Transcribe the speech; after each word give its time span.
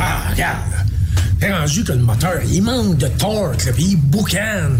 Ah, 0.00 0.30
regarde. 0.30 0.58
T'es 1.40 1.52
rendu 1.52 1.84
que 1.84 1.92
le 1.92 1.98
moteur, 1.98 2.40
il 2.50 2.62
manque 2.62 2.96
de 2.98 3.08
torque, 3.08 3.70
puis 3.72 3.84
il 3.90 3.96
boucane. 3.96 4.78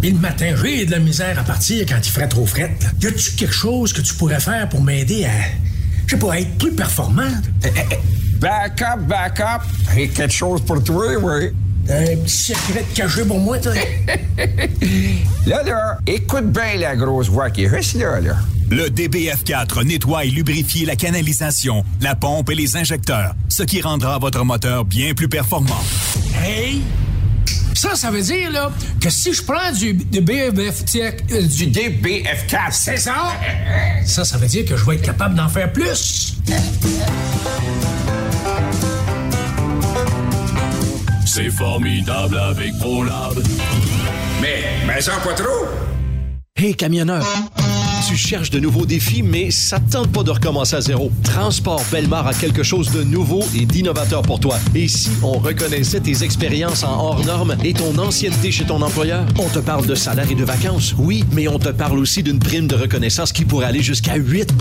Puis 0.00 0.10
le 0.10 0.18
matin, 0.18 0.54
j'ai 0.62 0.84
de 0.84 0.90
la 0.90 0.98
misère 0.98 1.38
à 1.38 1.42
partir 1.44 1.86
quand 1.88 1.98
il 2.02 2.10
ferait 2.10 2.28
trop 2.28 2.44
fret. 2.46 2.76
là. 2.82 2.88
Y 3.00 3.06
a-tu 3.06 3.32
quelque 3.32 3.54
chose 3.54 3.92
que 3.92 4.00
tu 4.00 4.14
pourrais 4.14 4.40
faire 4.40 4.68
pour 4.68 4.82
m'aider 4.82 5.24
à, 5.24 5.30
je 6.06 6.12
sais 6.14 6.18
pas, 6.18 6.32
à 6.34 6.38
être 6.40 6.58
plus 6.58 6.72
performant? 6.72 7.30
Eh, 7.64 7.68
eh, 7.68 7.80
eh, 7.92 7.98
Back 8.38 8.82
up, 8.82 9.00
back 9.06 9.38
up. 9.40 9.62
J'ai 9.94 10.08
quelque 10.08 10.32
chose 10.34 10.60
pour 10.62 10.82
toi, 10.82 11.04
oui. 11.22 11.50
Un 11.88 12.16
petit 12.16 12.36
secret 12.54 12.84
caché 12.94 13.24
pour 13.24 13.38
moi, 13.38 13.58
toi? 13.58 13.72
Là, 15.46 15.62
là, 15.64 15.98
écoute 16.06 16.52
bien 16.52 16.76
la 16.78 16.94
grosse 16.96 17.28
voix 17.28 17.50
qui 17.50 17.66
reste 17.66 17.94
là, 17.94 18.20
là. 18.20 18.36
Le 18.72 18.88
DBF4 18.88 19.84
nettoie 19.84 20.24
et 20.24 20.30
lubrifie 20.30 20.86
la 20.86 20.96
canalisation, 20.96 21.84
la 22.00 22.14
pompe 22.14 22.48
et 22.48 22.54
les 22.54 22.74
injecteurs, 22.74 23.34
ce 23.50 23.64
qui 23.64 23.82
rendra 23.82 24.18
votre 24.18 24.42
moteur 24.46 24.86
bien 24.86 25.12
plus 25.12 25.28
performant. 25.28 25.84
Hey! 26.42 26.80
Ça, 27.74 27.94
ça 27.96 28.10
veut 28.10 28.22
dire, 28.22 28.50
là, 28.50 28.72
que 28.98 29.10
si 29.10 29.34
je 29.34 29.42
prends 29.42 29.72
du, 29.78 29.92
du 29.92 30.22
BFF, 30.22 30.84
euh, 30.94 31.42
Du 31.42 31.66
DBF4. 31.66 32.72
C'est 32.72 32.96
ça? 32.96 33.34
Ça, 34.06 34.24
ça 34.24 34.38
veut 34.38 34.46
dire 34.46 34.64
que 34.64 34.74
je 34.74 34.86
vais 34.86 34.94
être 34.94 35.02
capable 35.02 35.34
d'en 35.34 35.50
faire 35.50 35.70
plus. 35.70 36.38
C'est 41.26 41.50
formidable 41.50 42.38
avec 42.38 42.74
ProLab. 42.78 43.34
Mais, 44.40 44.64
mais 44.86 45.00
ça 45.02 45.12
pas 45.22 45.34
trop. 45.34 45.66
Hey 46.56 46.74
camionneur, 46.74 47.24
tu 48.06 48.16
cherches 48.16 48.50
de 48.50 48.58
nouveaux 48.58 48.84
défis, 48.84 49.22
mais 49.22 49.50
ça 49.50 49.78
te 49.78 49.92
tente 49.92 50.08
pas 50.10 50.22
de 50.22 50.30
recommencer 50.30 50.76
à 50.76 50.80
zéro. 50.80 51.12
Transport 51.22 51.82
Belmar 51.92 52.26
a 52.26 52.34
quelque 52.34 52.62
chose 52.62 52.90
de 52.90 53.04
nouveau 53.04 53.44
et 53.54 53.64
d'innovateur 53.64 54.22
pour 54.22 54.40
toi. 54.40 54.58
Et 54.74 54.88
si 54.88 55.10
on 55.22 55.38
reconnaissait 55.38 56.00
tes 56.00 56.24
expériences 56.24 56.82
en 56.82 56.98
hors 56.98 57.24
normes 57.24 57.56
et 57.62 57.72
ton 57.72 57.96
ancienneté 57.98 58.50
chez 58.50 58.64
ton 58.64 58.82
employeur? 58.82 59.24
On 59.38 59.48
te 59.48 59.60
parle 59.60 59.86
de 59.86 59.94
salaire 59.94 60.30
et 60.30 60.34
de 60.34 60.44
vacances, 60.44 60.94
oui, 60.98 61.24
mais 61.32 61.46
on 61.48 61.58
te 61.58 61.68
parle 61.68 61.98
aussi 61.98 62.22
d'une 62.22 62.38
prime 62.38 62.66
de 62.66 62.74
reconnaissance 62.74 63.32
qui 63.32 63.44
pourrait 63.44 63.66
aller 63.66 63.82
jusqu'à 63.82 64.16
8 64.16 64.54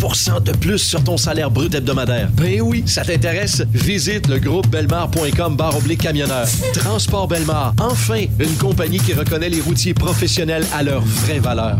de 0.45 0.51
plus 0.51 0.79
sur 0.79 1.03
ton 1.03 1.17
salaire 1.17 1.49
brut 1.49 1.73
hebdomadaire. 1.73 2.29
Ben 2.33 2.61
oui, 2.61 2.83
ça 2.85 3.03
t'intéresse? 3.03 3.63
Visite 3.73 4.27
le 4.27 4.39
groupe 4.39 4.67
belmar.com 4.67 5.55
barre 5.55 5.77
oblique 5.77 6.01
camionneur. 6.01 6.47
Transport 6.73 7.27
Belmar, 7.27 7.73
enfin, 7.79 8.25
une 8.39 8.55
compagnie 8.57 8.99
qui 8.99 9.13
reconnaît 9.13 9.49
les 9.49 9.61
routiers 9.61 9.93
professionnels 9.93 10.65
à 10.73 10.83
leur 10.83 11.01
vraie 11.01 11.39
valeur. 11.39 11.79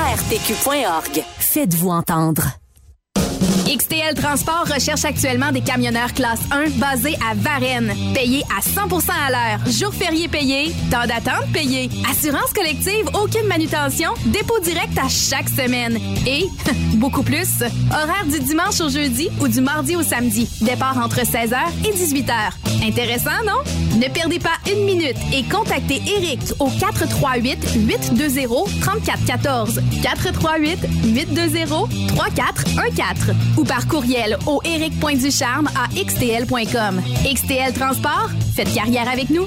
artq.org. 0.00 1.24
Faites-vous 1.38 1.90
entendre. 1.90 2.59
XTL 3.70 4.14
Transport 4.14 4.66
recherche 4.66 5.04
actuellement 5.04 5.52
des 5.52 5.60
camionneurs 5.60 6.12
classe 6.12 6.40
1 6.50 6.70
basés 6.70 7.16
à 7.30 7.34
Varennes, 7.36 7.94
payés 8.12 8.42
à 8.50 8.60
100% 8.60 9.10
à 9.10 9.30
l'heure, 9.30 9.70
jours 9.70 9.94
fériés 9.94 10.26
payés, 10.26 10.72
temps 10.90 11.06
d'attente 11.06 11.46
payé, 11.52 11.88
assurance 12.10 12.52
collective, 12.52 13.08
aucune 13.14 13.46
manutention, 13.46 14.10
dépôt 14.26 14.58
direct 14.58 14.98
à 14.98 15.08
chaque 15.08 15.48
semaine. 15.48 16.00
Et 16.26 16.46
beaucoup 16.96 17.22
plus, 17.22 17.62
horaire 17.92 18.26
du 18.28 18.40
dimanche 18.40 18.80
au 18.80 18.88
jeudi 18.88 19.28
ou 19.40 19.46
du 19.46 19.60
mardi 19.60 19.94
au 19.94 20.02
samedi, 20.02 20.48
départ 20.62 20.98
entre 20.98 21.20
16h 21.20 21.58
et 21.84 21.92
18h. 21.92 22.32
Intéressant, 22.84 23.44
non? 23.46 23.62
Ne 24.00 24.12
perdez 24.12 24.40
pas 24.40 24.58
une 24.68 24.84
minute 24.84 25.16
et 25.32 25.44
contactez 25.44 26.02
Eric 26.16 26.40
au 26.58 26.68
438 26.68 27.74
820 27.76 28.48
3414 28.80 29.80
438 30.02 30.78
820 31.04 31.88
3414 32.16 33.36
ou 33.60 33.64
par 33.64 33.86
courriel 33.86 34.38
au 34.46 34.60
eric.ducharme 34.64 35.68
à 35.76 35.88
xtl.com. 35.94 37.00
XTL 37.24 37.72
Transport, 37.74 38.30
faites 38.54 38.72
carrière 38.72 39.08
avec 39.08 39.28
nous. 39.30 39.46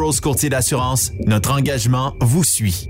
Courtier 0.01 0.49
d'assurance, 0.49 1.11
notre 1.27 1.51
engagement 1.51 2.15
vous 2.21 2.43
suit. 2.43 2.89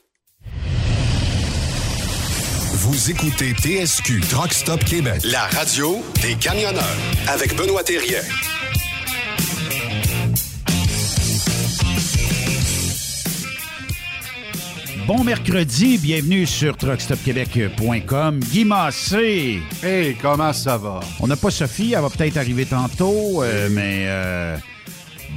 Vous 2.73 3.11
écoutez 3.11 3.51
TSQ 3.53 4.21
Truck 4.29 4.53
Stop 4.53 4.81
Québec, 4.85 5.21
la 5.25 5.41
radio 5.41 6.01
des 6.21 6.35
camionneurs 6.35 6.81
avec 7.27 7.53
Benoît 7.57 7.83
Thérien. 7.83 8.21
Bon 15.05 15.21
mercredi, 15.25 15.97
bienvenue 15.97 16.45
sur 16.45 16.77
truckstopquebec.com. 16.77 18.39
Guy 18.39 18.63
Massé. 18.63 19.59
Hey, 19.83 20.15
comment 20.15 20.53
ça 20.53 20.77
va? 20.77 21.01
On 21.19 21.27
n'a 21.27 21.35
pas 21.35 21.51
Sophie, 21.51 21.91
elle 21.93 22.01
va 22.01 22.09
peut-être 22.09 22.37
arriver 22.37 22.65
tantôt, 22.65 23.43
euh, 23.43 23.67
mais 23.69 24.05
euh, 24.07 24.57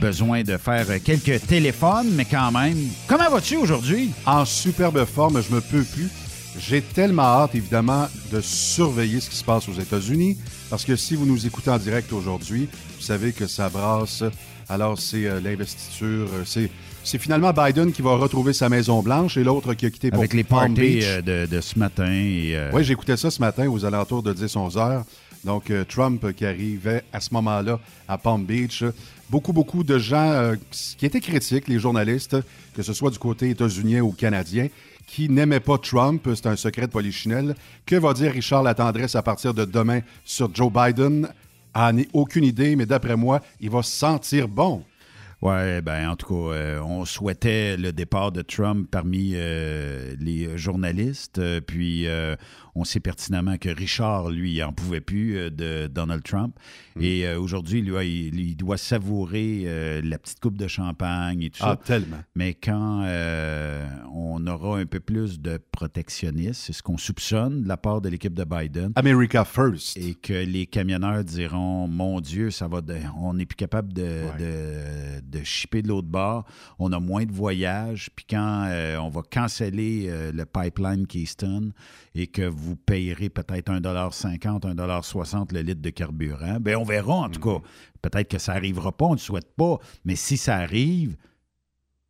besoin 0.01 0.45
de 0.45 0.57
faire 0.57 0.87
quelques 1.03 1.45
téléphones, 1.49 2.13
mais 2.13 2.27
quand 2.27 2.53
même. 2.53 2.79
Comment 3.09 3.29
vas-tu 3.29 3.57
aujourd'hui? 3.57 4.13
En 4.25 4.45
superbe 4.45 5.05
forme, 5.05 5.43
je 5.43 5.53
me 5.53 5.61
peux 5.61 5.83
plus. 5.83 6.09
J'ai 6.59 6.83
tellement 6.83 7.23
hâte, 7.23 7.55
évidemment, 7.55 8.07
de 8.33 8.41
surveiller 8.41 9.21
ce 9.21 9.29
qui 9.29 9.37
se 9.37 9.45
passe 9.45 9.69
aux 9.69 9.73
États-Unis, 9.73 10.37
parce 10.71 10.85
que 10.85 10.95
si 10.97 11.17
vous 11.17 11.27
nous 11.27 11.47
écoutez 11.47 11.71
en 11.71 11.79
direct 11.79 12.13
aujourd'hui, 12.13 12.69
vous 12.97 13.03
savez 13.03 13.33
que 13.33 13.47
ça 13.47 13.69
brasse. 13.69 14.23
Alors, 14.69 14.99
c'est 14.99 15.27
euh, 15.27 15.41
l'investiture, 15.41 16.29
euh, 16.33 16.43
c'est... 16.45 16.71
C'est 17.07 17.19
finalement 17.19 17.53
Biden 17.53 17.93
qui 17.93 18.01
va 18.01 18.17
retrouver 18.17 18.55
sa 18.55 18.71
Maison-Blanche 18.71 19.37
et 19.37 19.45
l'autre 19.45 19.75
qui 19.75 19.85
a 19.85 19.91
quitté 19.91 20.09
pour 20.09 20.21
Avec 20.21 20.33
les 20.33 20.43
Palm 20.43 20.73
parties 20.75 20.81
Beach. 20.95 21.05
euh, 21.07 21.21
de, 21.47 21.55
de 21.55 21.61
ce 21.61 21.79
matin. 21.79 22.07
euh, 22.09 22.71
Oui, 22.73 22.83
j'écoutais 22.83 23.19
ça 23.19 23.31
ce 23.31 23.41
matin 23.41 23.69
aux 23.69 23.85
alentours 23.85 24.23
de 24.23 24.33
10-11 24.33 24.79
heures. 24.79 25.05
Donc, 25.45 25.71
euh, 25.71 25.85
Trump 25.85 26.33
qui 26.35 26.47
arrivait 26.47 27.05
à 27.13 27.21
ce 27.21 27.29
moment-là 27.35 27.79
à 28.09 28.17
Palm 28.17 28.47
Beach. 28.47 28.85
Beaucoup, 29.29 29.53
beaucoup 29.53 29.85
de 29.85 29.99
gens 29.99 30.31
euh, 30.31 30.55
qui 30.97 31.05
étaient 31.05 31.21
critiques, 31.21 31.69
les 31.69 31.79
journalistes, 31.79 32.39
que 32.75 32.83
ce 32.83 32.95
soit 32.95 33.11
du 33.11 33.19
côté 33.19 33.51
états-unien 33.51 34.01
ou 34.01 34.13
canadien, 34.13 34.69
qui 35.07 35.29
n'aimaient 35.29 35.61
pas 35.61 35.79
Trump. 35.79 36.29
C'est 36.35 36.47
un 36.47 36.57
secret 36.57 36.87
de 36.87 36.93
polichinelle. 36.93 37.55
Que 37.87 37.97
va 37.97 38.13
dire 38.13 38.33
Richard 38.33 38.63
Latendresse 38.63 39.15
à 39.15 39.23
partir 39.23 39.55
de 39.55 39.65
demain 39.65 40.01
sur 40.25 40.55
Joe 40.55 40.73
Biden? 40.73 41.29
En 41.75 41.97
ai 41.99 42.09
aucune 42.13 42.45
idée, 42.45 42.77
mais 42.77 42.87
d'après 42.87 43.17
moi, 43.17 43.41
il 43.61 43.71
va 43.71 43.83
se 43.83 43.91
sentir 43.91 44.49
bon. 44.49 44.85
Ouais, 45.43 45.83
ben 45.83 46.09
en 46.09 46.17
tout 46.17 46.29
cas, 46.29 46.55
euh, 46.55 46.81
on 46.81 47.05
souhaitait 47.05 47.77
le 47.77 47.93
départ 47.93 48.33
de 48.33 48.41
Trump 48.41 48.89
parmi 48.91 49.33
euh, 49.35 50.15
les 50.19 50.57
journalistes. 50.57 51.39
euh, 51.39 51.61
puis 51.61 52.07
euh, 52.07 52.35
on 52.75 52.85
sait 52.85 53.01
pertinemment 53.01 53.57
que 53.57 53.69
Richard, 53.69 54.31
lui, 54.31 54.63
en 54.63 54.73
pouvait 54.73 55.01
plus 55.01 55.37
euh, 55.37 55.51
de 55.51 55.87
Donald 55.87 56.23
Trump. 56.23 56.57
Mm. 56.97 57.03
Et 57.03 57.27
euh, 57.27 57.39
aujourd'hui, 57.41 57.83
lui, 57.83 58.29
il, 58.29 58.41
il 58.41 58.57
doit 58.57 58.77
savourer 58.79 59.63
euh, 59.67 60.01
la 60.05 60.19
petite 60.19 60.41
coupe 60.41 60.57
de 60.59 60.67
champagne 60.67 61.43
et 61.43 61.51
tout 61.51 61.59
Ah, 61.63 61.77
ça. 61.79 61.85
tellement. 61.85 62.19
Mais 62.35 62.55
quand 62.55 63.03
euh, 63.05 63.87
on 64.13 64.45
aura 64.47 64.79
un 64.79 64.87
peu 64.87 65.01
plus 65.01 65.41
de 65.41 65.59
protectionnisme, 65.73 66.53
c'est 66.55 66.73
ce 66.73 66.83
qu'on 66.83 66.99
soupçonne 66.99 67.63
de 67.63 67.69
la 67.69 67.77
part 67.77 68.01
de 68.01 68.09
l'équipe 68.09 68.35
de 68.35 68.45
Biden. 68.45 68.93
America 68.97 69.45
first. 69.45 69.97
Et 69.97 70.15
que 70.15 70.33
les 70.33 70.67
camionneurs 70.67 71.23
diront 71.25 71.87
Mon 71.89 72.21
Dieu, 72.21 72.51
ça 72.51 72.67
va 72.69 72.81
de- 72.81 72.97
on 73.21 73.35
n'est 73.35 73.47
plus 73.47 73.57
capable 73.57 73.93
de, 73.93 74.23
de, 74.39 75.21
de 75.39 75.45
shipper 75.45 75.83
de 75.83 75.89
l'autre 75.89 76.09
bord. 76.09 76.45
On 76.79 76.93
a 76.93 76.99
moins 77.01 77.25
de 77.25 77.33
voyages. 77.33 78.11
Puis 78.17 78.27
quand 78.29 78.69
on 79.01 79.09
va 79.09 79.23
canceller 79.31 80.11
le 80.33 80.45
pipeline 80.45 81.07
Keystone 81.07 81.73
et 82.15 82.27
que 82.27 82.43
vous 82.65 82.77
payerez 82.77 83.29
peut-être 83.29 83.71
1,50 83.71 84.75
1,60 84.75 85.53
le 85.53 85.61
litre 85.61 85.83
de 85.83 85.91
carburant, 85.91 86.59
ben 86.61 86.77
on 86.77 86.85
verra 86.85 87.15
en 87.15 87.29
tout 87.29 87.41
cas. 87.41 87.65
Peut-être 88.03 88.29
que 88.29 88.39
ça 88.39 88.55
n'arrivera 88.55 88.93
pas, 88.93 89.07
on 89.07 89.11
ne 89.11 89.15
le 89.15 89.21
souhaite 89.21 89.55
pas. 89.57 89.79
Mais 90.05 90.17
si 90.17 90.37
ça 90.37 90.57
arrive, 90.57 91.17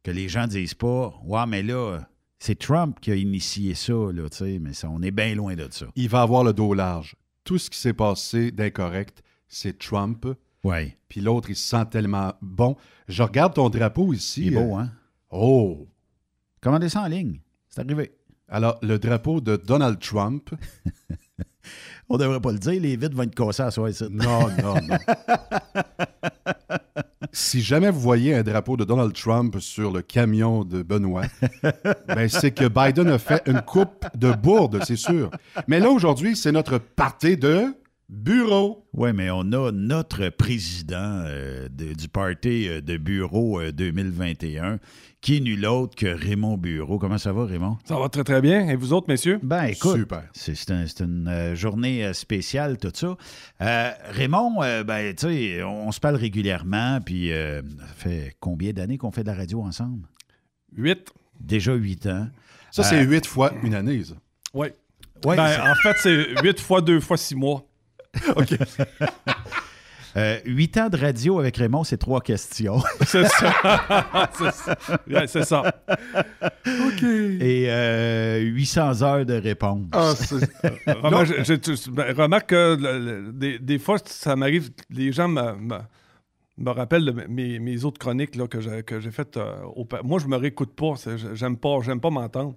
que 0.02 0.11
les 0.11 0.28
gens 0.28 0.46
disent 0.46 0.75
pas 0.75 1.14
Ouais, 1.25 1.46
mais 1.46 1.62
là, 1.62 2.00
c'est 2.38 2.58
Trump 2.58 3.00
qui 3.00 3.11
a 3.11 3.14
initié 3.14 3.75
ça, 3.75 3.92
là, 3.92 4.28
tu 4.28 4.37
sais, 4.37 4.58
mais 4.61 4.75
ça, 4.75 4.88
on 4.90 5.02
est 5.02 5.11
bien 5.11 5.34
loin 5.34 5.54
de 5.54 5.66
ça. 5.70 5.87
Il 5.96 6.08
va 6.08 6.23
avoir 6.23 6.44
le 6.44 6.52
dos 6.52 6.75
large. 6.75 7.16
Tout 7.42 7.58
ce 7.58 7.70
qui 7.70 7.78
s'est 7.78 7.94
passé 7.94 8.50
d'incorrect, 8.50 9.23
c'est 9.49 9.78
Trump. 9.78 10.26
Oui. 10.62 10.94
Puis 11.08 11.20
l'autre, 11.20 11.50
il 11.50 11.56
se 11.56 11.68
sent 11.68 11.87
tellement 11.90 12.34
bon. 12.40 12.76
Je 13.08 13.23
regarde 13.23 13.54
ton 13.54 13.68
drapeau 13.70 14.12
ici. 14.12 14.46
Il 14.46 14.54
est 14.54 14.56
beau, 14.56 14.76
euh, 14.76 14.80
hein? 14.80 14.90
Oh! 15.30 15.88
Commandez 16.61 16.88
ça 16.88 17.02
en 17.02 17.06
ligne. 17.06 17.40
C'est 17.68 17.80
arrivé. 17.80 18.12
Alors, 18.48 18.78
le 18.82 18.98
drapeau 18.98 19.40
de 19.40 19.56
Donald 19.56 19.98
Trump. 19.98 20.50
On 22.10 22.18
devrait 22.18 22.40
pas 22.40 22.52
le 22.52 22.58
dire, 22.58 22.78
les 22.80 22.96
vitres 22.96 23.16
vont 23.16 23.22
être 23.22 23.34
cassées 23.34 23.62
à 23.62 23.70
soi 23.70 23.88
ici. 23.88 24.04
Non, 24.10 24.48
non, 24.62 24.74
non. 24.74 24.98
si 27.32 27.62
jamais 27.62 27.90
vous 27.90 28.00
voyez 28.00 28.34
un 28.34 28.42
drapeau 28.42 28.76
de 28.76 28.84
Donald 28.84 29.14
Trump 29.14 29.56
sur 29.60 29.90
le 29.90 30.02
camion 30.02 30.64
de 30.64 30.82
Benoît, 30.82 31.24
ben 32.08 32.28
c'est 32.28 32.50
que 32.50 32.68
Biden 32.68 33.08
a 33.08 33.18
fait 33.18 33.42
une 33.46 33.62
coupe 33.62 34.04
de 34.14 34.32
bourde, 34.32 34.80
c'est 34.84 34.96
sûr. 34.96 35.30
Mais 35.66 35.80
là, 35.80 35.88
aujourd'hui, 35.90 36.36
c'est 36.36 36.52
notre 36.52 36.76
party 36.76 37.38
de 37.38 37.74
bureau. 38.10 38.86
Oui, 38.92 39.14
mais 39.14 39.30
on 39.30 39.40
a 39.52 39.72
notre 39.72 40.28
président 40.28 41.22
euh, 41.26 41.68
de- 41.70 41.94
du 41.94 42.08
party 42.08 42.68
euh, 42.68 42.80
de 42.82 42.98
bureau 42.98 43.60
euh, 43.60 43.72
2021 43.72 44.78
qui 45.25 45.38
est 45.38 45.40
nul 45.40 45.64
autre 45.64 45.97
que 45.97 46.07
Raymond 46.07 46.59
Bureau. 46.59 46.99
Comment 46.99 47.16
ça 47.16 47.33
va, 47.33 47.47
Raymond? 47.47 47.78
Ça 47.87 47.97
va 47.99 48.11
très, 48.11 48.25
très 48.25 48.43
bien. 48.43 48.69
Et 48.69 48.76
vous 48.76 48.93
autres, 48.93 49.07
messieurs? 49.09 49.40
Ben, 49.43 49.64
écoute, 49.64 49.97
Super. 49.97 50.25
c'est 50.35 50.54
c'est 50.54 50.71
un- 50.71 50.87
c'est 50.87 51.02
une 51.02 51.26
euh, 51.28 51.54
journée 51.57 52.04
euh, 52.04 52.12
spéciale, 52.12 52.76
tout 52.76 52.93
ça. 52.95 53.16
Euh, 53.62 53.90
Raymond, 54.11 54.62
euh, 54.62 54.85
ben, 54.85 55.14
tu 55.14 55.26
sais, 55.26 55.62
on, 55.62 55.88
on 55.88 55.93
se 55.93 55.99
parle 56.00 56.16
régulièrement, 56.16 57.00
puis 57.00 57.33
euh, 57.33 57.62
ça 57.62 57.87
fait 57.97 58.37
combien 58.38 58.73
d'années 58.75 58.99
qu'on 58.99 59.11
fait 59.12 59.23
de 59.23 59.28
la 59.28 59.35
radio 59.35 59.62
ensemble? 59.62 60.07
Huit. 60.76 61.09
Déjà 61.40 61.73
huit 61.73 62.04
ans. 62.07 62.28
Ça, 62.71 62.83
c'est 62.83 62.99
Euh, 63.00 63.04
huit 63.04 63.25
fois 63.25 63.52
une 63.62 63.75
année, 63.75 64.04
ça. 64.04 64.14
Oui. 64.52 64.66
Ouais, 65.25 65.37
ben, 65.37 65.71
en 65.71 65.75
fait, 65.76 65.97
c'est 66.02 66.43
huit 66.43 66.61
fois 66.61 66.83
deux 66.83 67.00
fois 67.00 67.16
six 67.16 67.35
mois. 67.35 67.64
OK. 68.37 68.54
Euh, 70.16 70.38
Huit 70.44 70.76
ans 70.78 70.88
de 70.88 70.97
radio 70.97 71.40
avec 71.40 71.56
Raymond, 71.56 71.83
c'est 71.85 71.97
trois 71.99 72.21
questions. 72.21 72.80
C'est 73.06 73.26
ça. 73.26 74.30
c'est 74.38 74.52
ça. 74.52 74.76
Ouais, 75.09 75.26
c'est 75.26 75.44
ça. 75.44 75.62
OK. 76.66 77.02
Et 77.02 77.66
euh, 77.68 78.38
800 78.40 79.02
heures 79.02 79.26
de 79.26 79.35
réponse. 79.35 79.87
Ah, 79.92 80.12
c'est- 80.16 80.37
Remarque, 80.87 81.42
tu- 81.61 81.90
ben, 81.90 82.14
remarque 82.16 82.50
que 82.50 82.76
le- 82.80 82.99
le- 83.26 83.33
des, 83.33 83.59
des 83.59 83.78
fois, 83.78 83.99
ça 84.04 84.37
m'arrive, 84.37 84.71
les 84.90 85.11
gens 85.12 85.28
me, 85.28 85.52
me, 85.56 85.78
me 86.59 86.71
rappellent 86.71 87.04
de 87.06 87.12
mes, 87.28 87.59
mes 87.59 87.85
autres 87.85 87.99
chroniques 87.99 88.37
là, 88.37 88.47
que 88.47 88.61
j'ai 88.61 88.83
que 88.85 89.00
j'ai 89.00 89.11
faites. 89.11 89.37
euh, 89.37 89.54
au 89.75 89.87
moi, 90.04 90.21
je 90.21 90.26
me 90.28 90.37
réécoute 90.37 90.75
pas. 90.76 90.94
J'aime 91.35 91.56
pas, 91.56 91.78
j'aime 91.83 92.00
pas 92.00 92.11
m'entendre. 92.11 92.54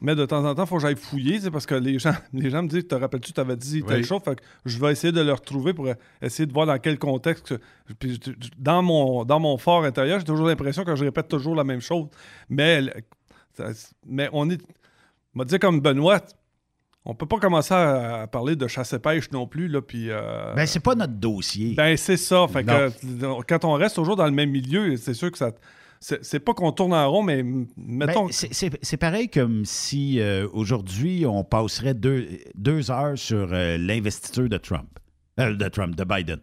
Mais 0.00 0.14
de 0.14 0.24
temps 0.26 0.44
en 0.44 0.54
temps, 0.54 0.62
il 0.64 0.68
faut 0.68 0.76
que 0.76 0.82
j'aille 0.82 0.96
fouiller, 0.96 1.40
c'est 1.40 1.50
parce 1.50 1.66
que 1.66 1.74
les 1.74 1.98
gens, 1.98 2.14
les 2.32 2.50
gens 2.50 2.62
me 2.62 2.68
disent 2.68 2.86
Te 2.86 2.94
rappelles-tu, 2.94 3.32
tu 3.32 3.40
avais 3.40 3.56
dit 3.56 3.82
telle 3.82 3.98
Oui. 3.98 4.04
chose? 4.04 4.20
Fait 4.24 4.36
que 4.36 4.42
je 4.64 4.78
vais 4.78 4.92
essayer 4.92 5.12
de 5.12 5.20
le 5.20 5.32
retrouver 5.32 5.74
pour 5.74 5.88
essayer 6.22 6.46
de 6.46 6.52
voir 6.52 6.66
dans 6.66 6.78
quel 6.78 6.98
contexte. 6.98 7.54
puis 7.98 8.20
dans, 8.56 8.82
mon, 8.82 9.24
dans 9.24 9.40
mon 9.40 9.58
fort 9.58 9.84
intérieur, 9.84 10.20
j'ai 10.20 10.24
toujours 10.26 10.46
l'impression 10.46 10.84
que 10.84 10.94
je 10.94 11.04
répète 11.04 11.28
toujours 11.28 11.54
la 11.56 11.64
même 11.64 11.80
chose. 11.80 12.06
Mais, 12.48 12.80
mais 14.06 14.28
on 14.32 14.48
est. 14.50 14.60
m'a 15.34 15.44
dit 15.44 15.58
comme 15.58 15.80
Benoît, 15.80 16.20
on 17.04 17.14
peut 17.14 17.26
pas 17.26 17.38
commencer 17.38 17.74
à, 17.74 18.22
à 18.22 18.26
parler 18.26 18.54
de 18.54 18.66
chasse 18.68 18.92
et 18.92 18.98
pêche 18.98 19.30
non 19.32 19.46
plus. 19.46 19.66
Là, 19.68 19.80
puis, 19.82 20.10
euh, 20.10 20.54
Ben, 20.54 20.66
c'est 20.66 20.80
pas 20.80 20.94
notre 20.94 21.14
dossier. 21.14 21.74
ben, 21.74 21.96
c'est 21.96 22.16
ça. 22.18 22.46
Fait 22.48 22.62
que, 22.62 23.42
quand 23.48 23.64
on 23.64 23.72
reste 23.72 23.96
toujours 23.96 24.16
dans 24.16 24.26
le 24.26 24.32
même 24.32 24.50
milieu, 24.50 24.96
c'est 24.96 25.14
sûr 25.14 25.32
que 25.32 25.38
ça. 25.38 25.50
C'est 26.00 26.38
pas 26.40 26.54
qu'on 26.54 26.72
tourne 26.72 26.92
en 26.94 27.10
rond, 27.10 27.22
mais 27.22 27.40
m- 27.40 27.66
mettons. 27.76 28.26
Ben, 28.26 28.32
c'est- 28.32 28.52
c'est 28.54 28.70
c'est 28.82 28.96
pareil 28.96 29.28
comme 29.28 29.64
si 29.64 30.20
euh, 30.20 30.46
aujourd'hui, 30.52 31.24
on 31.26 31.42
passerait 31.44 31.94
deux, 31.94 32.26
deux 32.54 32.90
heures 32.90 33.18
sur 33.18 33.48
euh, 33.52 33.76
l'investiture 33.78 34.48
de 34.48 34.56
Trump. 34.58 34.88
Euh, 35.40 35.54
de 35.54 35.68
Trump, 35.68 35.94
de 35.94 36.04
Biden. 36.04 36.40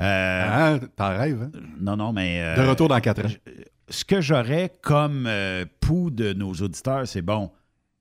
Euh, 0.00 0.42
Ah, 0.46 0.78
t'en 0.96 1.08
rêves, 1.08 1.42
hein? 1.54 1.60
Non, 1.80 1.96
non, 1.96 2.12
mais... 2.12 2.40
euh, 2.42 2.62
De 2.62 2.68
retour 2.68 2.88
dans 2.88 2.98
quatre 3.00 3.24
ans. 3.26 3.30
Ce 3.90 4.04
que 4.04 4.20
j'aurais 4.20 4.72
comme 4.82 5.26
euh, 5.26 5.64
pouls 5.80 6.10
de 6.10 6.32
nos 6.32 6.52
auditeurs, 6.54 7.06
c'est 7.06 7.20
bon, 7.22 7.50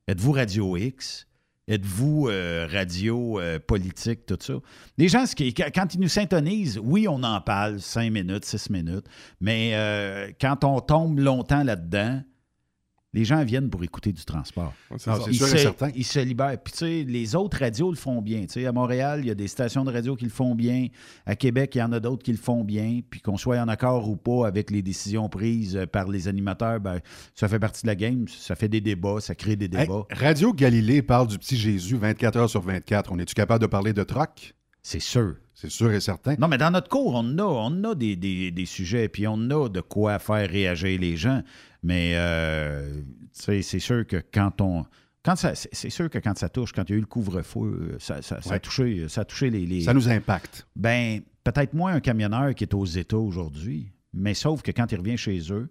êtes-vous 0.07 0.31
Radio 0.31 0.77
X? 0.77 1.27
Êtes-vous 1.69 2.29
euh, 2.29 2.65
radio 2.71 3.41
euh, 3.41 3.59
politique, 3.59 4.25
tout 4.25 4.37
ça? 4.39 4.53
Les 4.97 5.09
gens, 5.09 5.25
quand 5.75 5.93
ils 5.93 5.99
nous 5.99 6.07
syntonisent, 6.07 6.79
oui, 6.81 7.09
on 7.09 7.21
en 7.23 7.41
parle 7.41 7.81
cinq 7.81 8.09
minutes, 8.09 8.45
six 8.45 8.69
minutes, 8.69 9.05
mais 9.41 9.71
euh, 9.73 10.31
quand 10.39 10.63
on 10.63 10.79
tombe 10.79 11.19
longtemps 11.19 11.65
là-dedans, 11.65 12.21
les 13.17 13.25
gens 13.25 13.43
viennent 13.43 13.69
pour 13.69 13.83
écouter 13.83 14.13
du 14.13 14.23
transport. 14.23 14.73
Ils 14.91 14.99
sûr 14.99 15.27
et 15.27 15.33
se, 15.33 15.57
certain. 15.57 15.89
ils 15.95 16.05
se 16.05 16.19
libèrent. 16.19 16.61
Puis, 16.61 16.71
tu 16.73 16.79
sais, 16.79 17.03
les 17.03 17.35
autres 17.35 17.57
radios 17.59 17.89
le 17.89 17.97
font 17.97 18.21
bien. 18.21 18.41
Tu 18.41 18.53
sais, 18.61 18.65
à 18.67 18.71
Montréal, 18.71 19.21
il 19.23 19.27
y 19.27 19.31
a 19.31 19.35
des 19.35 19.47
stations 19.47 19.83
de 19.83 19.91
radio 19.91 20.15
qui 20.15 20.25
le 20.25 20.29
font 20.29 20.53
bien. 20.53 20.87
À 21.25 21.35
Québec, 21.35 21.71
il 21.73 21.79
y 21.79 21.81
en 21.81 21.91
a 21.93 21.99
d'autres 21.99 22.21
qui 22.21 22.31
le 22.31 22.37
font 22.37 22.63
bien. 22.63 22.99
Puis, 23.09 23.19
qu'on 23.19 23.35
soit 23.35 23.57
en 23.57 23.67
accord 23.69 24.07
ou 24.07 24.17
pas 24.17 24.45
avec 24.45 24.69
les 24.69 24.83
décisions 24.83 25.29
prises 25.29 25.75
euh, 25.75 25.87
par 25.87 26.07
les 26.09 26.27
animateurs, 26.27 26.79
ben, 26.79 26.99
ça 27.33 27.47
fait 27.47 27.57
partie 27.59 27.81
de 27.81 27.87
la 27.87 27.95
game. 27.95 28.27
Ça 28.27 28.55
fait 28.55 28.69
des 28.69 28.81
débats, 28.81 29.19
ça 29.19 29.33
crée 29.33 29.55
des 29.55 29.65
Hey, 29.65 29.87
débats. 29.87 30.05
Radio 30.11 30.53
Galilée 30.53 31.01
parle 31.01 31.25
du 31.27 31.39
petit 31.39 31.57
Jésus 31.57 31.97
24 31.97 32.37
heures 32.37 32.49
sur 32.49 32.61
24. 32.61 33.11
On 33.11 33.17
est-tu 33.17 33.33
capable 33.33 33.63
de 33.63 33.67
parler 33.67 33.93
de 33.93 34.03
troc? 34.03 34.53
C'est 34.87 35.01
sûr. 35.01 35.35
C'est 35.53 35.69
sûr 35.69 35.91
et 35.91 35.99
certain. 35.99 36.35
Non, 36.39 36.47
mais 36.47 36.57
dans 36.57 36.71
notre 36.71 36.87
cours, 36.87 37.13
on 37.15 37.37
a, 37.39 37.43
on 37.43 37.83
a 37.83 37.93
des, 37.95 38.15
des- 38.15 38.51
des 38.51 38.65
sujets, 38.65 39.09
puis 39.09 39.27
on 39.27 39.49
a 39.49 39.67
de 39.67 39.81
quoi 39.81 40.17
faire 40.19 40.49
réagir 40.49 40.97
les 40.99 41.17
gens. 41.17 41.43
Mais 41.83 42.13
euh, 42.15 43.01
c'est 43.33 43.61
sûr 43.79 44.07
que 44.07 44.23
quand 44.33 44.61
on. 44.61 44.85
Quand 45.23 45.35
ça, 45.35 45.55
c'est 45.55 45.89
sûr 45.89 46.09
que 46.09 46.19
quand 46.19 46.37
ça 46.37 46.47
touche, 46.47 46.71
quand 46.71 46.83
il 46.89 46.91
y 46.91 46.95
a 46.95 46.97
eu 46.99 47.01
le 47.01 47.05
couvre-feu, 47.07 47.59
euh, 47.59 47.95
ça, 47.99 48.21
ça- 48.21 48.41
ça 48.41 48.53
a 48.53 48.59
touché, 48.59 49.09
ça 49.09 49.21
a 49.21 49.25
touché 49.25 49.49
les, 49.49 49.65
les- 49.65 49.81
Ça 49.81 49.93
nous 49.93 50.07
impacte. 50.07 50.65
Ben, 50.77 51.21
peut-être 51.43 51.73
moins 51.73 51.93
un 51.95 51.99
camionneur 51.99 52.55
qui 52.55 52.63
est 52.63 52.73
aux 52.73 52.85
États 52.85 53.17
aujourd'hui, 53.17 53.91
mais 54.13 54.33
sauf 54.33 54.61
que 54.61 54.71
quand 54.71 54.89
il 54.93 54.97
revient 54.99 55.17
chez 55.17 55.51
eux, 55.51 55.67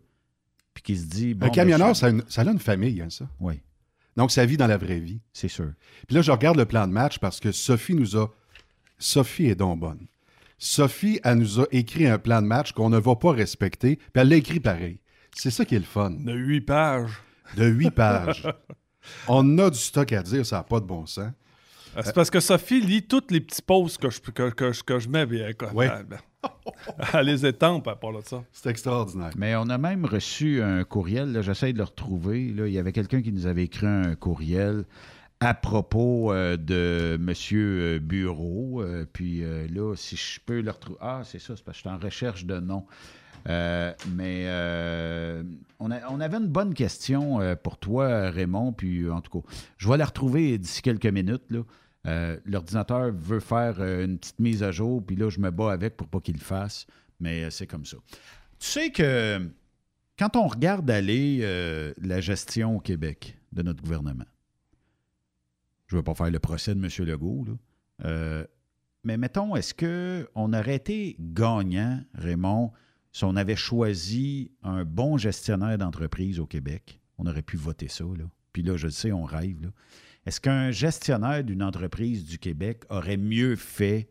puis 0.75 0.83
qu'il 0.83 0.99
se 0.99 1.07
dit. 1.07 1.33
bon, 1.33 1.47
un 1.47 1.49
ben, 1.49 1.55
camionneur, 1.55 1.95
je- 1.95 2.01
ça, 2.01 2.07
a 2.07 2.11
une- 2.11 2.25
ça 2.29 2.43
a 2.43 2.45
une 2.45 2.59
famille, 2.59 3.01
hein, 3.01 3.09
ça. 3.09 3.27
Oui, 3.41 3.61
Donc, 4.17 4.31
ça 4.31 4.45
vit 4.45 4.57
dans 4.59 4.67
la 4.67 4.77
vraie 4.79 4.99
vie. 5.01 5.21
c'est 5.33 5.49
sûr. 5.49 5.73
Puis 6.07 6.17
là, 6.17 6.21
je 6.23 6.31
regarde 6.33 6.57
le 6.59 6.67
plan 6.67 6.87
de 6.87 6.93
match 6.93 7.19
parce 7.19 7.41
que 7.41 7.51
Sophie 7.53 7.95
nous 7.95 8.15
a. 8.17 8.27
Sophie 8.99 9.47
est 9.47 9.55
donc 9.55 9.81
bonne. 9.81 10.07
Sophie, 10.59 11.21
elle 11.23 11.39
nous 11.39 11.61
a 11.61 11.67
écrit 11.71 12.07
un 12.07 12.19
plan 12.19 12.41
de 12.41 12.47
match 12.47 12.73
qu'on 12.73 12.89
ne 12.89 12.99
va 12.99 13.15
pas 13.17 13.33
respecter, 13.33 13.97
puis 13.97 14.11
elle 14.15 14.29
l'a 14.29 14.37
écrit 14.37 14.61
pareil. 14.61 14.99
C'est 15.35 15.51
ça 15.51 15.65
qui 15.67 15.75
est 15.75 15.79
le 15.81 15.85
fun. 15.85 16.11
De 16.11 16.33
huit 16.33 16.63
pages. 16.63 17.13
De 17.57 17.67
huit 17.67 17.91
pages. 17.91 18.47
On 19.29 19.59
a 19.59 19.71
du 19.71 19.79
stock 19.79 20.13
à 20.13 20.23
dire, 20.23 20.45
ça 20.47 20.57
n'a 20.57 20.63
pas 20.63 20.81
de 20.81 20.87
bon 20.87 21.05
sens. 21.07 21.31
Euh, 21.97 22.03
C'est 22.05 22.15
parce 22.15 22.31
que 22.31 22.41
Sophie 22.41 22.81
lit 22.81 23.03
toutes 23.07 23.31
les 23.31 23.41
petits 23.41 23.63
posts 23.63 23.99
que 23.99 24.11
je, 24.11 24.21
que, 24.21 24.51
que 24.51 24.73
je- 24.73 24.83
que 24.83 24.99
je 24.99 25.09
mets. 25.09 25.25
Ouais. 25.73 25.89
elle, 25.95 26.05
ben, 26.05 26.19
elle 27.15 27.27
les 27.27 27.47
étampe 27.47 27.87
à 27.89 27.95
part 27.97 28.13
de 28.13 28.23
ça. 28.25 28.43
C'est 28.53 28.69
extraordinaire. 28.71 29.31
Mais 29.37 29.55
on 29.57 29.69
a 29.69 29.79
même 29.79 30.05
reçu 30.07 30.63
un 30.63 30.85
courriel, 30.85 31.41
j'essaie 31.43 31.73
de 31.73 31.79
le 31.79 31.85
retrouver. 31.85 32.53
Là, 32.53 32.67
il 32.67 32.73
y 32.73 32.79
avait 32.79 32.93
quelqu'un 32.93 33.23
qui 33.23 33.33
nous 33.33 33.47
avait 33.47 33.65
écrit 33.65 33.87
un 33.87 34.15
courriel 34.17 34.85
à 35.41 35.55
propos 35.55 36.33
euh, 36.33 36.57
de 36.57 37.19
M. 37.21 37.99
Bureau. 37.99 38.83
Euh, 38.83 39.07
puis 39.13 39.43
euh, 39.43 39.67
là, 39.69 39.95
si 39.97 40.17
je 40.17 40.41
peux 40.45 40.61
le 40.61 40.71
retrouver. 40.71 40.99
Ah, 41.01 41.23
c'est 41.25 41.39
ça, 41.39 41.55
c'est 41.57 41.65
parce 41.65 41.79
que 41.79 41.85
je 41.85 41.89
suis 41.89 41.97
en 41.97 41.99
recherche 41.99 42.45
de 42.45 42.59
nom. 42.59 42.87
Euh, 43.49 43.93
mais 44.15 44.45
euh, 44.47 45.45
on, 45.79 45.91
on 45.91 46.21
avait 46.21 46.39
une 46.39 46.49
bonne 46.49 46.75
question 46.75 47.41
euh, 47.41 47.55
pour 47.55 47.79
toi, 47.79 48.31
Raymond. 48.31 48.73
Puis 48.73 49.09
en 49.09 49.21
tout 49.21 49.41
cas, 49.41 49.49
je 49.79 49.89
vais 49.89 49.97
la 49.97 50.07
retrouver 50.07 50.59
d'ici 50.59 50.83
quelques 50.83 51.07
minutes. 51.07 51.45
Euh, 52.07 52.39
L'ordinateur 52.45 53.13
veut 53.13 53.41
faire 53.41 53.77
euh, 53.81 54.05
une 54.05 54.19
petite 54.19 54.39
mise 54.39 54.63
à 54.63 54.71
jour, 54.71 55.05
puis 55.05 55.17
là, 55.17 55.29
je 55.29 55.41
me 55.41 55.51
bats 55.51 55.73
avec 55.73 55.97
pour 55.97 56.07
pas 56.09 56.21
qu'il 56.21 56.35
le 56.35 56.41
fasse. 56.41 56.87
Mais 57.21 57.45
euh, 57.45 57.51
c'est 57.51 57.67
comme 57.67 57.85
ça. 57.85 57.97
Tu 58.59 58.67
sais 58.69 58.91
que 58.91 59.41
quand 60.19 60.37
on 60.37 60.47
regarde 60.47 60.91
aller 60.91 61.41
euh, 61.43 61.93
la 62.01 62.21
gestion 62.21 62.77
au 62.77 62.81
Québec 62.81 63.37
de 63.53 63.63
notre 63.63 63.83
gouvernement, 63.83 64.25
je 65.87 65.95
ne 65.95 66.01
veux 66.01 66.05
pas 66.05 66.15
faire 66.15 66.31
le 66.31 66.39
procès 66.39 66.75
de 66.75 66.85
M. 66.85 67.07
Legault, 67.07 67.45
là, 67.45 67.53
euh, 68.05 68.45
mais 69.05 69.17
mettons, 69.19 69.55
est-ce 69.55 69.73
qu'on 69.73 70.53
aurait 70.53 70.75
été 70.75 71.17
gagnant, 71.21 72.03
Raymond, 72.15 72.73
si 73.13 73.25
on 73.25 73.37
avait 73.37 73.55
choisi 73.57 74.51
un 74.65 74.85
bon 74.85 75.17
gestionnaire 75.17 75.79
d'entreprise 75.79 76.41
au 76.41 76.47
Québec? 76.47 77.01
On 77.17 77.27
aurait 77.27 77.43
pu 77.43 77.57
voter 77.57 77.87
ça, 77.87 78.05
là. 78.05 78.25
Puis 78.53 78.63
là, 78.63 78.77
je 78.77 78.87
le 78.87 78.93
sais, 78.93 79.13
on 79.13 79.23
rêve. 79.23 79.71
Est-ce 80.27 80.41
qu'un 80.41 80.73
gestionnaire 80.73 81.45
d'une 81.45 81.63
entreprise 81.63 82.25
du 82.25 82.39
Québec 82.39 82.83
aurait 82.91 83.17
mieux 83.17 83.55
fait 83.55 84.09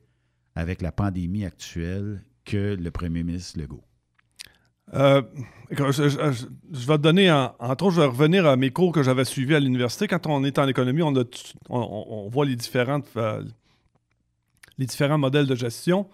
avec 0.56 0.82
la 0.82 0.94
pandémie 0.94 1.44
actuelle 1.44 2.24
que 2.46 2.78
le 2.80 2.92
premier 2.92 3.24
ministre 3.24 3.60
Legault? 3.60 3.84
Euh, 4.94 5.22
je, 5.72 6.88
vais 6.88 6.98
donner, 6.98 7.26
je 7.26 8.00
vais 8.00 8.06
revenir 8.06 8.46
à 8.46 8.56
mes 8.56 8.70
cours 8.70 8.92
que 8.92 9.04
j'avais 9.04 9.26
suivis 9.26 9.56
à 9.56 9.60
l'université. 9.60 10.08
Quand 10.08 10.28
on 10.28 10.44
est 10.44 10.60
en 10.60 10.68
économie, 10.68 11.02
on, 11.70 12.30
voit 12.30 12.46
les, 12.46 12.56
différentes, 12.56 13.08
euh, 13.18 13.42
les 14.78 14.86
différents 14.86 15.18
modèles 15.18 15.48
de 15.48 15.56
gestion. 15.56 16.08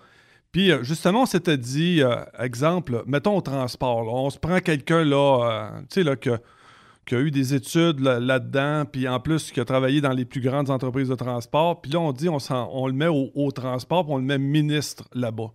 Puis, 0.51 0.71
euh, 0.71 0.83
justement, 0.83 1.23
on 1.23 1.25
s'était 1.25 1.57
dit, 1.57 2.01
exemple, 2.39 3.03
mettons 3.05 3.37
au 3.37 3.41
transport, 3.41 4.13
on 4.13 4.29
se 4.29 4.39
prend 4.39 4.59
quelqu'un 4.59 5.03
là, 5.03 5.71
là, 5.95 6.15
qui 6.15 7.15
a 7.15 7.19
eu 7.19 7.31
des 7.31 7.53
études 7.53 7.99
là- 7.99 8.19
là-dedans, 8.19 8.85
puis 8.85 9.07
en 9.07 9.19
plus, 9.19 9.51
qui 9.51 9.59
a 9.59 9.65
travaillé 9.65 10.01
dans 10.01 10.13
les 10.13 10.25
plus 10.25 10.41
grandes 10.41 10.69
entreprises 10.69 11.09
de 11.09 11.15
transport. 11.15 11.81
Puis 11.81 11.91
là, 11.91 11.99
on 11.99 12.13
dit, 12.13 12.29
on 12.29 12.87
le 12.87 12.93
met 12.93 13.07
au, 13.07 13.31
au 13.35 13.51
transport, 13.51 14.05
puis 14.05 14.13
on 14.13 14.17
le 14.17 14.23
met 14.23 14.37
ministre 14.37 15.03
là-bas. 15.13 15.51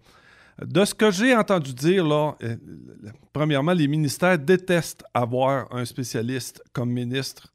De 0.59 0.85
ce 0.85 0.95
que 0.95 1.11
j'ai 1.11 1.37
entendu 1.37 1.75
dire, 1.75 2.07
là, 2.07 2.35
euh, 2.43 2.57
premièrement, 3.33 3.73
les 3.73 3.89
ministères 3.89 4.39
détestent 4.39 5.05
avoir 5.13 5.73
un 5.75 5.85
spécialiste 5.85 6.63
comme 6.73 6.91
ministre 6.91 7.53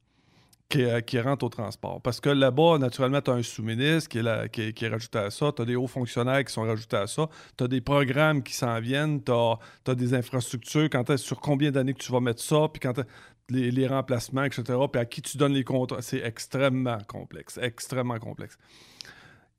qui, 0.70 0.84
euh, 0.84 1.24
rentre 1.24 1.46
au 1.46 1.50
transport. 1.50 2.00
Parce 2.02 2.20
que 2.20 2.30
là-bas, 2.30 2.78
naturellement, 2.78 3.22
tu 3.22 3.32
as 3.32 3.34
un 3.34 3.44
sous-ministre 3.44 4.08
qui, 4.08 4.20
est 4.20 4.88
rajouté 4.88 5.18
à 5.18 5.32
ça, 5.32 5.52
tu 5.52 5.62
as 5.64 5.66
des 5.66 5.76
hauts 5.76 5.88
fonctionnaires 5.88 6.44
qui 6.46 6.54
sont 6.54 6.62
rajoutés 6.62 6.98
à 6.98 7.08
ça, 7.08 7.28
tu 7.58 7.64
as 7.64 7.68
des 7.68 7.82
programmes 7.82 8.44
qui 8.44 8.54
s'en 8.54 8.80
viennent, 8.80 9.24
tu 9.24 9.32
as, 9.32 9.96
des 9.96 10.14
infrastructures, 10.14 10.90
quand 10.90 11.18
sur 11.18 11.40
combien 11.40 11.72
d'années 11.72 11.94
que 11.94 12.04
tu 12.04 12.12
vas 12.12 12.20
mettre 12.20 12.42
ça, 12.42 12.68
puis 12.72 12.80
quand 12.80 13.04
les, 13.50 13.72
les 13.72 13.88
remplacements, 13.88 14.44
etc., 14.44 14.64
puis 14.92 15.02
à 15.02 15.06
qui 15.06 15.22
tu 15.22 15.38
donnes 15.38 15.54
les 15.54 15.64
contrats. 15.64 16.02
C'est 16.02 16.22
extrêmement 16.24 17.00
complexe, 17.08 17.60
extrêmement 17.62 18.20
complexe. 18.20 18.58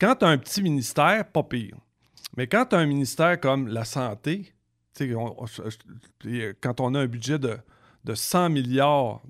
Quand 0.00 0.14
tu 0.16 0.24
as 0.24 0.28
un 0.28 0.38
petit 0.38 0.62
ministère, 0.62 1.24
pas 1.26 1.42
pire. 1.42 1.76
Mais 2.36 2.46
quand 2.46 2.66
tu 2.66 2.76
as 2.76 2.78
un 2.78 2.86
ministère 2.86 3.38
comme 3.40 3.68
la 3.68 3.84
santé, 3.84 4.52
tu 4.94 5.08
sais, 5.08 5.14
on- 5.14 5.36
quand 6.60 6.80
on 6.80 6.94
a 6.94 7.00
un 7.00 7.06
budget 7.06 7.38
de, 7.38 7.56
de 8.04 8.14
100 8.14 8.50
milliards, 8.50 9.20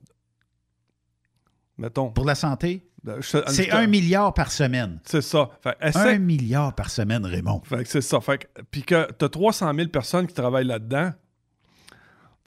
mettons. 1.79 2.11
Pour 2.11 2.25
la 2.25 2.35
santé? 2.35 2.87
Ben, 3.03 3.21
C'est 3.21 3.71
un 3.73 3.87
milliard 3.89 4.33
par 4.33 4.53
semaine. 4.53 5.01
C'est 5.05 5.23
ça. 5.23 5.51
Fait, 5.61 5.77
Un 5.97 6.19
milliard 6.19 6.73
par 6.75 6.89
semaine, 6.91 7.27
Raymond. 7.27 7.63
C'est 7.85 8.01
ça. 8.01 8.21
Puis 8.71 8.83
que 8.83 9.09
tu 9.13 9.25
as 9.25 9.29
300 9.29 9.75
000 9.75 9.89
personnes 9.89 10.27
qui 10.29 10.35
travaillent 10.35 10.67
là-dedans, 10.67 11.11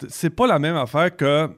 c'est 0.08 0.30
pas 0.30 0.48
la 0.48 0.60
même 0.60 0.78
affaire 0.78 1.14
que. 1.16 1.50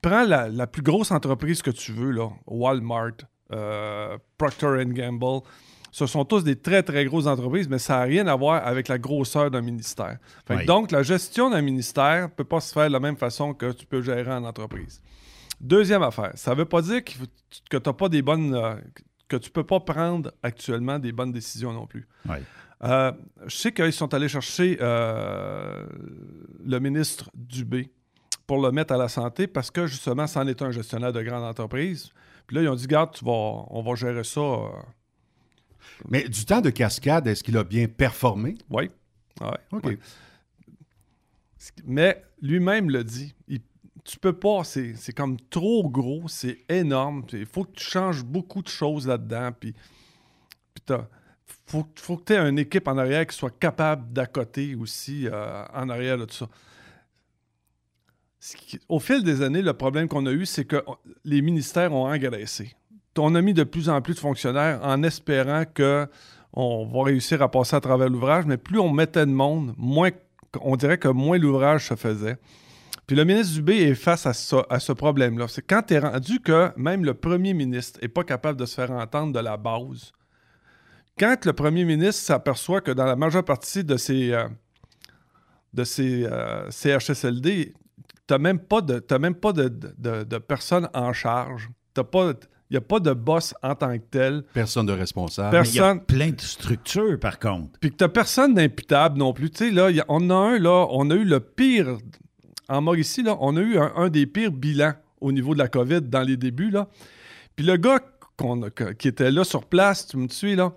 Prends 0.00 0.24
la, 0.24 0.48
la 0.48 0.66
plus 0.66 0.82
grosse 0.82 1.10
entreprise 1.10 1.60
que 1.60 1.70
tu 1.70 1.92
veux, 1.92 2.10
là, 2.10 2.30
Walmart, 2.46 3.12
euh, 3.52 4.16
Procter 4.38 4.82
Gamble. 4.86 5.40
Ce 5.94 6.06
sont 6.06 6.24
tous 6.24 6.42
des 6.42 6.56
très, 6.56 6.82
très 6.82 7.04
grosses 7.04 7.26
entreprises, 7.26 7.68
mais 7.68 7.78
ça 7.78 7.98
n'a 7.98 8.02
rien 8.04 8.26
à 8.26 8.34
voir 8.34 8.66
avec 8.66 8.88
la 8.88 8.98
grosseur 8.98 9.50
d'un 9.50 9.60
ministère. 9.60 10.16
Fait 10.46 10.54
que 10.54 10.60
Oui. 10.60 10.66
Donc, 10.66 10.90
la 10.90 11.02
gestion 11.02 11.50
d'un 11.50 11.60
ministère 11.62 12.22
ne 12.22 12.26
peut 12.28 12.44
pas 12.44 12.60
se 12.60 12.72
faire 12.72 12.88
de 12.88 12.92
la 12.92 12.98
même 13.00 13.16
façon 13.16 13.52
que 13.52 13.70
tu 13.72 13.84
peux 13.86 14.00
gérer 14.02 14.32
en 14.32 14.42
entreprise. 14.44 15.02
Deuxième 15.60 16.02
affaire, 16.02 16.32
ça 16.34 16.52
ne 16.52 16.56
veut 16.56 16.64
pas 16.64 16.80
dire 16.82 17.02
faut- 17.06 17.26
que 17.70 17.76
tu 17.76 17.92
pas 17.92 18.08
des 18.08 18.22
bonnes. 18.22 18.54
euh, 18.54 18.74
que 19.28 19.36
tu 19.36 19.50
peux 19.50 19.64
pas 19.64 19.80
prendre 19.80 20.30
actuellement 20.42 20.98
des 20.98 21.12
bonnes 21.12 21.32
décisions 21.32 21.72
non 21.72 21.86
plus. 21.86 22.06
Oui. 22.28 22.36
Euh, 22.84 23.12
je 23.46 23.56
sais 23.56 23.72
qu'ils 23.72 23.92
sont 23.92 24.12
allés 24.12 24.28
chercher 24.28 24.76
euh, 24.80 25.86
le 26.64 26.78
ministre 26.80 27.30
Dubé 27.34 27.90
pour 28.46 28.60
le 28.60 28.72
mettre 28.72 28.92
à 28.92 28.96
la 28.98 29.08
santé 29.08 29.46
parce 29.46 29.70
que 29.70 29.86
justement, 29.86 30.26
c'en 30.26 30.46
est 30.48 30.60
un 30.62 30.70
gestionnaire 30.70 31.12
de 31.12 31.22
grande 31.22 31.44
entreprise. 31.44 32.10
Puis 32.46 32.56
là, 32.56 32.62
ils 32.62 32.68
ont 32.68 32.74
dit, 32.74 32.86
garde, 32.86 33.12
tu 33.12 33.24
vas, 33.24 33.30
on 33.70 33.82
va 33.82 33.94
gérer 33.94 34.24
ça. 34.24 34.40
Mais 36.08 36.28
du 36.28 36.44
temps 36.44 36.60
de 36.60 36.70
cascade, 36.70 37.26
est-ce 37.26 37.42
qu'il 37.44 37.56
a 37.56 37.64
bien 37.64 37.86
performé? 37.88 38.56
Oui. 38.70 38.90
Ouais, 39.40 39.48
OK. 39.72 39.84
ouais. 39.86 39.98
Mais 41.84 42.22
lui-même 42.40 42.90
le 42.90 43.04
dit. 43.04 43.34
Il- 43.48 43.60
tu 44.04 44.18
peux 44.18 44.32
pas, 44.32 44.64
c'est 44.64 44.96
c'est 44.96 45.12
comme 45.12 45.36
trop 45.48 45.88
gros, 45.88 46.26
c'est 46.26 46.58
énorme. 46.68 47.24
Il 47.32 47.46
faut 47.46 47.64
que 47.64 47.72
tu 47.76 47.84
changes 47.84 48.24
beaucoup 48.24 48.60
de 48.62 48.68
choses 48.68 49.06
là-dedans. 49.06 49.50
Puis, 49.58 49.72
puis 50.74 50.82
t'as- 50.84 51.08
faut, 51.66 51.86
faut 51.94 52.16
que 52.16 52.24
tu 52.24 52.32
aies 52.32 52.38
une 52.48 52.58
équipe 52.58 52.88
en 52.88 52.98
arrière 52.98 53.24
qui 53.26 53.36
soit 53.36 53.56
capable 53.56 54.12
d'accoter 54.12 54.74
aussi 54.74 55.28
euh, 55.28 55.64
en 55.72 55.88
arrière 55.88 56.18
de 56.18 56.24
tout 56.24 56.34
ça. 56.34 56.48
Qui- 58.40 58.80
Au 58.88 58.98
fil 58.98 59.22
des 59.22 59.40
années, 59.40 59.62
le 59.62 59.72
problème 59.72 60.08
qu'on 60.08 60.26
a 60.26 60.32
eu, 60.32 60.46
c'est 60.46 60.64
que 60.64 60.82
les 61.24 61.40
ministères 61.42 61.92
ont 61.92 62.06
engraissé. 62.12 62.74
On 63.18 63.34
a 63.34 63.42
mis 63.42 63.54
de 63.54 63.64
plus 63.64 63.88
en 63.88 64.00
plus 64.00 64.14
de 64.14 64.20
fonctionnaires 64.20 64.80
en 64.82 65.02
espérant 65.02 65.64
que 65.72 66.06
on 66.54 66.86
va 66.86 67.04
réussir 67.04 67.42
à 67.42 67.50
passer 67.50 67.76
à 67.76 67.80
travers 67.80 68.08
l'ouvrage, 68.08 68.44
mais 68.46 68.56
plus 68.58 68.78
on 68.78 68.90
mettait 68.90 69.26
de 69.26 69.30
monde, 69.30 69.74
moins 69.76 70.10
on 70.60 70.76
dirait 70.76 70.98
que 70.98 71.08
moins 71.08 71.38
l'ouvrage 71.38 71.88
se 71.88 71.94
faisait. 71.94 72.36
Puis 73.06 73.16
le 73.16 73.24
ministre 73.24 73.54
Dubé 73.54 73.76
est 73.82 73.94
face 73.94 74.26
à, 74.26 74.32
à 74.68 74.78
ce 74.78 74.92
problème-là. 74.92 75.48
C'est 75.48 75.62
quand 75.62 75.82
tu 75.82 75.94
es 75.94 75.98
rendu 75.98 76.40
que 76.40 76.70
même 76.76 77.04
le 77.04 77.14
premier 77.14 77.54
ministre 77.54 77.98
n'est 78.02 78.08
pas 78.08 78.24
capable 78.24 78.58
de 78.58 78.66
se 78.66 78.74
faire 78.74 78.90
entendre 78.90 79.32
de 79.32 79.38
la 79.40 79.56
base, 79.56 80.12
quand 81.18 81.44
le 81.44 81.52
premier 81.52 81.84
ministre 81.84 82.22
s'aperçoit 82.22 82.80
que 82.80 82.90
dans 82.90 83.04
la 83.04 83.16
majeure 83.16 83.44
partie 83.44 83.84
de 83.84 83.96
ces, 83.96 84.32
euh, 84.32 84.48
de 85.72 85.84
ces 85.84 86.24
euh, 86.24 86.70
CHSLD, 86.70 87.74
tu 87.74 88.34
n'as 88.34 88.38
même 88.38 88.58
pas 88.58 88.80
de, 88.80 88.98
t'as 88.98 89.18
pas 89.32 89.52
de, 89.52 89.68
de- 89.68 90.38
personnes 90.38 90.88
en 90.94 91.12
charge. 91.12 91.68
Il 92.72 92.76
n'y 92.76 92.78
a 92.78 92.80
pas 92.80 93.00
de 93.00 93.12
boss 93.12 93.52
en 93.62 93.74
tant 93.74 93.92
que 93.98 94.02
tel. 94.10 94.44
Personne 94.54 94.86
de 94.86 94.94
responsable. 94.94 95.50
Personne. 95.50 96.00
plein 96.06 96.30
de 96.30 96.40
structures, 96.40 97.20
par 97.20 97.38
contre. 97.38 97.78
Puis 97.78 97.90
que 97.90 97.96
t'as 97.96 98.08
personne 98.08 98.54
d'imputable 98.54 99.18
non 99.18 99.34
plus. 99.34 99.50
Tu 99.50 99.66
sais, 99.66 99.70
là, 99.70 99.90
y 99.90 100.00
a- 100.00 100.06
on 100.08 100.30
a 100.30 100.34
un, 100.34 100.58
là, 100.58 100.86
on 100.90 101.10
a 101.10 101.14
eu 101.14 101.24
le 101.24 101.40
pire. 101.40 101.98
En 102.70 102.80
Mauricie, 102.80 103.22
là, 103.22 103.36
on 103.40 103.58
a 103.58 103.60
eu 103.60 103.76
un, 103.76 103.92
un 103.94 104.08
des 104.08 104.24
pires 104.24 104.52
bilans 104.52 104.94
au 105.20 105.32
niveau 105.32 105.52
de 105.52 105.58
la 105.58 105.68
COVID 105.68 106.00
dans 106.00 106.22
les 106.22 106.38
débuts, 106.38 106.70
là. 106.70 106.88
Puis 107.56 107.66
le 107.66 107.76
gars 107.76 107.98
a- 108.40 108.94
qui 108.94 109.06
était 109.08 109.30
là 109.30 109.44
sur 109.44 109.66
place, 109.66 110.06
tu 110.06 110.16
me 110.16 110.28
suis, 110.28 110.56
là, 110.56 110.72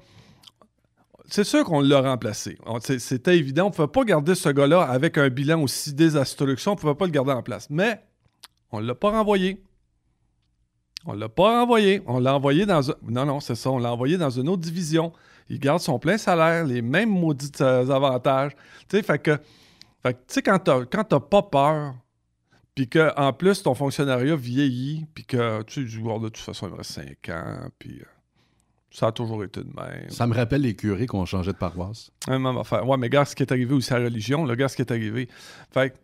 c'est 1.29 1.45
sûr 1.45 1.63
qu'on 1.63 1.79
l'a 1.79 2.01
remplacé. 2.01 2.57
C'était 2.99 3.37
évident. 3.37 3.67
On 3.67 3.69
ne 3.69 3.73
pouvait 3.73 3.87
pas 3.87 4.03
garder 4.03 4.35
ce 4.35 4.49
gars-là 4.49 4.81
avec 4.81 5.17
un 5.17 5.29
bilan 5.29 5.61
aussi 5.61 5.93
désastreux 5.93 6.55
que 6.55 6.61
ça. 6.61 6.71
On 6.71 6.73
ne 6.75 6.79
pouvait 6.79 6.93
pas 6.95 7.05
le 7.05 7.11
garder 7.11 7.31
en 7.31 7.41
place. 7.41 7.67
Mais 7.69 8.01
on 8.73 8.81
ne 8.81 8.85
l'a 8.85 8.95
pas 8.95 9.11
renvoyé. 9.11 9.63
On 11.05 11.13
l'a 11.13 11.29
pas 11.29 11.59
renvoyé. 11.59 12.01
On 12.07 12.19
l'a 12.19 12.35
envoyé 12.35 12.65
dans 12.65 12.91
un... 12.91 12.95
Non, 13.07 13.25
non, 13.25 13.39
c'est 13.39 13.55
ça. 13.55 13.69
On 13.69 13.77
l'a 13.77 13.93
envoyé 13.93 14.17
dans 14.17 14.29
une 14.29 14.49
autre 14.49 14.61
division. 14.61 15.13
Il 15.49 15.59
garde 15.59 15.79
son 15.79 15.99
plein 15.99 16.17
salaire, 16.17 16.65
les 16.65 16.81
mêmes 16.81 17.09
maudits 17.09 17.51
euh, 17.61 17.89
avantages. 17.89 18.53
Tu 18.89 18.97
sais, 18.97 19.03
fait 19.03 19.19
que... 19.19 19.37
Fait 20.01 20.13
que, 20.13 20.19
tu 20.19 20.33
sais, 20.35 20.41
quand 20.43 20.59
t'as, 20.59 21.19
pas 21.19 21.41
peur, 21.41 21.95
puis 22.75 22.87
qu'en 22.87 23.33
plus, 23.33 23.63
ton 23.63 23.73
fonctionnariat 23.73 24.35
vieillit, 24.35 25.07
puis 25.15 25.25
que, 25.25 25.63
tu 25.63 25.79
du 25.79 25.89
joueur 25.89 26.19
de 26.19 26.29
toute 26.29 26.43
façon, 26.43 26.67
il 26.67 26.73
me 26.73 26.77
reste 26.77 26.91
5 26.91 27.29
ans, 27.29 27.69
puis 27.79 28.01
euh, 28.01 28.05
ça 28.91 29.07
a 29.07 29.11
toujours 29.11 29.43
été 29.43 29.61
de 29.61 29.73
même. 29.75 30.09
Ça 30.09 30.27
me 30.27 30.35
rappelle 30.35 30.61
les 30.61 30.75
curés 30.75 31.07
qu'on 31.07 31.25
changeait 31.25 31.53
de 31.53 31.57
paroisse. 31.57 32.11
Un 32.27 32.37
même 32.37 32.57
affaire. 32.57 32.87
Ouais, 32.87 32.97
mais 32.97 33.07
regarde 33.07 33.27
ce 33.27 33.35
qui 33.35 33.41
est 33.41 33.51
arrivé 33.51 33.73
aussi 33.73 33.91
à 33.93 33.97
la 33.97 34.05
religion. 34.05 34.45
Là, 34.45 34.51
regarde 34.51 34.69
ce 34.69 34.75
qui 34.75 34.83
est 34.83 34.91
arrivé. 34.91 35.27
Fait 35.71 35.89
que, 35.89 35.95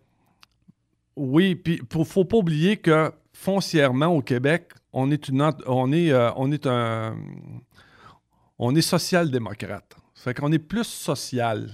oui, 1.16 1.54
puis 1.54 1.82
faut 1.90 2.26
pas 2.26 2.38
oublier 2.38 2.78
que 2.78 3.12
foncièrement 3.34 4.08
au 4.08 4.22
Québec, 4.22 4.72
on 4.94 5.10
est 5.12 5.28
une 5.30 5.42
ent- 5.42 5.58
on 5.68 5.92
est 5.92 6.12
euh, 6.12 6.32
on 6.36 6.52
est 6.52 6.66
un 6.68 7.16
on 8.60 8.76
est 8.76 8.82
social-démocrate. 8.82 9.96
Fait 10.16 10.34
qu'on 10.34 10.52
est 10.52 10.60
plus 10.60 10.84
social. 10.86 11.70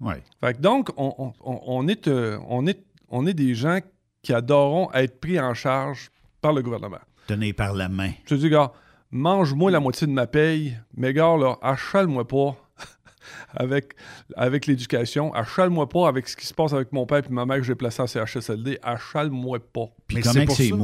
Ouais. 0.00 0.22
Fait 0.40 0.54
que 0.54 0.60
donc 0.60 0.90
on, 0.96 1.14
on- 1.18 1.32
on- 1.40 1.60
on 1.66 1.88
est 1.88 2.08
euh, 2.08 2.38
on 2.48 2.66
est 2.66 2.84
on 3.08 3.26
est 3.26 3.34
des 3.34 3.54
gens 3.54 3.78
qui 4.22 4.34
adoreront 4.34 4.90
être 4.92 5.20
pris 5.20 5.38
en 5.40 5.54
charge 5.54 6.10
par 6.40 6.52
le 6.52 6.62
gouvernement. 6.62 6.98
Tenez 7.26 7.52
par 7.52 7.72
la 7.72 7.88
main. 7.88 8.12
Je 8.24 8.30
te 8.30 8.34
dis, 8.34 8.50
gars, 8.50 8.72
mange-moi 9.10 9.70
la 9.70 9.80
moitié 9.80 10.06
de 10.06 10.12
ma 10.12 10.26
paye, 10.26 10.76
mais 10.96 11.12
gars, 11.12 11.36
là, 11.36 11.56
achale-moi 11.62 12.26
pas 12.26 12.56
avec, 13.54 13.94
avec 14.36 14.66
l'éducation, 14.66 15.32
achale-moi 15.34 15.88
pas 15.88 16.08
avec 16.08 16.28
ce 16.28 16.36
qui 16.36 16.46
se 16.46 16.54
passe 16.54 16.72
avec 16.72 16.92
mon 16.92 17.06
père 17.06 17.22
et 17.24 17.32
ma 17.32 17.46
mère 17.46 17.58
que 17.58 17.62
j'ai 17.64 17.74
placé 17.74 18.02
en 18.02 18.06
CHSLD, 18.06 18.78
achale-moi 18.82 19.58
pas. 19.60 19.86
Mais 20.12 20.22
c'est 20.22 20.44
pour 20.46 20.56
ça- 20.70 20.74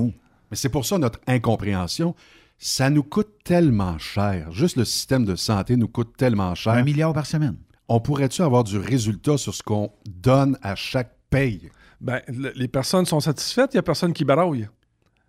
Mais 0.52 0.56
c'est 0.56 0.68
pour 0.68 0.84
ça 0.84 0.98
notre 0.98 1.18
incompréhension. 1.26 2.14
Ça 2.58 2.90
nous 2.90 3.02
coûte 3.02 3.30
tellement 3.42 3.96
cher. 3.96 4.52
Juste 4.52 4.76
le 4.76 4.84
système 4.84 5.24
de 5.24 5.34
santé 5.34 5.76
nous 5.78 5.88
coûte 5.88 6.14
tellement 6.18 6.54
cher. 6.54 6.74
Un 6.74 6.82
milliard 6.82 7.14
par 7.14 7.24
semaine. 7.24 7.56
On 7.88 8.00
pourrait-tu 8.00 8.42
avoir 8.42 8.62
du 8.62 8.76
résultat 8.76 9.38
sur 9.38 9.54
ce 9.54 9.62
qu'on 9.62 9.90
donne 10.06 10.58
à 10.60 10.74
chaque 10.74 11.16
paye? 11.30 11.70
Ben, 12.02 12.20
le- 12.28 12.52
les 12.54 12.68
personnes 12.68 13.06
sont 13.06 13.20
satisfaites, 13.20 13.70
il 13.72 13.76
n'y 13.76 13.80
a 13.80 13.82
personne 13.82 14.12
qui 14.12 14.26
barouille. 14.26 14.68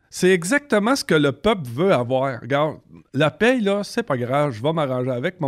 C'est 0.10 0.32
exactement 0.32 0.94
ce 0.98 1.06
que 1.06 1.16
le 1.16 1.32
peuple 1.32 1.70
veut 1.70 1.94
avoir. 1.94 2.42
Regarde, 2.42 2.80
la 3.14 3.32
paye, 3.32 3.62
là, 3.62 3.82
c'est 3.86 4.04
pas 4.04 4.18
grave, 4.18 4.52
je 4.52 4.62
vais 4.62 4.74
m'arranger 4.74 5.12
avec, 5.12 5.40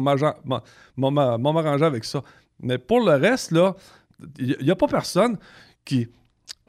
m'arranger 1.51 1.85
avec 1.85 2.05
ça. 2.05 2.23
Mais 2.61 2.77
pour 2.77 3.01
le 3.01 3.15
reste, 3.15 3.51
là, 3.51 3.75
il 4.39 4.55
n'y 4.61 4.71
a 4.71 4.75
pas 4.77 4.87
personne 4.87 5.37
qui. 5.83 6.07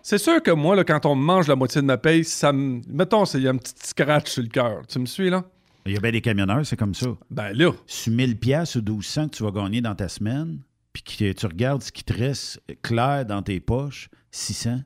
C'est 0.09 0.19
sûr 0.19 0.41
que 0.41 0.53
moi, 0.53 0.77
là, 0.77 0.85
quand 0.85 1.05
on 1.05 1.17
me 1.17 1.25
mange 1.25 1.49
la 1.49 1.57
moitié 1.57 1.81
de 1.81 1.87
ma 1.87 1.99
paye, 1.99 2.23
ça 2.23 2.53
me. 2.53 2.81
Mettons, 2.89 3.25
il 3.25 3.41
y 3.43 3.49
a 3.49 3.51
un 3.51 3.57
petit 3.57 3.75
scratch 3.83 4.31
sur 4.31 4.43
le 4.45 4.49
cœur. 4.49 4.87
Tu 4.87 5.01
me 5.01 5.07
suis, 5.07 5.31
là? 5.31 5.43
Il 5.85 5.95
y 5.95 5.97
a 5.97 6.01
bien 6.01 6.13
des 6.13 6.21
camionneurs, 6.21 6.65
c'est 6.65 6.77
comme 6.77 6.95
ça. 6.95 7.09
Ben 7.29 7.53
là. 7.53 7.73
Sur 7.89 8.13
1000 8.13 8.39
pièces 8.39 8.77
ou 8.77 8.83
1200 8.83 9.31
que 9.31 9.37
tu 9.39 9.43
vas 9.43 9.51
gagner 9.51 9.81
dans 9.81 9.97
ta 9.97 10.09
semaine, 10.09 10.61
puis 10.93 11.03
que 11.03 11.33
tu 11.33 11.47
regardes 11.47 11.83
ce 11.83 11.91
qui 11.91 12.05
te 12.05 12.13
reste 12.13 12.61
clair 12.83 13.27
dans 13.27 13.43
tes 13.43 13.59
poches, 13.59 14.09
600. 14.31 14.77
Tu 14.77 14.85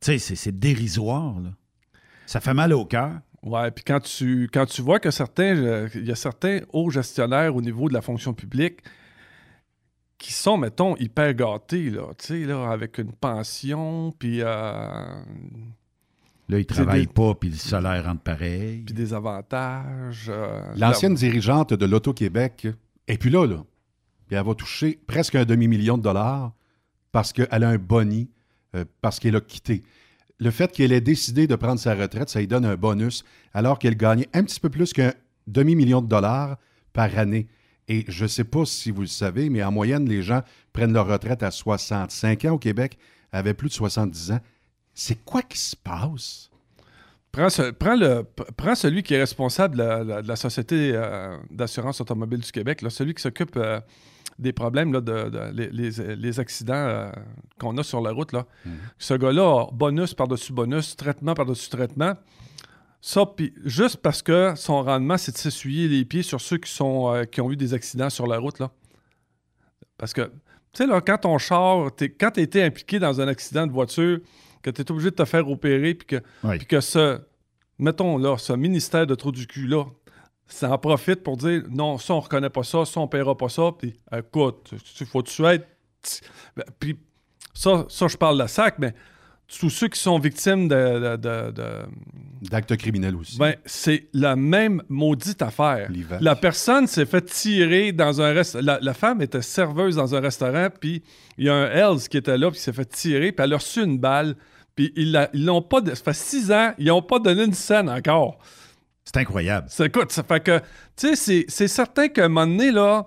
sais, 0.00 0.18
c'est- 0.18 0.36
c'est 0.36 0.58
dérisoire, 0.58 1.40
là. 1.40 1.48
Ça 2.26 2.40
fait 2.40 2.52
mal 2.52 2.74
au 2.74 2.84
cœur. 2.84 3.12
Ouais, 3.42 3.70
puis 3.70 3.82
quand 3.82 4.00
tu, 4.00 4.46
quand 4.52 4.66
tu 4.66 4.82
vois 4.82 5.00
que 5.00 5.10
certains, 5.10 5.56
euh, 5.56 5.88
il 5.94 6.04
y 6.04 6.12
a 6.12 6.16
certains 6.16 6.60
hauts 6.74 6.90
gestionnaires 6.90 7.56
au 7.56 7.62
niveau 7.62 7.88
de 7.88 7.94
la 7.94 8.02
fonction 8.02 8.34
publique 8.34 8.80
qui 10.22 10.32
sont, 10.32 10.56
mettons, 10.56 10.94
hyper 10.98 11.34
gâtés, 11.34 11.90
là, 11.90 12.02
tu 12.16 12.26
sais, 12.26 12.38
là, 12.46 12.70
avec 12.70 12.98
une 12.98 13.12
pension, 13.12 14.14
puis... 14.18 14.38
euh, 14.40 15.22
Là, 16.48 16.58
ils 16.58 16.66
travaillent 16.66 17.06
des- 17.06 17.12
pas, 17.12 17.34
puis 17.34 17.48
le 17.50 17.56
salaire 17.56 18.04
rentre 18.04 18.22
pareil. 18.22 18.82
puis 18.84 18.94
des 18.94 19.14
avantages. 19.14 20.26
euh, 20.28 20.62
L'ancienne 20.76 21.12
la- 21.14 21.18
dirigeante 21.18 21.72
de 21.72 21.86
l'Auto-Québec 21.86 22.68
est 23.08 23.18
plus 23.18 23.30
là, 23.30 23.46
là. 23.46 23.64
Puis 24.26 24.36
elle 24.36 24.44
va 24.44 24.54
toucher 24.54 24.98
presque 25.06 25.34
un 25.34 25.44
demi-million 25.44 25.96
de 25.98 26.02
dollars 26.02 26.52
parce 27.10 27.32
qu'elle 27.32 27.64
a 27.64 27.68
un 27.68 27.78
boni, 27.78 28.30
euh, 28.76 28.84
parce 29.00 29.18
qu'elle 29.18 29.36
a 29.36 29.40
quitté. 29.40 29.82
Le 30.38 30.50
fait 30.50 30.70
qu'elle 30.72 30.92
ait 30.92 31.00
décidé 31.00 31.46
de 31.46 31.54
prendre 31.56 31.78
sa 31.80 31.94
retraite, 31.94 32.28
ça 32.28 32.38
lui 32.40 32.46
donne 32.48 32.64
un 32.64 32.76
bonus, 32.76 33.24
alors 33.54 33.78
qu'elle 33.78 33.96
gagnait 33.96 34.28
un 34.34 34.42
petit 34.44 34.60
peu 34.60 34.68
plus 34.70 34.92
qu'un 34.92 35.12
demi-million 35.46 36.00
de 36.02 36.08
dollars 36.08 36.58
par 36.92 37.16
année. 37.18 37.46
Et 37.92 38.04
je 38.08 38.22
ne 38.22 38.28
sais 38.28 38.44
pas 38.44 38.64
si 38.64 38.90
vous 38.90 39.02
le 39.02 39.06
savez, 39.06 39.50
mais 39.50 39.62
en 39.62 39.70
moyenne, 39.70 40.08
les 40.08 40.22
gens 40.22 40.40
prennent 40.72 40.92
leur 40.94 41.06
retraite 41.06 41.42
à 41.42 41.50
65 41.50 42.44
ans 42.46 42.52
au 42.52 42.58
Québec, 42.58 42.96
avaient 43.32 43.52
plus 43.54 43.68
de 43.68 43.74
70 43.74 44.32
ans. 44.32 44.40
C'est 44.94 45.22
quoi 45.24 45.42
qui 45.42 45.58
se 45.58 45.76
passe? 45.76 46.48
Prends, 47.32 47.50
ce- 47.50 47.70
prends 47.70 47.96
le, 47.96 48.22
p- 48.22 48.44
prends 48.56 48.74
celui 48.74 49.02
qui 49.02 49.12
est 49.14 49.18
responsable 49.20 49.76
de 49.76 49.82
la, 49.82 50.04
la- 50.04 50.22
de 50.22 50.28
la 50.28 50.36
Société 50.36 50.92
euh, 50.94 51.36
d'assurance 51.50 52.00
automobile 52.00 52.40
du 52.40 52.50
Québec, 52.52 52.82
là, 52.82 52.88
celui 52.90 53.14
qui 53.14 53.22
s'occupe 53.22 53.56
euh, 53.56 53.80
des 54.38 54.52
problèmes, 54.52 54.92
là, 54.92 55.00
de, 55.00 55.28
de- 55.30 55.50
les, 55.52 55.68
les- 55.70 56.16
les 56.16 56.40
accidents 56.40 56.72
euh, 56.74 57.10
qu'on 57.58 57.76
a 57.78 57.82
sur 57.82 58.00
la 58.00 58.12
route. 58.12 58.32
Là. 58.32 58.46
Ce 58.98 59.14
gars-là, 59.14 59.66
bonus 59.72 60.14
par-dessus 60.14 60.52
bonus, 60.52 60.96
traitement 60.96 61.34
par-dessus 61.34 61.68
traitement. 61.70 62.14
Ça, 63.04 63.26
puis 63.26 63.52
juste 63.64 63.96
parce 63.96 64.22
que 64.22 64.54
son 64.54 64.84
rendement, 64.84 65.18
c'est 65.18 65.32
de 65.32 65.36
s'essuyer 65.36 65.88
les 65.88 66.04
pieds 66.04 66.22
sur 66.22 66.40
ceux 66.40 66.58
qui, 66.58 66.70
sont, 66.70 67.12
euh, 67.12 67.24
qui 67.24 67.40
ont 67.40 67.50
eu 67.50 67.56
des 67.56 67.74
accidents 67.74 68.08
sur 68.08 68.28
la 68.28 68.38
route. 68.38 68.60
Là. 68.60 68.70
Parce 69.98 70.12
que, 70.12 70.22
tu 70.22 70.30
sais, 70.74 70.86
là, 70.86 71.00
quand 71.00 71.18
ton 71.18 71.36
char, 71.36 71.90
quand 71.98 72.30
tu 72.30 72.40
été 72.40 72.62
impliqué 72.62 73.00
dans 73.00 73.20
un 73.20 73.26
accident 73.26 73.66
de 73.66 73.72
voiture, 73.72 74.20
que 74.62 74.70
tu 74.70 74.82
es 74.82 74.90
obligé 74.92 75.10
de 75.10 75.16
te 75.16 75.24
faire 75.24 75.48
opérer, 75.50 75.94
puis 75.94 76.06
que, 76.06 76.22
Oui. 76.44 76.58
puis 76.58 76.66
que 76.68 76.80
ce, 76.80 77.20
mettons 77.76 78.18
là, 78.18 78.38
ce 78.38 78.52
ministère 78.52 79.04
de 79.04 79.16
trou 79.16 79.32
du 79.32 79.48
cul-là, 79.48 79.84
ça 80.46 80.70
en 80.70 80.78
profite 80.78 81.24
pour 81.24 81.36
dire 81.36 81.64
non, 81.70 81.98
ça, 81.98 82.14
on 82.14 82.20
reconnaît 82.20 82.50
pas 82.50 82.62
ça, 82.62 82.84
ça, 82.84 83.00
on 83.00 83.08
paiera 83.08 83.36
pas 83.36 83.48
ça, 83.48 83.72
puis 83.76 83.96
écoute, 84.16 84.74
faut-tu 85.06 85.44
être. 85.46 85.66
Ben, 86.56 86.64
Puis 86.78 86.96
ça, 87.52 87.84
ça, 87.88 88.06
je 88.06 88.16
parle 88.16 88.40
de 88.40 88.46
sac, 88.46 88.76
mais 88.78 88.94
tous 89.58 89.70
ceux 89.70 89.88
qui 89.88 90.00
sont 90.00 90.18
victimes 90.18 90.68
de- 90.68 91.16
D'actes 92.50 92.76
criminels 92.76 93.14
aussi. 93.14 93.38
ben, 93.38 93.54
c'est 93.64 94.08
la 94.12 94.34
même 94.34 94.82
maudite 94.88 95.42
affaire. 95.42 95.88
La 96.20 96.34
personne 96.34 96.86
s'est 96.86 97.06
fait 97.06 97.22
tirer 97.24 97.92
dans 97.92 98.20
un 98.20 98.32
restaurant. 98.32 98.64
La, 98.64 98.78
la 98.82 98.94
femme 98.94 99.22
était 99.22 99.42
serveuse 99.42 99.96
dans 99.96 100.14
un 100.14 100.20
restaurant, 100.20 100.68
puis 100.80 101.02
il 101.38 101.44
y 101.46 101.48
a 101.48 101.54
un 101.54 101.66
Hells 101.70 102.08
qui 102.08 102.16
était 102.16 102.36
là, 102.36 102.50
puis 102.50 102.58
il 102.58 102.62
s'est 102.62 102.72
fait 102.72 102.84
tirer, 102.84 103.30
puis 103.32 103.44
elle 103.44 103.52
a 103.52 103.56
reçu 103.58 103.82
une 103.84 103.98
balle, 103.98 104.34
puis 104.74 104.92
ils 104.96 105.12
l'ont 105.34 105.62
pas. 105.62 105.80
Ça 105.86 105.94
fait 105.96 106.14
six 106.14 106.50
ans, 106.50 106.72
ils 106.78 106.86
n'ont 106.86 107.02
pas 107.02 107.18
donné 107.20 107.44
une 107.44 107.54
scène 107.54 107.88
encore. 107.88 108.38
C'est 109.04 109.18
incroyable. 109.18 109.66
Ça, 109.70 109.86
écoute, 109.86 110.10
ça 110.12 110.22
fait 110.24 110.40
que, 110.42 110.58
tu 110.96 111.08
sais, 111.08 111.16
c'est- 111.16 111.44
c'est 111.48 111.68
certain 111.68 112.08
qu'à 112.08 112.24
un 112.24 112.28
moment 112.28 112.46
donné, 112.46 112.70
là, 112.72 113.06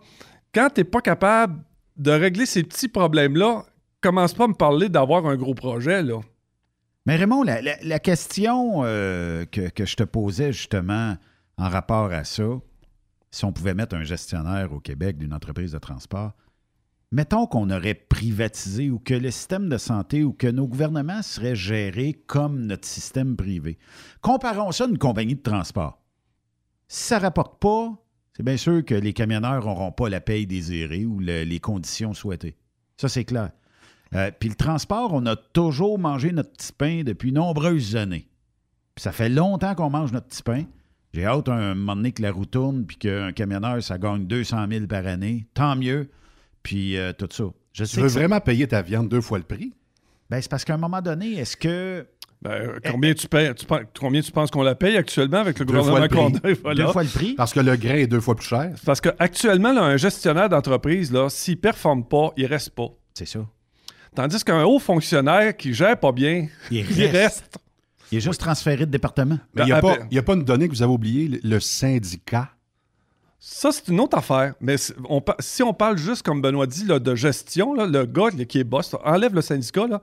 quand 0.53 0.69
t'es 0.73 0.83
pas 0.85 1.01
capable 1.01 1.59
de 1.97 2.11
régler 2.11 2.45
ces 2.45 2.63
petits 2.63 2.87
problèmes-là, 2.89 3.63
commence 4.01 4.33
pas 4.33 4.43
à 4.45 4.47
me 4.47 4.53
parler 4.53 4.87
d'avoir 4.89 5.25
un 5.25 5.35
gros 5.35 5.53
projet, 5.55 6.03
là. 6.03 6.19
Mais 7.05 7.17
Raymond, 7.17 7.43
la, 7.43 7.99
question 7.99 8.81
euh, 8.83 9.45
que, 9.45 9.85
je 9.85 9.95
te 9.95 10.03
posais 10.03 10.51
justement 10.51 11.17
en 11.57 11.69
rapport 11.69 12.11
à 12.11 12.23
ça, 12.23 12.47
si 13.31 13.45
on 13.45 13.51
pouvait 13.51 13.75
mettre 13.75 13.95
un 13.95 14.03
gestionnaire 14.03 14.73
au 14.73 14.79
Québec 14.79 15.17
d'une 15.17 15.33
entreprise 15.33 15.73
de 15.73 15.77
transport, 15.77 16.33
mettons 17.11 17.45
qu'on 17.45 17.69
aurait 17.69 17.93
privatisé 17.93 18.89
ou 18.89 18.97
que 18.97 19.13
le 19.13 19.29
système 19.29 19.69
de 19.69 19.77
santé 19.77 20.23
ou 20.23 20.33
que 20.33 20.47
nos 20.47 20.67
gouvernements 20.67 21.21
seraient 21.21 21.55
gérés 21.55 22.13
comme 22.25 22.65
notre 22.65 22.87
système 22.87 23.35
privé. 23.35 23.77
Comparons 24.21 24.71
ça 24.71 24.85
à 24.85 24.87
une 24.87 24.97
compagnie 24.97 25.35
de 25.35 25.41
transport. 25.43 26.01
Si 26.87 27.03
ça 27.03 27.17
ne 27.17 27.21
rapporte 27.21 27.61
pas, 27.61 27.93
c'est 28.35 28.43
bien 28.43 28.57
sûr 28.57 28.83
que 28.83 28.95
les 28.95 29.13
camionneurs 29.13 29.65
n'auront 29.65 29.91
pas 29.91 30.09
la 30.09 30.21
paye 30.21 30.47
désirée 30.47 31.05
ou 31.05 31.19
le- 31.19 31.43
les 31.43 31.59
conditions 31.59 32.13
souhaitées. 32.13 32.57
Ça, 32.97 33.09
c'est 33.09 33.25
clair. 33.25 33.51
Euh, 34.15 34.31
Puis 34.39 34.49
le 34.49 34.55
transport, 34.55 35.11
on 35.13 35.25
a 35.25 35.35
toujours 35.35 35.99
mangé 35.99 36.31
notre 36.31 36.51
petit 36.51 36.71
pain 36.73 37.01
depuis 37.03 37.31
nombreuses 37.31 37.95
années. 37.95 38.27
Puis 38.95 39.03
ça 39.03 39.11
fait 39.11 39.29
longtemps 39.29 39.75
qu'on 39.75 39.89
mange 39.89 40.11
notre 40.13 40.27
petit 40.27 40.43
pain. 40.43 40.63
J'ai 41.13 41.25
hâte 41.25 41.49
un 41.49 41.75
moment 41.75 41.95
donné 41.95 42.11
que 42.11 42.21
la 42.21 42.31
roue 42.31 42.45
tourne 42.45 42.85
puis 42.85 42.97
qu'un 42.97 43.31
camionneur, 43.31 43.81
ça 43.83 43.97
gagne 43.97 44.25
200 44.25 44.67
000 44.69 44.87
par 44.87 45.05
année. 45.07 45.47
Tant 45.53 45.75
mieux. 45.75 46.09
Puis 46.63 46.97
euh, 46.97 47.13
tout 47.13 47.27
ça. 47.31 47.43
Je 47.73 47.83
Tu 47.83 47.89
sais 47.89 48.01
veux 48.01 48.09
ça- 48.09 48.19
vraiment 48.19 48.39
payer 48.39 48.67
ta 48.67 48.81
viande 48.81 49.09
deux 49.09 49.21
fois 49.21 49.37
le 49.37 49.43
prix? 49.43 49.73
Ben, 50.29 50.41
c'est 50.41 50.49
parce 50.49 50.65
qu'à 50.65 50.73
un 50.73 50.77
moment 50.77 51.01
donné, 51.01 51.33
est-ce 51.33 51.55
que. 51.57 52.05
Ben, 52.41 52.79
combien, 52.89 53.13
tu 53.13 53.27
payes, 53.27 53.53
tu 53.55 53.65
pen- 53.65 53.85
combien 53.99 54.21
tu 54.21 54.31
penses 54.31 54.51
qu'on 54.51 54.61
la 54.63 54.75
paye 54.75 54.97
actuellement 54.97 55.37
avec 55.37 55.57
le 55.59 55.65
Deux 55.65 55.73
gouvernement 55.73 55.99
le 56.03 56.07
qu'on 56.09 56.31
prix. 56.31 56.51
a? 56.51 56.55
Voilà. 56.63 56.85
Deux 56.85 56.91
fois 56.91 57.03
le 57.03 57.09
prix? 57.09 57.33
Parce 57.35 57.53
que 57.53 57.59
le 57.59 57.75
grain 57.75 57.95
est 57.95 58.07
deux 58.07 58.19
fois 58.19 58.35
plus 58.35 58.45
cher. 58.47 58.71
C'est 58.75 58.85
Parce 58.85 59.01
qu'actuellement, 59.01 59.69
un 59.69 59.97
gestionnaire 59.97 60.49
d'entreprise, 60.49 61.11
là, 61.11 61.29
s'il 61.29 61.55
ne 61.55 61.59
performe 61.59 62.05
pas, 62.07 62.31
il 62.37 62.45
reste 62.45 62.71
pas. 62.71 62.89
C'est 63.13 63.25
ça. 63.27 63.45
Tandis 64.15 64.43
qu'un 64.43 64.63
haut 64.63 64.79
fonctionnaire 64.79 65.55
qui 65.55 65.73
gère 65.73 65.99
pas 65.99 66.11
bien, 66.11 66.47
Il 66.71 66.77
il 66.89 67.05
reste. 67.07 67.59
Il 68.11 68.17
est 68.19 68.21
juste 68.21 68.39
transféré 68.39 68.85
de 68.85 68.91
département. 68.91 69.39
Mais 69.53 69.63
il 69.63 69.65
n'y 69.65 69.71
a, 69.71 69.81
pas- 69.81 69.97
ben- 69.97 70.07
il 70.11 70.15
y 70.15 70.19
a 70.19 70.23
pas 70.23 70.33
une 70.33 70.43
donnée 70.43 70.67
que 70.67 70.73
vous 70.73 70.83
avez 70.83 70.91
oubliée, 70.93 71.27
le- 71.27 71.39
le 71.43 71.59
syndicat? 71.59 72.49
Ça, 73.39 73.71
c'est 73.71 73.87
une 73.89 73.99
autre 73.99 74.17
affaire. 74.17 74.53
Mais 74.61 74.75
on 75.09 75.23
si 75.39 75.61
on 75.63 75.73
parle 75.73 75.97
juste, 75.97 76.23
comme 76.23 76.41
Benoît 76.41 76.67
dit, 76.67 76.85
là, 76.85 76.99
de 76.99 77.15
gestion, 77.15 77.73
là, 77.73 77.85
le 77.85 78.05
gars 78.05 78.29
là, 78.35 78.45
qui 78.45 78.59
est 78.59 78.63
boss, 78.63 78.91
là, 78.93 78.99
enlève 79.05 79.33
le 79.35 79.41
syndicat, 79.41 79.87
là, 79.87 80.01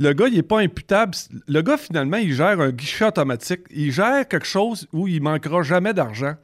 le 0.00 0.12
gars, 0.12 0.28
il 0.28 0.34
n'est 0.34 0.42
pas 0.42 0.60
imputable. 0.60 1.14
Le 1.48 1.60
gars, 1.62 1.76
finalement, 1.76 2.18
il 2.18 2.32
gère 2.32 2.60
un 2.60 2.70
guichet 2.70 3.06
automatique. 3.06 3.62
Il 3.70 3.90
gère 3.90 4.26
quelque 4.28 4.46
chose 4.46 4.86
où 4.92 5.08
il 5.08 5.20
manquera 5.22 5.62
jamais 5.62 5.92
d'argent. 5.94 6.34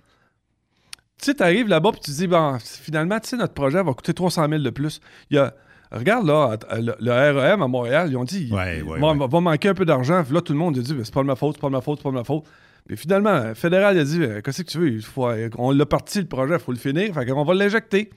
Tu 1.18 1.26
sais, 1.26 1.34
tu 1.34 1.42
arrives 1.42 1.68
là-bas 1.68 1.90
et 1.96 2.00
tu 2.00 2.10
dis, 2.10 2.26
bon, 2.26 2.58
finalement, 2.60 3.20
tu 3.20 3.28
sais, 3.28 3.36
notre 3.36 3.54
projet 3.54 3.80
va 3.82 3.92
coûter 3.94 4.12
300 4.14 4.48
000 4.48 4.62
de 4.62 4.70
plus. 4.70 5.00
Il 5.30 5.36
y 5.36 5.38
a, 5.38 5.54
regarde, 5.92 6.27
là, 6.27 6.57
le, 6.79 6.94
le 7.01 7.11
REM 7.40 7.62
à 7.62 7.68
Montréal, 7.68 8.09
ils 8.11 8.16
ont 8.16 8.25
dit, 8.25 8.51
Ouais, 8.53 8.79
il 8.79 8.83
ouais, 8.85 8.99
va, 9.01 9.12
ouais. 9.12 9.27
va 9.29 9.40
manquer 9.40 9.68
un 9.68 9.75
peu 9.75 9.85
d'argent. 9.85 10.23
Là, 10.31 10.40
tout 10.40 10.53
le 10.53 10.59
monde 10.59 10.79
a 10.79 10.81
dit, 10.81 10.94
Ben, 10.94 11.05
c'est 11.05 11.14
pas 11.14 11.23
de 11.23 11.27
ma 11.27 11.37
faute, 11.37 11.57
c'est 11.57 11.61
pas 11.61 11.68
de 11.68 11.73
ma 11.73 11.81
faute, 11.81 11.99
c'est 11.99 12.05
pas 12.05 12.11
de 12.11 12.14
ma 12.16 12.25
faute. 12.25 12.44
Puis 12.87 12.97
finalement, 12.97 13.44
le 13.49 13.55
fédéral 13.55 13.99
a 13.99 14.05
dit, 14.05 14.18
Ben, 14.18 14.42
qu'est-ce 14.42 14.62
que 14.62 14.68
tu 14.70 14.79
veux? 14.79 14.88
Il 14.92 15.03
faut, 15.03 15.29
on 15.59 15.70
l'a 15.70 15.87
parti, 15.87 16.20
le 16.20 16.27
projet, 16.27 16.55
il 16.55 16.61
faut 16.61 16.73
le 16.73 16.79
finir. 16.79 17.14
Fait 17.14 17.27
qu'on 17.27 17.44
va 17.44 17.55
l'injecter. 17.55 18.11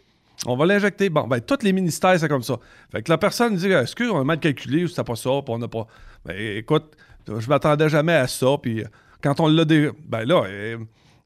On 0.45 0.55
va 0.55 0.65
l'injecter. 0.65 1.09
Bon, 1.09 1.27
ben, 1.27 1.39
tous 1.41 1.63
les 1.63 1.73
ministères, 1.73 2.19
c'est 2.19 2.27
comme 2.29 2.43
ça. 2.43 2.57
Fait 2.91 3.01
que 3.01 3.09
la 3.11 3.17
personne 3.17 3.55
dit, 3.55 3.71
excuse, 3.71 4.09
on 4.11 4.19
a 4.19 4.23
mal 4.23 4.39
calculé, 4.39 4.83
ou 4.83 4.87
c'était 4.87 5.03
pas 5.03 5.15
ça, 5.15 5.29
puis 5.43 5.53
on 5.53 5.57
n'a 5.59 5.67
pas. 5.67 5.87
Ben, 6.25 6.35
écoute, 6.57 6.95
je 7.27 7.47
m'attendais 7.49 7.89
jamais 7.89 8.13
à 8.13 8.27
ça, 8.27 8.47
puis 8.61 8.83
quand 9.23 9.39
on 9.39 9.47
l'a. 9.47 9.65
dé- 9.65 9.89
Ben 10.07 10.25
là, 10.25 10.43
euh, 10.45 10.77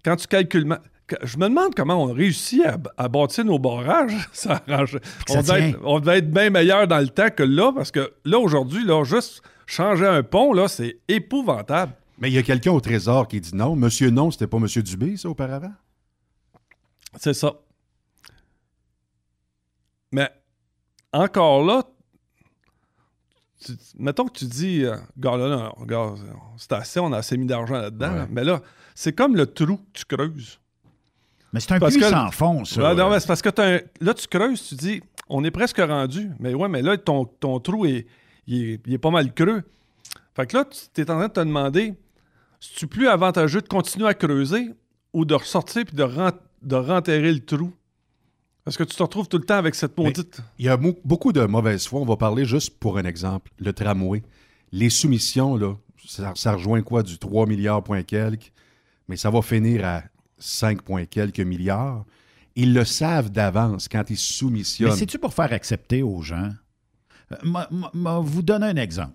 quand 0.06 0.16
tu 0.16 0.28
calcules. 0.28 0.78
Je 1.24 1.38
me 1.38 1.47
demande 1.50 1.76
comment 1.76 2.04
on 2.04 2.13
réussit 2.13 2.63
à, 2.65 2.78
à 2.97 3.08
bâtir 3.08 3.45
nos 3.45 3.60
barrages. 3.60 4.30
Ça 4.34 4.62
arrange. 4.67 4.97
ça 5.28 5.39
On 5.39 5.41
devait, 5.41 5.69
être, 5.69 5.80
on 5.84 6.00
devait 6.00 6.17
être 6.19 6.32
bien 6.32 6.50
meilleur 6.50 6.88
dans 6.88 7.00
le 7.00 7.10
temps 7.10 7.30
que 7.30 7.43
là, 7.43 7.71
parce 7.74 7.91
que 7.91 8.13
là, 8.26 8.39
aujourd'hui, 8.39 8.84
là, 8.86 9.04
juste 9.04 9.41
changer 9.65 10.06
un 10.08 10.24
pont, 10.24 10.54
là, 10.54 10.67
c'est 10.67 11.00
épouvantable. 11.08 11.93
Mais 12.19 12.30
il 12.30 12.34
y 12.34 12.38
a 12.38 12.43
quelqu'un 12.43 12.71
au 12.71 12.80
Trésor 12.82 13.28
qui 13.28 13.41
dit 13.41 13.56
non. 13.56 13.76
Monsieur 13.76 14.10
non, 14.12 14.30
c'était 14.32 14.47
pas 14.47 14.60
Monsieur 14.60 14.84
Dubé, 14.84 15.17
ça, 15.17 15.30
auparavant? 15.30 15.74
C'est 17.17 17.34
ça. 17.34 17.54
Mais 20.12 20.30
encore 21.13 21.63
là, 21.65 21.84
tu- 23.63 23.74
mettons 23.97 24.26
que 24.26 24.38
tu 24.39 24.45
dis, 24.45 24.84
euh, 24.86 24.97
gars, 25.17 25.38
là, 25.38 25.71
c'est 26.58 26.71
assez, 26.74 27.00
on 27.00 27.12
a 27.13 27.17
assez 27.17 27.38
mis 27.38 27.45
d'argent 27.45 27.76
là-dedans. 27.78 28.12
là. 28.12 28.28
Mais 28.30 28.43
là, 28.43 28.62
c'est 28.95 29.13
comme 29.13 29.36
le 29.36 29.45
trou 29.47 29.78
que 29.78 29.84
tu 29.93 30.06
creuses. 30.06 30.60
Mais 31.54 31.60
c'est 31.60 31.74
un 31.74 31.80
Parce 31.80 31.94
puits 31.94 32.02
que- 32.04 32.10
sans 32.10 32.32
fond, 32.32 32.66
ça. 32.66 32.94
Non, 32.94 33.10
mais 33.10 33.20
c'est 33.20 33.28
parce 33.28 33.42
que 33.42 33.50
un- 33.62 33.82
là, 34.00 34.14
tu 34.14 34.28
creuses, 34.28 34.68
tu 34.70 34.76
dis, 34.76 35.02
on 35.30 35.44
est 35.44 35.52
presque 35.52 35.78
rendu. 35.80 36.30
Mais 36.40 36.54
ouais, 36.54 36.70
mais 36.70 36.82
là, 36.82 36.98
ton, 36.98 37.26
ton 37.26 37.60
trou 37.60 37.86
est, 37.86 38.06
il 38.48 38.64
est, 38.72 38.82
il 38.86 38.94
est 38.94 38.98
pas 38.98 39.10
mal 39.12 39.34
creux. 39.34 39.64
Fait 40.36 40.48
que 40.48 40.58
là, 40.58 40.66
tu 40.66 41.02
es 41.02 41.10
en 41.12 41.16
train 41.18 41.28
de 41.28 41.34
te 41.34 41.40
demander, 41.42 41.94
c'est-tu 42.60 42.88
plus 42.88 43.08
avantageux 43.08 43.62
de 43.62 43.68
continuer 43.68 44.08
à 44.08 44.14
creuser 44.14 44.70
ou 45.14 45.26
de 45.26 45.34
ressortir 45.34 45.84
puis 45.86 45.96
de, 45.96 46.06
de 46.62 46.76
renterrer 46.76 47.34
le 47.34 47.42
trou? 47.46 47.74
Parce 48.64 48.78
que 48.78 48.84
tu 48.84 48.96
te 48.96 49.02
retrouves 49.04 49.28
tout 49.28 49.40
le 49.40 49.44
temps 49.44 49.58
avec 49.58 49.74
cette 49.76 49.98
maudite. 49.98 50.40
Il 50.60 50.66
y 50.66 50.70
a 50.70 50.78
beaucoup 50.78 51.34
de 51.34 51.42
mauvaise 51.46 51.86
foi. 51.88 52.00
On 52.00 52.06
va 52.06 52.16
parler 52.16 52.46
juste 52.46 52.78
pour 52.80 52.98
un 52.98 53.04
exemple. 53.06 53.52
Le 53.60 53.74
tramway. 53.74 54.22
Les 54.72 54.90
soumissions, 54.90 55.58
là, 55.58 55.76
ça, 56.08 56.32
ça 56.36 56.54
rejoint 56.54 56.82
quoi? 56.84 57.04
Du 57.04 57.18
3 57.18 57.46
milliards 57.48 57.84
point 57.84 58.04
quelques? 58.04 58.52
Mais 59.10 59.18
ça 59.18 59.30
va 59.32 59.42
finir 59.42 59.84
à 59.84 60.04
5 60.42 60.82
point 60.82 61.06
quelques 61.06 61.40
milliards. 61.40 62.06
Ils 62.56 62.74
le 62.74 62.84
savent 62.84 63.30
d'avance 63.32 63.88
quand 63.88 64.10
ils 64.10 64.18
soumissionnent. 64.18 64.90
Mais 64.92 64.96
c'est-tu 64.98 65.18
pour 65.20 65.34
faire 65.34 65.54
accepter 65.54 66.04
aux 66.04 66.22
gens? 66.22 66.50
Euh, 67.32 67.36
m'a- 67.44 67.68
m'a- 67.72 67.92
m'a 67.94 68.20
vous 68.20 68.42
donner 68.42 68.66
un 68.68 68.76
exemple. 68.76 69.14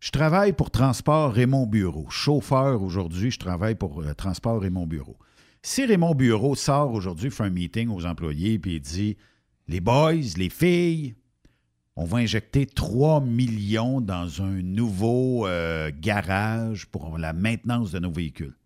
Je 0.00 0.10
travaille 0.10 0.52
pour 0.52 0.70
Transport 0.70 1.32
Raymond 1.32 1.66
Bureau. 1.66 2.06
Chauffeur 2.10 2.82
aujourd'hui, 2.82 3.30
je 3.30 3.38
travaille 3.38 3.74
pour 3.74 4.00
euh, 4.02 4.14
Transport 4.14 4.60
Raymond 4.62 4.86
Bureau. 4.86 5.16
Si 5.62 5.84
Raymond 5.84 6.14
Bureau 6.14 6.54
sort 6.54 6.92
aujourd'hui, 6.92 7.30
fait 7.30 7.44
un 7.44 7.50
meeting 7.50 7.88
aux 7.90 8.06
employés, 8.06 8.58
puis 8.58 8.76
il 8.76 8.80
dit 8.80 9.16
Les 9.68 9.80
boys, 9.80 10.14
les 10.38 10.48
filles, 10.48 11.14
on 11.96 12.04
va 12.06 12.18
injecter 12.18 12.64
3 12.64 13.20
millions 13.20 14.00
dans 14.00 14.40
un 14.42 14.62
nouveau 14.62 15.46
euh, 15.46 15.90
garage 15.94 16.86
pour 16.86 17.18
la 17.18 17.32
maintenance 17.34 17.92
de 17.92 17.98
nos 17.98 18.10
véhicules. 18.10 18.56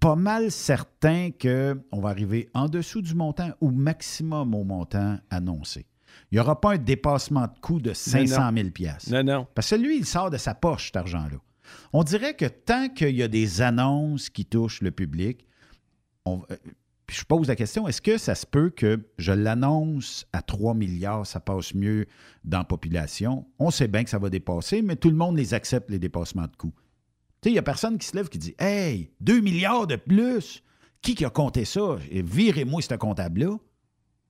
Pas 0.00 0.16
mal 0.16 0.50
certain 0.50 1.30
qu'on 1.30 2.00
va 2.00 2.10
arriver 2.10 2.48
en 2.54 2.68
dessous 2.68 3.02
du 3.02 3.14
montant 3.14 3.50
ou 3.60 3.70
maximum 3.70 4.54
au 4.54 4.62
montant 4.64 5.18
annoncé. 5.30 5.86
Il 6.30 6.36
n'y 6.36 6.40
aura 6.40 6.60
pas 6.60 6.72
un 6.74 6.78
dépassement 6.78 7.42
de 7.42 7.58
coût 7.60 7.80
de 7.80 7.92
500 7.92 8.50
000 8.54 8.70
piastres. 8.70 9.10
Non, 9.12 9.22
non. 9.22 9.46
Parce 9.54 9.70
que 9.70 9.76
lui, 9.76 9.98
il 9.98 10.06
sort 10.06 10.30
de 10.30 10.36
sa 10.38 10.54
poche, 10.54 10.86
cet 10.86 10.96
argent-là. 10.96 11.38
On 11.92 12.02
dirait 12.04 12.34
que 12.34 12.46
tant 12.46 12.88
qu'il 12.88 13.14
y 13.16 13.22
a 13.22 13.28
des 13.28 13.60
annonces 13.62 14.30
qui 14.30 14.44
touchent 14.44 14.82
le 14.82 14.90
public, 14.92 15.46
on- 16.24 16.42
euh, 16.50 16.56
puis 17.06 17.16
je 17.18 17.24
pose 17.24 17.48
la 17.48 17.56
question, 17.56 17.86
est-ce 17.86 18.02
que 18.02 18.18
ça 18.18 18.34
se 18.34 18.46
peut 18.46 18.70
que 18.70 19.06
je 19.18 19.32
l'annonce 19.32 20.26
à 20.32 20.42
3 20.42 20.74
milliards, 20.74 21.26
ça 21.26 21.38
passe 21.40 21.74
mieux 21.74 22.06
dans 22.44 22.58
la 22.58 22.64
population? 22.64 23.46
On 23.58 23.70
sait 23.70 23.88
bien 23.88 24.02
que 24.04 24.10
ça 24.10 24.18
va 24.18 24.28
dépasser, 24.30 24.82
mais 24.82 24.96
tout 24.96 25.10
le 25.10 25.16
monde 25.16 25.36
les 25.36 25.54
accepte, 25.54 25.90
les 25.90 25.98
dépassements 26.00 26.46
de 26.46 26.56
coûts. 26.56 26.74
Il 27.50 27.52
n'y 27.52 27.58
a 27.58 27.62
personne 27.62 27.98
qui 27.98 28.06
se 28.06 28.16
lève 28.16 28.28
qui 28.28 28.38
dit 28.38 28.54
Hey, 28.58 29.10
2 29.20 29.40
milliards 29.40 29.86
de 29.86 29.96
plus! 29.96 30.62
Qui 31.02 31.14
qui 31.14 31.24
a 31.24 31.30
compté 31.30 31.64
ça? 31.64 31.96
Virez-moi 32.10 32.82
ce 32.82 32.94
comptable-là. 32.94 33.56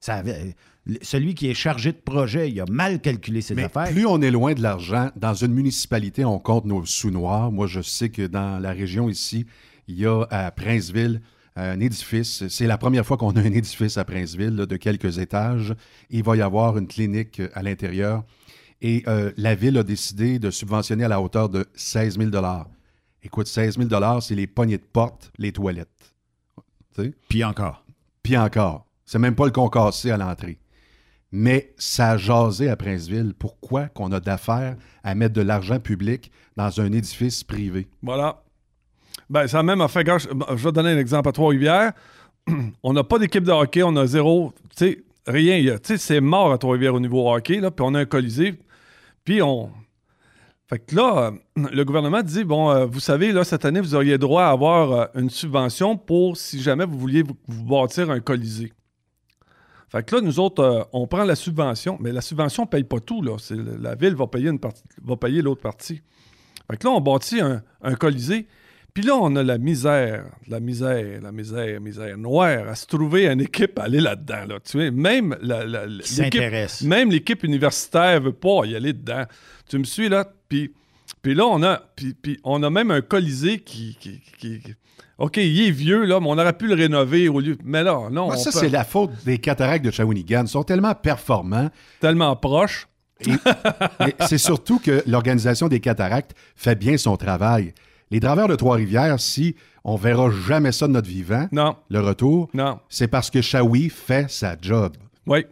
Ça 0.01 0.17
avait- 0.17 0.55
celui 1.03 1.35
qui 1.35 1.49
est 1.49 1.55
chargé 1.55 1.93
de 1.93 1.97
projet, 1.97 2.51
il 2.51 2.61
a 2.61 2.67
mal 2.71 3.01
calculé 3.01 3.41
ses 3.41 3.55
Mais 3.55 3.65
affaires. 3.65 3.89
plus 3.89 4.07
on 4.07 4.21
est 4.21 4.31
loin 4.31 4.53
de 4.53 4.61
l'argent, 4.63 5.11
dans 5.17 5.35
une 5.35 5.53
municipalité, 5.53 6.25
on 6.25 6.39
compte 6.39 6.67
nos 6.67 6.85
sous-noirs. 6.85 7.51
Moi, 7.51 7.67
je 7.67 7.81
sais 7.81 8.11
que 8.11 8.27
dans 8.27 8.59
la 8.61 8.73
région 8.73 9.09
ici, 9.09 9.47
il 9.89 9.99
y 9.99 10.07
a 10.07 10.25
à 10.31 10.51
Princeville 10.51 11.23
un 11.57 11.81
édifice. 11.81 12.47
C'est 12.49 12.67
la 12.67 12.77
première 12.77 13.07
fois 13.07 13.17
qu'on 13.17 13.31
a 13.31 13.41
un 13.41 13.53
édifice 13.53 13.97
à 13.97 14.05
Princeville 14.05 14.55
là, 14.55 14.67
de 14.67 14.77
quelques 14.77 15.19
étages. 15.19 15.75
Il 16.11 16.23
va 16.23 16.37
y 16.37 16.43
avoir 16.43 16.77
une 16.77 16.87
clinique 16.87 17.41
à 17.55 17.63
l'intérieur. 17.63 18.25
Et 18.83 19.03
euh, 19.09 19.33
la 19.39 19.55
ville 19.55 19.79
a 19.79 19.83
décidé 19.83 20.39
de 20.39 20.51
subventionner 20.51 21.05
à 21.05 21.09
la 21.09 21.21
hauteur 21.23 21.49
de 21.49 21.65
16 21.75 22.19
000 22.19 22.31
Écoute, 23.27 23.49
16 23.49 23.77
000 23.77 24.21
c'est 24.21 24.37
les 24.37 24.47
poignées 24.47 24.79
de 24.79 24.85
porte, 24.85 25.33
les 25.37 25.51
toilettes. 25.51 26.15
Puis 27.29 27.43
encore. 27.43 27.85
Puis 28.23 28.37
encore. 28.37 28.87
C'est 29.05 29.19
même 29.19 29.35
pas 29.35 29.47
le 29.47 29.51
concassé 29.51 30.13
à 30.13 30.17
l'entrée. 30.17 30.59
Mais 31.33 31.75
ça 31.77 32.11
a 32.11 32.17
jasé 32.17 32.69
à 32.69 32.77
Princeville. 32.77 33.35
Pourquoi 33.37 33.89
qu'on 33.89 34.13
a 34.13 34.21
d'affaires 34.21 34.77
à 35.03 35.15
mettre 35.17 35.35
de 35.35 35.41
l'argent 35.43 35.81
public 35.81 36.31
dans 36.57 36.81
un 36.81 36.93
édifice 36.93 37.43
privé? 37.43 37.89
Voilà. 38.01 38.45
Ben, 39.29 39.49
ça 39.49 39.59
a 39.59 39.63
même 39.65 39.87
fait. 39.89 40.05
gars, 40.05 40.19
Je 40.19 40.29
je 40.29 40.65
vais 40.65 40.71
donner 40.71 40.91
un 40.91 40.99
exemple 40.99 41.29
à 41.29 41.33
Trois-Rivières. 41.33 41.95
on 42.85 42.93
n'a 42.93 43.03
pas 43.03 43.19
d'équipe 43.19 43.43
de 43.43 43.51
hockey, 43.51 43.83
on 43.83 43.97
a 43.97 44.07
zéro. 44.07 44.55
Tu 44.71 44.87
sais, 44.87 45.05
rien. 45.27 45.61
Tu 45.79 45.81
sais, 45.83 45.99
c'est 45.99 46.21
mort 46.21 46.53
à 46.53 46.59
Trois-Rivières 46.59 46.95
au 46.95 47.01
niveau 47.01 47.29
hockey, 47.29 47.59
là, 47.59 47.73
puis 47.73 47.85
on 47.85 47.93
a 47.95 48.01
un 48.01 48.07
colisée. 48.07 48.55
Puis 49.25 49.43
on. 49.43 49.69
Fait 50.69 50.81
que 50.81 50.97
là, 50.97 51.33
euh, 51.59 51.69
le 51.73 51.85
gouvernement 51.85 52.23
dit 52.23 52.43
bon, 52.43 52.71
euh, 52.71 52.87
vous 52.87 52.99
savez, 52.99 53.31
là, 53.31 53.45
cette 53.45 53.65
année, 53.65 53.81
vous 53.81 53.95
auriez 53.95 54.19
droit 54.19 54.45
à 54.45 54.51
avoir 54.51 54.93
euh, 54.93 55.07
une 55.15 55.31
subvention 55.31 55.97
pour 55.97 56.37
si 56.37 56.61
jamais 56.61 56.85
vous 56.85 56.99
vouliez 56.99 57.23
vous, 57.23 57.65
bâtir 57.65 58.11
un 58.11 58.19
colisée. 58.19 58.73
Fait 59.89 60.03
que 60.03 60.17
là, 60.17 60.21
nous 60.21 60.41
autres, 60.41 60.89
on 60.93 61.07
prend 61.07 61.23
la 61.23 61.37
subvention, 61.37 61.97
mais 62.01 62.11
la 62.11 62.21
subvention 62.21 62.65
ne 62.65 62.69
paye 62.69 62.83
pas 62.83 62.99
tout. 62.99 63.23
La 63.23 63.95
ville 63.95 64.17
va 64.17 64.27
payer, 64.27 65.43
l'autre 65.43 65.63
partie. 65.63 66.03
Fait 66.69 66.77
que 66.77 66.85
là, 66.85 66.93
on 66.93 67.01
bâtit 67.01 67.41
un 67.41 67.95
colisée. 67.95 68.49
Puis 68.97 69.05
là, 69.05 69.15
on 69.15 69.37
a 69.37 69.43
la 69.43 69.59
misère, 69.59 70.25
la 70.49 70.59
misère, 70.59 71.21
la 71.23 71.31
misère, 71.31 71.81
misère 71.83 72.17
noire 72.17 72.67
à 72.67 72.75
se 72.75 72.87
trouver 72.87 73.27
une 73.27 73.43
équipe 73.43 73.79
à 73.79 73.83
aller 73.83 74.01
là-dedans. 74.01 74.47
Là. 74.49 74.55
Tu 74.65 74.79
sais, 74.79 74.91
même 74.91 75.37
la, 75.43 75.67
la- 75.67 75.85
l'équipe- 75.85 76.41
même 76.87 77.11
l'équipe 77.11 77.45
universitaire 77.45 78.23
veut 78.23 78.33
pas 78.33 78.63
y 78.65 78.75
aller 78.75 78.95
dedans. 78.95 79.25
Tu 79.69 79.79
me 79.79 79.85
suis 79.85 80.09
là? 80.09 80.27
Puis, 80.49 80.73
puis 81.21 81.35
là, 81.35 81.45
on 81.45 81.63
a, 81.63 81.83
puis, 81.95 82.15
puis 82.15 82.41
on 82.43 82.63
a 82.63 82.71
même 82.71 82.91
un 82.91 83.03
colisée 83.03 83.59
qui, 83.59 83.99
qui- 84.01 84.23
qui- 84.39 84.61
qui- 84.61 84.75
OK, 85.19 85.37
il 85.37 85.69
est 85.69 85.71
vieux, 85.73 86.05
là, 86.07 86.19
mais 86.19 86.29
on 86.31 86.39
aurait 86.39 86.55
pu 86.57 86.67
le 86.67 86.75
rénover 86.75 87.29
au 87.29 87.41
lieu. 87.41 87.59
Mais 87.65 87.83
là, 87.83 88.09
non. 88.11 88.29
Moi, 88.29 88.35
on 88.37 88.39
ça, 88.39 88.51
peut- 88.51 88.59
c'est 88.61 88.71
la 88.71 88.85
faute 88.85 89.11
des 89.27 89.37
cataractes 89.37 89.85
de 89.85 89.91
Shawinigan. 89.91 90.45
Ils 90.45 90.49
sont 90.49 90.63
tellement 90.65 90.95
performants. 90.95 91.69
Tellement 92.01 92.35
proches. 92.35 92.87
C'est 94.27 94.39
surtout 94.39 94.79
que 94.79 95.03
l'organisation 95.07 95.69
des 95.69 95.81
cataractes 95.81 96.33
fait 96.55 96.75
bien 96.77 96.97
son 96.97 97.19
travail. 97.19 97.75
Les 98.11 98.21
draveurs 98.21 98.49
de 98.49 98.55
Trois-Rivières, 98.55 99.19
si 99.21 99.57
on 99.85 99.97
verra 99.97 100.31
jamais 100.31 100.73
ça 100.73 100.87
de 100.87 100.93
notre 100.93 101.09
vivant, 101.09 101.49
le 101.91 102.01
retour, 102.01 102.49
c'est 102.89 103.09
parce 103.09 103.31
que 103.31 103.41
Shawi 103.41 103.89
fait 103.89 104.31
sa 104.31 104.57
job. 104.61 104.97
Oui. 105.27 105.45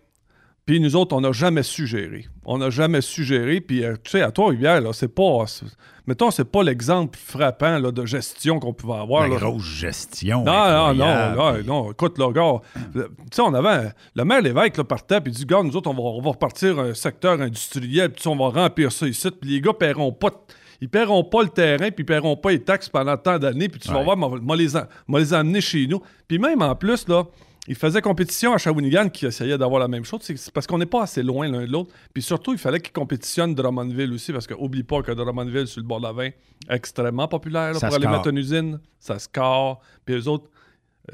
Puis 0.67 0.81
nous 0.81 0.97
autres, 0.97 1.15
on 1.15 1.21
n'a 1.21 1.33
jamais 1.33 1.63
su 1.63 1.87
gérer. 1.87 2.25
On 2.47 2.57
n'a 2.57 2.71
jamais 2.71 3.03
su 3.03 3.23
gérer. 3.23 3.61
Puis, 3.61 3.85
euh, 3.85 3.97
tu 4.03 4.13
sais, 4.13 4.23
à 4.23 4.31
Trois-Rivières, 4.31 4.81
là, 4.81 4.93
c'est 4.95 5.09
pas. 5.15 5.45
c'est- 5.47 5.67
Mettons, 6.07 6.31
c'est 6.31 6.45
pas 6.51 6.63
l'exemple 6.63 7.19
frappant 7.19 7.79
là, 7.79 7.91
de 7.91 8.07
gestion 8.07 8.59
qu'on 8.61 8.73
pouvait 8.73 8.95
avoir. 8.99 9.23
La 9.29 9.35
là. 9.35 9.41
grosse 9.41 9.63
gestion. 9.65 10.43
Non, 10.45 10.71
non, 10.71 10.95
non, 10.95 11.35
non, 11.37 11.63
non. 11.67 11.93
Écoute, 11.93 12.19
là, 12.19 12.33
gars, 12.33 12.61
le- 12.95 13.09
tu 13.09 13.37
sais, 13.37 13.43
on 13.43 13.53
avait. 13.53 13.69
un- 13.89 13.93
Le 14.15 14.25
maire 14.25 14.41
Lévesque 14.41 14.79
là, 14.79 14.85
partait, 14.85 15.21
puis 15.21 15.33
il 15.33 15.37
dit, 15.37 15.45
gars, 15.45 15.63
nous 15.63 15.77
autres, 15.77 15.91
on 15.91 15.95
va, 15.95 16.01
on 16.01 16.23
va 16.23 16.31
repartir 16.31 16.79
un 16.79 16.95
secteur 16.95 17.41
industriel, 17.43 18.11
puis 18.13 18.27
on 18.29 18.37
va 18.37 18.49
remplir 18.63 18.91
ça 18.91 19.07
ici, 19.07 19.31
puis 19.31 19.51
les 19.51 19.61
gars 19.61 19.75
paieront 19.75 20.13
pas. 20.13 20.31
de- 20.31 20.37
Ils 20.81 20.89
paieront 20.89 21.25
pas 21.25 21.43
le 21.43 21.49
terrain, 21.49 21.91
puis 21.91 22.03
ils 22.03 22.07
paieront 22.07 22.37
pas 22.37 22.51
les 22.51 22.63
taxes 22.63 22.89
pendant 22.89 23.17
tant 23.17 23.39
d'années, 23.39 23.69
puis 23.69 23.81
tu 23.81 23.89
vas 23.89 24.03
voir, 24.03 24.17
moi, 24.17 24.57
les, 24.57 24.69
les 25.09 25.35
emmener 25.35 25.61
chez 25.61 25.87
nous. 25.87 26.01
Puis 26.29 26.39
même 26.39 26.63
en 26.63 26.75
plus, 26.75 27.09
là, 27.09 27.25
ils 27.67 27.75
faisaient 27.75 28.03
compétition 28.03 28.53
à 28.53 28.59
Shawinigan 28.59 29.09
qui 29.09 29.25
essayait 29.25 29.57
d'avoir 29.57 29.81
la 29.81 29.89
même 29.89 30.05
chose. 30.05 30.21
C'est 30.23 30.51
parce 30.53 30.67
qu'on 30.67 30.79
n'est 30.79 30.87
pas 30.87 31.03
assez 31.03 31.23
loin 31.23 31.49
l'un 31.49 31.63
de 31.63 31.73
l'autre. 31.73 31.93
Puis 32.13 32.23
surtout, 32.23 32.53
il 32.53 32.59
fallait 32.59 32.81
qu'ils 32.81 32.93
compétitionnent 32.93 33.55
Drummondville 33.55 34.13
aussi, 34.13 34.33
parce 34.33 34.47
que 34.47 34.55
oublie 34.55 34.83
pas 34.83 35.03
que 35.03 35.13
Drummondville, 35.13 35.67
sur 35.67 35.81
le 35.81 35.87
bord 35.87 36.01
de 36.01 36.07
la 36.07 36.13
20, 36.13 36.31
extrêmement 36.69 37.27
populaire 37.27 37.73
là, 37.73 37.81
pour 37.81 37.95
aller 37.95 38.07
mettre 38.07 38.29
une 38.29 38.39
usine. 38.39 38.81
Ça 38.99 39.19
score. 39.19 39.81
Puis 40.05 40.15
eux 40.15 40.29
autres, 40.29 40.51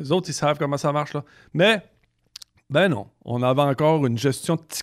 eux 0.01 0.12
autres, 0.12 0.29
ils 0.29 0.35
savent 0.35 0.59
comment 0.59 0.77
ça 0.77 0.92
marche. 0.92 1.14
Là. 1.14 1.25
Mais, 1.55 1.83
ben 2.68 2.88
non, 2.88 3.07
on 3.25 3.42
avait 3.42 3.62
encore 3.62 4.05
une 4.07 4.18
gestion 4.18 4.57
de 4.57 4.62
petit 4.62 4.83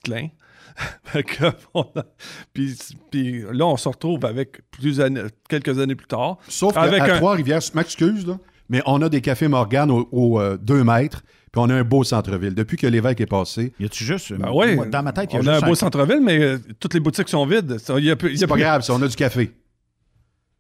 puis, 2.54 2.76
puis 3.12 3.44
là, 3.52 3.66
on 3.66 3.78
se 3.78 3.90
retrouve 3.90 4.26
avec 4.26 4.62
plus 4.72 5.00
années- 5.02 5.24
quelques 5.50 5.80
années 5.80 5.96
plus 5.96 6.08
tard. 6.08 6.38
Sauf 6.48 6.74
qu'à 6.74 6.82
un- 6.84 7.18
Trois-Rivières, 7.18 7.62
je 7.62 7.72
m'excuse, 7.76 8.26
mais 8.70 8.82
on 8.86 9.02
a 9.02 9.10
des 9.10 9.22
cafés 9.22 9.48
Morgan 9.48 9.90
au 9.92 10.42
2 10.58 10.84
mètres, 10.84 11.24
puis 11.52 11.62
on 11.62 11.70
a 11.70 11.76
un 11.76 11.84
beau 11.84 12.04
centre-ville. 12.04 12.54
Depuis 12.54 12.78
que 12.78 12.88
l'évêque 12.88 13.22
est 13.22 13.26
passé. 13.26 13.74
Y 13.80 13.86
a-tu 13.86 14.04
juste. 14.04 14.34
Ben 14.34 14.50
moi, 14.50 14.86
dans 14.86 15.04
ma 15.04 15.14
tête, 15.14 15.30
il 15.34 15.36
y 15.36 15.38
a 15.38 15.42
on 15.42 15.48
a 15.48 15.54
juste 15.54 15.64
un 15.64 15.68
beau 15.68 15.74
un- 15.74 15.76
centre-ville, 15.76 16.22
mais 16.22 16.40
euh, 16.40 16.58
toutes 16.80 16.94
les 16.94 17.00
boutiques 17.00 17.30
sont 17.30 17.46
vides. 17.46 17.78
Ça, 17.80 17.98
y 18.00 18.12
a 18.12 18.16
plus- 18.16 18.32
y 18.32 18.36
a 18.36 18.38
C'est 18.40 18.48
pas 18.48 18.58
grave, 18.58 18.82
ça, 18.82 18.94
on 18.94 19.02
a 19.02 19.08
du 19.08 19.16
café. 19.16 19.52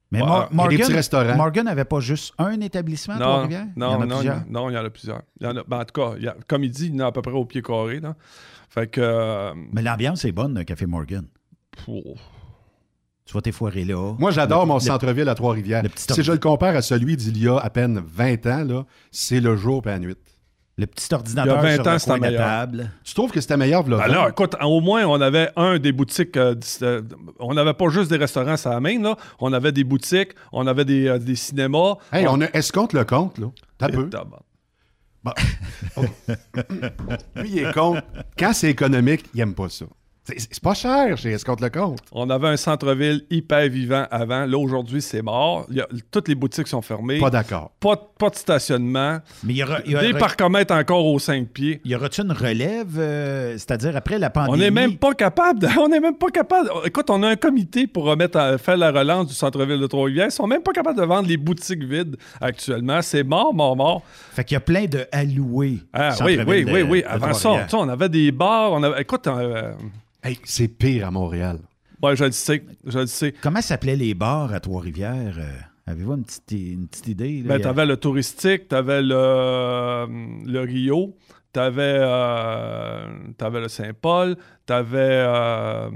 Mais 0.09 0.19
Morgan, 0.19 0.93
restaurants. 0.93 1.35
Morgan 1.35 1.65
n'avait 1.65 1.83
pas 1.83 1.99
juste 1.99 2.33
un 2.37 2.61
établissement 2.61 3.15
à 3.15 3.17
Non, 3.19 3.25
Trois-Rivières? 3.25 3.65
Il 3.75 3.77
y 3.77 3.79
non, 3.81 3.87
en 3.87 4.01
a 4.01 4.05
non, 4.05 4.15
plusieurs. 4.15 4.21
il 4.21 4.25
y 4.25 4.29
a- 4.29 4.45
non, 4.49 4.69
il 4.69 4.73
y 4.73 4.77
en 4.77 4.85
a 4.85 4.89
plusieurs. 4.89 5.21
Il 5.41 5.45
y 5.45 5.49
en 5.49 5.57
a- 5.57 5.63
ben, 5.67 5.79
en 5.81 5.83
tout 5.83 6.01
cas, 6.01 6.13
il 6.17 6.23
y 6.23 6.27
a- 6.29 6.35
comme 6.47 6.63
il 6.63 6.71
dit, 6.71 6.85
il 6.87 6.95
y 6.95 7.01
en 7.01 7.05
a 7.05 7.07
à 7.07 7.11
peu 7.11 7.21
près 7.21 7.33
au 7.33 7.43
pied 7.43 7.61
carré. 7.61 7.99
Là. 7.99 8.15
Fait 8.69 8.87
que. 8.87 9.01
euh, 9.01 9.53
Mais 9.73 9.81
l'ambiance 9.81 10.25
est 10.25 10.31
bonne 10.31 10.53
d'un 10.53 10.63
Café 10.63 10.85
Morgan. 10.85 11.25
oh. 11.87 12.01
Tu 13.25 13.33
vas 13.33 13.41
t'effoirer 13.41 13.83
là. 13.83 14.13
Moi, 14.17 14.31
j'adore 14.31 14.65
mon 14.65 14.75
le- 14.75 14.79
centre-ville 14.79 15.27
à 15.27 15.35
Trois-Rivières. 15.35 15.83
Si 15.95 16.23
je 16.23 16.31
le 16.31 16.37
compare 16.37 16.75
à 16.77 16.81
celui 16.81 17.17
d'il 17.17 17.37
y 17.37 17.49
a 17.49 17.57
à 17.57 17.69
peine 17.69 18.01
20 18.07 18.45
ans, 18.45 18.63
là, 18.63 18.85
c'est 19.11 19.41
le 19.41 19.57
jour 19.57 19.81
et 19.85 19.89
la 19.89 19.99
nuit. 19.99 20.15
Le 20.77 20.85
petit 20.87 21.07
Il 21.09 21.11
y 21.11 21.15
ordinateur 21.15 21.57
a 21.57 21.61
20 21.61 21.73
sur 21.75 21.87
ans, 21.87 21.91
le 21.93 21.99
c'était 21.99 22.09
coin 22.11 22.17
de 22.19 22.23
la 22.23 22.29
meilleur. 22.29 22.45
table. 22.47 22.91
Tu 23.03 23.13
trouves 23.15 23.31
que 23.31 23.41
c'était 23.41 23.57
meilleur, 23.57 23.85
là? 23.89 23.97
Alors, 23.99 24.29
écoute, 24.29 24.55
au 24.63 24.79
moins, 24.79 25.03
on 25.07 25.19
avait 25.19 25.49
un 25.57 25.77
des 25.79 25.91
boutiques. 25.91 26.37
euh, 26.37 26.55
euh, 26.83 27.01
on 27.39 27.53
n'avait 27.55 27.73
pas 27.73 27.89
juste 27.89 28.09
des 28.11 28.17
restaurants 28.17 28.53
à 28.63 28.69
la 28.69 28.79
main, 28.79 29.01
là. 29.01 29.17
On 29.39 29.51
avait 29.51 29.71
des 29.73 29.83
boutiques, 29.83 30.29
on 30.53 30.65
avait 30.67 30.85
des, 30.85 31.07
euh, 31.07 31.17
des 31.19 31.35
cinémas. 31.35 31.95
Hey, 32.13 32.27
on 32.29 32.39
a 32.39 32.45
escompte 32.53 32.93
le 32.93 33.03
compte, 33.03 33.39
là. 33.39 33.47
T'as 33.77 33.89
peu. 33.89 34.07
Bon. 35.23 35.33
Lui, 37.35 37.49
il 37.51 37.59
est 37.59 37.73
con. 37.73 38.01
Quand 38.37 38.53
c'est 38.53 38.69
économique, 38.69 39.25
il 39.33 39.41
aime 39.41 39.53
pas 39.53 39.69
ça. 39.69 39.85
C'est 40.35 40.59
pas 40.61 40.73
cher 40.73 41.17
chez 41.17 41.31
Escompte 41.31 41.61
le 41.61 41.69
compte. 41.69 41.99
On 42.11 42.29
avait 42.29 42.49
un 42.49 42.57
centre-ville 42.57 43.23
hyper 43.29 43.69
vivant 43.69 44.05
avant. 44.11 44.45
Là, 44.45 44.57
aujourd'hui, 44.57 45.01
c'est 45.01 45.21
mort. 45.21 45.65
Il 45.69 45.77
y 45.77 45.81
a- 45.81 45.87
toutes 46.11 46.27
les 46.27 46.35
boutiques 46.35 46.67
sont 46.67 46.81
fermées. 46.81 47.19
Pas 47.19 47.29
d'accord. 47.29 47.71
Pas, 47.79 47.95
de- 47.95 48.01
pas 48.19 48.29
de 48.29 48.35
stationnement. 48.35 49.19
Mais 49.43 49.53
il 49.53 49.57
y 49.57 49.63
aura, 49.63 49.77
il 49.85 49.91
y 49.91 49.95
aura- 49.95 50.03
Des 50.05 50.13
parcomètres 50.13 50.73
encore 50.73 51.05
aux 51.05 51.19
5 51.19 51.47
pieds. 51.47 51.79
Y 51.85 51.95
aura-tu 51.95 52.21
une 52.21 52.31
relève, 52.33 52.97
euh, 52.97 53.53
c'est-à-dire 53.53 53.95
après 53.95 54.19
la 54.19 54.29
pandémie? 54.29 54.53
On 54.53 54.57
n'est 54.57 54.71
même 54.71 54.97
pas 54.97 55.13
capable. 55.13 55.59
de- 55.59 55.67
on 55.79 55.87
n'est 55.87 55.99
même 56.01 56.17
pas 56.17 56.29
capable. 56.29 56.69
Écoute, 56.85 57.09
on 57.09 57.23
a 57.23 57.29
un 57.29 57.35
comité 57.37 57.87
pour 57.87 58.03
remettre 58.05 58.37
à- 58.37 58.57
faire 58.57 58.75
la 58.77 58.91
relance 58.91 59.27
du 59.27 59.33
centre-ville 59.33 59.79
de 59.79 59.87
Trois-Rivières. 59.87 60.27
Ils 60.27 60.31
sont 60.31 60.47
même 60.47 60.61
pas 60.61 60.73
capables 60.73 60.99
de 60.99 61.05
vendre 61.05 61.27
les 61.29 61.37
boutiques 61.37 61.83
vides 61.83 62.17
actuellement. 62.41 63.01
C'est 63.01 63.23
mort, 63.23 63.53
mort, 63.53 63.75
mort. 63.77 64.01
Fait 64.33 64.43
qu'il 64.43 64.55
y 64.55 64.57
a 64.57 64.61
plein 64.61 64.85
de 64.85 65.05
alloués. 65.11 65.79
Ah, 65.93 66.13
oui, 66.25 66.37
oui, 66.45 66.65
de- 66.65 66.71
oui, 66.71 66.81
oui. 66.81 67.03
Avant 67.07 67.33
ça, 67.33 67.65
on 67.73 67.87
avait 67.89 68.09
des 68.09 68.31
bars. 68.31 68.73
On 68.73 68.83
avait, 68.83 69.01
écoute, 69.01 69.25
euh, 69.27 69.71
Hey, 70.23 70.37
c'est 70.43 70.67
pire 70.67 71.07
à 71.07 71.11
Montréal. 71.11 71.59
ouais, 72.01 72.15
je 72.15 72.25
le 72.25 72.31
sais. 72.31 72.63
Je 72.85 72.99
le 72.99 73.07
sais. 73.07 73.33
Comment 73.41 73.61
s'appelaient 73.61 73.95
les 73.95 74.13
bars 74.13 74.51
à 74.53 74.59
Trois-Rivières? 74.59 75.35
euh, 75.37 75.57
Avez-vous 75.85 76.13
une 76.15 76.25
petite, 76.25 76.51
une 76.51 76.87
petite 76.87 77.07
idée? 77.07 77.41
là? 77.43 77.55
Ben, 77.57 77.61
t'avais 77.61 77.85
le 77.85 77.95
touristique, 77.97 78.67
t'avais 78.67 79.01
le, 79.01 80.05
le 80.45 80.59
Rio, 80.61 81.15
t'avais 81.53 81.95
euh, 81.99 83.07
t'avais 83.37 83.61
le 83.61 83.67
Saint-Paul, 83.69 84.35
t'avais. 84.65 84.97
euh, 84.99 85.89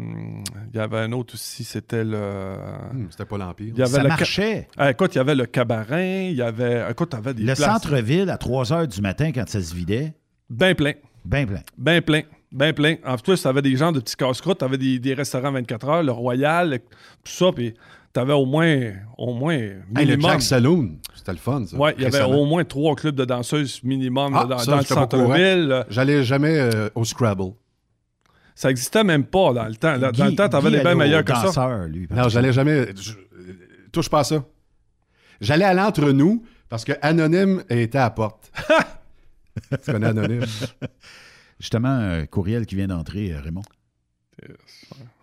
Il 0.73 0.77
y 0.77 0.79
avait 0.79 0.99
un 0.99 1.11
autre 1.11 1.33
aussi, 1.33 1.65
c'était 1.65 2.05
le. 2.05 2.55
Hum, 2.91 3.07
C'était 3.09 3.25
pas 3.25 3.37
l'Empire. 3.37 3.73
Il 3.75 3.79
y 3.79 3.81
avait 3.81 3.91
Ça 3.91 3.97
le 4.03 4.09
ca- 4.09 4.15
marchait. 4.15 4.67
Ah, 4.77 4.91
écoute, 4.91 5.13
il 5.13 5.17
y 5.17 5.21
avait 5.21 5.35
le 5.35 5.45
cabaret, 5.45 6.27
il 6.31 6.37
y 6.37 6.41
avait. 6.41 6.85
Écoute, 6.89 7.09
t'avais 7.09 7.33
des. 7.33 7.43
Le 7.43 7.53
places 7.53 7.59
centre-ville, 7.81 8.29
à 8.29 8.37
3 8.37 8.63
h 8.65 8.87
du 8.87 9.01
matin, 9.01 9.31
quand 9.33 9.49
ça 9.49 9.61
se 9.61 9.75
vidait, 9.75 10.13
Ben 10.49 10.73
plein. 10.73 10.93
bien 11.25 11.45
plein. 11.45 11.61
Ben 11.77 12.01
plein. 12.01 12.21
Ben 12.51 12.73
plein. 12.73 12.95
En 13.05 13.15
plus, 13.17 13.41
t'avais 13.41 13.61
des 13.61 13.77
gens 13.77 13.91
de 13.91 13.99
petits 13.99 14.15
casse-croûtes, 14.15 14.57
t'avais 14.59 14.77
des, 14.77 14.99
des 14.99 15.13
restaurants 15.13 15.51
24 15.51 15.87
heures, 15.89 16.03
le 16.03 16.11
Royal, 16.11 16.79
tout 17.23 17.31
ça, 17.31 17.51
puis 17.55 17.73
t'avais 18.11 18.33
au 18.33 18.45
moins. 18.45 18.91
Au 19.17 19.33
moins. 19.33 19.53
Hey, 19.53 19.75
le 19.95 20.01
minimum- 20.17 20.31
Jack 20.31 20.41
Saloon, 20.41 20.97
c'était 21.15 21.31
le 21.31 21.37
fun, 21.37 21.65
ça. 21.65 21.77
Ouais, 21.77 21.93
il 21.97 22.03
y 22.03 22.05
avait 22.05 22.21
au 22.23 22.45
moins 22.45 22.63
trois 22.65 22.95
clubs 22.95 23.15
de 23.15 23.23
danseuses 23.25 23.81
minimum 23.83 24.33
Ah, 24.35 24.45
dans, 24.45 24.57
ça, 24.57 24.71
dans 24.71 24.77
le 24.77 24.83
centre-ville. 24.83 25.85
J'allais 25.89 26.23
jamais 26.23 26.57
euh, 26.59 26.89
au 26.95 27.05
Scrabble. 27.05 27.53
Ça 28.53 28.69
existait 28.69 29.03
même 29.05 29.23
pas 29.23 29.53
dans 29.53 29.65
le 29.65 29.75
temps. 29.75 29.97
Dans 29.97 30.11
Guy- 30.11 30.23
le 30.23 30.35
temps, 30.35 30.49
t'avais 30.49 30.71
des 30.71 30.77
allait 30.79 30.93
meilleurs 30.93 31.23
que 31.23 31.33
ça. 31.33 31.43
danseur, 31.43 31.87
lui. 31.87 32.05
Non, 32.11 32.27
j'allais 32.27 32.51
jamais. 32.51 32.87
je- 32.95 33.13
euh, 33.13 33.53
touche 33.93 34.09
pas 34.09 34.19
à 34.19 34.23
ça. 34.25 34.43
J'allais 35.39 35.65
à 35.65 35.73
l'entre-nous 35.73 36.43
parce 36.67 36.83
que 36.83 36.91
Anonyme 37.01 37.63
était 37.69 37.97
à 37.97 38.01
la 38.03 38.09
porte. 38.09 38.51
tu 39.85 39.91
connais 39.91 40.07
Anonyme? 40.07 40.43
Justement, 41.61 41.87
un 41.89 42.25
courriel 42.25 42.65
qui 42.65 42.75
vient 42.75 42.87
d'entrer, 42.87 43.31
euh, 43.31 43.39
Raymond. 43.39 43.61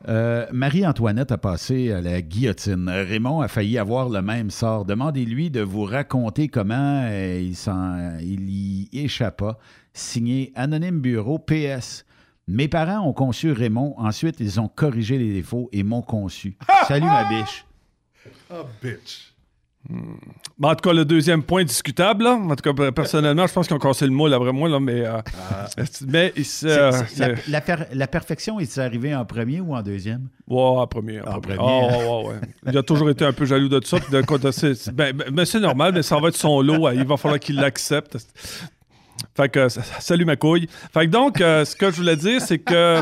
Euh, 0.06 0.46
Marie-Antoinette 0.52 1.32
a 1.32 1.38
passé 1.38 1.92
à 1.92 2.00
la 2.00 2.22
guillotine. 2.22 2.88
Raymond 2.88 3.40
a 3.40 3.48
failli 3.48 3.76
avoir 3.76 4.08
le 4.08 4.22
même 4.22 4.50
sort. 4.50 4.84
Demandez-lui 4.84 5.50
de 5.50 5.60
vous 5.60 5.82
raconter 5.82 6.48
comment 6.48 7.02
euh, 7.04 7.40
il, 7.42 7.56
s'en- 7.56 8.16
il 8.20 8.48
y 8.48 8.88
échappa. 8.92 9.58
Signé 9.92 10.52
Anonyme 10.54 11.00
Bureau 11.00 11.38
PS. 11.40 12.04
Mes 12.46 12.68
parents 12.68 13.06
ont 13.06 13.12
conçu 13.12 13.50
Raymond. 13.52 13.94
Ensuite, 13.98 14.36
ils 14.40 14.60
ont 14.60 14.68
corrigé 14.68 15.18
les 15.18 15.32
défauts 15.32 15.68
et 15.72 15.82
m'ont 15.82 16.02
conçu. 16.02 16.56
Salut, 16.86 17.04
ma 17.06 17.28
biche. 17.28 17.66
Ah, 18.50 18.62
bitch. 18.82 19.27
Ben, 19.88 20.68
en 20.70 20.74
tout 20.74 20.88
cas, 20.88 20.92
le 20.92 21.04
deuxième 21.04 21.42
point 21.42 21.64
discutable, 21.64 22.24
là. 22.24 22.34
En 22.34 22.54
tout 22.56 22.74
cas, 22.74 22.90
personnellement, 22.90 23.46
je 23.46 23.52
pense 23.54 23.66
qu'ils 23.68 23.76
ont 23.76 23.78
cassé 23.78 24.04
le 24.06 24.10
moule 24.12 24.34
après 24.34 24.52
moi, 24.52 24.68
là, 24.68 24.80
mais. 24.80 25.06
euh, 25.06 25.20
mais 26.06 26.32
se- 26.36 26.42
C'est- 26.42 26.66
euh, 26.68 26.90
la, 26.90 27.06
c'est- 27.06 27.48
la 27.48 27.60
per- 27.60 27.84
la 27.92 28.06
perfection, 28.06 28.60
est-il 28.60 28.80
arrivé 28.80 29.14
en 29.14 29.24
premier 29.24 29.60
ou 29.60 29.74
en 29.74 29.82
deuxième? 29.82 30.28
Ouais, 30.46 30.60
en 30.60 30.86
premier. 30.86 31.20
En 31.22 31.36
En 31.36 31.40
premier. 31.40 31.56
premier. 31.56 31.88
Ah, 31.90 31.96
ouais, 31.98 32.04
ouais, 32.06 32.28
ouais. 32.28 32.34
Il 32.66 32.76
a 32.76 32.82
toujours 32.82 33.08
été 33.08 33.24
un 33.24 33.32
peu 33.32 33.46
jaloux 33.46 33.68
de 33.68 33.80
ça. 33.84 33.98
puis 34.00 34.10
de 34.12 34.20
ben, 34.92 35.12
ben, 35.12 35.30
ben, 35.30 35.44
c'est 35.46 35.60
normal, 35.60 35.92
mais 35.94 36.02
ça 36.02 36.18
va 36.18 36.28
être 36.28 36.36
son 36.36 36.60
lot. 36.60 36.90
Il 36.90 37.04
va 37.06 37.16
falloir 37.16 37.38
qu'il 37.40 37.56
l'accepte. 37.56 38.18
Fait 39.36 39.48
que, 39.48 39.60
euh, 39.60 39.68
salut 40.00 40.24
ma 40.24 40.36
couille. 40.36 40.68
Fait 40.92 41.06
que 41.06 41.10
donc, 41.10 41.40
euh, 41.40 41.64
ce 41.64 41.74
que 41.76 41.90
je 41.90 41.96
voulais 41.96 42.16
dire, 42.16 42.40
c'est 42.42 42.58
que. 42.58 43.00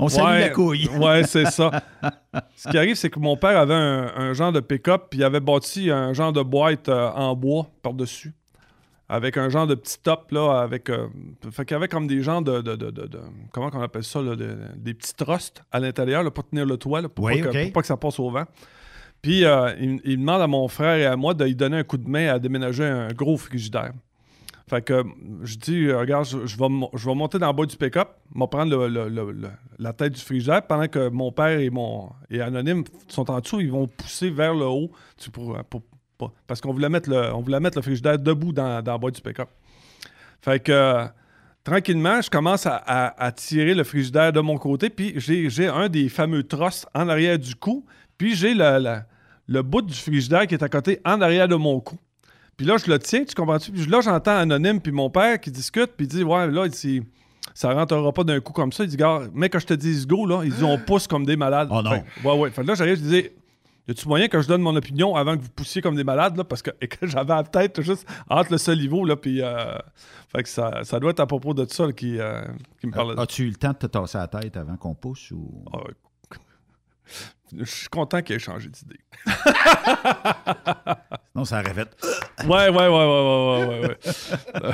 On 0.00 0.08
salue 0.08 0.40
la 0.40 0.48
couille. 0.50 0.88
Ouais, 0.98 1.24
c'est 1.24 1.46
ça. 1.50 1.70
Ce 2.56 2.68
qui 2.68 2.76
arrive, 2.78 2.94
c'est 2.96 3.10
que 3.10 3.18
mon 3.18 3.36
père 3.36 3.58
avait 3.58 3.74
un, 3.74 4.12
un 4.16 4.32
genre 4.32 4.52
de 4.52 4.60
pick-up, 4.60 5.04
puis 5.10 5.20
il 5.20 5.24
avait 5.24 5.40
bâti 5.40 5.90
un 5.90 6.12
genre 6.12 6.32
de 6.32 6.42
boîte 6.42 6.88
euh, 6.88 7.10
en 7.10 7.34
bois 7.36 7.66
par-dessus. 7.82 8.32
Avec 9.08 9.36
un 9.36 9.48
genre 9.48 9.66
de 9.66 9.74
petit 9.74 9.98
top, 10.00 10.30
là, 10.30 10.60
avec. 10.60 10.88
euh, 10.88 11.08
fait 11.50 11.64
qu'il 11.64 11.74
y 11.74 11.76
avait 11.76 11.88
comme 11.88 12.06
des 12.06 12.22
genres 12.22 12.42
de. 12.42 12.60
de- 12.60 12.76
de- 12.76 13.20
comment 13.52 13.68
on 13.74 13.82
appelle 13.82 14.04
ça, 14.04 14.22
là, 14.22 14.36
de- 14.36 14.56
des 14.76 14.94
petits 14.94 15.14
trusts 15.14 15.62
à 15.72 15.80
l'intérieur, 15.80 16.22
là, 16.22 16.30
pour 16.30 16.48
tenir 16.48 16.64
le 16.64 16.76
toit, 16.76 17.00
là, 17.00 17.08
pour, 17.08 17.24
Oui, 17.24 17.42
pas 17.42 17.48
que, 17.48 17.56
ok. 17.58 17.62
pour 17.64 17.72
pas 17.72 17.80
que 17.80 17.86
ça 17.88 17.96
passe 17.96 18.20
au 18.20 18.30
vent. 18.30 18.44
Puis 19.20 19.44
euh, 19.44 19.72
il, 19.80 20.00
il 20.04 20.18
demande 20.18 20.40
à 20.40 20.46
mon 20.46 20.66
frère 20.68 20.94
et 20.94 21.06
à 21.06 21.16
moi 21.16 21.34
de 21.34 21.44
lui 21.44 21.54
donner 21.56 21.78
un 21.78 21.82
coup 21.84 21.98
de 21.98 22.08
main 22.08 22.28
à 22.32 22.38
déménager 22.38 22.84
un 22.84 23.08
gros 23.08 23.36
frigidaire. 23.36 23.92
Fait 24.70 24.82
que 24.82 25.02
je 25.42 25.56
dis, 25.56 25.86
euh, 25.86 25.98
regarde, 25.98 26.26
je, 26.26 26.36
vais, 26.36 26.68
je 26.94 27.04
vais 27.08 27.14
monter 27.16 27.40
dans 27.40 27.48
le 27.48 27.52
bas 27.52 27.66
du 27.66 27.76
pick-up, 27.76 28.08
je 28.32 28.38
vais 28.40 28.46
prendre 28.46 28.88
la 29.80 29.92
tête 29.92 30.12
du 30.12 30.20
frigidaire 30.20 30.64
pendant 30.64 30.86
que 30.86 31.08
mon 31.08 31.32
père 31.32 31.58
et 31.58 31.70
mon 31.70 32.08
et 32.30 32.40
Anonyme 32.40 32.84
sont 33.08 33.28
en 33.32 33.40
dessous, 33.40 33.60
ils 33.60 33.72
vont 33.72 33.88
pousser 33.88 34.30
vers 34.30 34.54
le 34.54 34.66
haut 34.66 34.92
tu 35.18 35.28
pour, 35.28 35.58
pour- 35.68 35.82
parce 36.46 36.60
qu'on 36.60 36.72
voulait 36.72 36.88
mettre 36.88 37.10
le, 37.10 37.30
voulait 37.42 37.58
mettre 37.58 37.78
le 37.78 37.82
frigidaire 37.82 38.16
debout 38.16 38.52
dans, 38.52 38.80
dans 38.80 38.92
le 38.92 38.98
bas 39.00 39.10
du 39.10 39.20
pick-up. 39.20 39.48
Fait 40.40 40.60
que 40.62 41.04
tranquillement, 41.64 42.20
je 42.22 42.30
commence 42.30 42.64
à, 42.66 43.32
tirer 43.34 43.74
le 43.74 43.82
frigidaire 43.82 44.32
de 44.32 44.38
mon 44.40 44.56
côté, 44.56 44.88
puis 44.88 45.14
j'ai 45.16 45.66
un 45.66 45.88
des 45.88 46.08
fameux 46.08 46.44
trosses 46.44 46.86
en 46.94 47.08
arrière 47.08 47.40
du 47.40 47.56
cou, 47.56 47.84
puis 48.16 48.36
j'ai 48.36 48.54
le- 48.54 49.00
le 49.48 49.62
bout 49.62 49.82
du 49.82 49.94
frigidaire 49.94 50.46
qui 50.46 50.54
est 50.54 50.62
à 50.62 50.68
côté 50.68 51.00
en 51.04 51.20
arrière 51.20 51.48
de 51.48 51.56
mon 51.56 51.80
cou. 51.80 51.98
Puis 52.60 52.66
là, 52.66 52.76
je 52.76 52.90
le 52.90 52.98
tiens, 52.98 53.24
tu 53.24 53.34
comprends-tu? 53.34 53.72
Puis 53.72 53.86
là, 53.86 54.02
j'entends 54.02 54.36
Anonyme 54.36 54.82
puis 54.82 54.92
mon 54.92 55.08
père 55.08 55.40
qui 55.40 55.50
discute, 55.50 55.92
puis 55.96 56.04
il 56.04 56.08
dit 56.08 56.22
Ouais, 56.22 56.46
là, 56.46 56.66
il 56.66 56.70
dit, 56.70 57.02
ça 57.54 57.72
rentrera 57.72 58.12
pas 58.12 58.22
d'un 58.22 58.38
coup 58.40 58.52
comme 58.52 58.70
ça. 58.70 58.84
Il 58.84 58.90
dit 58.90 58.98
Gars, 58.98 59.22
mec, 59.32 59.50
quand 59.50 59.60
je 59.60 59.66
te 59.66 59.72
dis 59.72 60.06
go, 60.06 60.26
là, 60.26 60.42
ils 60.44 60.52
disent 60.52 60.62
On 60.62 60.76
pousse 60.76 61.06
comme 61.06 61.24
des 61.24 61.36
malades. 61.36 61.68
Oh 61.70 61.80
non. 61.80 61.90
Fait 61.90 62.04
ouais, 62.28 62.38
ouais. 62.38 62.50
Fait 62.50 62.60
que 62.60 62.66
là, 62.66 62.74
j'arrive, 62.74 62.96
je 62.96 63.00
disais 63.00 63.32
Y 63.88 63.92
a-tu 63.92 64.06
moyen 64.08 64.28
que 64.28 64.42
je 64.42 64.46
donne 64.46 64.60
mon 64.60 64.76
opinion 64.76 65.16
avant 65.16 65.38
que 65.38 65.42
vous 65.42 65.48
poussiez 65.48 65.80
comme 65.80 65.96
des 65.96 66.04
malades, 66.04 66.36
là? 66.36 66.44
Parce 66.44 66.60
que, 66.60 66.70
et 66.82 66.86
que 66.86 67.06
j'avais 67.06 67.32
la 67.34 67.44
tête 67.44 67.80
juste 67.80 68.06
entre 68.28 68.52
le 68.52 68.58
soliveau, 68.58 69.06
là, 69.06 69.16
puis. 69.16 69.40
euh, 69.40 69.78
fait 70.28 70.42
que 70.42 70.48
ça, 70.50 70.84
ça 70.84 71.00
doit 71.00 71.12
être 71.12 71.20
à 71.20 71.26
propos 71.26 71.54
de 71.54 71.64
ça 71.64 71.86
là, 71.86 71.92
qui, 71.94 72.18
euh, 72.20 72.42
qui 72.78 72.88
me 72.88 72.92
parle. 72.92 73.18
As-tu 73.18 73.44
eu 73.44 73.48
le 73.48 73.56
temps 73.56 73.72
de 73.72 73.78
te 73.78 73.86
tasser 73.86 74.18
la 74.18 74.28
tête 74.28 74.58
avant 74.58 74.76
qu'on 74.76 74.94
pousse 74.94 75.30
ou? 75.30 75.64
Ah, 75.72 75.78
Je 77.58 77.64
suis 77.64 77.88
content 77.88 78.22
qu'il 78.22 78.36
ait 78.36 78.38
changé 78.38 78.68
d'idée. 78.68 79.00
Non, 81.34 81.44
ça 81.44 81.60
aurait 81.60 81.74
fait. 81.74 81.88
Ouais, 82.46 82.68
ouais, 82.68 82.70
ouais, 82.70 82.88
ouais, 82.88 82.88
ouais, 82.88 83.68
ouais, 83.68 83.80
ouais. 83.80 83.88
ouais. 83.88 84.70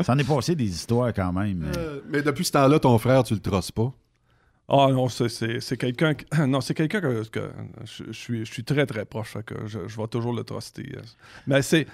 Ça 0.04 0.12
en 0.12 0.18
est 0.18 0.24
passé 0.28 0.54
des 0.54 0.68
histoires 0.68 1.12
quand 1.14 1.32
même. 1.32 1.70
Euh, 1.76 2.00
mais 2.08 2.20
depuis 2.22 2.44
ce 2.44 2.52
temps-là, 2.52 2.78
ton 2.78 2.98
frère, 2.98 3.24
tu 3.24 3.32
le 3.34 3.40
trosses 3.40 3.70
pas? 3.70 3.92
Ah 4.68 4.88
non, 4.92 5.08
c'est- 5.08 5.76
quelqu'un 5.78 6.14
qui- 6.14 6.26
non, 6.46 6.60
c'est 6.60 6.74
quelqu'un 6.74 7.00
que, 7.00 7.26
que 7.28 7.50
je, 7.84 8.04
je 8.08 8.12
suis, 8.12 8.44
je 8.44 8.52
suis 8.52 8.62
très 8.64 8.84
très 8.86 9.04
proche, 9.06 9.36
que 9.46 9.66
je, 9.66 9.88
je 9.88 9.96
vais 10.00 10.06
toujours 10.06 10.32
le 10.34 10.44
truster. 10.44 10.92
euh. 10.96 11.00
Mais 11.46 11.62
c'est. 11.62 11.86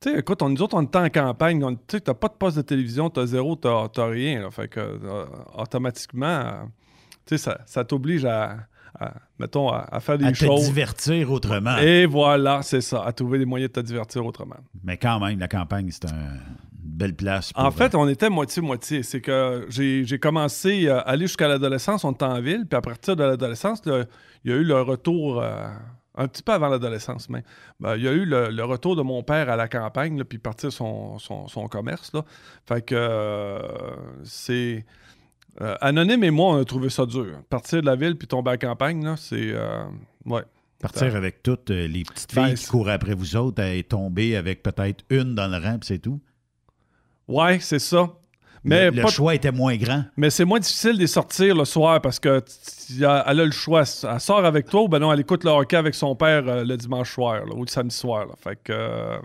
Tu 0.00 0.10
sais, 0.12 0.18
écoute, 0.18 0.42
on, 0.42 0.50
nous 0.50 0.60
autres, 0.60 0.76
on 0.76 0.82
est 0.82 0.96
en 0.96 1.08
campagne, 1.08 1.60
tu 1.60 1.96
sais, 1.96 2.00
t'as 2.00 2.14
pas 2.14 2.28
de 2.28 2.34
poste 2.34 2.56
de 2.56 2.62
télévision, 2.62 3.08
t'as 3.10 3.26
zéro, 3.26 3.54
t'as 3.56 3.88
t'as 3.88 4.06
rien, 4.06 4.42
là, 4.42 4.50
fait 4.50 4.68
que 4.68 4.80
euh, 4.80 5.24
automatiquement, 5.56 6.26
euh, 6.26 6.62
tu 7.24 7.38
sais, 7.38 7.38
ça, 7.38 7.60
ça 7.64 7.84
t'oblige 7.84 8.24
à, 8.26 8.58
à, 8.98 9.14
mettons, 9.38 9.68
à, 9.70 9.86
à 9.90 10.00
faire 10.00 10.18
des 10.18 10.26
À 10.26 10.32
te 10.32 10.36
choses. 10.44 10.64
divertir 10.66 11.30
autrement. 11.30 11.76
Et 11.78 12.06
voilà, 12.06 12.62
c'est 12.62 12.80
ça, 12.80 13.04
à 13.04 13.12
trouver 13.12 13.38
des 13.38 13.44
moyens 13.44 13.72
de 13.72 13.80
te 13.80 13.86
divertir 13.86 14.24
autrement. 14.24 14.56
Mais 14.82 14.96
quand 14.96 15.18
même, 15.20 15.38
la 15.38 15.48
campagne, 15.48 15.88
c'est 15.90 16.06
un- 16.06 16.10
une 16.84 16.90
belle 16.98 17.14
place. 17.14 17.52
Pour, 17.52 17.64
En 17.64 17.70
fait, 17.70 17.94
on 17.94 18.06
était 18.08 18.30
moitié-moitié. 18.30 19.02
C'est 19.02 19.20
que 19.20 19.66
j'ai 19.68 20.18
commencé 20.18 20.88
à 20.88 20.98
aller 21.00 21.26
jusqu'à 21.26 21.48
l'adolescence, 21.48 22.04
on 22.04 22.12
était 22.12 22.24
en 22.24 22.40
ville, 22.40 22.66
puis 22.68 22.76
à 22.76 22.80
partir 22.82 23.16
de 23.16 23.24
l'adolescence, 23.24 23.80
il 23.86 24.50
y 24.50 24.52
a 24.52 24.56
eu 24.56 24.64
le 24.64 24.80
retour, 24.80 25.40
euh, 25.42 25.66
un 26.16 26.28
petit 26.28 26.44
peu 26.44 26.52
avant 26.52 26.68
l'adolescence, 26.68 27.28
mais 27.28 27.42
ben, 27.80 27.96
il 27.96 28.02
y 28.04 28.08
a 28.08 28.12
eu 28.12 28.24
le, 28.24 28.48
le 28.50 28.64
retour 28.64 28.94
de 28.94 29.02
mon 29.02 29.24
père 29.24 29.50
à 29.50 29.56
la 29.56 29.66
campagne, 29.66 30.16
là, 30.18 30.24
puis 30.24 30.38
partir 30.38 30.70
son, 30.72 31.18
son, 31.18 31.48
son 31.48 31.66
commerce. 31.66 32.12
Là. 32.14 32.22
Fait 32.68 32.82
que 32.82 32.94
euh, 32.96 33.58
c'est. 34.22 34.84
Euh, 35.60 35.74
Anonyme 35.80 36.24
et 36.24 36.30
moi, 36.30 36.54
on 36.54 36.60
a 36.60 36.64
trouvé 36.64 36.88
ça 36.90 37.06
dur. 37.06 37.38
Partir 37.48 37.80
de 37.80 37.86
la 37.86 37.96
ville 37.96 38.16
puis 38.16 38.26
tomber 38.26 38.50
à 38.50 38.54
la 38.54 38.58
campagne, 38.58 39.04
là, 39.04 39.14
c'est. 39.16 39.52
euh, 39.52 39.84
ouais. 40.26 40.42
Partir 40.80 41.16
avec 41.16 41.42
toutes 41.42 41.70
euh, 41.70 41.86
les 41.86 42.02
petites 42.02 42.34
Ben, 42.34 42.46
filles 42.48 42.54
qui 42.56 42.66
courent 42.66 42.90
après 42.90 43.14
vous 43.14 43.36
autres 43.36 43.62
et 43.62 43.82
tomber 43.84 44.36
avec 44.36 44.62
peut-être 44.62 45.04
une 45.10 45.34
dans 45.34 45.46
le 45.48 45.56
rang, 45.56 45.78
c'est 45.82 45.98
tout. 45.98 46.20
Ouais, 47.28 47.58
c'est 47.60 47.78
ça. 47.78 48.10
Mais 48.64 48.90
le, 48.90 48.96
le 48.96 49.02
pas- 49.02 49.08
choix 49.10 49.34
était 49.34 49.52
moins 49.52 49.76
grand. 49.76 50.04
Mais 50.16 50.30
c'est 50.30 50.44
moins 50.44 50.58
difficile 50.58 50.98
de 50.98 51.06
sortir 51.06 51.54
le 51.54 51.64
soir 51.64 52.00
parce 52.00 52.18
que 52.18 52.42
elle 52.98 53.04
a 53.04 53.32
le 53.34 53.50
choix. 53.50 53.82
Elle 54.10 54.20
sort 54.20 54.44
avec 54.44 54.66
toi 54.68 54.82
ou 54.82 54.88
ben 54.88 54.98
non, 54.98 55.12
elle 55.12 55.20
écoute 55.20 55.44
le 55.44 55.50
hockey 55.50 55.76
avec 55.76 55.94
son 55.94 56.14
père 56.16 56.42
le 56.64 56.76
dimanche 56.76 57.12
soir 57.12 57.44
là, 57.46 57.54
ou 57.54 57.62
le 57.64 57.68
samedi 57.70 57.94
soir. 57.96 58.26
là. 58.26 58.34
Fait 58.42 58.58
que. 58.62 59.18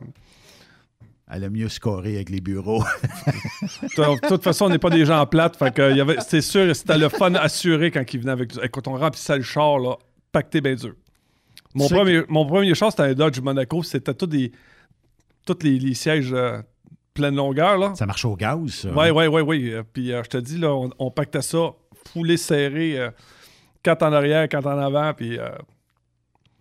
Elle 1.31 1.43
a 1.43 1.49
mieux 1.49 1.69
scoré 1.69 2.15
avec 2.15 2.29
les 2.29 2.41
bureaux. 2.41 2.83
de 3.83 4.27
toute 4.27 4.43
façon, 4.43 4.65
on 4.65 4.69
n'est 4.69 4.79
pas 4.79 4.89
des 4.89 5.05
gens 5.05 5.25
plates. 5.27 5.55
Fait 5.57 5.73
que, 5.73 6.41
sûr, 6.41 6.75
c'était 6.75 6.97
le 6.97 7.09
fun 7.09 7.35
assuré 7.35 7.91
quand 7.91 8.03
il 8.11 8.19
venait 8.19 8.31
avec 8.31 8.55
nous. 8.55 8.63
Écoute, 8.63 8.87
on 8.87 8.97
remplissait 8.97 9.37
le 9.37 9.43
char, 9.43 9.77
là, 9.77 9.95
pacté 10.31 10.59
bien 10.59 10.73
dur. 10.75 10.93
Mon 11.75 11.87
premier, 11.87 12.23
mon 12.29 12.47
premier 12.47 12.73
char, 12.73 12.89
c'était 12.91 13.03
un 13.03 13.13
Dodge 13.13 13.39
Monaco. 13.41 13.83
C'était 13.83 14.13
tous 14.13 14.25
des. 14.25 14.51
Tous 15.45 15.57
les, 15.63 15.77
les 15.79 15.93
sièges 15.93 16.33
euh, 16.33 16.61
pleine 17.13 17.35
longueur, 17.35 17.77
là. 17.77 17.93
Ça 17.95 18.05
marche 18.05 18.25
au 18.25 18.35
gaz, 18.35 18.69
ça. 18.69 18.89
Oui, 18.95 19.09
oui, 19.09 19.27
oui, 19.27 19.41
oui. 19.41 19.73
Puis 19.93 20.11
euh, 20.11 20.23
je 20.23 20.29
te 20.29 20.37
dis, 20.37 20.57
là, 20.57 20.73
on, 20.73 20.89
on 20.99 21.11
pactait 21.11 21.41
ça, 21.41 21.71
foulé 22.11 22.37
serré, 22.37 22.99
euh, 22.99 23.11
quatre 23.83 24.03
en 24.03 24.13
arrière, 24.13 24.47
quatre 24.47 24.67
en 24.67 24.77
avant, 24.77 25.13
puis 25.13 25.37
euh, 25.37 25.49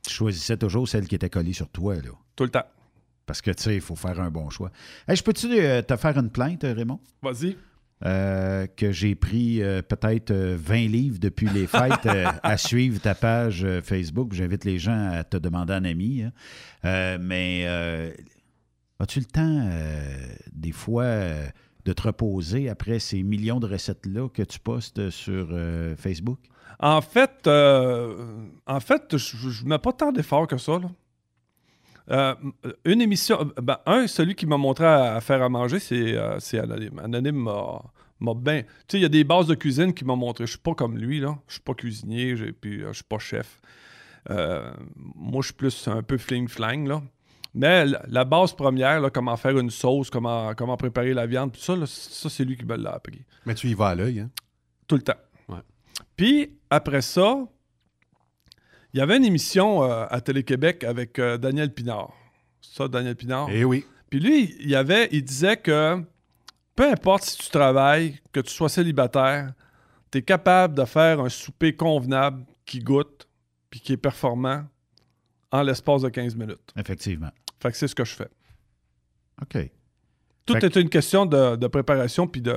Tu 0.06 0.14
choisissais 0.14 0.56
toujours 0.56 0.88
celle 0.88 1.06
qui 1.06 1.14
était 1.14 1.30
collée 1.30 1.52
sur 1.52 1.68
toi, 1.68 1.94
là. 1.96 2.10
tout 2.36 2.44
le 2.44 2.50
temps. 2.50 2.64
Parce 3.28 3.40
que, 3.40 3.52
tu 3.52 3.62
sais, 3.62 3.74
il 3.76 3.80
faut 3.80 3.94
faire 3.94 4.18
un 4.20 4.30
bon 4.30 4.50
choix. 4.50 4.72
Hey, 5.06 5.14
je 5.14 5.22
peux-tu 5.22 5.46
euh, 5.60 5.82
te 5.82 5.94
faire 5.96 6.18
une 6.18 6.30
plainte, 6.30 6.62
Raymond? 6.64 6.98
Vas-y. 7.22 7.56
Euh, 8.04 8.66
que 8.76 8.90
j'ai 8.92 9.14
pris 9.16 9.60
euh, 9.62 9.82
peut-être 9.82 10.30
euh, 10.30 10.56
20 10.58 10.76
livres 10.88 11.18
depuis 11.20 11.48
les 11.48 11.66
fêtes 11.66 12.06
euh, 12.06 12.26
à 12.44 12.56
suivre 12.68 13.00
ta 13.00 13.14
page 13.16 13.64
euh, 13.64 13.82
Facebook. 13.82 14.32
J'invite 14.34 14.64
les 14.64 14.78
gens 14.78 15.10
à 15.12 15.24
te 15.24 15.36
demander 15.36 15.72
un 15.74 15.84
ami. 15.84 16.22
hein. 16.22 16.32
Euh, 16.84 17.18
mais 17.20 17.64
euh, 17.66 18.12
as-tu 19.00 19.18
le 19.18 19.24
temps, 19.24 19.68
euh, 19.68 20.16
des 20.52 20.70
fois, 20.72 21.02
euh, 21.04 21.46
de 21.84 21.92
te 21.92 22.02
reposer 22.02 22.68
après 22.68 22.98
ces 23.00 23.22
millions 23.24 23.58
de 23.60 23.66
recettes-là 23.66 24.28
que 24.28 24.42
tu 24.42 24.60
postes 24.60 25.10
sur 25.10 25.48
euh, 25.50 25.96
Facebook? 25.96 26.38
En 26.78 27.00
fait, 27.00 27.48
euh, 27.48 28.14
en 28.68 28.78
fait, 28.78 29.16
je 29.16 29.64
ne 29.64 29.68
mets 29.70 29.78
pas 29.78 29.92
tant 29.92 30.12
d'efforts 30.12 30.46
que 30.46 30.56
ça. 30.56 30.78
là. 30.78 30.88
Euh, 32.10 32.34
une 32.84 33.00
émission, 33.00 33.40
euh, 33.40 33.60
ben, 33.60 33.78
un, 33.86 34.06
celui 34.06 34.34
qui 34.34 34.46
m'a 34.46 34.56
montré 34.56 34.86
à, 34.86 35.16
à 35.16 35.20
faire 35.20 35.42
à 35.42 35.48
manger, 35.48 35.78
c'est 35.78 36.16
euh, 36.16 36.38
Anonyme. 36.54 36.98
Anonyme 36.98 37.36
m'a 37.36 37.82
m'a 38.20 38.34
bien. 38.34 38.62
Tu 38.62 38.68
sais, 38.88 38.98
il 38.98 39.02
y 39.02 39.04
a 39.04 39.08
des 39.08 39.24
bases 39.24 39.46
de 39.46 39.54
cuisine 39.54 39.94
qui 39.94 40.04
m'ont 40.04 40.16
montré. 40.16 40.44
Je 40.46 40.52
suis 40.52 40.58
pas 40.58 40.74
comme 40.74 40.98
lui, 40.98 41.20
là. 41.20 41.38
Je 41.46 41.54
suis 41.54 41.62
pas 41.62 41.74
cuisinier, 41.74 42.34
puis 42.60 42.82
euh, 42.82 42.88
je 42.88 42.94
suis 42.94 43.04
pas 43.04 43.18
chef. 43.18 43.60
Euh, 44.30 44.72
moi, 45.14 45.40
je 45.42 45.46
suis 45.46 45.54
plus 45.54 45.88
un 45.88 46.02
peu 46.02 46.16
fling-flang, 46.16 46.86
là. 46.88 47.02
Mais 47.54 47.86
la, 47.86 48.02
la 48.08 48.24
base 48.24 48.52
première, 48.52 49.00
là, 49.00 49.10
comment 49.10 49.36
faire 49.36 49.56
une 49.58 49.70
sauce, 49.70 50.10
comment, 50.10 50.54
comment 50.54 50.76
préparer 50.76 51.14
la 51.14 51.26
viande, 51.26 51.52
tout 51.52 51.60
ça, 51.60 51.76
là, 51.76 51.86
ça 51.86 52.28
c'est 52.28 52.44
lui 52.44 52.56
qui 52.56 52.64
me 52.64 52.76
l'a 52.76 52.90
appris. 52.94 53.22
Mais 53.46 53.54
tu 53.54 53.68
y 53.68 53.74
vas 53.74 53.88
à 53.88 53.94
l'œil, 53.94 54.20
hein? 54.20 54.30
Tout 54.86 54.96
le 54.96 55.02
temps. 55.02 55.16
Ouais. 55.48 55.60
Puis, 56.16 56.58
après 56.70 57.02
ça, 57.02 57.46
il 58.98 59.00
y 59.00 59.04
avait 59.04 59.16
une 59.16 59.26
émission 59.26 59.84
euh, 59.84 60.06
à 60.10 60.20
Télé-Québec 60.20 60.82
avec 60.82 61.20
euh, 61.20 61.38
Daniel 61.38 61.72
Pinard. 61.72 62.12
Ça, 62.60 62.88
Daniel 62.88 63.14
Pinard? 63.14 63.46
Eh 63.48 63.62
oui. 63.62 63.86
Puis 64.10 64.18
lui, 64.18 64.56
il, 64.58 64.68
y 64.68 64.74
avait, 64.74 65.08
il 65.12 65.22
disait 65.22 65.56
que, 65.56 66.02
peu 66.74 66.90
importe 66.90 67.22
si 67.22 67.38
tu 67.38 67.48
travailles, 67.48 68.18
que 68.32 68.40
tu 68.40 68.52
sois 68.52 68.68
célibataire, 68.68 69.52
tu 70.10 70.18
es 70.18 70.22
capable 70.22 70.74
de 70.74 70.84
faire 70.84 71.20
un 71.20 71.28
souper 71.28 71.76
convenable 71.76 72.44
qui 72.66 72.80
goûte 72.80 73.28
puis 73.70 73.78
qui 73.78 73.92
est 73.92 73.96
performant 73.96 74.64
en 75.52 75.62
l'espace 75.62 76.02
de 76.02 76.08
15 76.08 76.34
minutes. 76.34 76.72
Effectivement. 76.76 77.30
Fait 77.62 77.70
que 77.70 77.76
c'est 77.76 77.86
ce 77.86 77.94
que 77.94 78.04
je 78.04 78.16
fais. 78.16 78.30
OK. 79.40 79.70
Tout 80.44 80.54
Fait 80.54 80.64
est 80.64 80.74
une 80.74 80.88
question 80.88 81.24
de, 81.24 81.54
de 81.54 81.66
préparation 81.68 82.26
puis 82.26 82.40
de, 82.40 82.56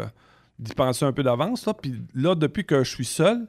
d'y 0.58 0.74
penser 0.74 1.06
un 1.06 1.14
peu 1.14 1.22
d'avance. 1.22 1.70
Puis 1.84 2.02
là, 2.16 2.34
depuis 2.34 2.66
que 2.66 2.84
je 2.84 2.89
suis 2.89 3.06
seul, 3.06 3.46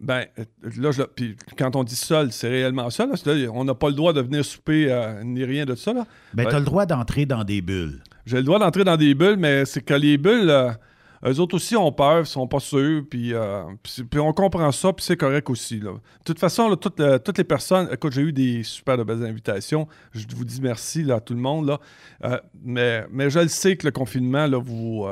ben, 0.00 0.24
euh, 0.38 0.44
là, 0.78 0.90
je- 0.90 1.02
puis 1.02 1.36
quand 1.58 1.74
on 1.76 1.84
dit 1.84 1.96
seul, 1.96 2.32
c'est 2.32 2.48
réellement 2.48 2.90
seul. 2.90 3.10
là. 3.10 3.16
C'est 3.16 3.34
là, 3.34 3.50
on 3.52 3.64
n'a 3.64 3.74
pas 3.74 3.88
le 3.88 3.94
droit 3.94 4.12
de 4.12 4.20
venir 4.20 4.44
souper 4.44 4.86
euh, 4.90 5.22
ni 5.24 5.44
rien 5.44 5.64
de 5.64 5.74
ça. 5.74 5.92
Là. 5.92 6.06
Ben, 6.34 6.44
Ben, 6.44 6.50
tu 6.50 6.56
as 6.56 6.58
le 6.60 6.64
droit 6.64 6.86
d'entrer 6.86 7.26
dans 7.26 7.44
des 7.44 7.60
bulles. 7.62 8.02
J'ai 8.26 8.36
le 8.38 8.42
droit 8.42 8.58
d'entrer 8.58 8.84
dans 8.84 8.96
des 8.96 9.14
bulles, 9.14 9.36
mais 9.38 9.64
c'est 9.64 9.80
que 9.82 9.94
les 9.94 10.18
bulles, 10.18 10.50
euh, 10.50 10.70
eux 11.24 11.40
autres 11.40 11.54
aussi 11.56 11.76
ont 11.76 11.90
peur, 11.92 12.20
ils 12.20 12.26
sont 12.26 12.46
pas 12.46 12.60
sûrs, 12.60 13.02
puis, 13.08 13.32
euh, 13.32 13.62
puis 14.10 14.20
on 14.20 14.32
comprend 14.32 14.70
ça, 14.72 14.92
puis 14.92 15.04
c'est 15.04 15.16
correct 15.16 15.48
aussi. 15.48 15.80
Là. 15.80 15.92
De 15.92 16.24
toute 16.24 16.38
façon, 16.38 16.68
là, 16.68 16.76
toutes, 16.76 17.00
euh, 17.00 17.18
toutes 17.18 17.38
les 17.38 17.44
personnes, 17.44 17.88
écoute, 17.92 18.12
j'ai 18.12 18.22
eu 18.22 18.32
des 18.32 18.62
super 18.64 18.98
de 18.98 19.02
belles 19.04 19.24
invitations, 19.24 19.88
je 20.12 20.26
vous 20.36 20.44
dis 20.44 20.60
merci 20.60 21.02
là, 21.04 21.16
à 21.16 21.20
tout 21.20 21.34
le 21.34 21.40
monde, 21.40 21.66
là. 21.66 22.40
Mais, 22.62 23.06
mais 23.10 23.30
je 23.30 23.38
le 23.38 23.48
sais 23.48 23.76
que 23.76 23.86
le 23.86 23.92
confinement, 23.92 24.46
là, 24.46 24.58
vous... 24.58 25.06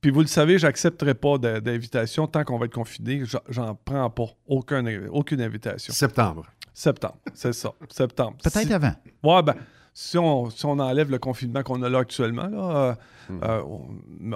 puis 0.00 0.10
vous 0.10 0.20
le 0.20 0.26
savez, 0.26 0.58
j'accepterai 0.58 1.14
pas 1.14 1.38
d'invitation 1.38 2.26
tant 2.26 2.44
qu'on 2.44 2.58
va 2.58 2.66
être 2.66 2.74
confiné. 2.74 3.22
J'en- 3.48 3.74
prends 3.74 4.10
pas 4.10 4.26
aucun, 4.46 4.84
aucune 5.10 5.40
invitation. 5.40 5.92
Septembre. 5.92 6.46
Septembre, 6.74 7.16
c'est 7.34 7.52
ça. 7.54 7.72
Septembre. 7.88 8.36
Peut-être 8.42 8.66
Si- 8.66 8.72
avant. 8.72 8.92
Ouais, 9.22 9.42
ben, 9.42 9.54
si 9.94 10.18
on, 10.18 10.50
si 10.50 10.66
on 10.66 10.78
enlève 10.78 11.10
le 11.10 11.18
confinement 11.18 11.62
qu'on 11.62 11.82
a 11.82 11.88
là 11.88 12.00
actuellement, 12.00 12.46
là, 12.48 12.76
euh, 12.76 12.94
Hmm. 13.28 13.40
euh, 13.42 13.62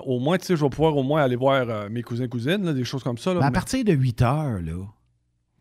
au 0.05 0.19
moins, 0.19 0.37
tu 0.39 0.47
sais, 0.47 0.57
je 0.57 0.65
vais 0.65 0.71
pouvoir 0.71 0.97
au 0.97 1.03
moins 1.05 1.23
aller 1.23 1.37
voir 1.37 1.69
euh, 1.69 1.89
mes 1.91 2.03
cousins 2.03 2.27
cousines, 2.27 2.65
là, 2.65 2.73
des 2.73 2.83
choses 2.85 3.05
comme 3.05 3.19
ça. 3.19 3.33
Là, 3.35 3.41
Mais 3.41 3.47
à 3.47 3.51
mais- 3.51 3.55
partir 3.55 3.85
de 3.85 3.93
8 3.93 4.21
heures, 4.23 4.61
là, 4.63 4.85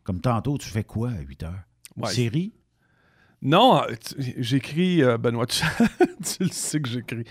comme 0.03 0.19
tantôt, 0.21 0.57
tu 0.57 0.67
fais 0.69 0.83
quoi 0.85 1.09
à 1.09 1.19
8 1.21 1.43
heures? 1.43 1.59
Une 1.97 2.05
Ouais. 2.05 2.11
série? 2.11 2.53
Non, 3.41 3.83
j'écris, 4.17 5.03
euh, 5.03 5.17
Benoît, 5.17 5.45
tu, 5.45 5.61
tu 6.23 6.43
le 6.43 6.49
sais 6.49 6.81
que 6.81 6.89
j'écris. 6.89 7.23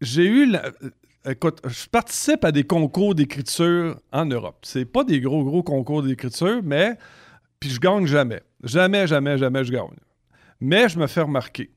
J'ai 0.00 0.26
eu, 0.26 0.46
la- 0.46 0.66
euh, 0.66 1.30
écoute, 1.32 1.60
je 1.66 1.86
participe 1.88 2.44
à 2.44 2.52
des 2.52 2.64
concours 2.64 3.14
d'écriture 3.14 3.98
en 4.12 4.26
Europe. 4.26 4.58
C'est 4.62 4.84
pas 4.84 5.04
des 5.04 5.20
gros, 5.20 5.44
gros 5.44 5.62
concours 5.62 6.02
d'écriture, 6.02 6.60
mais, 6.62 6.96
puis 7.60 7.70
je 7.70 7.80
gagne 7.80 8.06
jamais. 8.06 8.42
Jamais, 8.62 9.06
jamais, 9.06 9.38
jamais 9.38 9.64
je 9.64 9.72
gagne. 9.72 9.96
Mais 10.60 10.88
je 10.88 10.98
me 10.98 11.06
fais 11.06 11.22
remarquer. 11.22 11.70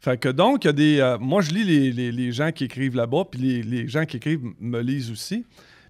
Fait 0.00 0.18
que 0.18 0.28
donc, 0.28 0.64
il 0.64 0.68
y 0.68 0.70
a 0.70 0.72
des. 0.72 1.00
euh, 1.00 1.18
moi, 1.18 1.40
je 1.42 1.50
lis 1.52 1.64
les, 1.64 1.92
les- 1.92 2.12
les 2.12 2.32
gens 2.32 2.52
qui 2.52 2.64
écrivent 2.64 2.94
là-bas, 2.96 3.24
puis 3.30 3.40
les, 3.40 3.62
les 3.62 3.88
gens 3.88 4.04
qui 4.04 4.16
écrivent 4.18 4.44
me 4.60 4.80
lisent 4.80 5.10
aussi. 5.10 5.44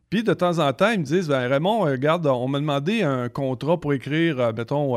Puis 0.09 0.23
de 0.23 0.33
temps 0.33 0.59
en 0.59 0.73
temps, 0.73 0.91
ils 0.91 1.01
me 1.01 1.05
disent 1.05 1.29
ben, 1.29 1.47
Raymond, 1.47 1.87
euh, 1.87 1.91
regarde, 1.93 2.27
on 2.27 2.49
m'a 2.49 2.61
demandé 2.61 3.03
un 3.03 3.29
contrat 3.29 3.79
pour 3.79 3.93
écrire, 3.93 4.55
mettons, 4.57 4.97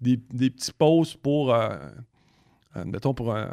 des, 0.00 0.20
des 0.32 0.50
petits 0.50 0.70
posts 0.72 1.16
pour. 1.16 1.52
mettons, 2.86 3.14
pour, 3.14 3.34
un- 3.34 3.48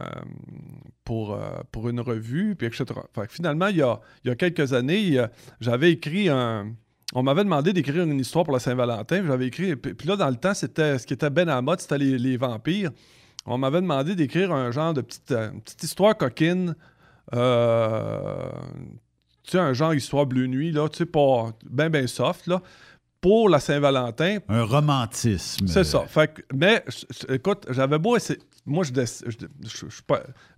pour, 1.11 1.33
euh, 1.33 1.39
pour 1.73 1.89
une 1.89 1.99
revue, 1.99 2.55
puis 2.55 2.67
etc. 2.67 2.85
Fait 3.13 3.27
que 3.27 3.33
finalement, 3.33 3.67
il 3.67 3.75
y 3.75 3.81
a, 3.81 3.99
il 4.23 4.29
y 4.29 4.31
a 4.31 4.35
quelques 4.35 4.71
années, 4.71 5.19
euh, 5.19 5.27
j'avais 5.59 5.91
écrit 5.91 6.29
un. 6.29 6.71
On 7.13 7.21
m'avait 7.21 7.43
demandé 7.43 7.73
d'écrire 7.73 8.03
une 8.03 8.17
histoire 8.17 8.45
pour 8.45 8.53
la 8.53 8.61
Saint-Valentin. 8.61 9.21
J'avais 9.27 9.47
écrit. 9.47 9.75
Puis 9.75 10.07
là, 10.07 10.15
dans 10.15 10.29
le 10.29 10.37
temps, 10.37 10.53
c'était 10.53 10.97
ce 10.97 11.05
qui 11.05 11.13
était 11.13 11.29
ben 11.29 11.49
à 11.49 11.55
la 11.55 11.61
mode, 11.61 11.81
c'était 11.81 11.97
les, 11.97 12.17
les 12.17 12.37
vampires. 12.37 12.91
On 13.45 13.57
m'avait 13.57 13.81
demandé 13.81 14.15
d'écrire 14.15 14.53
un 14.53 14.71
genre 14.71 14.93
de 14.93 15.01
petite, 15.01 15.31
euh, 15.33 15.51
une 15.51 15.59
petite 15.59 15.83
histoire 15.83 16.15
coquine. 16.15 16.75
euh, 17.33 18.49
tu 19.43 19.51
sais, 19.51 19.59
un 19.59 19.73
genre 19.73 19.93
histoire 19.93 20.25
bleu 20.25 20.45
nuit, 20.47 20.71
là, 20.71 20.87
tu 20.87 20.99
sais, 20.99 21.05
pas 21.05 21.51
ben, 21.69 21.89
ben 21.89 22.07
soft, 22.07 22.47
là, 22.47 22.61
pour 23.19 23.49
la 23.49 23.59
Saint-Valentin. 23.59 24.37
Un 24.47 24.63
romantisme. 24.63 25.67
C'est 25.67 25.83
ça. 25.83 26.05
Fait 26.07 26.33
que- 26.33 26.41
mais, 26.55 26.85
écoute, 27.27 27.65
j'avais 27.69 27.99
beau 27.99 28.15
essayer. 28.15 28.39
Moi, 28.65 28.83
je, 28.83 28.93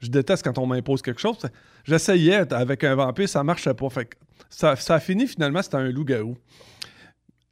je, 0.02 0.08
déteste 0.10 0.44
quand 0.44 0.58
on 0.58 0.66
m'impose 0.66 1.02
quelque 1.02 1.22
chose. 1.22 1.38
J'essayais 1.86 2.54
avec 2.54 2.84
un 2.84 2.96
vampire, 2.96 3.30
ça 3.30 3.44
marchait 3.44 3.74
pas. 3.74 3.90
Fait 3.90 4.06
que 4.06 4.16
ça, 4.50 4.72
a 4.72 5.00
fini 5.00 5.26
finalement, 5.26 5.62
c'était 5.62 5.78
un 5.78 5.90
loup-garou. 5.90 6.38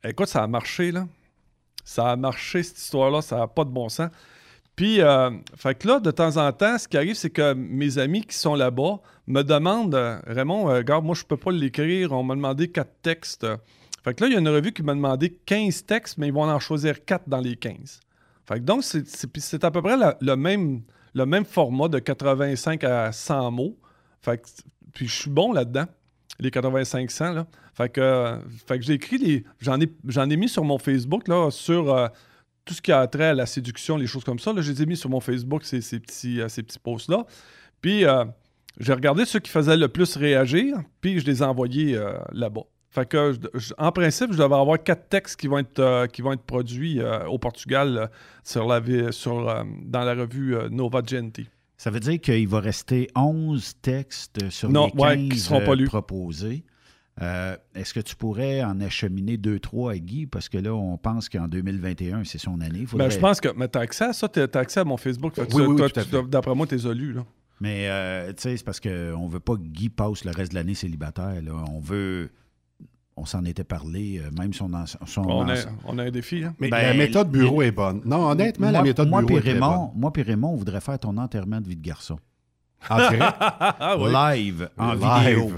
Écoute, 0.03 0.27
ça 0.27 0.43
a 0.43 0.47
marché, 0.47 0.91
là. 0.91 1.07
Ça 1.83 2.11
a 2.11 2.15
marché, 2.15 2.63
cette 2.63 2.77
histoire-là, 2.77 3.21
ça 3.21 3.37
n'a 3.37 3.47
pas 3.47 3.63
de 3.63 3.69
bon 3.69 3.89
sens. 3.89 4.09
Puis, 4.75 5.01
euh, 5.01 5.29
que 5.79 5.87
là, 5.87 5.99
de 5.99 6.11
temps 6.11 6.37
en 6.37 6.51
temps, 6.51 6.77
ce 6.77 6.87
qui 6.87 6.97
arrive, 6.97 7.15
c'est 7.15 7.29
que 7.29 7.53
mes 7.53 7.97
amis 7.97 8.23
qui 8.23 8.35
sont 8.35 8.55
là-bas 8.55 8.99
me 9.27 9.43
demandent 9.43 9.95
euh, 9.95 10.19
Raymond, 10.25 10.69
euh, 10.69 10.77
regarde, 10.77 11.05
moi, 11.05 11.15
je 11.15 11.23
peux 11.23 11.37
pas 11.37 11.51
l'écrire. 11.51 12.11
On 12.11 12.23
m'a 12.23 12.35
demandé 12.35 12.69
quatre 12.69 13.01
textes. 13.01 13.45
Fait 14.03 14.13
que 14.13 14.23
là, 14.23 14.29
il 14.29 14.33
y 14.33 14.35
a 14.35 14.39
une 14.39 14.49
revue 14.49 14.71
qui 14.71 14.83
m'a 14.83 14.95
demandé 14.95 15.29
15 15.45 15.85
textes, 15.85 16.17
mais 16.17 16.27
ils 16.27 16.33
vont 16.33 16.43
en 16.43 16.59
choisir 16.59 17.05
quatre 17.05 17.29
dans 17.29 17.39
les 17.39 17.55
15. 17.55 17.99
Fait 18.51 18.59
que 18.59 18.65
donc, 18.65 18.83
c'est- 18.83 19.63
à 19.63 19.71
peu 19.71 19.81
près 19.81 19.95
le, 20.19 20.35
même, 20.35 20.81
le 21.13 21.25
même 21.25 21.45
format 21.45 21.87
de 21.87 21.99
85 21.99 22.83
à 22.83 23.11
100 23.11 23.51
mots. 23.51 23.77
Fait 24.21 24.41
puis 24.93 25.07
je 25.07 25.13
suis 25.13 25.29
bon 25.29 25.53
là-dedans, 25.53 25.85
les 26.39 26.51
8500. 26.53 27.31
Là. 27.33 27.47
Fait 27.73 27.87
que, 27.89 28.37
fait 28.67 28.77
que 28.79 28.83
j'ai 28.85 28.93
écrit 28.93 29.17
les. 29.17 29.45
J'en 29.59 29.79
ai, 29.79 29.87
ai 30.33 30.35
mis 30.35 30.49
sur 30.49 30.65
mon 30.65 30.77
Facebook, 30.77 31.29
là, 31.29 31.49
sur 31.49 31.93
euh, 31.95 32.07
tout 32.65 32.73
ce 32.73 32.81
qui 32.81 32.91
a 32.91 33.07
trait 33.07 33.27
à 33.27 33.33
la 33.33 33.45
séduction, 33.45 33.95
les 33.95 34.07
choses 34.07 34.25
comme 34.25 34.39
ça. 34.39 34.51
Là, 34.51 34.61
je 34.61 34.71
les 34.71 34.81
ai 34.83 34.85
mis 34.85 34.97
sur 34.97 35.09
mon 35.09 35.21
Facebook, 35.21 35.63
ces, 35.63 35.79
ces 35.79 35.99
petits, 35.99 36.41
euh, 36.41 36.49
ces 36.49 36.61
petits 36.63 36.79
posts-là. 36.79 37.25
Puis 37.79 38.03
euh, 38.03 38.25
j'ai 38.79 38.93
regardé 38.93 39.23
ceux 39.23 39.39
qui 39.39 39.49
faisaient 39.49 39.77
le 39.77 39.87
plus 39.87 40.17
réagir, 40.17 40.75
puis 40.99 41.19
je 41.19 41.25
les 41.25 41.41
ai 41.41 41.45
envoyés 41.45 41.97
là-bas. 42.33 42.63
Fait 42.93 43.07
que, 43.07 43.33
je- 43.53 43.73
en 43.77 43.91
principe, 43.91 44.33
je 44.33 44.37
devrais 44.37 44.59
avoir 44.59 44.83
quatre 44.83 45.07
textes 45.07 45.39
qui 45.39 45.47
vont 45.47 45.59
être, 45.59 45.79
euh, 45.79 46.07
qui 46.07 46.21
vont 46.21 46.33
être 46.33 46.43
produits 46.43 46.99
euh, 46.99 47.25
au 47.27 47.39
Portugal 47.39 47.97
euh, 47.97 48.07
sur 48.43 48.67
la, 48.67 49.11
sur, 49.13 49.45
dans 49.85 50.03
la 50.03 50.13
revue 50.13 50.55
Nova 50.69 51.01
Gente. 51.05 51.39
Ça 51.77 51.89
veut 51.89 52.01
dire 52.01 52.19
qu'il 52.19 52.47
va 52.49 52.59
rester 52.59 53.07
11 53.15 53.75
textes 53.81 54.49
sur 54.49 54.69
Non, 54.69 54.85
les 54.87 54.91
15 54.91 55.01
ouais, 55.01 55.29
qui 55.29 55.39
seront 55.39 55.65
pas 55.65 55.75
lus. 55.75 55.85
proposés. 55.85 56.63
Est-ce 57.75 57.93
que 57.93 57.99
tu 57.99 58.15
pourrais 58.15 58.63
en 58.63 58.79
acheminer 58.81 59.37
deux, 59.37 59.59
trois 59.59 59.93
à 59.93 59.97
Guy? 59.97 60.25
Parce 60.27 60.49
que 60.49 60.57
là, 60.57 60.73
on 60.73 60.97
pense 60.97 61.29
qu'en 61.29 61.47
2021, 61.47 62.23
c'est 62.23 62.37
son 62.39 62.59
année. 62.61 62.85
Faudrait- 62.85 63.07
Ben, 63.07 63.13
je 63.13 63.19
pense 63.19 63.39
que. 63.39 63.49
Mais 63.55 63.67
t'as 63.67 63.81
accès 63.81 64.05
à 64.05 64.13
ça, 64.13 64.27
t'as 64.27 64.59
accès 64.59 64.79
à 64.79 64.83
mon 64.83 64.97
Facebook. 64.97 65.33
Oui, 65.53 65.63
oui. 65.67 65.81
D'après 66.29 66.55
moi, 66.55 66.67
t'es 66.67 66.77
lu, 66.93 67.13
là. 67.13 67.23
Mais, 67.59 67.87
euh, 67.89 68.29
tu 68.33 68.41
sais, 68.41 68.57
c'est 68.57 68.63
parce 68.63 68.79
qu'on 68.79 69.27
veut 69.27 69.39
pas 69.39 69.55
que 69.55 69.61
Guy 69.61 69.89
passe 69.89 70.25
le 70.25 70.31
reste 70.31 70.51
de 70.51 70.55
l'année 70.57 70.73
célibataire. 70.73 71.41
là. 71.43 71.51
On 71.71 71.79
veut... 71.79 72.31
On 73.21 73.25
s'en 73.25 73.45
était 73.45 73.63
parlé, 73.63 74.19
euh, 74.19 74.31
même 74.39 74.51
son... 74.51 74.65
On 74.73 74.73
a, 74.73 75.53
en- 75.53 75.55
on 75.85 75.97
a 75.99 76.03
un 76.05 76.09
défi, 76.09 76.43
hein? 76.43 76.55
Mais 76.59 76.69
Ben, 76.69 76.81
la 76.87 76.93
méthode 76.95 77.29
bureau 77.29 77.61
est 77.61 77.69
bonne. 77.71 78.01
Non, 78.03 78.27
honnêtement, 78.31 78.71
la 78.71 78.79
Moi- 78.79 78.87
méthode 78.87 79.09
moi 79.09 79.21
bureau 79.21 79.37
est 79.37 79.41
puis 79.41 79.49
très 79.51 79.59
Raymond, 79.59 79.77
bonne. 79.77 79.89
Moi 80.01 80.11
puis 80.13 80.23
Raymond, 80.23 80.49
on 80.53 80.55
voudrait 80.55 80.81
faire 80.81 80.97
ton 80.97 81.15
enterrement 81.17 81.61
de 81.61 81.67
vie 81.67 81.75
de 81.75 81.83
garçon. 81.85 82.17
En 82.89 82.97
direct? 82.97 83.21
Ah 83.39 83.95
oui. 83.99 84.11
Live, 84.11 84.69
en 84.75 84.93
Live. 84.93 85.37
vidéo. 85.37 85.51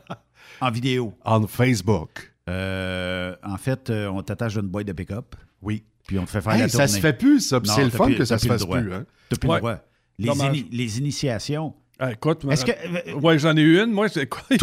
en 0.60 0.70
vidéo. 0.72 1.14
En 1.24 1.46
Facebook. 1.46 2.34
Euh, 2.50 3.36
en 3.44 3.56
fait, 3.58 3.90
euh, 3.90 4.08
on 4.08 4.22
t'attache 4.22 4.56
une 4.56 4.62
boîte 4.62 4.88
de 4.88 4.92
pick-up. 4.92 5.36
Oui. 5.62 5.84
Puis 6.08 6.18
on 6.18 6.24
te 6.24 6.30
fait 6.30 6.40
faire 6.40 6.52
Hey, 6.54 6.62
la 6.62 6.68
ça 6.68 6.78
tournée. 6.78 6.88
se 6.88 6.98
fait 7.00 7.12
plus, 7.16 7.40
ça, 7.40 7.60
c'est 7.64 7.84
le 7.84 7.90
fun 7.90 8.06
plus- 8.06 8.16
que 8.16 8.24
ça 8.24 8.38
se 8.38 8.46
fasse 8.48 8.64
plus, 8.66 8.92
hein. 8.92 9.04
T'as 9.30 9.36
plus 9.36 9.48
Ouais. 9.48 9.54
le 9.54 9.60
droit. 9.60 9.76
Les, 10.18 10.26
Dommage. 10.26 10.56
ini- 10.58 10.68
les 10.72 10.98
initiations. 10.98 11.74
Ah, 12.06 12.12
écoute, 12.12 12.42
Est-ce 12.50 12.64
que- 12.66 12.72
euh, 12.72 13.14
ouais, 13.20 13.38
j'en 13.38 13.56
ai 13.56 13.60
eu 13.60 13.80
une. 13.82 13.90
Moi, 13.92 14.08
c'est 14.08 14.26
quoi? 14.26 14.42
Il 14.50 14.58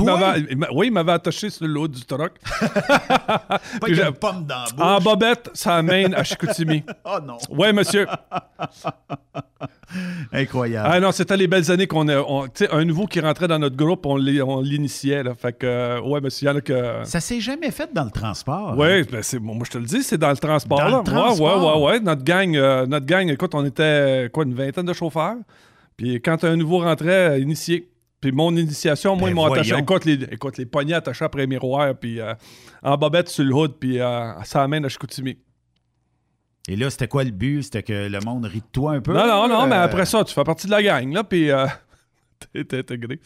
oui, 0.73 0.87
il 0.87 0.91
m'avait 0.91 1.13
attaché 1.13 1.49
sur 1.49 1.65
le 1.65 1.79
haut 1.79 1.87
du 1.87 2.03
truck. 2.05 2.33
Pas 2.59 3.59
Puis 3.83 3.99
une 3.99 4.11
pomme 4.11 4.45
dans 4.45 4.63
la 4.63 4.71
bouche. 4.71 4.85
En 4.85 4.99
bobette, 4.99 5.49
ça 5.53 5.81
mène 5.81 6.13
à 6.13 6.23
Chicoutimi. 6.23 6.83
Oh 7.05 7.17
non. 7.25 7.37
Oui, 7.49 7.73
monsieur. 7.73 8.05
Incroyable. 10.31 10.89
Ah 10.91 10.99
non, 10.99 11.11
c'était 11.11 11.35
les 11.35 11.47
belles 11.47 11.69
années 11.71 11.87
qu'on 11.87 12.07
a. 12.07 12.17
on- 12.19 12.43
Tu 12.47 12.65
sais, 12.65 12.71
un 12.71 12.85
nouveau 12.85 13.05
qui 13.07 13.19
rentrait 13.19 13.47
dans 13.47 13.59
notre 13.59 13.75
groupe, 13.75 14.05
on 14.05 14.15
l'initiait. 14.17 15.23
Fait 15.39 15.53
que, 15.57 15.65
euh, 15.65 16.01
ouais, 16.01 16.21
monsieur, 16.21 16.45
il 16.47 16.51
y 16.51 16.53
en 16.53 16.57
a 16.57 16.61
que. 16.61 17.01
Ça 17.03 17.19
s'est 17.19 17.39
jamais 17.41 17.71
fait 17.71 17.91
dans 17.93 18.05
le 18.05 18.11
transport. 18.11 18.75
Oui, 18.77 18.87
hein? 18.87 19.03
ben 19.11 19.21
moi 19.41 19.63
je 19.65 19.71
te 19.71 19.77
le 19.77 19.85
dis, 19.85 20.03
c'est 20.03 20.17
dans 20.17 20.29
le 20.29 20.37
transport. 20.37 20.77
Dans 20.79 20.87
là. 20.89 20.97
le 20.99 21.03
transport. 21.03 21.57
Ouais, 21.57 21.65
ouais, 21.65 21.85
ouais, 21.85 21.91
ouais. 21.93 21.99
Notre 21.99 22.23
gang, 22.23 22.55
euh, 22.55 22.85
notre 22.85 23.05
gang, 23.05 23.27
écoute, 23.29 23.53
on 23.55 23.65
était 23.65 24.29
quoi, 24.31 24.43
une 24.45 24.53
vingtaine 24.53 24.85
de 24.85 24.93
chauffeurs. 24.93 25.35
Puis 26.01 26.15
quand 26.19 26.43
un 26.43 26.55
nouveau 26.55 26.79
rentrait, 26.79 27.29
euh, 27.31 27.37
initié. 27.37 27.87
Puis 28.19 28.31
mon 28.31 28.55
initiation, 28.55 29.15
moi, 29.15 29.25
Ben 29.25 29.31
ils 29.31 29.35
m'ont 29.35 29.51
attaché. 29.53 29.75
Écoute 29.77 30.05
les, 30.05 30.13
écoute, 30.31 30.57
les 30.57 30.65
poignets 30.65 30.95
attachés 30.95 31.25
après 31.25 31.41
les 31.41 31.47
miroirs, 31.47 31.95
puis 31.95 32.19
euh, 32.19 32.33
en 32.81 32.97
bobette 32.97 33.29
sur 33.29 33.43
le 33.43 33.53
hood, 33.53 33.73
puis 33.79 33.99
euh, 33.99 34.31
ça 34.43 34.63
amène 34.63 34.83
à 34.85 34.89
Chicoutimi. 34.89 35.37
Et 36.67 36.75
là, 36.75 36.89
c'était 36.89 37.07
quoi 37.07 37.23
le 37.23 37.29
but? 37.31 37.63
C'était 37.63 37.83
que 37.83 38.07
le 38.07 38.19
monde 38.19 38.45
rit 38.45 38.59
de 38.61 38.65
toi 38.71 38.93
un 38.93 39.01
peu? 39.01 39.13
Non, 39.13 39.27
non, 39.27 39.47
non, 39.47 39.67
mais 39.67 39.75
après 39.75 40.05
ça, 40.05 40.23
tu 40.23 40.33
fais 40.33 40.43
partie 40.43 40.65
de 40.67 40.71
la 40.71 40.81
gang, 40.83 41.11
là, 41.13 41.23
puis 41.23 41.49
euh, 41.51 41.65
t'es 42.53 42.79
intégré. 42.79 43.19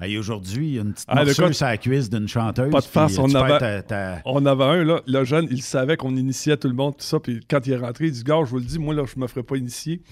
hey, 0.00 0.16
Aujourd'hui, 0.18 0.66
il 0.68 0.74
y 0.74 0.78
a 0.78 0.82
une 0.82 0.92
petite 0.92 1.06
Ah, 1.08 1.24
morsure 1.24 1.54
sur 1.54 1.66
la 1.66 1.76
cuisse 1.76 2.08
d'une 2.10 2.28
chanteuse. 2.28 2.70
Pas 2.72 2.80
de 2.80 2.86
euh, 3.12 3.20
on 3.22 3.34
avait, 3.34 3.58
ta- 3.58 3.82
ta- 3.82 4.22
on 4.24 4.44
avait 4.46 4.64
un, 4.64 4.84
là, 4.84 5.00
le 5.06 5.24
jeune, 5.24 5.46
il 5.50 5.62
savait 5.62 5.96
qu'on 5.96 6.16
initiait 6.16 6.56
tout 6.56 6.68
le 6.68 6.74
monde, 6.74 6.96
tout 6.96 7.04
ça, 7.04 7.18
puis 7.20 7.40
quand 7.48 7.64
il 7.66 7.72
est 7.72 7.76
rentré, 7.78 8.06
il 8.06 8.12
dit, 8.12 8.22
gars, 8.24 8.40
je 8.44 8.50
vous 8.50 8.58
le 8.58 8.64
dis, 8.64 8.78
moi, 8.78 8.94
là, 8.94 9.04
je 9.12 9.18
me 9.20 9.26
ferais 9.28 9.44
pas 9.44 9.56
initier. 9.56 10.02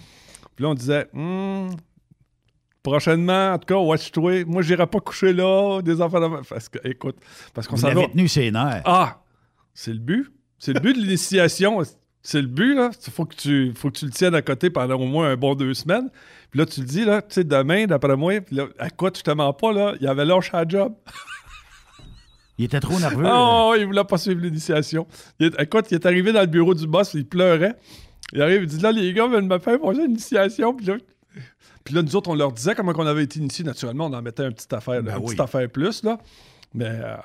Puis 0.57 0.63
là, 0.65 0.69
on 0.71 0.75
disait, 0.75 1.09
Hmm, 1.13 1.69
prochainement, 2.83 3.53
en 3.53 3.59
tout 3.59 3.67
cas, 3.67 3.77
watch-toi. 3.81 4.45
Moi, 4.45 4.63
j'irai 4.63 4.87
pas 4.87 5.01
coucher 5.01 5.33
là, 5.33 5.81
des 5.83 6.01
enfants 6.01 6.21
de... 6.21 6.43
Parce 6.49 6.69
que, 6.69 6.79
écoute, 6.89 7.17
parce 7.55 7.67
qu'on 7.67 7.77
s'en 7.77 7.93
va... 7.93 8.07
tenu 8.09 8.29
ses 8.29 8.51
nerfs. 8.51 8.83
Ah! 8.85 9.21
C'est 9.73 9.93
le 9.93 9.99
but. 9.99 10.31
C'est 10.59 10.73
le 10.73 10.81
but 10.81 10.95
de 10.95 11.01
l'initiation. 11.03 11.81
C'est 12.23 12.41
le 12.41 12.47
but, 12.49 12.75
là. 12.75 12.91
Il 13.07 13.13
faut, 13.13 13.25
que 13.27 13.35
tu- 13.35 13.73
faut 13.75 13.91
que 13.91 13.99
tu 13.99 14.05
le 14.07 14.11
tiennes 14.13 14.35
à 14.35 14.43
côté 14.43 14.71
pendant 14.71 14.95
au 14.95 15.07
moins 15.07 15.29
un 15.31 15.37
bon 15.37 15.55
deux 15.55 15.75
semaines. 15.75 16.09
Puis 16.51 16.61
là, 16.61 16.67
tu 16.67 16.81
le 16.81 16.87
dis, 16.87 17.05
là, 17.05 17.21
tu 17.23 17.35
sais, 17.35 17.45
demain, 17.45 17.87
d'après 17.87 18.17
moi, 18.17 18.41
puis 18.41 18.57
là, 18.57 18.67
écoute, 18.87 19.19
je 19.19 19.23
te 19.23 19.31
mens 19.33 19.53
pas, 19.53 19.73
là, 19.73 19.95
il 20.01 20.07
avait 20.07 20.25
lâché 20.25 20.51
la 20.53 20.65
job. 20.67 20.95
Il 22.57 22.67
était 22.67 22.79
trop 22.81 22.99
nerveux. 23.01 23.27
Oh, 23.29 23.75
il 23.77 23.85
voulait 23.85 24.05
pas 24.05 24.17
suivre 24.17 24.41
l'initiation. 24.41 25.07
Écoute, 25.59 25.87
il 25.91 25.95
est 25.97 26.07
arrivé 26.07 26.33
dans 26.33 26.41
le 26.41 26.47
bureau 26.47 26.73
du 26.73 26.87
boss, 26.87 27.13
il 27.15 27.27
pleurait. 27.27 27.75
Il 28.33 28.43
arrive, 28.43 28.62
il 28.62 28.66
dit 28.68 28.79
Là, 28.81 28.93
les 28.93 29.12
gars 29.12 29.27
veulent 29.27 29.45
me 29.45 29.59
faire 29.59 29.79
une 29.91 30.01
initiation. 30.11 30.75
Puis 30.75 30.87
là, 30.87 30.97
puis 31.85 31.95
là, 31.95 32.03
nous 32.03 32.16
autres, 32.16 32.31
on 32.31 32.35
leur 32.35 32.53
disait 32.53 32.75
comment 32.75 32.93
on 32.97 33.07
avait 33.07 33.25
été 33.25 33.39
initiés. 33.39 33.64
Naturellement, 33.64 34.07
on 34.07 34.12
en 34.14 34.22
mettait 34.22 34.45
une 34.45 34.55
petite 34.55 34.72
affaire, 34.72 35.03
Ben 35.03 35.12
une 35.16 35.18
oui. 35.18 35.27
petite 35.27 35.41
affaire 35.41 35.68
plus, 35.70 36.03
là. 36.03 36.18
Mais 36.72 36.87
euh, 36.89 37.16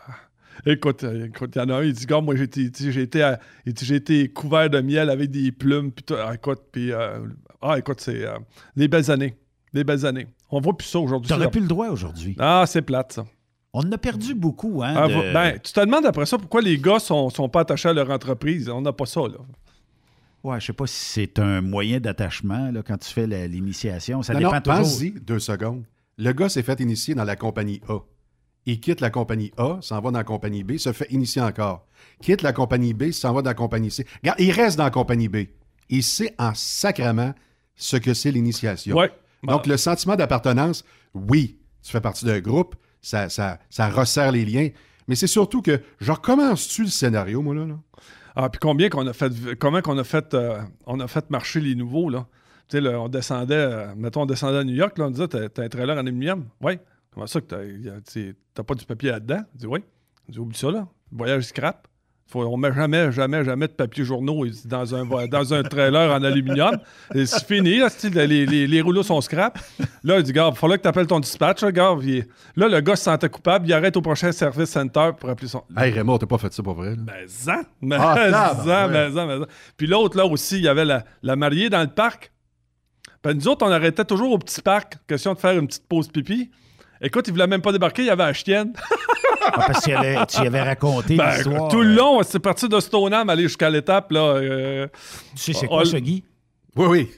écoute, 0.66 1.04
euh, 1.04 1.28
écoute, 1.28 1.52
il 1.56 1.60
y 1.60 1.62
en 1.62 1.70
a 1.70 1.76
un, 1.76 1.84
il 1.84 1.94
dit 1.94 2.06
Gars, 2.06 2.22
moi, 2.22 2.36
j'ai 2.36 2.44
été, 2.44 2.70
j'ai 2.92 3.10
j'ai 4.02 4.28
couvert 4.30 4.70
de 4.70 4.82
miel 4.82 5.10
avec 5.10 5.32
des 5.32 5.52
plumes. 5.52 5.92
Puis 5.92 6.04
tout. 6.04 6.16
Ah, 6.16 6.36
écoute, 6.36 6.60
puis. 6.72 6.92
euh, 6.92 7.20
ah, 7.62 7.78
écoute, 7.78 8.02
c'est 8.02 8.26
euh, 8.26 8.38
des 8.76 8.88
belles 8.88 9.10
années. 9.12 9.36
Des 9.74 9.84
belles 9.84 10.06
années. 10.06 10.28
On 10.52 10.60
voit 10.60 10.76
plus 10.76 10.88
ça 10.88 11.00
aujourd'hui. 11.00 11.30
T'aurais 11.30 11.52
plus 11.52 11.62
le 11.62 11.68
droit 11.68 11.90
aujourd'hui. 11.90 12.36
Ah, 12.40 12.64
c'est 12.68 12.82
plate, 12.82 13.14
ça. 13.14 13.26
On 13.72 13.82
en 13.82 13.92
a 13.92 13.98
perdu 14.00 14.34
beaucoup, 14.34 14.82
hein? 14.84 14.94
Ah, 14.98 15.08
de- 15.08 15.34
Ben, 15.34 15.60
tu 15.64 15.72
te 15.72 15.80
demandes 15.80 16.06
après 16.08 16.26
ça 16.26 16.40
pourquoi 16.40 16.62
les 16.62 16.78
gars 16.80 16.98
sont, 17.00 17.30
sont 17.30 17.48
pas 17.50 17.60
attachés 17.62 17.88
à 17.90 17.94
leur 17.94 18.10
entreprise. 18.10 18.68
On 18.68 18.82
n'a 18.82 18.92
pas 18.92 19.06
ça, 19.06 19.22
là. 19.22 19.38
Ouais, 20.44 20.60
je 20.60 20.68
sais 20.68 20.74
pas 20.74 20.88
si 20.88 20.96
c'est 20.96 21.40
un 21.40 21.62
moyen 21.62 22.00
d'attachement 22.00 22.72
là, 22.72 22.82
quand 22.82 22.98
tu 22.98 23.10
fais 23.12 23.28
la- 23.28 23.48
l'initiation. 23.48 24.24
Ça 24.24 24.34
non, 24.34 24.40
dépend 24.40 24.54
non, 24.54 24.62
toujours. 24.62 24.78
pense-y 24.80 25.12
deux 25.12 25.40
secondes. 25.40 25.84
Le 26.18 26.32
gars 26.34 26.50
s'est 26.50 26.64
fait 26.64 26.80
initier 26.80 27.16
dans 27.16 27.24
la 27.26 27.36
compagnie 27.36 27.82
A. 27.90 28.00
Il 28.66 28.80
quitte 28.80 29.02
la 29.02 29.10
compagnie 29.10 29.52
A, 29.58 29.78
s'en 29.82 30.00
va 30.02 30.12
dans 30.12 30.20
la 30.20 30.24
compagnie 30.24 30.64
B, 30.64 30.78
se 30.78 30.92
fait 30.94 31.08
initier 31.12 31.42
encore. 31.42 31.88
Quitte 32.22 32.42
la 32.42 32.54
compagnie 32.54 32.94
B, 32.94 33.12
s'en 33.12 33.34
va 33.34 33.42
dans 33.42 33.50
la 33.50 33.54
compagnie 33.56 33.90
C. 33.92 34.06
Regarde, 34.22 34.40
il 34.40 34.52
reste 34.52 34.78
dans 34.78 34.84
la 34.84 34.92
compagnie 34.92 35.28
B. 35.30 35.38
Il 35.90 36.04
sait 36.04 36.36
en 36.38 36.54
sacrament 36.54 37.34
ce 37.76 37.98
que 37.98 38.14
c'est 38.14 38.32
l'initiation. 38.32 38.96
Ouais. 38.96 39.12
Donc, 39.44 39.66
le 39.66 39.78
sentiment 39.78 40.16
d'appartenance, 40.18 40.84
oui, 41.14 41.58
tu 41.82 41.92
fais 41.92 42.02
partie 42.02 42.26
d'un 42.26 42.40
groupe, 42.42 42.76
ça, 43.02 43.30
ça, 43.30 43.60
ça 43.70 43.90
resserre 43.90 44.34
les 44.34 44.46
liens. 44.46 44.70
Mais 45.08 45.16
c'est 45.16 45.28
surtout 45.28 45.62
que, 45.62 45.82
je 46.00 46.12
recommence-tu 46.12 46.84
le 46.84 46.90
scénario, 46.90 47.42
moi, 47.42 47.56
là? 47.56 47.66
là? 47.66 47.80
Ah, 48.42 48.50
puis 48.50 48.60
combien 48.60 48.88
qu'on 48.88 49.06
a 49.06 49.12
fait, 49.12 49.34
comment 49.60 49.82
qu'on 49.82 49.98
a 49.98 50.06
fait, 50.06 50.34
euh, 50.34 50.62
on 50.86 51.02
a 51.02 51.10
fait 51.10 51.30
marcher 51.30 51.60
les 51.60 51.76
nouveaux, 51.76 52.10
là? 52.10 52.26
Tu 52.70 52.82
sais, 52.82 52.96
on 52.96 53.10
descendait, 53.10 53.54
euh, 53.54 53.94
mettons, 53.98 54.22
on 54.22 54.26
descendait 54.26 54.60
à 54.60 54.64
New 54.64 54.76
York, 54.76 54.98
là, 54.98 55.08
on 55.08 55.12
disait, 55.12 55.28
t'as 55.28 55.62
un 55.62 55.68
trailer 55.68 55.98
en 55.98 56.00
aluminium? 56.00 56.48
Oui. 56.62 56.80
Comment 57.12 57.28
ça 57.28 57.42
que 57.42 57.48
t'as, 58.54 58.64
pas 58.64 58.76
du 58.76 58.86
papier 58.86 59.12
là-dedans? 59.12 59.42
Je 59.56 59.60
dis, 59.60 59.68
oui. 59.68 59.80
Dis, 60.30 60.40
oublie 60.40 60.58
ça, 60.58 60.72
là. 60.72 60.88
Voyage 61.12 61.48
scrap. 61.48 61.86
Faut, 62.32 62.44
on 62.44 62.58
met 62.58 62.72
jamais, 62.74 63.12
jamais, 63.12 63.44
jamais 63.44 63.68
de 63.68 63.72
papier 63.74 64.04
journaux 64.06 64.46
dans 64.66 64.94
un, 64.94 65.04
dans 65.28 65.54
un 65.54 65.64
trailer 65.64 66.12
en 66.14 66.24
aluminium. 66.24 66.78
C'est 67.16 67.44
fini, 67.44 67.80
là, 67.80 67.90
style, 67.90 68.14
les, 68.14 68.46
les- 68.46 68.68
les 68.68 68.82
rouleaux 68.82 69.02
sont 69.02 69.20
scrap. 69.20 69.58
Là, 70.04 70.18
il 70.20 70.24
dit, 70.24 70.32
gars, 70.32 70.50
il 70.54 70.56
falloir 70.56 70.78
que 70.78 70.84
tu 70.84 70.88
appelles 70.88 71.08
ton 71.08 71.20
dispatch, 71.20 71.62
là, 71.64 71.72
gars. 71.72 71.96
Puis 72.00 72.24
là, 72.56 72.68
le 72.68 72.82
gars 72.82 72.96
se 72.96 73.04
sentait 73.06 73.30
coupable, 73.30 73.68
il 73.68 73.74
arrête 73.74 73.98
au 73.98 74.02
prochain 74.04 74.32
service 74.32 74.70
center 74.70 75.10
pour 75.20 75.28
appeler 75.30 75.48
son. 75.48 75.64
Hey, 75.76 75.92
Raymond, 75.92 76.20
t'as 76.20 76.28
pas 76.28 76.38
fait 76.38 76.54
ça 76.54 76.62
pour 76.62 76.76
vrai? 76.76 76.92
là? 76.92 76.96
Ben, 77.00 77.28
zan! 77.28 77.62
Mais 77.82 77.96
Ah, 78.00 78.16
zan, 78.16 78.64
tabarouette. 78.64 78.92
mais 78.92 79.12
zan, 79.12 79.28
mais 79.28 79.38
zan. 79.40 79.46
Puis 79.76 79.88
l'autre, 79.88 80.16
là 80.16 80.26
aussi, 80.28 80.58
il 80.58 80.64
y 80.64 80.68
avait 80.68 80.86
la, 80.86 81.04
la 81.24 81.36
mariée 81.36 81.72
dans 81.72 81.82
le 81.82 81.88
parc. 81.88 82.32
Ben, 83.24 83.34
nous 83.34 83.48
autres, 83.48 83.66
on 83.66 83.72
arrêtait 83.72 84.06
toujours 84.06 84.32
au 84.34 84.38
petit 84.38 84.62
parc, 84.62 84.98
question 85.08 85.34
de 85.34 85.40
faire 85.40 85.58
une 85.58 85.66
petite 85.68 85.88
pause 85.88 86.08
pipi. 86.10 86.52
Écoute, 87.02 87.28
il 87.28 87.32
voulait 87.32 87.48
même 87.48 87.62
pas 87.62 87.72
débarquer, 87.72 88.02
il 88.04 88.08
y 88.08 88.10
avait 88.10 88.24
la 88.26 88.34
chienne. 88.34 88.74
Ah, 89.42 89.52
parce 89.68 89.80
que 89.80 89.84
tu 89.86 89.90
y 89.92 89.94
avais- 89.94 90.26
tu 90.28 90.42
y 90.44 90.48
avais 90.48 90.62
raconté 90.62 91.16
Ben, 91.16 91.32
l'histoire. 91.36 91.70
tout 91.72 91.82
le 91.82 91.94
long, 91.96 92.22
c'est 92.24 92.40
parti 92.40 92.68
de 92.68 92.80
Stoneham, 92.80 93.30
aller 93.30 93.44
jusqu'à 93.44 93.70
l'étape, 93.70 94.12
là. 94.12 94.20
euh, 94.36 94.88
Tu 95.36 95.38
sais, 95.42 95.54
c'est 95.54 95.66
on- 95.66 95.70
quoi 95.70 95.86
ça, 95.86 96.00
Guy? 96.00 96.24
Oui, 96.76 96.86
oui. 96.88 97.12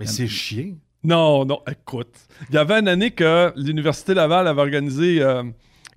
Mais 0.00 0.06
c'est 0.06 0.26
chien. 0.26 0.74
Non, 1.04 1.44
non, 1.44 1.62
écoute. 1.70 2.14
Il 2.48 2.54
y 2.54 2.58
avait 2.58 2.78
une 2.80 2.88
année 2.88 3.10
que 3.10 3.52
l'Université 3.56 4.14
Laval 4.14 4.48
avait 4.48 4.60
organisé. 4.62 5.22
euh, 5.22 5.42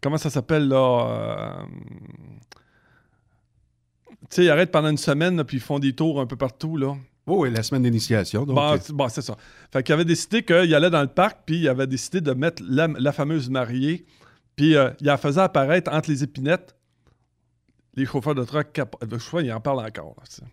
comment 0.02 0.18
ça 0.18 0.30
s'appelle, 0.30 0.68
là? 0.68 1.08
euh, 1.08 1.64
tu 4.30 4.36
sais, 4.38 4.44
ils 4.46 4.50
arrêtent 4.50 4.72
pendant 4.72 4.90
une 4.90 4.98
semaine, 4.98 5.38
là, 5.38 5.44
puis 5.44 5.58
ils 5.58 5.64
font 5.64 5.80
des 5.80 5.94
tours 5.94 6.20
un 6.22 6.26
peu 6.26 6.36
partout, 6.36 6.78
là. 6.78 6.96
Oui, 7.26 7.36
oui, 7.38 7.52
la 7.52 7.64
semaine 7.64 7.84
d'initiation. 7.84 8.44
Bon, 8.46 8.74
euh, 8.74 8.78
c'est- 8.82 8.92
bon, 8.94 9.08
c'est 9.10 9.22
ça. 9.22 9.38
Fait 9.72 9.82
qu'il 9.84 9.94
avait 9.94 10.04
décidé 10.06 10.44
qu'il 10.44 10.76
allait 10.76 10.90
dans 10.90 11.02
le 11.02 11.08
parc, 11.08 11.40
puis 11.46 11.60
il 11.60 11.70
avait 11.70 11.88
décidé 11.88 12.20
de 12.22 12.32
mettre 12.34 12.62
la, 12.68 12.88
la 12.88 13.12
fameuse 13.14 13.50
mariée, 13.50 14.06
puis 14.56 14.76
euh, 14.76 14.90
il 15.00 15.06
la 15.08 15.18
faisait 15.18 15.42
apparaître 15.42 15.92
entre 15.92 16.10
les 16.10 16.24
épinettes. 16.24 16.76
Les 17.96 18.06
chauffeurs 18.06 18.36
de 18.36 18.44
truck, 18.44 18.74
cap- 18.74 18.96
le 19.10 19.18
chauffeur, 19.20 19.42
il 19.42 19.54
en 19.54 19.62
parle 19.62 19.80
encore. 19.86 20.16
là. 20.18 20.48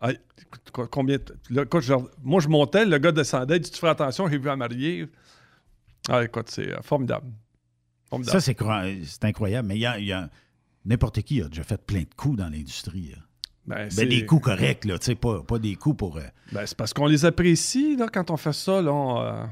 Ah, 0.00 0.10
écoute, 0.12 0.88
combien. 0.90 1.18
là, 1.50 1.62
écoute, 1.62 1.82
genre, 1.82 2.08
moi, 2.22 2.40
je 2.40 2.48
montais, 2.48 2.84
le 2.84 2.98
gars 2.98 3.12
descendait, 3.12 3.56
il 3.56 3.60
dit 3.60 3.70
Tu 3.70 3.78
fais 3.78 3.88
attention, 3.88 4.28
j'ai 4.28 4.38
vu 4.38 4.46
la 4.46 4.56
mariée. 4.56 5.08
Ah, 6.08 6.24
écoute, 6.24 6.48
c'est 6.50 6.72
euh, 6.72 6.80
formidable. 6.82 7.26
Formidable. 8.08 8.32
Ça, 8.32 8.44
c'est 8.44 8.54
cro- 8.54 9.04
c'est 9.04 9.24
incroyable. 9.24 9.68
Mais 9.68 9.76
il 9.76 9.80
y 9.80 9.86
a, 9.86 9.98
il 9.98 10.06
y 10.06 10.12
a- 10.12 10.30
n'importe 10.84 11.20
qui 11.22 11.42
a 11.42 11.48
déjà 11.48 11.62
fait 11.64 11.84
plein 11.84 12.00
de 12.02 12.14
coups 12.16 12.38
dans 12.38 12.48
l'industrie. 12.48 13.14
Ben, 13.68 13.88
Ben, 13.96 14.08
des 14.08 14.26
coups 14.26 14.44
corrects, 14.44 14.84
là, 14.84 14.98
tu 14.98 15.06
sais, 15.06 15.14
pas, 15.14 15.42
pas 15.42 15.58
des 15.58 15.74
coups 15.76 15.96
pour. 15.98 16.16
euh, 16.16 16.22
Ben, 16.52 16.64
c'est 16.66 16.76
parce 16.76 16.92
qu'on 16.94 17.06
les 17.06 17.24
apprécie, 17.24 17.96
là, 17.96 18.08
quand 18.12 18.30
on 18.30 18.36
fait 18.36 18.52
ça, 18.52 18.80
là. 18.82 18.92
on, 18.92 19.20
euh, 19.22 19.44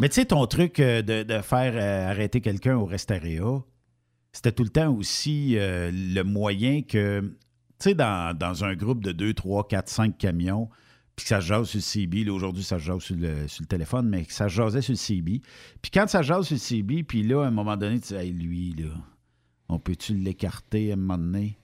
Mais 0.00 0.08
tu 0.08 0.16
sais, 0.16 0.24
ton 0.26 0.46
truc 0.46 0.80
euh, 0.80 1.02
de, 1.02 1.22
de 1.22 1.40
faire 1.42 2.08
arrêter 2.10 2.40
quelqu'un 2.40 2.76
au 2.76 2.84
Restaréa, 2.86 3.62
c'était 4.32 4.52
tout 4.52 4.64
le 4.64 4.70
temps 4.70 4.92
aussi 4.92 5.56
le 5.58 6.22
moyen 6.22 6.82
que, 6.82 7.20
tu 7.20 7.28
sais, 7.78 7.94
dans, 7.94 8.36
dans 8.36 8.64
un 8.64 8.74
groupe 8.74 9.02
de 9.02 9.12
2, 9.12 9.34
3, 9.34 9.66
4, 9.68 9.88
5 9.88 10.18
camions, 10.18 10.68
puis 11.16 11.24
que 11.24 11.28
ça 11.30 11.40
se 11.40 11.46
jase 11.46 11.66
sur 11.68 11.78
le 11.78 11.82
CB, 11.82 12.24
là, 12.24 12.32
aujourd'hui, 12.32 12.62
ça 12.62 12.78
se 12.78 12.84
jase 12.84 13.00
sur 13.00 13.16
le, 13.16 13.48
sur 13.48 13.62
le 13.62 13.66
téléphone, 13.66 14.08
mais 14.08 14.24
que 14.24 14.32
ça 14.32 14.48
se 14.48 14.54
jasait 14.54 14.82
sur 14.82 14.92
le 14.92 14.96
CB. 14.98 15.40
Puis 15.82 15.90
quand 15.92 16.06
ça 16.08 16.22
jase 16.22 16.46
sur 16.46 16.54
le 16.54 16.60
CB, 16.60 17.02
puis 17.02 17.24
là, 17.24 17.42
à 17.42 17.48
un 17.48 17.50
moment 17.50 17.76
donné, 17.76 17.98
tu 17.98 18.08
dis, 18.08 18.14
hey, 18.14 18.30
lui, 18.30 18.72
là, 18.78 18.90
on 19.68 19.78
peut-tu 19.80 20.14
l'écarter 20.14 20.90
à 20.90 20.94
un 20.94 20.96
moment 20.96 21.18
donné? 21.18 21.57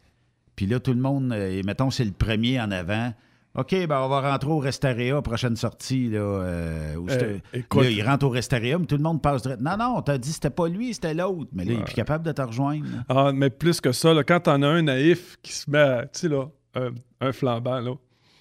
Puis 0.57 0.67
là, 0.67 0.79
tout 0.81 0.93
le 0.93 1.01
monde, 1.01 1.33
euh, 1.33 1.63
mettons, 1.65 1.91
c'est 1.91 2.05
le 2.05 2.13
premier 2.13 2.61
en 2.61 2.71
avant. 2.71 3.13
OK, 3.57 3.71
ben 3.87 4.01
on 4.01 4.09
va 4.09 4.21
rentrer 4.33 4.51
au 4.51 4.59
Restaréa, 4.59 5.23
prochaine 5.23 5.55
sortie. 5.55 6.09
Là, 6.09 6.19
euh, 6.19 6.97
où 6.97 7.09
Euh, 7.09 7.39
là, 7.55 7.91
il 7.91 8.03
rentre 8.03 8.27
au 8.27 8.31
Restaréa, 8.31 8.79
mais 8.79 8.87
tout 8.87 8.97
le 8.97 9.03
monde 9.03 9.23
passe 9.23 9.43
direct. 9.43 9.61
Non, 9.61 9.77
non, 9.77 9.95
on 9.99 10.03
t'a 10.03 10.19
dit 10.19 10.33
c'était 10.33 10.51
pas 10.51 10.67
lui, 10.67 10.93
c'était 10.93 11.15
l'autre. 11.15 11.51
Mais 11.53 11.65
là, 11.65 11.73
il 11.75 11.79
est 11.81 11.85
plus 11.85 11.95
capable 11.95 12.25
de 12.25 12.33
te 12.33 12.43
rejoindre. 12.43 12.85
là. 12.85 13.05
Ah, 13.09 13.33
mais 13.33 13.51
plus 13.51 13.81
que 13.81 13.93
ça, 13.93 14.13
là, 14.13 14.25
quand 14.25 14.41
t'en 14.41 14.61
as 14.63 14.67
un 14.67 14.83
naïf 14.83 15.37
qui 15.41 15.53
se 15.53 15.71
met, 15.71 16.03
tu 16.05 16.09
sais, 16.13 16.29
là, 16.29 16.47
un, 16.75 16.91
un 17.21 17.31
flambant, 17.33 17.79
là. 17.79 17.95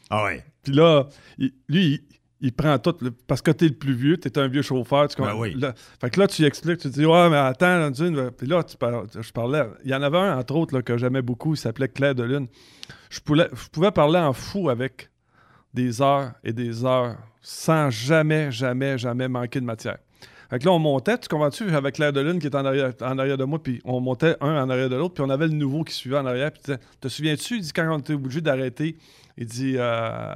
Ah 0.09 0.23
ouais. 0.25 0.43
Puis 0.63 0.73
là, 0.73 1.05
il- 1.37 1.53
lui, 1.69 1.85
il, 1.85 1.99
il 2.45 2.51
prend 2.53 2.77
tout, 2.77 2.93
là, 3.01 3.09
parce 3.25 3.41
que 3.41 3.51
t'es 3.51 3.69
le 3.69 3.73
plus 3.73 3.93
vieux, 3.93 4.17
t'es 4.17 4.37
un 4.37 4.47
vieux 4.49 4.61
chauffeur. 4.61 5.07
Tu, 5.07 5.19
Ben 5.21 5.33
oui. 5.35 5.55
là- 5.57 5.73
fait 5.99 6.09
que 6.09 6.19
là, 6.19 6.27
tu 6.27 6.43
expliques, 6.45 6.79
tu 6.79 6.89
dis, 6.89 7.05
ouais, 7.05 7.29
mais 7.29 7.37
attends, 7.37 7.89
tu 7.91 8.13
sais, 8.13 8.31
puis 8.37 8.47
là, 8.47 8.61
tu 8.63 8.75
parles- 8.77 9.07
je 9.19 9.31
parlais, 9.31 9.63
il 9.85 9.91
y 9.91 9.95
en 9.95 10.01
avait 10.01 10.17
un, 10.17 10.37
entre 10.37 10.53
autres, 10.55 10.75
là, 10.75 10.81
que 10.81 10.97
j'aimais 10.97 11.21
beaucoup, 11.21 11.53
il 11.53 11.57
s'appelait 11.57 11.87
Claire 11.87 12.13
de 12.15 12.23
Lune. 12.23 12.47
Je 13.09 13.21
pouvais, 13.21 13.47
je 13.53 13.69
pouvais 13.69 13.91
parler 13.91 14.19
en 14.19 14.33
fou 14.33 14.69
avec 14.69 15.09
des 15.73 16.01
heures 16.01 16.33
et 16.43 16.51
des 16.53 16.83
heures 16.85 17.15
sans 17.41 17.89
jamais, 17.89 18.51
jamais, 18.51 18.97
jamais 18.97 19.27
manquer 19.29 19.59
de 19.61 19.65
matière. 19.65 19.97
Fait 20.49 20.59
que 20.59 20.65
là, 20.65 20.71
on 20.71 20.79
montait, 20.79 21.17
tu 21.17 21.29
comprends-tu, 21.29 21.73
avec 21.73 21.95
Claire 21.95 22.11
de 22.13 22.19
Lune 22.19 22.39
qui 22.39 22.47
était 22.47 22.57
en 22.57 22.65
arrière, 22.65 22.91
en 23.01 23.17
arrière 23.17 23.37
de 23.37 23.45
moi, 23.45 23.63
puis 23.63 23.81
on 23.85 24.01
montait 24.01 24.35
un 24.41 24.63
en 24.63 24.69
arrière 24.69 24.89
de 24.89 24.95
l'autre, 24.97 25.13
puis 25.15 25.23
on 25.25 25.29
avait 25.29 25.47
le 25.47 25.53
nouveau 25.53 25.83
qui 25.85 25.93
suivait 25.93 26.17
en 26.17 26.25
arrière, 26.25 26.51
puis 26.51 26.75
te 26.99 27.07
souviens-tu, 27.07 27.55
il 27.55 27.61
dit, 27.61 27.71
quand 27.71 27.87
on 27.89 27.99
était 27.99 28.13
obligé 28.13 28.41
d'arrêter, 28.41 28.97
il 29.37 29.45
dit, 29.47 29.75
euh, 29.77 30.35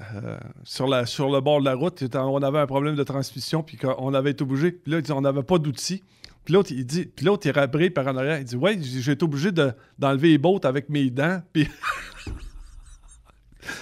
euh, 0.00 0.38
sur, 0.64 0.86
la, 0.86 1.06
sur 1.06 1.30
le 1.30 1.40
bord 1.40 1.60
de 1.60 1.64
la 1.64 1.74
route, 1.74 2.04
on 2.14 2.42
avait 2.42 2.58
un 2.58 2.66
problème 2.66 2.94
de 2.96 3.02
transmission, 3.02 3.62
puis 3.62 3.76
qu'on 3.76 4.12
avait 4.14 4.30
été 4.32 4.42
obligé, 4.42 4.72
puis 4.72 4.92
là, 4.92 4.98
il 4.98 5.02
dit, 5.02 5.12
on 5.12 5.20
n'avait 5.22 5.42
pas 5.42 5.58
d'outils. 5.58 6.02
Puis 6.44 6.54
l'autre, 6.54 6.70
il 6.72 6.84
dit, 6.86 7.06
puis 7.06 7.24
l'autre, 7.26 7.46
il 7.46 7.50
rabré 7.52 7.90
par 7.90 8.06
en 8.06 8.16
arrière, 8.16 8.38
il 8.38 8.44
dit, 8.44 8.56
ouais, 8.56 8.78
j'ai 8.80 9.00
j'ai 9.00 9.12
été 9.12 9.24
obligé 9.24 9.50
de- 9.52 9.72
d'enlever 9.98 10.28
les 10.28 10.38
bottes 10.38 10.64
avec 10.64 10.88
mes 10.88 11.10
dents, 11.10 11.40
puis... 11.52 11.68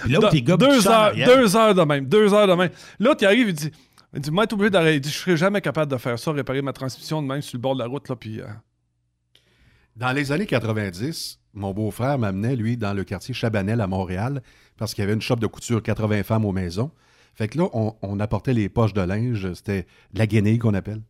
Puis 0.01 0.11
l'autre, 0.13 0.33
il 0.33 0.43
gobe 0.43 0.59
deux 0.61 0.87
heures, 0.87 1.13
deux 1.15 1.55
heures 1.55 1.75
de 1.75 1.81
même, 1.83 2.05
deux 2.07 2.33
heures 2.33 2.47
de 2.47 2.53
même. 2.53 2.71
L'autre, 2.99 3.21
il 3.21 3.25
arrive, 3.27 3.49
il 3.49 3.53
dit, 3.53 3.71
il 4.15 4.19
dit, 4.19 4.31
moi, 4.31 4.47
t'es 4.47 4.55
obligé 4.55 4.71
d'arrêter. 4.71 4.95
Il 4.95 5.01
dit, 5.01 5.09
je 5.09 5.17
serais 5.17 5.37
jamais 5.37 5.61
capable 5.61 5.91
de 5.91 5.97
faire 5.97 6.17
ça, 6.17 6.31
réparer 6.31 6.63
ma 6.63 6.73
transmission 6.73 7.21
de 7.21 7.27
même 7.27 7.41
sur 7.43 7.57
le 7.57 7.61
bord 7.61 7.75
de 7.75 7.79
la 7.81 7.85
route, 7.87 8.09
là, 8.09 8.15
puis... 8.15 8.41
euh, 8.41 8.45
Dans 9.95 10.11
les 10.11 10.31
années 10.31 10.47
90, 10.47 11.39
mon 11.53 11.71
beau-frère 11.71 12.17
m'amenait, 12.17 12.55
lui, 12.55 12.77
dans 12.77 12.93
le 12.93 13.03
quartier 13.03 13.33
Chabanel 13.35 13.79
à 13.79 13.85
Montréal, 13.85 14.41
parce 14.77 14.93
qu'il 14.93 15.01
y 15.01 15.05
avait 15.05 15.13
une 15.13 15.21
shop 15.21 15.37
de 15.37 15.47
couture 15.47 15.81
80 15.81 16.23
femmes 16.23 16.45
aux 16.45 16.51
maisons. 16.51 16.91
Fait 17.33 17.47
que 17.47 17.57
là, 17.57 17.67
on, 17.73 17.95
on 18.01 18.19
apportait 18.19 18.53
les 18.53 18.69
poches 18.69 18.93
de 18.93 19.01
linge, 19.01 19.53
c'était 19.53 19.83
de 20.13 20.19
la 20.19 20.27
guenille 20.27 20.57
qu'on 20.59 20.73
appelle. 20.73 21.01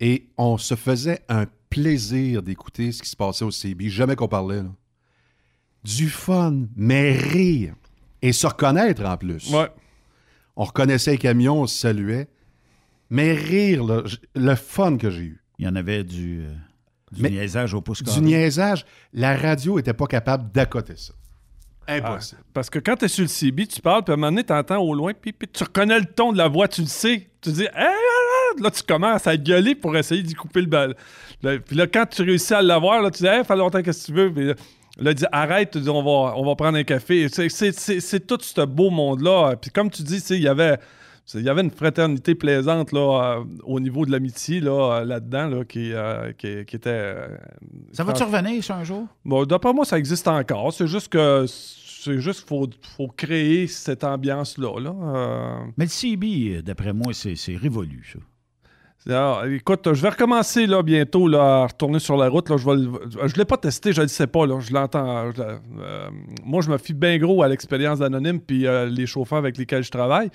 Et 0.00 0.28
on 0.38 0.56
se 0.58 0.74
faisait 0.74 1.20
un 1.28 1.46
plaisir 1.70 2.42
d'écouter 2.42 2.90
ce 2.92 3.02
qui 3.02 3.08
se 3.08 3.16
passait 3.16 3.44
au 3.44 3.50
CB, 3.50 3.88
jamais 3.88 4.16
qu'on 4.16 4.28
parlait. 4.28 4.62
là. 4.62 4.70
Du 5.84 6.08
fun, 6.08 6.66
mais 6.76 7.12
rire. 7.12 7.74
Et 8.22 8.32
se 8.32 8.46
reconnaître 8.46 9.04
en 9.04 9.16
plus. 9.16 9.52
Ouais. 9.52 9.68
On 10.56 10.64
reconnaissait 10.64 11.12
les 11.12 11.18
camions, 11.18 11.62
on 11.62 11.66
se 11.66 11.76
saluait. 11.78 12.28
Mais 13.10 13.32
rire, 13.34 13.84
là, 13.84 14.02
le 14.34 14.54
fun 14.54 14.96
que 14.96 15.10
j'ai 15.10 15.22
eu. 15.22 15.42
Il 15.58 15.64
y 15.64 15.68
en 15.68 15.74
avait 15.76 16.04
du, 16.04 16.42
euh, 16.44 16.54
du 17.10 17.22
Mais- 17.22 17.30
niaisage 17.30 17.74
au 17.74 17.80
pouce. 17.80 18.02
Du 18.02 18.20
niaisage, 18.20 18.86
la 19.12 19.36
radio 19.36 19.78
était 19.78 19.92
pas 19.92 20.06
capable 20.06 20.50
d'accoter 20.52 20.96
ça. 20.96 21.14
Impossible. 21.88 22.40
Ah, 22.42 22.46
parce 22.54 22.70
que 22.70 22.78
quand 22.78 22.96
tu 22.96 23.04
es 23.04 23.08
sur 23.08 23.22
le 23.22 23.28
CB, 23.28 23.66
tu 23.66 23.80
parles, 23.80 24.02
puis 24.04 24.12
à 24.12 24.14
un 24.14 24.16
moment 24.16 24.30
donné, 24.30 24.44
tu 24.44 24.52
entends 24.52 24.78
au 24.78 24.94
loin, 24.94 25.12
puis, 25.20 25.32
puis 25.32 25.48
tu 25.52 25.64
reconnais 25.64 25.98
le 25.98 26.06
ton 26.06 26.32
de 26.32 26.38
la 26.38 26.48
voix, 26.48 26.68
tu 26.68 26.80
le 26.82 26.86
sais. 26.86 27.26
Tu 27.40 27.50
dis, 27.50 27.62
hey, 27.64 27.70
ah 27.76 28.62
là, 28.62 28.70
tu 28.70 28.82
commences 28.82 29.26
à 29.26 29.36
gueuler 29.36 29.74
pour 29.74 29.96
essayer 29.96 30.22
d'y 30.22 30.34
couper 30.34 30.60
le 30.60 30.66
bal. 30.68 30.94
Là, 31.42 31.58
puis 31.58 31.74
là, 31.76 31.86
quand 31.86 32.06
tu 32.06 32.22
réussis 32.22 32.54
à 32.54 32.62
l'avoir, 32.62 33.02
là, 33.02 33.10
tu 33.10 33.22
dis, 33.22 33.28
hey, 33.28 33.44
fait 33.44 33.56
longtemps, 33.56 33.82
qu'est-ce 33.82 34.02
que 34.06 34.12
tu 34.12 34.18
veux? 34.18 34.32
Puis 34.32 34.46
là, 34.46 34.54
là, 34.98 35.14
dit, 35.14 35.24
arrête, 35.32 35.70
tu 35.72 35.80
dis, 35.80 35.88
on 35.88 36.02
va, 36.02 36.34
on 36.36 36.44
va 36.44 36.54
prendre 36.54 36.78
un 36.78 36.84
café. 36.84 37.28
C'est- 37.28 37.48
C'est 37.48 37.72
c'est- 37.72 38.00
c'est 38.00 38.20
tout 38.26 38.38
ce 38.40 38.60
beau 38.60 38.90
monde-là. 38.90 39.56
Puis 39.60 39.70
comme 39.70 39.90
tu 39.90 40.02
dis, 40.02 40.18
il 40.30 40.42
y 40.42 40.48
avait. 40.48 40.78
Il 41.34 41.42
y 41.42 41.48
avait 41.48 41.62
une 41.62 41.70
fraternité 41.70 42.34
plaisante 42.34 42.92
là, 42.92 43.38
euh, 43.38 43.44
au 43.64 43.80
niveau 43.80 44.04
de 44.04 44.10
l'amitié 44.10 44.60
là, 44.60 44.98
euh, 45.00 45.04
là-dedans 45.04 45.46
là, 45.46 45.64
qui, 45.64 45.92
euh, 45.92 46.32
qui, 46.32 46.64
qui 46.66 46.76
était. 46.76 46.90
euh, 46.90 47.28
Ça 47.92 48.04
va-tu 48.04 48.22
revenir, 48.24 48.62
ça, 48.62 48.76
un 48.76 48.84
jour? 48.84 49.06
Bon, 49.24 49.44
d'après 49.44 49.72
moi, 49.72 49.84
ça 49.84 49.98
existe 49.98 50.28
encore. 50.28 50.72
C'est 50.72 50.86
juste 50.88 51.08
que 51.10 51.46
c'est 51.46 52.18
juste 52.18 52.40
qu'il 52.40 52.48
faut, 52.48 52.68
faut 52.96 53.06
créer 53.08 53.66
cette 53.68 54.02
ambiance-là. 54.04 54.80
Là. 54.80 55.62
Mais 55.78 55.84
le 55.84 55.90
CB, 55.90 56.62
d'après 56.62 56.92
moi, 56.92 57.12
c'est 57.14 57.36
c'est 57.36 57.56
révolu, 57.56 58.02
ça. 58.12 58.18
alors, 59.16 59.44
écoute, 59.46 59.92
je 59.92 60.02
vais 60.02 60.08
recommencer 60.10 60.66
là, 60.66 60.82
bientôt 60.82 61.28
là, 61.28 61.62
à 61.62 61.66
retourner 61.68 62.00
sur 62.00 62.16
la 62.16 62.28
route. 62.28 62.50
Là. 62.50 62.56
Je 62.58 62.68
ne 62.68 63.38
l'ai 63.38 63.44
pas 63.44 63.56
testé, 63.56 63.92
je 63.92 64.00
ne 64.00 64.06
le 64.06 64.08
sais 64.08 64.26
pas. 64.26 64.46
Là. 64.46 64.58
Je 64.60 64.72
l'entends. 64.72 65.30
je 65.32 65.40
euh, 65.42 66.10
moi, 66.44 66.60
je 66.62 66.70
me 66.70 66.76
fie 66.78 66.92
bien 66.94 67.16
gros 67.18 67.42
à 67.44 67.48
l'expérience 67.48 68.00
d'Anonyme 68.00 68.40
puis 68.40 68.66
euh, 68.66 68.86
les 68.86 69.06
chauffeurs 69.06 69.38
avec 69.38 69.56
lesquels 69.56 69.84
je 69.84 69.90
travaille. 69.92 70.30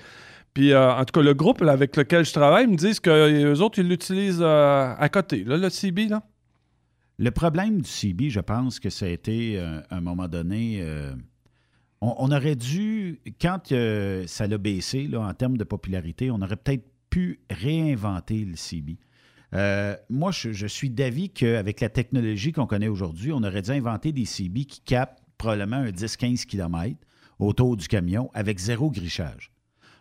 Puis, 0.58 0.72
euh, 0.72 0.92
en 0.92 1.04
tout 1.04 1.12
cas, 1.12 1.22
le 1.22 1.34
groupe 1.34 1.62
avec 1.62 1.96
lequel 1.96 2.24
je 2.24 2.32
travaille 2.32 2.66
me 2.66 2.74
disent 2.74 2.98
qu'eux 2.98 3.60
autres, 3.60 3.78
ils 3.78 3.86
l'utilisent 3.86 4.42
euh, 4.42 4.92
à 4.98 5.08
côté, 5.08 5.44
là, 5.44 5.56
le 5.56 5.70
CB. 5.70 6.08
Là. 6.08 6.24
Le 7.16 7.30
problème 7.30 7.80
du 7.80 7.88
CB, 7.88 8.28
je 8.28 8.40
pense 8.40 8.80
que 8.80 8.90
ça 8.90 9.06
a 9.06 9.08
été, 9.08 9.56
euh, 9.56 9.80
à 9.88 9.98
un 9.98 10.00
moment 10.00 10.26
donné, 10.26 10.80
euh, 10.80 11.14
on, 12.00 12.32
aurait 12.32 12.56
dû, 12.56 13.20
quand 13.40 13.70
euh, 13.70 14.24
ça 14.26 14.48
l'a 14.48 14.58
baissé 14.58 15.06
là, 15.06 15.20
en 15.20 15.32
termes 15.32 15.58
de 15.58 15.62
popularité, 15.62 16.32
on 16.32 16.42
aurait 16.42 16.56
peut-être 16.56 16.90
pu 17.08 17.38
réinventer 17.48 18.44
le 18.44 18.56
CB. 18.56 18.96
Euh, 19.54 19.94
moi, 20.10 20.32
je, 20.32 20.50
je 20.50 20.66
suis 20.66 20.90
d'avis 20.90 21.30
qu'avec 21.30 21.80
la 21.80 21.88
technologie 21.88 22.50
qu'on 22.50 22.66
connaît 22.66 22.88
aujourd'hui, 22.88 23.30
on 23.30 23.44
aurait 23.44 23.62
dû 23.62 23.70
inventer 23.70 24.10
des 24.10 24.24
CB 24.24 24.64
qui 24.64 24.80
captent 24.80 25.22
probablement 25.38 25.76
un 25.76 25.90
10-15 25.90 26.46
km 26.46 26.96
autour 27.38 27.76
du 27.76 27.86
camion 27.86 28.28
avec 28.34 28.58
zéro 28.58 28.90
grichage. 28.90 29.52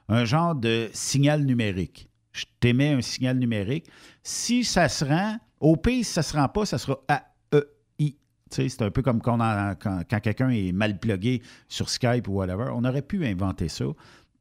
Un 0.09 0.25
genre 0.25 0.55
de 0.55 0.89
signal 0.93 1.43
numérique. 1.43 2.09
Je 2.31 2.45
t'émets 2.59 2.93
un 2.93 3.01
signal 3.01 3.37
numérique. 3.37 3.87
Si 4.23 4.63
ça 4.63 4.87
se 4.89 5.03
rend, 5.03 5.37
au 5.59 5.75
pire, 5.75 6.05
si 6.05 6.11
ça 6.13 6.21
ne 6.21 6.25
se 6.25 6.37
rend 6.37 6.47
pas, 6.47 6.65
ça 6.65 6.77
sera 6.77 6.99
A-E-I. 7.07 8.11
Tu 8.13 8.17
sais, 8.49 8.69
C'est 8.69 8.81
un 8.83 8.91
peu 8.91 9.01
comme 9.01 9.21
quand, 9.21 9.37
quand- 9.81 10.01
quand 10.09 10.19
quelqu'un 10.19 10.49
est 10.49 10.71
mal 10.71 10.97
plugué 10.99 11.41
sur 11.67 11.89
Skype 11.89 12.27
ou 12.27 12.33
whatever. 12.33 12.69
On 12.73 12.85
aurait 12.85 13.01
pu 13.01 13.25
inventer 13.25 13.67
ça 13.67 13.85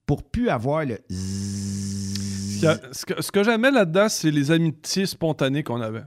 pour 0.06 0.22
plus 0.22 0.48
avoir 0.50 0.84
le 0.84 0.98
Ce 1.08 2.60
que- 2.62 2.94
Ce 2.94 3.04
que, 3.06 3.22
ce 3.22 3.32
que 3.32 3.42
j'aimais 3.42 3.70
là-dedans, 3.70 4.08
c'est 4.08 4.30
les 4.30 4.50
amitiés 4.50 5.06
spontanées 5.06 5.62
qu'on 5.62 5.80
avait. 5.80 6.04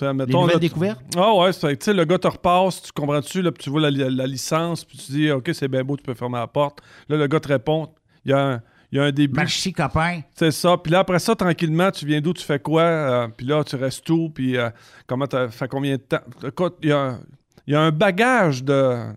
Mettons, 0.00 0.40
nouvelles 0.42 0.54
là, 0.54 0.58
découvertes? 0.60 1.00
Ah 1.16 1.34
ouais, 1.36 1.52
c'est- 1.52 1.76
tu 1.76 1.84
sais, 1.84 1.94
le 1.94 2.04
gars 2.04 2.18
te 2.18 2.26
repasse, 2.26 2.82
tu 2.82 2.92
comprends-tu, 2.92 3.40
là, 3.42 3.52
puis 3.52 3.62
tu 3.64 3.70
vois 3.70 3.80
la, 3.82 3.90
la- 3.90 4.10
la 4.10 4.26
licence, 4.26 4.84
puis 4.84 4.98
tu 4.98 5.12
dis, 5.12 5.30
OK, 5.30 5.50
c'est 5.52 5.68
bien 5.68 5.84
beau, 5.84 5.96
tu 5.96 6.02
peux 6.02 6.14
fermer 6.14 6.38
la 6.38 6.46
porte. 6.48 6.80
Là, 7.08 7.16
le 7.16 7.26
gars 7.28 7.38
te 7.40 7.48
répond, 7.48 7.88
il 8.24 8.30
y 8.30 8.34
a 8.34 8.38
un, 8.54 8.62
il 8.92 8.98
y 8.98 9.00
a 9.00 9.04
un 9.04 9.10
début. 9.12 9.34
Merci, 9.36 9.72
copain. 9.72 10.20
C'est 10.34 10.50
ça. 10.50 10.76
Puis 10.76 10.92
là, 10.92 10.98
après 11.00 11.18
ça, 11.18 11.34
tranquillement, 11.34 11.90
tu 11.90 12.04
viens 12.06 12.20
d'où, 12.20 12.32
tu 12.34 12.44
fais 12.44 12.58
quoi, 12.60 12.82
euh, 12.82 13.28
puis 13.34 13.46
là, 13.46 13.64
tu 13.64 13.74
restes 13.76 14.08
où, 14.10 14.28
puis 14.28 14.56
euh, 14.56 14.68
comment 15.06 15.26
tu 15.26 15.36
fait 15.50 15.66
combien 15.68 15.96
de 15.96 16.02
temps? 16.02 16.20
Écoute, 16.44 16.76
il 16.82 16.90
y 16.90 16.92
a, 16.92 16.98
un- 17.00 17.20
il 17.66 17.72
y 17.72 17.76
a 17.76 17.80
un 17.80 17.90
bagage 17.90 18.62
de, 18.62 19.12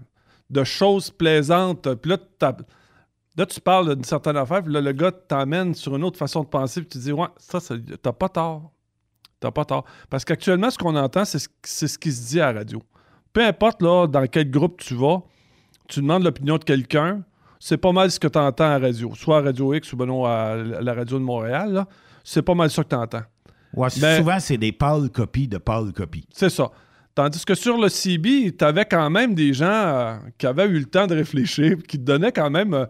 de 0.49 0.63
choses 0.63 1.11
plaisantes. 1.11 1.93
Puis 1.95 2.11
là, 2.11 2.17
là, 3.38 3.45
tu 3.45 3.59
parles 3.59 3.95
d'une 3.95 4.03
certaine 4.05 4.38
affaire, 4.38 4.63
puis 4.63 4.71
là, 4.71 4.80
le 4.82 4.91
gars 4.93 5.11
t'amène 5.11 5.73
sur 5.76 5.95
une 5.95 6.03
autre 6.03 6.17
façon 6.17 6.41
de 6.43 6.47
penser, 6.47 6.80
puis 6.82 6.89
tu 6.89 6.97
dis, 6.99 7.11
ouais, 7.11 7.28
ça, 7.38 7.59
t'as 8.01 8.13
pas 8.13 8.30
tort. 8.30 8.71
T'as 9.41 9.51
pas 9.51 9.65
tort. 9.65 9.84
Parce 10.09 10.23
qu'actuellement, 10.23 10.69
ce 10.69 10.78
qu'on 10.78 10.95
entend, 10.95 11.26
c'est 11.26 11.39
ce, 11.39 11.49
c'est 11.63 11.88
ce 11.89 11.99
qui 11.99 12.11
se 12.13 12.30
dit 12.30 12.39
à 12.39 12.53
la 12.53 12.59
radio. 12.59 12.82
Peu 13.34 13.43
importe 13.45 13.82
là, 13.82 14.07
dans 14.07 14.26
quel 14.28 14.49
groupe 14.49 14.80
tu 14.80 14.95
vas, 14.95 15.21
tu 15.89 15.99
demandes 15.99 16.23
l'opinion 16.23 16.57
de 16.57 16.63
quelqu'un, 16.63 17.21
c'est 17.68 17.78
pas 17.78 17.91
mal 17.91 18.11
ce 18.11 18.20
que 18.20 18.28
tu 18.28 18.38
entends 18.38 18.66
à 18.66 18.78
radio. 18.78 19.11
Soit 19.16 19.39
à 19.39 19.41
Radio 19.41 19.74
X 19.74 19.91
ou 19.91 19.97
ben 19.97 20.05
non, 20.05 20.24
à 20.24 20.55
la 20.55 20.93
radio 20.93 21.18
de 21.18 21.24
Montréal, 21.24 21.84
c'est 22.24 22.43
pas 22.43 22.53
mal 22.53 22.70
ça 22.70 22.84
que 22.84 22.89
tu 22.89 22.95
entends. 22.95 23.24
Ouais, 23.74 23.89
souvent, 23.89 24.39
c'est 24.39 24.57
des 24.57 24.72
pâles 24.72 25.09
copies 25.09 25.47
de 25.47 25.57
pâles 25.57 25.91
copies. 25.91 26.28
C'est 26.32 26.51
ça. 26.51 26.70
Tandis 27.16 27.43
que 27.43 27.55
sur 27.55 27.80
le 27.80 27.89
CB, 27.89 28.55
tu 28.55 28.63
avais 28.63 28.86
quand 28.86 29.09
même 29.09 29.34
des 29.34 29.51
gens 29.51 29.66
euh, 29.66 30.16
qui 30.38 30.45
avaient 30.45 30.68
eu 30.68 30.78
le 30.78 30.86
temps 30.86 31.07
de 31.07 31.16
réfléchir, 31.16 31.78
qui 31.88 31.97
te 31.97 32.03
donnaient 32.03 32.32
quand 32.32 32.51
même 32.51 32.76
euh, 32.76 32.86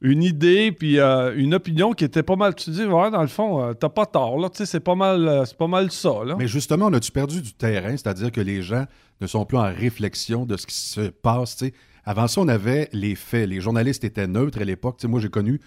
une 0.00 0.22
idée, 0.22 0.70
puis 0.70 1.00
euh, 1.00 1.34
une 1.34 1.52
opinion 1.52 1.92
qui 1.92 2.04
était 2.04 2.22
pas 2.22 2.36
mal. 2.36 2.54
Tu 2.54 2.66
te 2.66 2.70
dis, 2.70 2.84
ouais, 2.84 3.10
dans 3.10 3.22
le 3.22 3.26
fond, 3.26 3.74
t'as 3.74 3.88
pas 3.88 4.06
tort, 4.06 4.38
là. 4.38 4.48
C'est 4.52 4.78
pas 4.78 4.94
mal, 4.94 5.42
c'est 5.44 5.58
pas 5.58 5.66
mal 5.66 5.90
ça, 5.90 6.22
là. 6.24 6.36
Mais 6.38 6.46
justement, 6.46 6.86
on 6.86 6.92
a-tu 6.92 7.10
perdu 7.10 7.42
du 7.42 7.52
terrain? 7.52 7.90
C'est-à-dire 7.96 8.30
que 8.30 8.40
les 8.40 8.62
gens 8.62 8.84
ne 9.20 9.26
sont 9.26 9.44
plus 9.44 9.58
en 9.58 9.74
réflexion 9.74 10.46
de 10.46 10.56
ce 10.56 10.68
qui 10.68 10.76
se 10.76 11.08
passe. 11.08 11.56
tu 11.56 11.66
sais. 11.66 11.74
Avant 12.04 12.28
ça, 12.28 12.40
on 12.40 12.48
avait 12.48 12.88
les 12.92 13.14
faits. 13.14 13.48
Les 13.48 13.60
journalistes 13.60 14.04
étaient 14.04 14.26
neutres 14.26 14.60
à 14.60 14.64
l'époque. 14.64 15.02
Moi, 15.04 15.20
j'ai 15.20 15.30
connu 15.30 15.60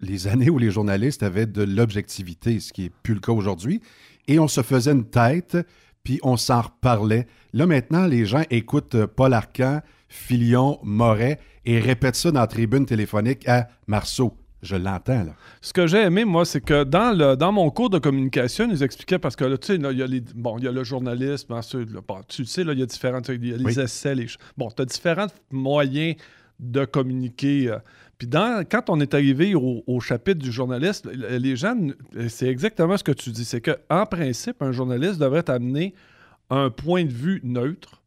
les 0.00 0.26
années 0.26 0.50
où 0.50 0.58
les 0.58 0.70
journalistes 0.70 1.22
avaient 1.22 1.46
de 1.46 1.62
l'objectivité, 1.62 2.60
ce 2.60 2.72
qui 2.72 2.82
n'est 2.82 2.92
plus 3.02 3.14
le 3.14 3.20
cas 3.20 3.32
aujourd'hui. 3.32 3.80
Et 4.26 4.38
on 4.38 4.48
se 4.48 4.62
faisait 4.62 4.92
une 4.92 5.08
tête, 5.08 5.56
puis 6.04 6.20
on 6.22 6.36
s'en 6.36 6.62
reparlait. 6.62 7.26
Là, 7.52 7.66
maintenant, 7.66 8.06
les 8.06 8.24
gens 8.24 8.42
écoutent 8.50 8.94
euh, 8.94 9.06
Paul 9.06 9.32
Arcan, 9.34 9.80
Filion, 10.08 10.78
Moret 10.82 11.38
et 11.64 11.80
répètent 11.80 12.16
ça 12.16 12.30
dans 12.30 12.40
la 12.40 12.46
tribune 12.46 12.86
téléphonique 12.86 13.46
à 13.46 13.68
Marceau. 13.86 14.34
Je 14.62 14.74
l'entends, 14.76 15.22
là. 15.24 15.32
Ce 15.60 15.72
que 15.72 15.86
j'ai 15.86 15.98
aimé, 15.98 16.24
moi, 16.24 16.44
c'est 16.44 16.60
que 16.60 16.82
dans, 16.84 17.16
le, 17.16 17.36
dans 17.36 17.52
mon 17.52 17.70
cours 17.70 17.90
de 17.90 17.98
communication, 17.98 18.64
ils 18.64 18.70
nous 18.70 18.82
expliquaient, 18.82 19.18
parce 19.20 19.36
que 19.36 19.44
là, 19.44 19.56
tu 19.56 19.66
sais, 19.68 19.76
il 19.76 19.96
y 19.98 20.02
a 20.02 20.06
les, 20.06 20.20
bon, 20.34 20.58
il 20.58 20.64
y 20.64 20.68
a 20.68 20.72
le 20.72 20.82
journalisme, 20.82 21.52
ensuite, 21.52 21.92
là, 21.92 22.00
bon, 22.06 22.20
tu 22.26 22.44
sais, 22.44 22.64
là, 22.64 22.72
il 22.72 22.80
y 22.80 22.82
a 22.82 22.86
différentes, 22.86 23.28
il 23.28 23.46
y 23.46 23.54
a 23.54 23.56
les 23.56 23.64
Oui. 23.64 23.78
essais, 23.78 24.14
les, 24.16 24.26
bon, 24.56 24.68
tu 24.70 24.82
as 24.82 24.84
différents 24.84 25.28
moyens 25.52 26.16
de 26.58 26.84
communiquer. 26.84 27.70
euh. 27.70 27.78
Puis 28.18 28.26
dans, 28.26 28.64
quand 28.68 28.90
on 28.90 28.98
est 29.00 29.14
arrivé 29.14 29.54
au, 29.54 29.84
au 29.86 30.00
chapitre 30.00 30.40
du 30.40 30.50
journalisme, 30.50 31.10
l- 31.12 31.38
les 31.40 31.54
gens, 31.54 31.76
c'est 32.28 32.48
exactement 32.48 32.96
ce 32.96 33.04
que 33.04 33.12
tu 33.12 33.30
dis, 33.30 33.44
c'est 33.44 33.60
qu'en 33.60 34.06
principe, 34.06 34.60
un 34.60 34.72
journaliste 34.72 35.20
devrait 35.20 35.44
t'amener 35.44 35.94
un 36.50 36.68
point 36.70 37.04
de 37.04 37.12
vue 37.12 37.40
neutre, 37.44 38.02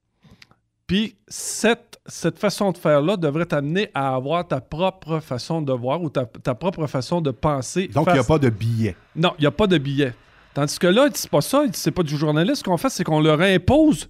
puis 0.91 1.15
cette, 1.29 2.01
cette 2.05 2.37
façon 2.37 2.73
de 2.73 2.77
faire-là 2.77 3.15
devrait 3.15 3.45
t'amener 3.45 3.89
à 3.93 4.13
avoir 4.13 4.45
ta 4.45 4.59
propre 4.59 5.21
façon 5.21 5.61
de 5.61 5.71
voir 5.71 6.01
ou 6.01 6.09
ta, 6.09 6.25
ta 6.25 6.53
propre 6.53 6.85
façon 6.85 7.21
de 7.21 7.31
penser. 7.31 7.87
Donc, 7.87 8.07
il 8.09 8.13
n'y 8.15 8.19
a 8.19 8.25
pas 8.25 8.39
de 8.39 8.49
billet. 8.49 8.97
Non, 9.15 9.31
il 9.37 9.43
n'y 9.43 9.47
a 9.47 9.51
pas 9.51 9.67
de 9.67 9.77
billet. 9.77 10.13
Tandis 10.53 10.77
que 10.77 10.87
là, 10.87 11.07
c'est 11.13 11.29
pas 11.31 11.39
ça, 11.39 11.63
c'est 11.71 11.91
pas 11.91 12.03
du 12.03 12.17
journaliste. 12.17 12.57
Ce 12.57 12.63
qu'on 12.65 12.75
fait, 12.75 12.89
c'est 12.89 13.05
qu'on 13.05 13.21
leur 13.21 13.39
impose, 13.39 14.09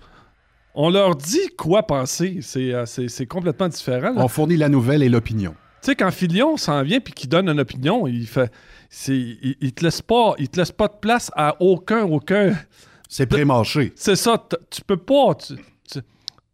on 0.74 0.90
leur 0.90 1.16
dit 1.16 1.50
quoi 1.56 1.84
penser. 1.84 2.40
C'est 2.42 2.74
euh, 2.74 2.86
complètement 3.30 3.68
différent. 3.68 4.14
là. 4.14 4.24
On 4.24 4.28
fournit 4.28 4.58
la 4.58 4.68
nouvelle 4.68 5.04
et 5.04 5.10
l'opinion. 5.10 5.52
Tu 5.84 5.92
sais, 5.92 5.96
quand 5.96 6.10
Filion 6.10 6.58
s'en 6.58 6.82
vient 6.82 7.00
puis 7.00 7.14
qu'il 7.14 7.30
donne 7.30 7.48
une 7.48 7.60
opinion, 7.60 8.08
il 8.08 8.26
fait. 8.26 8.52
Il, 9.08 9.56
il 9.62 9.72
te 9.72 9.84
laisse 9.84 10.02
pas. 10.02 10.34
Il 10.40 10.50
te 10.50 10.60
laisse 10.60 10.72
pas 10.72 10.88
de 10.88 10.98
place 11.00 11.30
à 11.36 11.58
aucun, 11.60 12.06
aucun. 12.06 12.56
C'est 13.08 13.28
pré-mâché. 13.28 13.94
C'est 13.96 14.16
ça. 14.16 14.44
Tu 14.72 14.82
peux 14.82 14.98
pas. 14.98 15.36
Tu- 15.36 15.54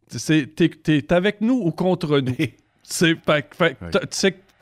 c'est- 0.09 0.55
t'es, 0.55 0.69
t'es 0.69 1.13
avec 1.13 1.41
nous 1.41 1.55
ou 1.63 1.71
contre 1.71 2.19
nous? 2.19 2.33
c'est, 2.83 3.15
fait, 3.25 3.43
que- 3.49 3.55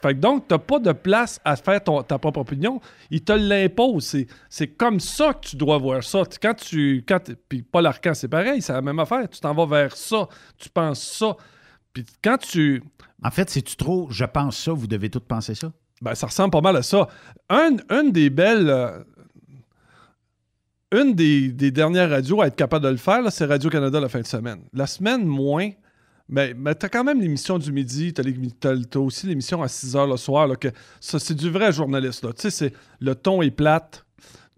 fait, 0.02 0.14
donc, 0.20 0.48
t'as 0.48 0.58
pas 0.60 0.78
de 0.80 0.92
place 0.92 1.40
à 1.44 1.56
faire 1.56 1.84
ton- 1.84 2.04
ta 2.04 2.20
propre 2.20 2.40
opinion. 2.42 2.80
Il 3.10 3.24
te 3.24 3.32
l'impose. 3.32 4.06
C'est, 4.06 4.28
c'est 4.50 4.68
comme 4.68 5.00
ça 5.00 5.34
que 5.34 5.48
tu 5.48 5.56
dois 5.56 5.78
voir 5.80 6.04
ça. 6.04 6.24
Quand 6.42 6.54
tu. 6.54 7.04
Quand 7.08 7.20
puis 7.50 7.64
Paul 7.64 7.86
Arcan, 7.88 8.14
c'est 8.14 8.28
pareil, 8.28 8.62
c'est 8.62 8.74
la 8.74 8.82
même 8.82 9.00
affaire. 9.00 9.28
Tu 9.30 9.40
t'en 9.40 9.54
vas 9.56 9.66
vers 9.66 9.96
ça. 9.98 10.28
Tu 10.58 10.70
penses 10.70 11.02
ça. 11.02 11.36
Puis 11.94 12.06
quand 12.24 12.38
tu. 12.38 12.84
En 13.24 13.32
fait, 13.32 13.50
si 13.50 13.64
tu 13.64 13.76
trop, 13.76 14.08
je 14.12 14.26
pense 14.26 14.58
ça, 14.58 14.74
vous 14.74 14.86
devez 14.88 15.10
tous 15.10 15.22
penser 15.22 15.56
ça? 15.56 15.72
Ben, 16.02 16.14
ça 16.14 16.28
ressemble 16.28 16.52
pas 16.52 16.62
mal 16.62 16.76
à 16.76 16.84
ça. 16.84 17.08
Un- 17.50 17.78
une 17.90 18.12
des 18.12 18.30
belles. 18.30 18.70
Une 20.96 21.14
des, 21.14 21.50
des 21.50 21.72
dernières 21.72 22.10
radios 22.10 22.42
à 22.42 22.48
être 22.48 22.56
capable 22.56 22.86
de 22.86 22.90
le 22.90 22.98
faire, 22.98 23.22
c'est 23.32 23.46
Radio-Canada 23.46 24.00
la 24.00 24.10
fin 24.10 24.22
de 24.22 24.26
semaine. 24.26 24.60
La 24.74 24.88
semaine, 24.88 25.26
moins. 25.26 25.70
Mais, 26.28 26.54
mais 26.56 26.74
t'as 26.74 26.90
quand 26.90 27.04
même 27.04 27.22
l'émission 27.22 27.60
du 27.60 27.72
midi, 27.72 28.14
t'as, 28.14 28.24
t'as 28.60 29.00
aussi 29.00 29.28
l'émission 29.28 29.62
à 29.62 29.68
6 29.68 29.96
h 29.96 30.10
le 30.10 30.18
soir. 30.18 30.48
Là, 30.48 30.56
que 30.56 30.70
ça, 31.00 31.20
c'est 31.20 31.36
du 31.36 31.50
vrai 31.52 31.72
journaliste. 31.72 32.24
Là. 32.24 32.34
Tu 32.34 32.42
sais, 32.42 32.50
c'est, 32.50 32.74
le 33.00 33.14
ton 33.14 33.42
est 33.42 33.52
plate, 33.52 34.06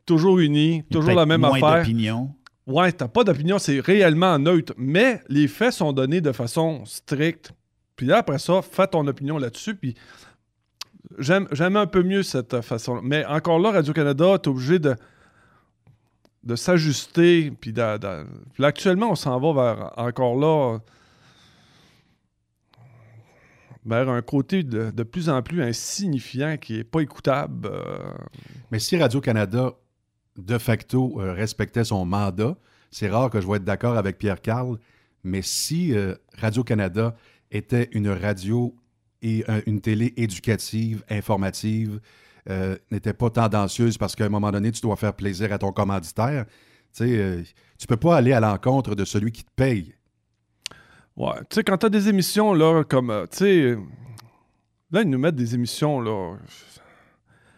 toujours 0.06 0.40
uni, 0.40 0.84
toujours 0.90 1.14
la 1.14 1.26
même 1.26 1.42
moins 1.42 1.58
affaire. 1.58 1.80
d'opinion. 1.80 2.34
Ouais, 2.66 2.92
t'as 2.92 3.08
pas 3.08 3.24
d'opinion, 3.24 3.60
c'est 3.60 3.80
réellement 3.80 4.38
neutre. 4.40 4.74
Mais 4.78 5.22
les 5.28 5.48
faits 5.48 5.74
sont 5.74 5.94
donnés 5.94 6.22
de 6.22 6.32
façon 6.32 6.84
stricte. 6.86 7.52
Puis 7.96 8.06
là, 8.06 8.18
après 8.18 8.40
ça, 8.40 8.62
fais 8.62 8.88
ton 8.88 9.06
opinion 9.08 9.38
là-dessus. 9.38 9.76
Puis 9.76 9.96
j'aime, 11.18 11.48
un 11.60 11.86
peu 11.88 12.04
mieux 12.04 12.24
cette 12.24 12.62
façon. 12.62 13.02
Mais 13.04 13.26
encore 13.26 13.60
là, 13.60 13.72
Radio-Canada 13.72 14.36
est 14.36 14.48
obligé 14.48 14.80
de, 14.80 14.96
de 16.48 16.56
s'ajuster. 16.56 17.52
Puis, 17.52 17.74
actuellement, 18.64 19.12
on 19.12 19.16
s'en 19.16 19.40
va 19.40 19.54
vers 19.76 19.94
encore 19.98 20.36
là 20.36 20.80
vers 23.86 24.10
un 24.10 24.22
côté 24.22 24.64
de, 24.64 25.04
plus 25.04 25.30
en 25.30 25.42
plus 25.42 25.62
insignifiant 25.62 26.58
qui 26.58 26.74
n'est 26.78 26.84
pas 26.84 27.00
écoutable. 27.02 27.70
euh, 27.72 28.12
Mais 28.72 28.80
si 28.80 28.98
Radio-Canada, 28.98 29.72
de 30.38 30.58
facto, 30.58 31.22
euh, 31.22 31.34
respectait 31.34 31.86
son 31.86 32.06
mandat, 32.06 32.58
c'est 32.92 33.10
rare 33.10 33.30
que 33.30 33.40
je 33.40 33.48
vais 33.48 33.58
être 33.58 33.64
d'accord 33.64 33.98
avec 33.98 34.18
Pierre 34.18 34.42
Carl, 34.42 34.78
mais 35.24 35.42
si 35.42 35.94
euh, 35.96 36.16
Radio-Canada 36.38 37.16
était 37.50 37.88
une 37.94 38.10
radio 38.10 38.76
et 39.22 39.46
un- 39.48 39.62
une 39.66 39.80
télé 39.80 40.14
éducative, 40.18 41.04
informative, 41.10 42.02
euh, 42.50 42.78
n'était 42.92 43.14
pas 43.14 43.30
tendancieuse 43.30 43.98
parce 43.98 44.16
qu'à 44.16 44.26
un 44.26 44.30
moment 44.30 44.52
donné, 44.52 44.72
tu 44.72 44.82
dois 44.82 44.96
faire 44.96 45.14
plaisir 45.14 45.52
à 45.54 45.58
ton 45.58 45.72
commanditaire, 45.72 46.46
tu 46.96 47.04
sais, 47.06 47.18
euh, 47.18 47.44
tu 47.78 47.88
peux 47.88 47.98
pas 47.98 48.18
aller 48.18 48.34
à 48.34 48.40
l'encontre 48.40 48.96
de 48.96 49.06
celui 49.06 49.32
qui 49.32 49.44
te 49.44 49.52
paye. 49.56 49.94
Ouais, 51.16 51.34
tu 51.50 51.56
sais, 51.56 51.64
quand 51.64 51.78
t'as 51.78 51.90
des 51.90 52.10
émissions, 52.10 52.54
là, 52.54 52.84
comme, 52.84 53.10
euh, 53.10 53.26
tu 53.30 53.38
sais, 53.38 53.78
là, 54.92 55.02
ils 55.02 55.10
nous 55.10 55.18
mettent 55.18 55.36
des 55.36 55.56
émissions, 55.56 56.00
là. 56.00 56.36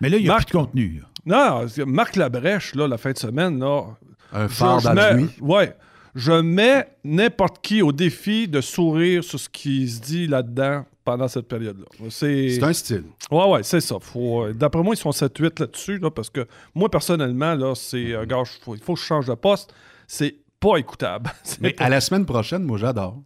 Mais 0.02 0.10
là, 0.10 0.18
il 0.18 0.26
y 0.26 0.30
a 0.30 0.36
plus 0.38 0.46
de 0.46 0.52
contenu. 0.52 1.04
Non, 1.26 1.68
c'est- 1.68 1.86
Marc 1.86 2.16
Labrèche, 2.16 2.74
là, 2.76 2.88
la 2.88 2.98
fin 2.98 3.12
de 3.12 3.18
semaine, 3.18 3.60
là. 3.60 3.84
Un 4.32 4.48
phare 4.48 4.82
dans 4.82 4.94
la 4.94 5.14
mets- 5.14 5.22
nuit. 5.24 5.30
Ouais. 5.42 5.76
Je 6.16 6.32
mets 6.32 6.88
n'importe 7.04 7.62
qui 7.62 7.82
au 7.82 7.92
défi 7.92 8.48
de 8.48 8.62
sourire 8.62 9.24
sur 9.24 9.40
ce 9.40 9.50
qui 9.50 9.88
se 9.90 10.00
dit 10.02 10.28
là-dedans 10.28 10.86
pendant 11.12 11.28
cette 11.28 11.48
période-là. 11.48 11.86
C'est 12.12 12.50
C'est 12.52 12.64
un 12.64 12.74
style. 12.74 13.06
Ouais, 13.32 13.46
ouais, 13.50 13.64
c'est 13.64 13.82
ça. 13.82 13.96
Faut, 14.00 14.44
euh, 14.44 14.54
D'après 14.54 14.84
moi, 14.84 14.94
ils 14.94 14.98
sont 15.00 15.10
7-8 15.12 15.60
là-dessus, 15.60 15.98
là, 15.98 16.12
parce 16.12 16.30
que 16.30 16.48
moi, 16.76 16.90
personnellement, 16.92 17.56
là, 17.56 17.74
c'est. 17.74 18.14
euh, 18.14 18.26
gars, 18.28 18.44
faut- 18.62 18.76
il 18.76 18.82
faut 18.82 18.94
que 18.94 19.00
je 19.00 19.06
change 19.06 19.26
de 19.26 19.34
poste. 19.34 19.74
C'est 20.08 20.36
pas 20.60 20.78
écoutable. 20.78 21.32
Mais 21.62 21.74
pas, 21.74 21.86
à 21.86 21.90
la 21.90 22.00
semaine 22.00 22.26
prochaine, 22.28 22.64
moi, 22.64 22.78
j'adore. 22.78 23.24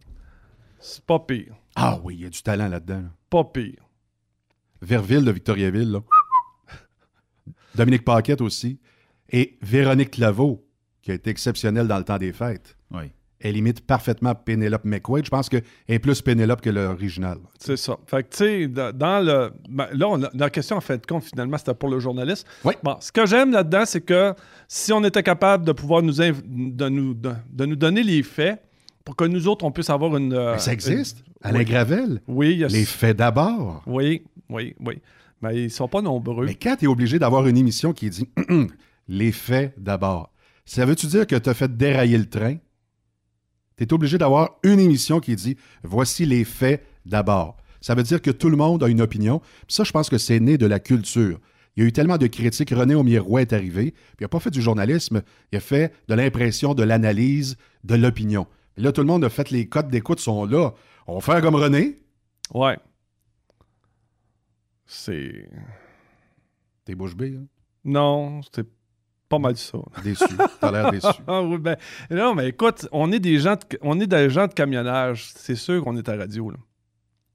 c'est 0.80 1.04
pas 1.04 1.18
pire. 1.18 1.54
Ah 1.76 1.98
oui, 2.02 2.14
il 2.16 2.22
y 2.22 2.26
a 2.26 2.30
du 2.30 2.42
talent 2.42 2.68
là-dedans. 2.68 3.00
là. 3.02 3.10
Pas 3.28 3.44
pire. 3.44 3.82
Verville 4.80 5.24
de 5.24 5.30
Victoriaville. 5.32 5.90
là. 5.92 6.00
Dominique 7.74 8.04
Paquette 8.04 8.40
aussi. 8.40 8.80
Et 9.30 9.58
Véronique 9.62 10.12
Claveau, 10.12 10.66
qui 11.02 11.10
a 11.10 11.14
été 11.14 11.28
exceptionnelle 11.30 11.86
dans 11.88 11.98
le 11.98 12.04
temps 12.04 12.18
des 12.18 12.32
fêtes. 12.32 12.76
Oui. 12.92 13.10
Elle 13.44 13.58
imite 13.58 13.82
parfaitement 13.82 14.34
Penelope 14.34 14.84
McQuaid. 14.86 15.26
Je 15.26 15.30
pense 15.30 15.50
qu'elle 15.50 15.62
est 15.86 15.98
plus 15.98 16.22
Penelope 16.22 16.62
que 16.62 16.70
l'original. 16.70 17.36
C'est 17.58 17.76
ça. 17.76 17.98
Fait 18.06 18.22
que, 18.22 18.30
tu 18.30 18.36
sais, 18.38 18.68
dans- 18.68 19.22
le. 19.24 19.52
ben, 19.68 19.86
là, 19.92 20.08
on 20.08 20.22
a- 20.22 20.30
la 20.32 20.48
question, 20.48 20.76
en 20.76 20.80
fait, 20.80 20.98
de 21.02 21.06
compte, 21.06 21.24
finalement, 21.24 21.58
c'était 21.58 21.74
pour 21.74 21.90
le 21.90 22.00
journaliste. 22.00 22.46
Bon, 22.82 22.96
ce 23.00 23.12
que 23.12 23.26
j'aime 23.26 23.52
là-dedans, 23.52 23.84
c'est 23.84 24.00
que 24.00 24.32
si 24.66 24.92
on 24.94 25.04
était 25.04 25.22
capable 25.22 25.66
de 25.66 25.72
pouvoir 25.72 26.02
nous, 26.02 26.20
inv- 26.22 26.40
de 26.42 26.88
nous, 26.88 27.12
de, 27.12 27.32
de 27.52 27.66
nous 27.66 27.76
donner 27.76 28.02
les 28.02 28.22
faits 28.22 28.62
pour 29.04 29.14
que 29.14 29.24
nous 29.24 29.46
autres, 29.46 29.64
on 29.66 29.70
puisse 29.70 29.90
avoir 29.90 30.16
une. 30.16 30.32
euh, 30.32 30.52
Mais 30.54 30.58
ça 30.58 30.72
existe. 30.72 31.18
une- 31.18 31.24
Alain 31.50 31.58
oui. 31.58 31.64
Gravel. 31.66 32.20
Oui, 32.26 32.50
il 32.52 32.58
y 32.60 32.64
a- 32.64 32.68
Les 32.68 32.86
faits 32.86 33.18
d'abord. 33.18 33.82
Oui, 33.86 34.22
oui, 34.48 34.74
oui. 34.80 35.02
Mais 35.42 35.64
ils 35.64 35.70
sont 35.70 35.88
pas 35.88 36.00
nombreux. 36.00 36.46
Mais 36.46 36.54
quand 36.54 36.76
tu 36.76 36.86
es 36.86 36.88
obligé 36.88 37.18
d'avoir 37.18 37.46
une 37.46 37.58
émission 37.58 37.92
qui 37.92 38.08
dit 38.08 38.26
les 39.08 39.32
faits 39.32 39.74
d'abord, 39.76 40.30
ça 40.64 40.86
veut-tu 40.86 41.06
dire 41.08 41.26
que 41.26 41.36
tu 41.36 41.50
as 41.50 41.52
fait 41.54 41.76
dérailler 41.76 42.16
le 42.16 42.24
train? 42.24 42.56
Tu 43.76 43.84
es 43.84 43.92
obligé 43.92 44.18
d'avoir 44.18 44.58
une 44.62 44.80
émission 44.80 45.20
qui 45.20 45.34
dit 45.36 45.56
voici 45.82 46.26
les 46.26 46.44
faits 46.44 46.86
d'abord. 47.06 47.56
Ça 47.80 47.94
veut 47.94 48.02
dire 48.02 48.22
que 48.22 48.30
tout 48.30 48.48
le 48.48 48.56
monde 48.56 48.82
a 48.82 48.88
une 48.88 49.00
opinion. 49.02 49.40
Puis 49.66 49.74
ça, 49.74 49.84
je 49.84 49.92
pense 49.92 50.08
que 50.08 50.18
c'est 50.18 50.40
né 50.40 50.56
de 50.56 50.66
la 50.66 50.80
culture. 50.80 51.38
Il 51.76 51.82
y 51.82 51.86
a 51.86 51.88
eu 51.88 51.92
tellement 51.92 52.18
de 52.18 52.26
critiques. 52.26 52.70
René 52.70 52.94
Aumier-Roy 52.94 53.42
est 53.42 53.52
arrivé, 53.52 53.90
puis 53.90 54.20
il 54.20 54.24
n'a 54.24 54.28
pas 54.28 54.40
fait 54.40 54.50
du 54.50 54.62
journalisme, 54.62 55.22
il 55.52 55.56
a 55.56 55.60
fait 55.60 55.92
de 56.08 56.14
l'impression, 56.14 56.74
de 56.74 56.82
l'analyse, 56.84 57.56
de 57.82 57.96
l'opinion. 57.96 58.46
Là, 58.76 58.92
tout 58.92 59.00
le 59.00 59.06
monde 59.06 59.24
a 59.24 59.28
fait 59.28 59.50
les 59.50 59.68
codes 59.68 59.88
d'écoute 59.88 60.20
sont 60.20 60.46
là. 60.46 60.72
On 61.06 61.16
va 61.16 61.20
faire 61.20 61.42
comme 61.42 61.56
René. 61.56 61.98
Ouais. 62.52 62.78
C'est. 64.86 65.48
T'es 66.84 66.94
bouche 66.94 67.16
bée, 67.16 67.36
hein? 67.36 67.46
Non, 67.84 68.40
c'est 68.54 68.66
pas 69.34 69.38
mal 69.40 69.56
ça. 69.56 69.78
Déçu. 70.02 70.24
T'as 70.60 70.70
l'air 70.70 70.90
déçu. 70.90 71.08
Ah 71.26 71.42
oui, 71.42 71.58
ben, 71.58 71.76
non, 72.10 72.34
mais 72.34 72.48
écoute, 72.48 72.86
on 72.92 73.10
est 73.10 73.18
des 73.18 73.38
gens 73.38 73.54
de, 73.54 73.78
on 73.82 73.98
est 74.00 74.06
des 74.06 74.30
gens 74.30 74.46
de 74.46 74.52
camionnage. 74.52 75.30
C'est 75.34 75.56
sûr 75.56 75.82
qu'on 75.82 75.96
est 75.96 76.08
à 76.08 76.16
radio. 76.16 76.50
Là. 76.50 76.56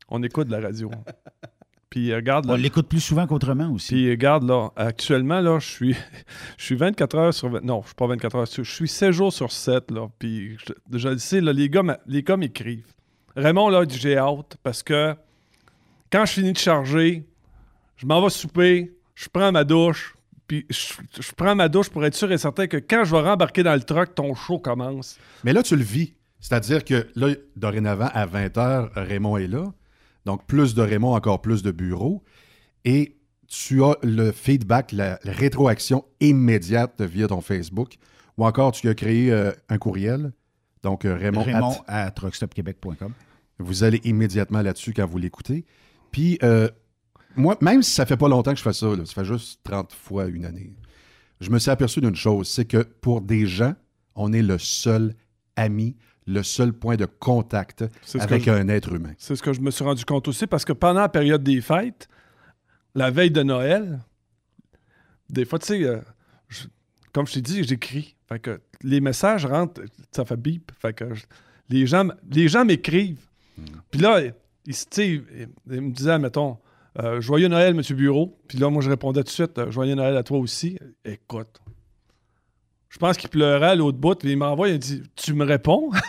On 0.09 0.23
écoute 0.23 0.47
de 0.47 0.51
la 0.53 0.61
radio. 0.61 0.89
Puis 1.89 2.13
regarde 2.13 2.45
là. 2.45 2.53
On 2.53 2.55
l'écoute 2.55 2.87
plus 2.87 2.99
souvent 2.99 3.25
qu'autrement 3.25 3.71
aussi. 3.71 3.95
Puis 3.95 4.11
regarde 4.11 4.43
là, 4.43 4.69
actuellement 4.75 5.41
là, 5.41 5.57
je 5.59 5.67
suis 5.67 5.95
je 6.57 6.63
suis 6.63 6.75
24 6.75 7.17
heures 7.17 7.33
sur 7.33 7.49
20 7.49 7.63
non, 7.63 7.81
je 7.81 7.87
suis 7.87 7.95
pas 7.95 8.07
24 8.07 8.35
heures 8.35 8.47
sur, 8.47 8.63
je 8.63 8.71
suis 8.71 8.87
7 8.87 9.11
jours 9.11 9.33
sur 9.33 9.51
7 9.51 9.89
là. 9.91 10.07
Puis 10.19 10.55
je, 10.59 10.97
je 10.97 11.09
le 11.09 11.17
sais 11.17 11.41
là, 11.41 11.51
les 11.51 11.67
gars 11.67 11.81
les 12.05 12.21
gars 12.21 12.37
m'écrivent. 12.37 12.93
Raymond 13.35 13.69
là, 13.69 13.85
j'ai 13.89 14.17
hâte 14.17 14.57
parce 14.61 14.83
que 14.83 15.15
quand 16.11 16.25
je 16.25 16.33
finis 16.33 16.53
de 16.53 16.57
charger, 16.59 17.27
je 17.95 18.05
m'en 18.05 18.21
vais 18.21 18.29
souper, 18.29 18.95
je 19.15 19.27
prends 19.27 19.51
ma 19.51 19.63
douche, 19.63 20.13
puis 20.49 20.65
je, 20.69 20.93
je 21.21 21.31
prends 21.37 21.55
ma 21.55 21.69
douche 21.69 21.89
pour 21.89 22.03
être 22.05 22.15
sûr 22.15 22.29
et 22.31 22.37
certain 22.37 22.67
que 22.67 22.75
quand 22.75 23.05
je 23.05 23.11
vais 23.15 23.21
rembarquer 23.21 23.63
dans 23.63 23.73
le 23.75 23.81
truck, 23.83 24.13
ton 24.15 24.35
show 24.35 24.59
commence. 24.59 25.17
Mais 25.45 25.53
là, 25.53 25.63
tu 25.63 25.77
le 25.77 25.83
vis. 25.83 26.13
C'est-à-dire 26.41 26.83
que 26.83 27.07
là, 27.15 27.33
dorénavant, 27.55 28.09
à 28.13 28.25
20h, 28.25 28.89
Raymond 28.95 29.37
est 29.37 29.47
là. 29.47 29.71
Donc, 30.25 30.45
plus 30.47 30.73
de 30.75 30.81
Raymond, 30.81 31.13
encore 31.13 31.41
plus 31.41 31.63
de 31.63 31.71
bureaux. 31.71 32.23
Et 32.85 33.15
tu 33.47 33.83
as 33.83 33.95
le 34.03 34.31
feedback, 34.31 34.91
la, 34.91 35.19
la 35.23 35.31
rétroaction 35.31 36.03
immédiate 36.19 37.01
via 37.01 37.27
ton 37.27 37.41
Facebook. 37.41 37.95
Ou 38.37 38.45
encore, 38.45 38.71
tu 38.71 38.87
as 38.89 38.93
créé 38.95 39.31
euh, 39.31 39.51
un 39.69 39.77
courriel. 39.77 40.31
Donc, 40.83 41.03
euh, 41.05 41.15
Raymond, 41.15 41.43
Raymond 41.43 41.75
at- 41.87 42.05
à 42.05 42.11
truckstopquebec.com. 42.11 43.11
vous 43.59 43.83
allez 43.83 43.99
immédiatement 44.03 44.61
là-dessus 44.61 44.93
quand 44.93 45.05
vous 45.05 45.17
l'écoutez. 45.17 45.65
Puis, 46.11 46.39
euh, 46.43 46.69
moi, 47.39 47.57
même 47.61 47.81
si 47.81 47.91
ça 47.91 48.05
fait 48.05 48.17
pas 48.17 48.27
longtemps 48.27 48.51
que 48.51 48.57
je 48.57 48.63
fais 48.63 48.73
ça, 48.73 48.87
là, 48.87 49.05
ça 49.05 49.13
fait 49.13 49.25
juste 49.25 49.59
30 49.63 49.93
fois 49.93 50.25
une 50.27 50.45
année, 50.45 50.73
je 51.41 51.49
me 51.49 51.57
suis 51.59 51.71
aperçu 51.71 52.01
d'une 52.01 52.15
chose, 52.15 52.47
c'est 52.49 52.65
que 52.65 52.77
pour 52.83 53.21
des 53.21 53.45
gens, 53.47 53.73
on 54.15 54.33
est 54.33 54.41
le 54.41 54.57
seul 54.57 55.15
ami, 55.55 55.95
le 56.27 56.43
seul 56.43 56.73
point 56.73 56.95
de 56.97 57.05
contact 57.05 57.83
avec 58.21 58.43
je- 58.43 58.51
un 58.51 58.67
être 58.67 58.93
humain. 58.93 59.13
C'est 59.17 59.35
ce 59.35 59.41
que 59.41 59.53
je 59.53 59.61
me 59.61 59.71
suis 59.71 59.83
rendu 59.83 60.05
compte 60.05 60.27
aussi 60.27 60.45
parce 60.47 60.65
que 60.65 60.73
pendant 60.73 60.99
la 61.01 61.09
période 61.09 61.41
des 61.43 61.61
fêtes, 61.61 62.07
la 62.93 63.09
veille 63.09 63.31
de 63.31 63.41
Noël, 63.43 63.99
des 65.29 65.45
fois, 65.45 65.59
tu 65.59 65.67
sais, 65.67 65.83
euh, 65.83 65.99
comme 67.13 67.25
je 67.27 67.33
t'ai 67.35 67.41
dit, 67.41 67.63
j'écris. 67.63 68.15
Fait 68.27 68.39
que 68.39 68.61
les 68.83 68.99
messages 69.01 69.45
rentrent, 69.45 69.81
ça 70.11 70.25
fait 70.25 70.37
bip. 70.37 70.71
Fait 70.79 70.93
que 70.93 71.13
je- 71.15 71.25
les 71.69 71.87
gens, 71.87 72.07
les 72.31 72.47
gens 72.47 72.65
m'écrivent. 72.65 73.25
Puis 73.91 73.99
là, 74.01 74.21
ils 74.65 74.73
me 75.67 75.91
disaient, 75.91 76.19
mettons, 76.19 76.57
euh, 76.99 77.21
Joyeux 77.21 77.47
Noël, 77.47 77.73
Monsieur 77.73 77.95
Bureau. 77.95 78.37
Puis 78.47 78.57
là, 78.57 78.69
moi, 78.69 78.81
je 78.81 78.89
répondais 78.89 79.21
tout 79.21 79.27
de 79.27 79.29
suite, 79.29 79.57
euh, 79.57 79.71
Joyeux 79.71 79.95
Noël 79.95 80.17
à 80.17 80.23
toi 80.23 80.37
aussi. 80.37 80.77
Écoute. 81.05 81.61
Je 82.89 82.97
pense 82.97 83.17
qu'il 83.17 83.29
pleurait 83.29 83.67
à 83.67 83.75
l'autre 83.75 83.97
bout, 83.97 84.15
puis 84.15 84.31
il 84.31 84.37
m'envoie, 84.37 84.69
il 84.69 84.79
dit 84.79 85.03
Tu 85.15 85.33
me 85.33 85.45
réponds? 85.45 85.91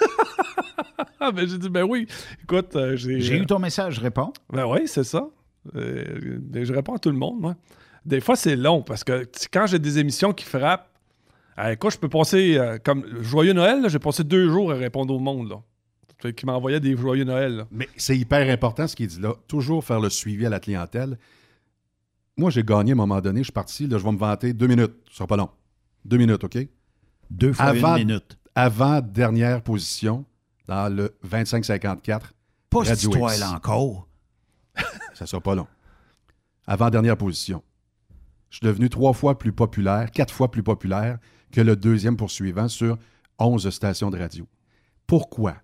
Ben, 1.20 1.46
J'ai 1.46 1.58
dit 1.58 1.68
Ben 1.68 1.84
oui. 1.84 2.06
Écoute, 2.42 2.74
euh, 2.76 2.96
j'ai. 2.96 3.20
J'ai 3.20 3.36
eu 3.36 3.44
ton 3.44 3.58
message, 3.58 3.96
je 3.96 4.00
réponds. 4.00 4.32
Ben 4.50 4.64
oui, 4.66 4.80
c'est 4.86 5.04
ça. 5.04 5.28
Je 5.74 6.72
réponds 6.72 6.94
à 6.94 6.98
tout 6.98 7.10
le 7.10 7.16
monde, 7.16 7.40
moi. 7.40 7.56
Des 8.06 8.20
fois, 8.20 8.36
c'est 8.36 8.56
long 8.56 8.80
parce 8.80 9.04
que 9.04 9.28
quand 9.52 9.66
j'ai 9.66 9.78
des 9.78 9.98
émissions 9.98 10.32
qui 10.32 10.46
frappent, 10.46 10.88
euh, 11.58 11.72
écoute, 11.72 11.92
je 11.92 11.98
peux 11.98 12.08
passer, 12.08 12.58
comme 12.82 13.04
Joyeux 13.20 13.52
Noël, 13.52 13.84
j'ai 13.88 13.98
passé 13.98 14.24
deux 14.24 14.48
jours 14.48 14.72
à 14.72 14.76
répondre 14.76 15.14
au 15.14 15.18
monde, 15.18 15.50
là. 15.50 15.56
Qui 16.36 16.46
m'envoyait 16.46 16.80
des 16.80 16.96
Joyeux 16.96 17.24
Noël, 17.24 17.56
là. 17.56 17.66
Mais 17.70 17.88
c'est 17.96 18.16
hyper 18.16 18.48
important 18.50 18.86
ce 18.86 18.94
qu'il 18.94 19.06
dit 19.06 19.20
là. 19.20 19.34
Toujours 19.48 19.84
faire 19.84 20.00
le 20.00 20.10
suivi 20.10 20.46
à 20.46 20.50
la 20.50 20.60
clientèle. 20.60 21.18
Moi, 22.36 22.50
j'ai 22.50 22.62
gagné 22.62 22.92
à 22.92 22.94
un 22.94 22.96
moment 22.96 23.20
donné. 23.20 23.40
Je 23.40 23.44
suis 23.44 23.52
parti. 23.52 23.86
Là, 23.86 23.98
je 23.98 24.04
vais 24.04 24.12
me 24.12 24.18
vanter. 24.18 24.52
Deux 24.52 24.66
minutes. 24.66 24.94
Ce 25.10 25.16
sera 25.16 25.26
pas 25.26 25.36
long. 25.36 25.50
Deux 26.04 26.16
minutes, 26.16 26.42
OK? 26.44 26.58
Deux 27.30 27.52
fois 27.52 27.98
une 27.98 28.06
minute. 28.06 28.38
Avant 28.54 29.00
dernière 29.00 29.62
position 29.62 30.24
dans 30.66 30.94
le 30.94 31.14
25-54. 31.26 32.20
Pas 32.70 32.84
cette 32.84 32.88
Radio 32.88 33.10
histoire-là 33.10 33.52
encore. 33.52 34.08
Ça 35.14 35.26
sera 35.26 35.40
pas 35.40 35.54
long. 35.54 35.66
Avant 36.66 36.90
dernière 36.90 37.16
position. 37.16 37.62
Je 38.50 38.56
suis 38.56 38.66
devenu 38.66 38.88
trois 38.88 39.12
fois 39.12 39.38
plus 39.38 39.52
populaire, 39.52 40.10
quatre 40.10 40.32
fois 40.32 40.50
plus 40.50 40.62
populaire 40.62 41.18
que 41.52 41.60
le 41.60 41.76
deuxième 41.76 42.16
poursuivant 42.16 42.68
sur 42.68 42.98
11 43.38 43.70
stations 43.70 44.10
de 44.10 44.18
radio. 44.18 44.46
Pourquoi? 45.06 45.56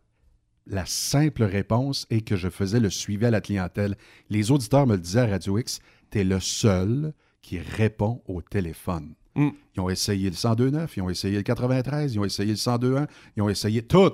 La 0.67 0.85
simple 0.85 1.45
réponse 1.45 2.07
est 2.11 2.23
que 2.23 2.35
je 2.35 2.49
faisais 2.49 2.81
le 2.81 2.91
suivi 2.91 3.25
à 3.27 3.31
la 3.31 3.41
clientèle. 3.41 3.97
Les 4.31 4.51
auditeurs 4.51 4.87
me 4.87 4.97
le 4.97 5.01
disaient 5.01 5.21
à 5.21 5.27
Radio 5.27 5.59
X, 5.59 5.79
t'es 6.11 6.25
le 6.25 6.41
seul 6.41 7.13
qui 7.41 7.61
répond 7.61 8.23
au 8.27 8.43
téléphone. 8.43 9.15
Mm. 9.37 9.51
Ils 9.77 9.81
ont 9.81 9.91
essayé 9.91 10.29
le 10.29 10.35
102.9, 10.35 10.89
ils 10.97 11.03
ont 11.03 11.11
essayé 11.11 11.37
le 11.37 11.43
93, 11.43 12.15
ils 12.15 12.19
ont 12.19 12.25
essayé 12.25 12.51
le 12.51 12.57
102.1, 12.57 13.07
ils 13.37 13.43
ont 13.43 13.49
essayé 13.49 13.83
tout. 13.83 14.13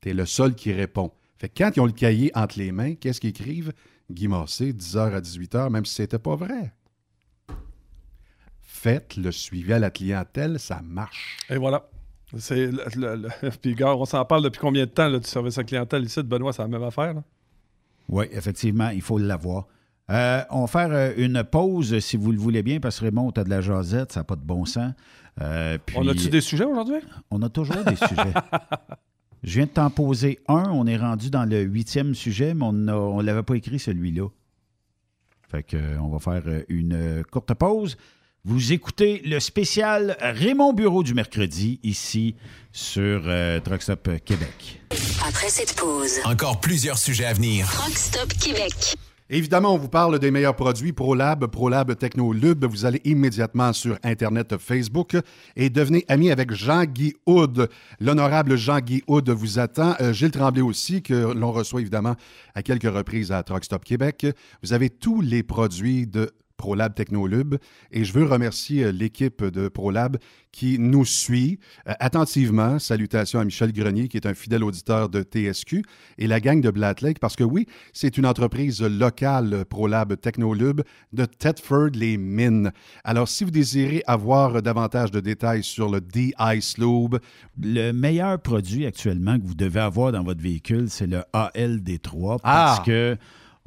T'es 0.00 0.12
le 0.12 0.26
seul 0.26 0.54
qui 0.54 0.72
répond. 0.72 1.12
Fait 1.38 1.48
que 1.48 1.62
quand 1.62 1.70
ils 1.76 1.80
ont 1.80 1.86
le 1.86 1.92
cahier 1.92 2.30
entre 2.34 2.58
les 2.58 2.70
mains, 2.70 2.94
qu'est-ce 2.94 3.20
qu'ils 3.20 3.30
écrivent? 3.30 3.72
Guy 4.10 4.28
Massé, 4.28 4.72
10h 4.72 5.14
à 5.14 5.20
18h, 5.20 5.70
même 5.70 5.86
si 5.86 5.94
c'était 5.94 6.18
pas 6.18 6.36
vrai. 6.36 6.74
Faites 8.60 9.16
le 9.16 9.32
suivi 9.32 9.72
à 9.72 9.78
la 9.78 9.90
clientèle, 9.90 10.58
ça 10.58 10.82
marche. 10.82 11.38
Et 11.48 11.56
voilà. 11.56 11.88
C'est 12.36 12.66
le- 12.66 12.82
le- 12.96 13.16
le- 13.42 13.50
Puis, 13.62 13.74
gars, 13.74 13.94
on 13.96 14.04
s'en 14.04 14.24
parle 14.24 14.42
depuis 14.42 14.58
combien 14.60 14.84
de 14.84 14.90
temps 14.90 15.08
là, 15.08 15.18
du 15.18 15.26
service 15.26 15.56
à 15.58 15.64
clientèle 15.64 16.04
ici? 16.04 16.22
Benoît, 16.22 16.52
c'est 16.52 16.62
la 16.62 16.68
même 16.68 16.82
affaire. 16.82 17.14
là? 17.14 17.22
Oui, 18.08 18.26
effectivement, 18.32 18.90
il 18.90 19.00
faut 19.02 19.18
l'avoir. 19.18 19.66
Euh, 20.10 20.42
on 20.50 20.62
va 20.62 20.66
faire 20.66 20.88
euh, 20.92 21.12
une 21.16 21.42
pause, 21.44 21.98
si 22.00 22.16
vous 22.16 22.32
le 22.32 22.38
voulez 22.38 22.62
bien, 22.62 22.80
parce 22.80 22.98
que 22.98 23.04
Raymond, 23.06 23.30
tu 23.32 23.40
as 23.40 23.44
de 23.44 23.50
la 23.50 23.60
jasette, 23.60 24.12
ça 24.12 24.20
n'a 24.20 24.24
pas 24.24 24.36
de 24.36 24.44
bon 24.44 24.64
sens. 24.64 24.92
Euh, 25.40 25.78
puis- 25.84 25.96
On 25.98 26.06
a-tu 26.08 26.28
des 26.30 26.40
sujets 26.40 26.64
aujourd'hui? 26.64 26.96
On 27.30 27.40
a 27.42 27.48
toujours 27.48 27.84
des 27.84 27.96
sujets. 27.96 28.14
Je 29.42 29.54
viens 29.54 29.66
de 29.66 29.70
t'en 29.70 29.88
poser 29.90 30.40
un. 30.48 30.64
On 30.70 30.86
est 30.86 30.96
rendu 30.96 31.30
dans 31.30 31.44
le 31.44 31.60
huitième 31.62 32.14
sujet, 32.14 32.54
mais 32.54 32.64
on 32.64 32.72
ne 32.72 33.22
l'avait 33.22 33.42
pas 33.44 33.54
écrit 33.54 33.78
celui-là. 33.78 34.28
Fait 35.48 35.62
que, 35.62 35.76
euh, 35.76 35.98
on 36.00 36.08
va 36.08 36.18
faire 36.18 36.42
une 36.68 37.22
courte 37.30 37.54
pause. 37.54 37.96
Vous 38.44 38.72
écoutez 38.72 39.20
le 39.24 39.40
spécial 39.40 40.16
Raymond 40.20 40.72
Bureau 40.72 41.02
du 41.02 41.12
mercredi 41.12 41.80
ici 41.82 42.36
sur 42.72 43.22
euh, 43.26 43.58
Truck 43.60 43.82
Stop 43.82 44.08
Québec. 44.24 44.80
Après 45.26 45.48
cette 45.48 45.74
pause, 45.74 46.20
encore 46.24 46.60
plusieurs 46.60 46.98
sujets 46.98 47.26
à 47.26 47.32
venir. 47.32 47.66
Truck 47.66 47.98
Stop 47.98 48.32
Québec. 48.34 48.96
Évidemment, 49.28 49.74
on 49.74 49.76
vous 49.76 49.88
parle 49.88 50.18
des 50.20 50.30
meilleurs 50.30 50.56
produits 50.56 50.92
ProLab, 50.92 51.48
ProLab 51.48 51.94
Technolube. 51.98 52.64
Vous 52.64 52.86
allez 52.86 53.02
immédiatement 53.04 53.74
sur 53.74 53.98
Internet 54.02 54.56
Facebook 54.56 55.16
et 55.54 55.68
devenez 55.68 56.04
ami 56.08 56.30
avec 56.30 56.52
Jean-Guy 56.52 57.14
Houd. 57.26 57.68
L'honorable 58.00 58.56
Jean-Guy 58.56 59.02
Houd 59.06 59.28
vous 59.28 59.58
attend. 59.58 59.96
Euh, 60.00 60.14
Gilles 60.14 60.30
Tremblay 60.30 60.62
aussi, 60.62 61.02
que 61.02 61.34
l'on 61.34 61.52
reçoit 61.52 61.80
évidemment 61.82 62.14
à 62.54 62.62
quelques 62.62 62.90
reprises 62.90 63.30
à 63.32 63.42
Truck 63.42 63.64
Stop 63.64 63.84
Québec. 63.84 64.26
Vous 64.62 64.72
avez 64.72 64.88
tous 64.88 65.20
les 65.20 65.42
produits 65.42 66.06
de 66.06 66.30
ProLab 66.58 66.94
Technolube. 66.94 67.54
Et 67.90 68.04
je 68.04 68.12
veux 68.12 68.24
remercier 68.24 68.84
euh, 68.84 68.92
l'équipe 68.92 69.42
de 69.42 69.68
ProLab 69.68 70.18
qui 70.52 70.78
nous 70.78 71.04
suit 71.06 71.58
euh, 71.88 71.92
attentivement. 72.00 72.78
Salutations 72.78 73.40
à 73.40 73.44
Michel 73.44 73.72
Grenier, 73.72 74.08
qui 74.08 74.18
est 74.18 74.26
un 74.26 74.34
fidèle 74.34 74.64
auditeur 74.64 75.08
de 75.08 75.22
TSQ, 75.22 75.82
et 76.18 76.26
la 76.26 76.40
gang 76.40 76.60
de 76.60 76.68
Lake, 77.02 77.18
parce 77.20 77.36
que 77.36 77.44
oui, 77.44 77.66
c'est 77.92 78.18
une 78.18 78.26
entreprise 78.26 78.82
locale, 78.82 79.64
ProLab 79.68 80.20
Technolube, 80.20 80.82
de 81.12 81.24
Thetford-les-Mines. 81.24 82.72
Alors, 83.04 83.28
si 83.28 83.44
vous 83.44 83.50
désirez 83.50 84.02
avoir 84.06 84.62
davantage 84.62 85.10
de 85.10 85.20
détails 85.20 85.62
sur 85.62 85.88
le 85.90 86.00
D-Ice 86.00 86.78
Lube, 86.78 87.16
Le 87.62 87.92
meilleur 87.92 88.40
produit 88.40 88.86
actuellement 88.86 89.38
que 89.38 89.44
vous 89.46 89.54
devez 89.54 89.80
avoir 89.80 90.12
dans 90.12 90.22
votre 90.24 90.42
véhicule, 90.42 90.88
c'est 90.88 91.06
le 91.06 91.22
ALD3 91.32 92.40
parce 92.40 92.78
Ah! 92.80 92.82
que 92.84 93.16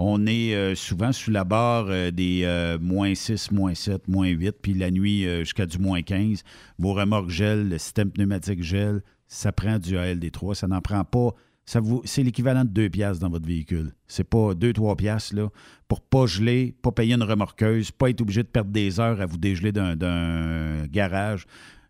on 0.03 0.25
est 0.25 0.55
euh, 0.55 0.75
souvent 0.75 1.11
sous 1.11 1.31
la 1.31 1.43
barre 1.43 1.85
euh, 1.89 2.11
des 2.11 2.41
euh, 2.43 2.79
moins 2.79 3.13
6, 3.13 3.51
moins 3.51 3.75
7, 3.75 4.07
moins 4.07 4.27
8, 4.27 4.55
puis 4.61 4.73
la 4.73 4.89
nuit 4.89 5.23
jusqu'à 5.39 5.65
du 5.65 5.77
moins 5.77 6.01
15. 6.01 6.43
Vos 6.79 6.93
remorques 6.93 7.29
gèlent, 7.29 7.69
le 7.69 7.77
système 7.77 8.11
pneumatique 8.11 8.63
gèle, 8.63 9.01
ça 9.27 9.51
prend 9.51 9.77
du 9.77 9.95
ALD3. 9.95 10.55
Ça 10.55 10.67
n'en 10.67 10.81
prend 10.81 11.03
pas. 11.03 11.35
Ça 11.65 11.79
vous, 11.79 12.01
c'est 12.03 12.23
l'équivalent 12.23 12.65
de 12.65 12.69
2 12.69 12.89
piastres 12.89 13.21
dans 13.21 13.29
votre 13.29 13.47
véhicule. 13.47 13.93
C'est 14.07 14.23
pas 14.23 14.53
2-3 14.53 14.95
piastres 14.95 15.35
là, 15.35 15.49
pour 15.87 16.01
pas 16.01 16.25
geler, 16.25 16.75
pas 16.81 16.91
payer 16.91 17.13
une 17.13 17.23
remorqueuse, 17.23 17.91
pas 17.91 18.09
être 18.09 18.21
obligé 18.21 18.41
de 18.41 18.47
perdre 18.47 18.71
des 18.71 18.99
heures 18.99 19.21
à 19.21 19.25
vous 19.25 19.37
dégeler 19.37 19.71
d'un 19.71 20.87
garage. 20.87 21.45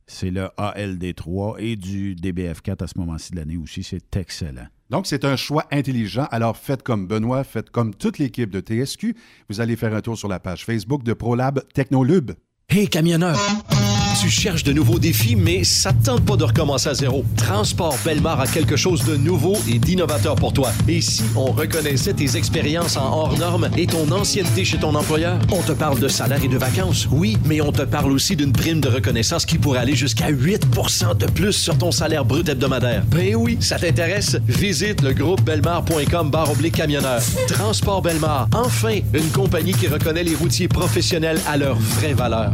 C'est 0.05 0.30
le 0.30 0.49
ALD3 0.57 1.55
et 1.59 1.78
du 1.78 2.16
DBF4 2.16 2.84
à 2.84 2.88
ce 2.88 2.99
moment-ci 2.99 3.32
de 3.32 3.38
l'année 3.38 3.57
aussi. 3.57 3.82
C'est 3.82 4.18
excellent. 4.18 4.68
Donc, 4.91 5.07
c'est 5.07 5.23
un 5.23 5.37
choix 5.37 5.65
intelligent. 5.71 6.27
Alors, 6.31 6.57
faites 6.57 6.83
comme 6.83 7.07
Benoît, 7.07 7.45
faites 7.45 7.69
comme 7.69 7.95
toute 7.95 8.19
l'équipe 8.19 8.49
de 8.49 8.59
TSQ. 8.59 9.15
Vous 9.49 9.61
allez 9.61 9.77
faire 9.77 9.95
un 9.95 10.01
tour 10.01 10.17
sur 10.17 10.27
la 10.27 10.39
page 10.39 10.65
Facebook 10.65 11.03
de 11.03 11.13
ProLab 11.13 11.61
Technolube. 11.73 12.31
Hey 12.67 12.89
camionneur, 12.89 13.37
tu 14.20 14.30
cherches 14.30 14.64
de 14.64 14.74
nouveaux 14.74 14.99
défis, 14.99 15.36
mais 15.36 15.64
ça 15.64 15.93
te 15.93 16.05
tente 16.05 16.26
pas 16.26 16.36
de 16.36 16.43
recommencer 16.43 16.89
à 16.89 16.93
zéro. 16.93 17.24
Transport 17.38 17.97
Belmar 18.03 18.39
a 18.39 18.47
quelque 18.47 18.76
chose 18.76 19.03
de 19.05 19.16
nouveau 19.16 19.57
et 19.70 19.80
d'innovateur 19.80 20.36
pour 20.36 20.53
toi. 20.53 20.72
Et 20.88 21.01
si 21.01 21.24
on 21.36 21.51
reconnaissait 21.51 22.14
tes 22.14 22.36
expériences 22.36 22.97
en 22.97 23.12
hors 23.12 23.38
normes 23.38 23.70
et 23.78 23.88
ton 23.88 24.12
ancienneté 24.12 24.66
chez 24.66 24.78
ton 24.78 24.95
employeur? 24.95 25.39
On 25.51 25.62
te 25.62 25.72
parle 25.72 25.99
de 25.99 26.07
salaire 26.07 26.43
et 26.43 26.47
de 26.47 26.57
vacances, 26.57 27.07
oui, 27.12 27.38
mais 27.45 27.62
on 27.62 27.72
te 27.72 27.84
parle 27.84 28.12
aussi 28.12 28.36
d'une 28.36 28.51
prime 28.51 28.82
de 28.82 28.89
reconnaissance 28.89 29.45
qui 29.45 29.57
pourrait 29.57 29.80
aller 29.80 29.95
jusqu'à 29.95 30.30
8 30.30 30.68
de 31.18 31.26
plus 31.32 31.53
sur 31.53 31.78
ton 31.78 31.91
salaire 31.91 32.26
brut 32.26 32.47
hebdomadaire. 32.49 33.03
Ben 33.07 33.36
oui, 33.36 33.57
ça 33.59 33.78
t'intéresse? 33.78 34.38
Visite 34.47 35.01
le 35.01 35.14
groupe 35.14 35.41
belmar.com 35.41 36.30
barre 36.30 36.51
camionneur. 36.74 37.22
Transport 37.47 38.01
Belmar, 38.01 38.47
enfin, 38.53 38.99
une 39.14 39.30
compagnie 39.30 39.74
qui 39.74 39.88
reconnaît 39.88 40.24
les 40.24 40.36
routiers 40.36 40.68
professionnels 40.68 41.39
à 41.47 41.57
leur 41.57 41.78
vraie 41.78 42.14
valeur. 42.14 42.53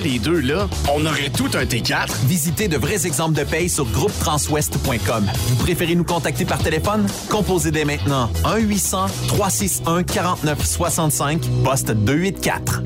les 0.00 0.18
deux, 0.18 0.40
là, 0.40 0.66
on 0.94 1.04
aurait 1.06 1.30
tout 1.30 1.48
un 1.54 1.64
T4. 1.64 2.08
Visitez 2.26 2.68
de 2.68 2.76
vrais 2.76 3.06
exemples 3.06 3.38
de 3.38 3.44
paye 3.44 3.68
sur 3.68 3.84
groupetranswest.com. 3.86 5.26
Vous 5.48 5.56
préférez 5.56 5.94
nous 5.94 6.04
contacter 6.04 6.44
par 6.44 6.58
téléphone? 6.58 7.06
Composez 7.28 7.70
dès 7.70 7.84
maintenant 7.84 8.30
1-800-361-4965, 8.44 11.40
poste 11.64 11.90
284. 11.90 12.82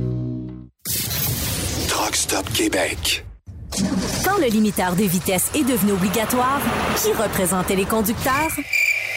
Truck 1.88 2.16
Stop 2.16 2.50
Québec. 2.52 3.24
Quand 4.24 4.38
le 4.38 4.46
limiteur 4.48 4.96
de 4.96 5.04
vitesse 5.04 5.50
est 5.54 5.64
devenu 5.64 5.92
obligatoire, 5.92 6.60
qui 6.96 7.12
représentait 7.12 7.76
les 7.76 7.86
conducteurs? 7.86 8.50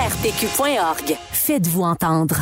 ARPQ.org. 0.00 1.18
Faites-vous 1.32 1.82
entendre. 1.82 2.36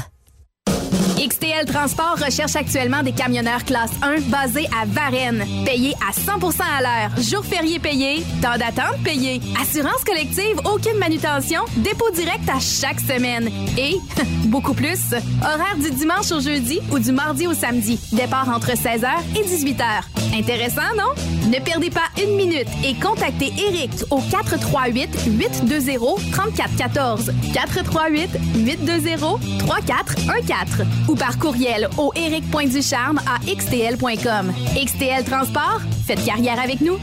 XTL 1.18 1.66
Transport 1.66 2.16
recherche 2.24 2.54
actuellement 2.54 3.02
des 3.02 3.10
camionneurs 3.10 3.64
classe 3.64 3.90
1 4.02 4.20
basés 4.28 4.68
à 4.80 4.84
Varennes, 4.86 5.44
payés 5.64 5.94
à 6.08 6.12
100% 6.12 6.60
à 6.62 6.80
l'heure, 6.80 7.20
jours 7.20 7.44
fériés 7.44 7.80
payés, 7.80 8.22
temps 8.40 8.56
d'attente 8.56 9.02
payé, 9.02 9.40
assurance 9.60 10.04
collective, 10.04 10.60
aucune 10.64 10.96
manutention, 10.98 11.62
dépôt 11.78 12.10
direct 12.10 12.48
à 12.48 12.60
chaque 12.60 13.00
semaine. 13.00 13.50
Et 13.76 13.96
beaucoup 14.46 14.74
plus, 14.74 15.12
horaire 15.42 15.76
du 15.76 15.90
dimanche 15.90 16.30
au 16.30 16.40
jeudi 16.40 16.80
ou 16.92 17.00
du 17.00 17.10
mardi 17.10 17.48
au 17.48 17.54
samedi, 17.54 17.98
départ 18.12 18.48
entre 18.48 18.70
16h 18.70 19.08
et 19.34 19.42
18h. 19.42 20.38
Intéressant, 20.38 20.94
non? 20.96 21.14
Ne 21.48 21.58
perdez 21.64 21.90
pas 21.90 22.08
une 22.22 22.36
minute 22.36 22.68
et 22.84 22.94
contactez 22.94 23.52
Eric 23.58 23.90
au 24.10 24.20
438 24.20 25.08
820 25.26 25.98
3414 26.32 27.32
438 27.54 28.30
820 28.54 29.18
3414 29.66 30.86
ou 31.08 31.14
par 31.14 31.38
courriel 31.38 31.88
au 31.98 32.10
eric.ducharme 32.14 33.20
à 33.26 33.38
xtl.com. 33.46 34.52
XTL 34.76 35.24
Transport, 35.24 35.80
faites 36.06 36.24
carrière 36.24 36.60
avec 36.60 36.80
nous. 36.80 36.98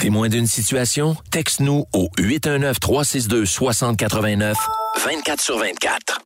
Témoin 0.00 0.28
d'une 0.28 0.46
situation? 0.46 1.16
Texte-nous 1.32 1.86
au 1.92 2.08
819-362-6089, 2.18 4.54
24 5.04 5.40
sur 5.40 5.58
24. 5.58 6.25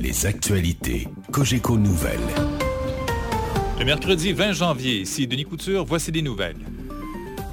Les 0.00 0.26
actualités 0.26 1.08
Cogeco 1.32 1.76
Nouvelles. 1.76 2.20
Le 3.80 3.84
mercredi 3.84 4.32
20 4.32 4.52
janvier, 4.52 5.00
ici 5.00 5.26
Denis 5.26 5.42
Couture, 5.42 5.84
voici 5.84 6.12
des 6.12 6.22
nouvelles. 6.22 6.56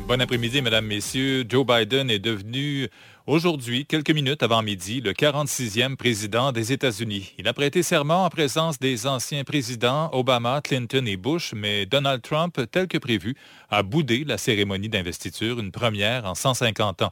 Bon 0.08 0.22
après-midi, 0.22 0.62
mesdames, 0.62 0.86
messieurs. 0.86 1.44
Joe 1.50 1.66
Biden 1.66 2.12
est 2.12 2.20
devenu 2.20 2.88
aujourd'hui, 3.26 3.88
quelques 3.88 4.12
minutes 4.12 4.44
avant 4.44 4.62
midi, 4.62 5.02
le 5.02 5.14
46e 5.14 5.96
président 5.96 6.52
des 6.52 6.72
États-Unis. 6.72 7.34
Il 7.40 7.48
a 7.48 7.54
prêté 7.54 7.82
serment 7.82 8.26
en 8.26 8.30
présence 8.30 8.78
des 8.78 9.08
anciens 9.08 9.44
présidents 9.44 10.12
Obama, 10.14 10.62
Clinton 10.64 11.04
et 11.08 11.18
Bush, 11.18 11.54
mais 11.56 11.88
Donald 11.88 12.22
Trump, 12.22 12.62
tel 12.70 12.88
que 12.88 13.00
prévu, 13.00 13.36
a 13.72 13.82
boudé 13.82 14.24
la 14.24 14.38
cérémonie 14.38 14.90
d'investiture, 14.90 15.60
une 15.60 15.72
première 15.72 16.26
en 16.26 16.36
150 16.36 17.02
ans. 17.02 17.12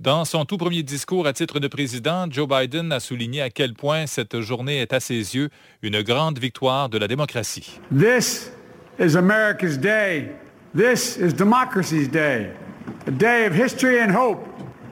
Dans 0.00 0.24
son 0.24 0.44
tout 0.44 0.56
premier 0.56 0.82
discours 0.82 1.26
à 1.26 1.32
titre 1.32 1.60
de 1.60 1.68
président, 1.68 2.26
Joe 2.28 2.48
Biden 2.48 2.90
a 2.90 2.98
souligné 2.98 3.40
à 3.42 3.50
quel 3.50 3.74
point 3.74 4.06
cette 4.06 4.40
journée 4.40 4.80
est 4.80 4.92
à 4.92 4.98
ses 4.98 5.36
yeux 5.36 5.50
une 5.82 6.02
grande 6.02 6.38
victoire 6.38 6.88
de 6.88 6.98
la 6.98 7.06
démocratie. 7.06 7.78
This 7.96 8.50
is 8.98 9.16
America's 9.16 9.78
day. 9.78 10.32
This 10.76 11.16
is 11.16 11.32
democracy's 11.32 12.08
day. 12.08 12.50
A 13.06 13.12
day 13.12 13.46
of 13.46 13.54
history 13.54 14.00
and 14.00 14.10
hope, 14.10 14.40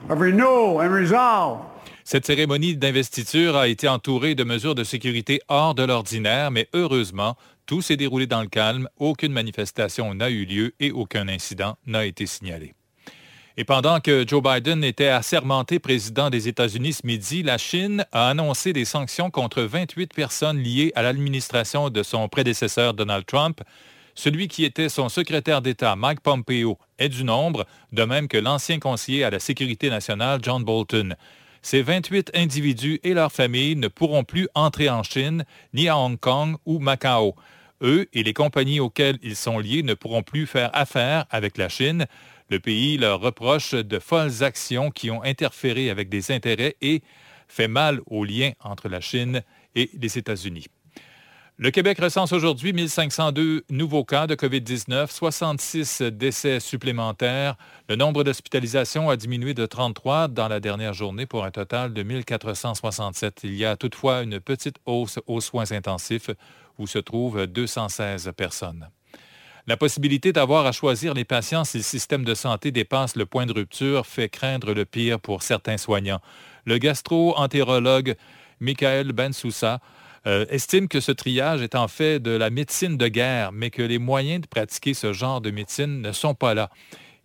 of 0.09 0.21
renewal 0.21 0.79
and 0.79 0.93
resolve. 0.93 1.59
Cette 2.05 2.25
cérémonie 2.25 2.77
d'investiture 2.77 3.57
a 3.57 3.67
été 3.67 3.89
entourée 3.89 4.35
de 4.35 4.45
mesures 4.45 4.75
de 4.75 4.85
sécurité 4.85 5.41
hors 5.49 5.75
de 5.75 5.83
l'ordinaire, 5.83 6.49
mais 6.49 6.69
heureusement, 6.73 7.35
tout 7.65 7.81
s'est 7.81 7.97
déroulé 7.97 8.25
dans 8.25 8.41
le 8.41 8.47
calme, 8.47 8.87
aucune 8.97 9.33
manifestation 9.33 10.13
n'a 10.13 10.29
eu 10.29 10.45
lieu 10.45 10.73
et 10.79 10.91
aucun 10.91 11.27
incident 11.27 11.77
n'a 11.87 12.05
été 12.05 12.25
signalé. 12.25 12.73
Et 13.55 13.65
pendant 13.65 13.99
que 13.99 14.25
Joe 14.27 14.41
Biden 14.41 14.83
était 14.83 15.09
assermenté 15.09 15.77
président 15.77 16.31
des 16.31 16.47
États-Unis 16.47 16.93
ce 16.93 17.05
midi, 17.05 17.43
la 17.43 17.59
Chine 17.59 18.03
a 18.11 18.29
annoncé 18.29 18.73
des 18.73 18.83
sanctions 18.83 19.29
contre 19.29 19.61
28 19.61 20.11
personnes 20.11 20.57
liées 20.57 20.91
à 20.95 21.03
l'administration 21.03 21.91
de 21.91 22.01
son 22.01 22.27
prédécesseur 22.29 22.95
Donald 22.95 23.27
Trump. 23.27 23.61
Celui 24.15 24.47
qui 24.47 24.65
était 24.65 24.89
son 24.89 25.07
secrétaire 25.07 25.61
d'État, 25.61 25.95
Mike 25.95 26.21
Pompeo, 26.21 26.79
est 26.97 27.09
du 27.09 27.23
nombre, 27.23 27.67
de 27.91 28.03
même 28.03 28.27
que 28.27 28.37
l'ancien 28.37 28.79
conseiller 28.79 29.23
à 29.23 29.29
la 29.29 29.39
sécurité 29.39 29.91
nationale, 29.91 30.39
John 30.41 30.63
Bolton. 30.63 31.15
Ces 31.61 31.83
28 31.83 32.31
individus 32.33 32.99
et 33.03 33.13
leurs 33.13 33.31
familles 33.31 33.75
ne 33.75 33.87
pourront 33.87 34.23
plus 34.23 34.47
entrer 34.55 34.89
en 34.89 35.03
Chine, 35.03 35.45
ni 35.75 35.87
à 35.89 35.97
Hong 35.97 36.19
Kong 36.19 36.55
ou 36.65 36.79
Macao. 36.79 37.35
Eux 37.83 38.07
et 38.13 38.23
les 38.23 38.33
compagnies 38.33 38.79
auxquelles 38.79 39.19
ils 39.21 39.35
sont 39.35 39.59
liés 39.59 39.83
ne 39.83 39.93
pourront 39.93 40.23
plus 40.23 40.47
faire 40.47 40.71
affaire 40.73 41.25
avec 41.29 41.57
la 41.57 41.69
Chine. 41.69 42.07
Le 42.53 42.59
pays 42.59 42.97
leur 42.99 43.19
reproche 43.19 43.73
de 43.73 43.97
folles 43.97 44.43
actions 44.43 44.91
qui 44.91 45.09
ont 45.09 45.23
interféré 45.23 45.89
avec 45.89 46.07
des 46.07 46.31
intérêts 46.31 46.75
et 46.81 47.01
fait 47.47 47.67
mal 47.67 47.99
aux 48.05 48.23
liens 48.23 48.51
entre 48.59 48.89
la 48.89 49.01
Chine 49.01 49.41
et 49.73 49.89
les 49.99 50.19
États-Unis. 50.19 50.67
Le 51.57 51.71
Québec 51.71 51.97
recense 51.99 52.31
aujourd'hui 52.31 52.71
1502 52.71 53.63
nouveaux 53.71 54.05
cas 54.05 54.27
de 54.27 54.35
COVID-19, 54.35 55.09
66 55.09 56.03
décès 56.03 56.59
supplémentaires. 56.59 57.55
Le 57.89 57.95
nombre 57.95 58.23
d'hospitalisations 58.23 59.09
a 59.09 59.17
diminué 59.17 59.55
de 59.55 59.65
33 59.65 60.27
dans 60.27 60.47
la 60.47 60.59
dernière 60.59 60.93
journée 60.93 61.25
pour 61.25 61.45
un 61.45 61.51
total 61.51 61.91
de 61.91 62.03
1467. 62.03 63.39
Il 63.45 63.55
y 63.55 63.65
a 63.65 63.77
toutefois 63.77 64.21
une 64.21 64.39
petite 64.39 64.75
hausse 64.85 65.17
aux 65.25 65.41
soins 65.41 65.71
intensifs 65.71 66.29
où 66.77 66.85
se 66.85 66.99
trouvent 66.99 67.47
216 67.47 68.31
personnes. 68.37 68.89
La 69.65 69.77
possibilité 69.77 70.33
d'avoir 70.33 70.65
à 70.65 70.73
choisir 70.73 71.13
les 71.13 71.23
patients 71.23 71.63
si 71.63 71.77
le 71.77 71.83
système 71.83 72.25
de 72.25 72.33
santé 72.33 72.71
dépasse 72.71 73.15
le 73.15 73.25
point 73.25 73.45
de 73.45 73.53
rupture 73.53 74.05
fait 74.05 74.27
craindre 74.27 74.73
le 74.73 74.83
pire 74.83 75.21
pour 75.21 75.41
certains 75.41 75.77
soignants. 75.77 76.19
Le 76.65 76.77
gastro-entérologue 76.79 78.15
Michael 78.59 79.13
Bensoussa 79.13 79.79
euh, 80.27 80.45
estime 80.49 80.89
que 80.89 80.99
ce 80.99 81.13
triage 81.13 81.61
est 81.61 81.75
en 81.75 81.87
fait 81.87 82.19
de 82.19 82.31
la 82.31 82.49
médecine 82.49 82.97
de 82.97 83.07
guerre, 83.07 83.53
mais 83.53 83.69
que 83.69 83.81
les 83.81 83.99
moyens 83.99 84.41
de 84.41 84.47
pratiquer 84.47 84.93
ce 84.93 85.13
genre 85.13 85.39
de 85.39 85.49
médecine 85.49 86.01
ne 86.01 86.11
sont 86.11 86.35
pas 86.35 86.53
là. 86.53 86.69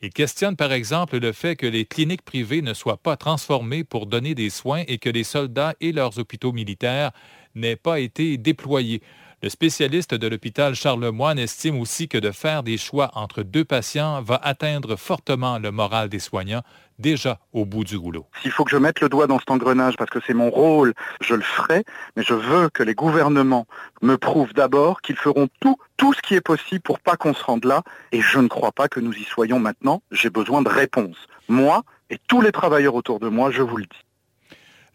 Il 0.00 0.10
questionne 0.10 0.54
par 0.54 0.72
exemple 0.72 1.18
le 1.18 1.32
fait 1.32 1.56
que 1.56 1.66
les 1.66 1.86
cliniques 1.86 2.22
privées 2.22 2.62
ne 2.62 2.72
soient 2.72 3.02
pas 3.02 3.16
transformées 3.16 3.82
pour 3.82 4.06
donner 4.06 4.36
des 4.36 4.50
soins 4.50 4.84
et 4.86 4.98
que 4.98 5.10
les 5.10 5.24
soldats 5.24 5.74
et 5.80 5.90
leurs 5.90 6.20
hôpitaux 6.20 6.52
militaires 6.52 7.10
n'aient 7.56 7.74
pas 7.74 7.98
été 7.98 8.38
déployés. 8.38 9.02
Le 9.40 9.50
spécialiste 9.50 10.14
de 10.14 10.26
l'hôpital 10.26 10.74
Charlemagne 10.74 11.38
estime 11.38 11.78
aussi 11.78 12.08
que 12.08 12.18
de 12.18 12.32
faire 12.32 12.64
des 12.64 12.76
choix 12.76 13.12
entre 13.14 13.44
deux 13.44 13.64
patients 13.64 14.20
va 14.20 14.34
atteindre 14.42 14.96
fortement 14.96 15.60
le 15.60 15.70
moral 15.70 16.08
des 16.08 16.18
soignants, 16.18 16.62
déjà 16.98 17.38
au 17.52 17.64
bout 17.64 17.84
du 17.84 17.96
rouleau. 17.96 18.26
S'il 18.42 18.50
faut 18.50 18.64
que 18.64 18.72
je 18.72 18.76
mette 18.76 19.00
le 19.00 19.08
doigt 19.08 19.28
dans 19.28 19.38
cet 19.38 19.52
engrenage 19.52 19.96
parce 19.96 20.10
que 20.10 20.18
c'est 20.26 20.34
mon 20.34 20.50
rôle, 20.50 20.92
je 21.20 21.36
le 21.36 21.42
ferai, 21.42 21.84
mais 22.16 22.24
je 22.24 22.34
veux 22.34 22.68
que 22.68 22.82
les 22.82 22.96
gouvernements 22.96 23.68
me 24.02 24.18
prouvent 24.18 24.54
d'abord 24.54 25.02
qu'ils 25.02 25.14
feront 25.14 25.46
tout, 25.60 25.78
tout 25.96 26.12
ce 26.14 26.20
qui 26.20 26.34
est 26.34 26.40
possible 26.40 26.80
pour 26.80 26.98
pas 26.98 27.16
qu'on 27.16 27.32
se 27.32 27.44
rende 27.44 27.64
là, 27.64 27.84
et 28.10 28.20
je 28.20 28.40
ne 28.40 28.48
crois 28.48 28.72
pas 28.72 28.88
que 28.88 28.98
nous 28.98 29.12
y 29.12 29.22
soyons 29.22 29.60
maintenant. 29.60 30.02
J'ai 30.10 30.30
besoin 30.30 30.62
de 30.62 30.68
réponses. 30.68 31.28
Moi 31.48 31.84
et 32.10 32.18
tous 32.26 32.40
les 32.40 32.50
travailleurs 32.50 32.96
autour 32.96 33.20
de 33.20 33.28
moi, 33.28 33.52
je 33.52 33.62
vous 33.62 33.76
le 33.76 33.84
dis. 33.84 34.07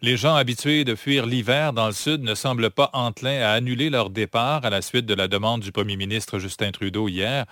Les 0.04 0.18
gens 0.18 0.34
habitués 0.34 0.84
de 0.84 0.96
fuir 0.96 1.24
l'hiver 1.24 1.72
dans 1.72 1.86
le 1.86 1.94
sud 1.94 2.22
ne 2.24 2.34
semblent 2.34 2.68
pas 2.68 2.90
enclins 2.92 3.40
à 3.40 3.52
annuler 3.52 3.88
leur 3.88 4.10
départ 4.10 4.62
à 4.62 4.68
la 4.68 4.82
suite 4.82 5.06
de 5.06 5.14
la 5.14 5.28
demande 5.28 5.62
du 5.62 5.72
premier 5.72 5.96
ministre 5.96 6.38
Justin 6.38 6.72
Trudeau 6.72 7.08
hier. 7.08 7.46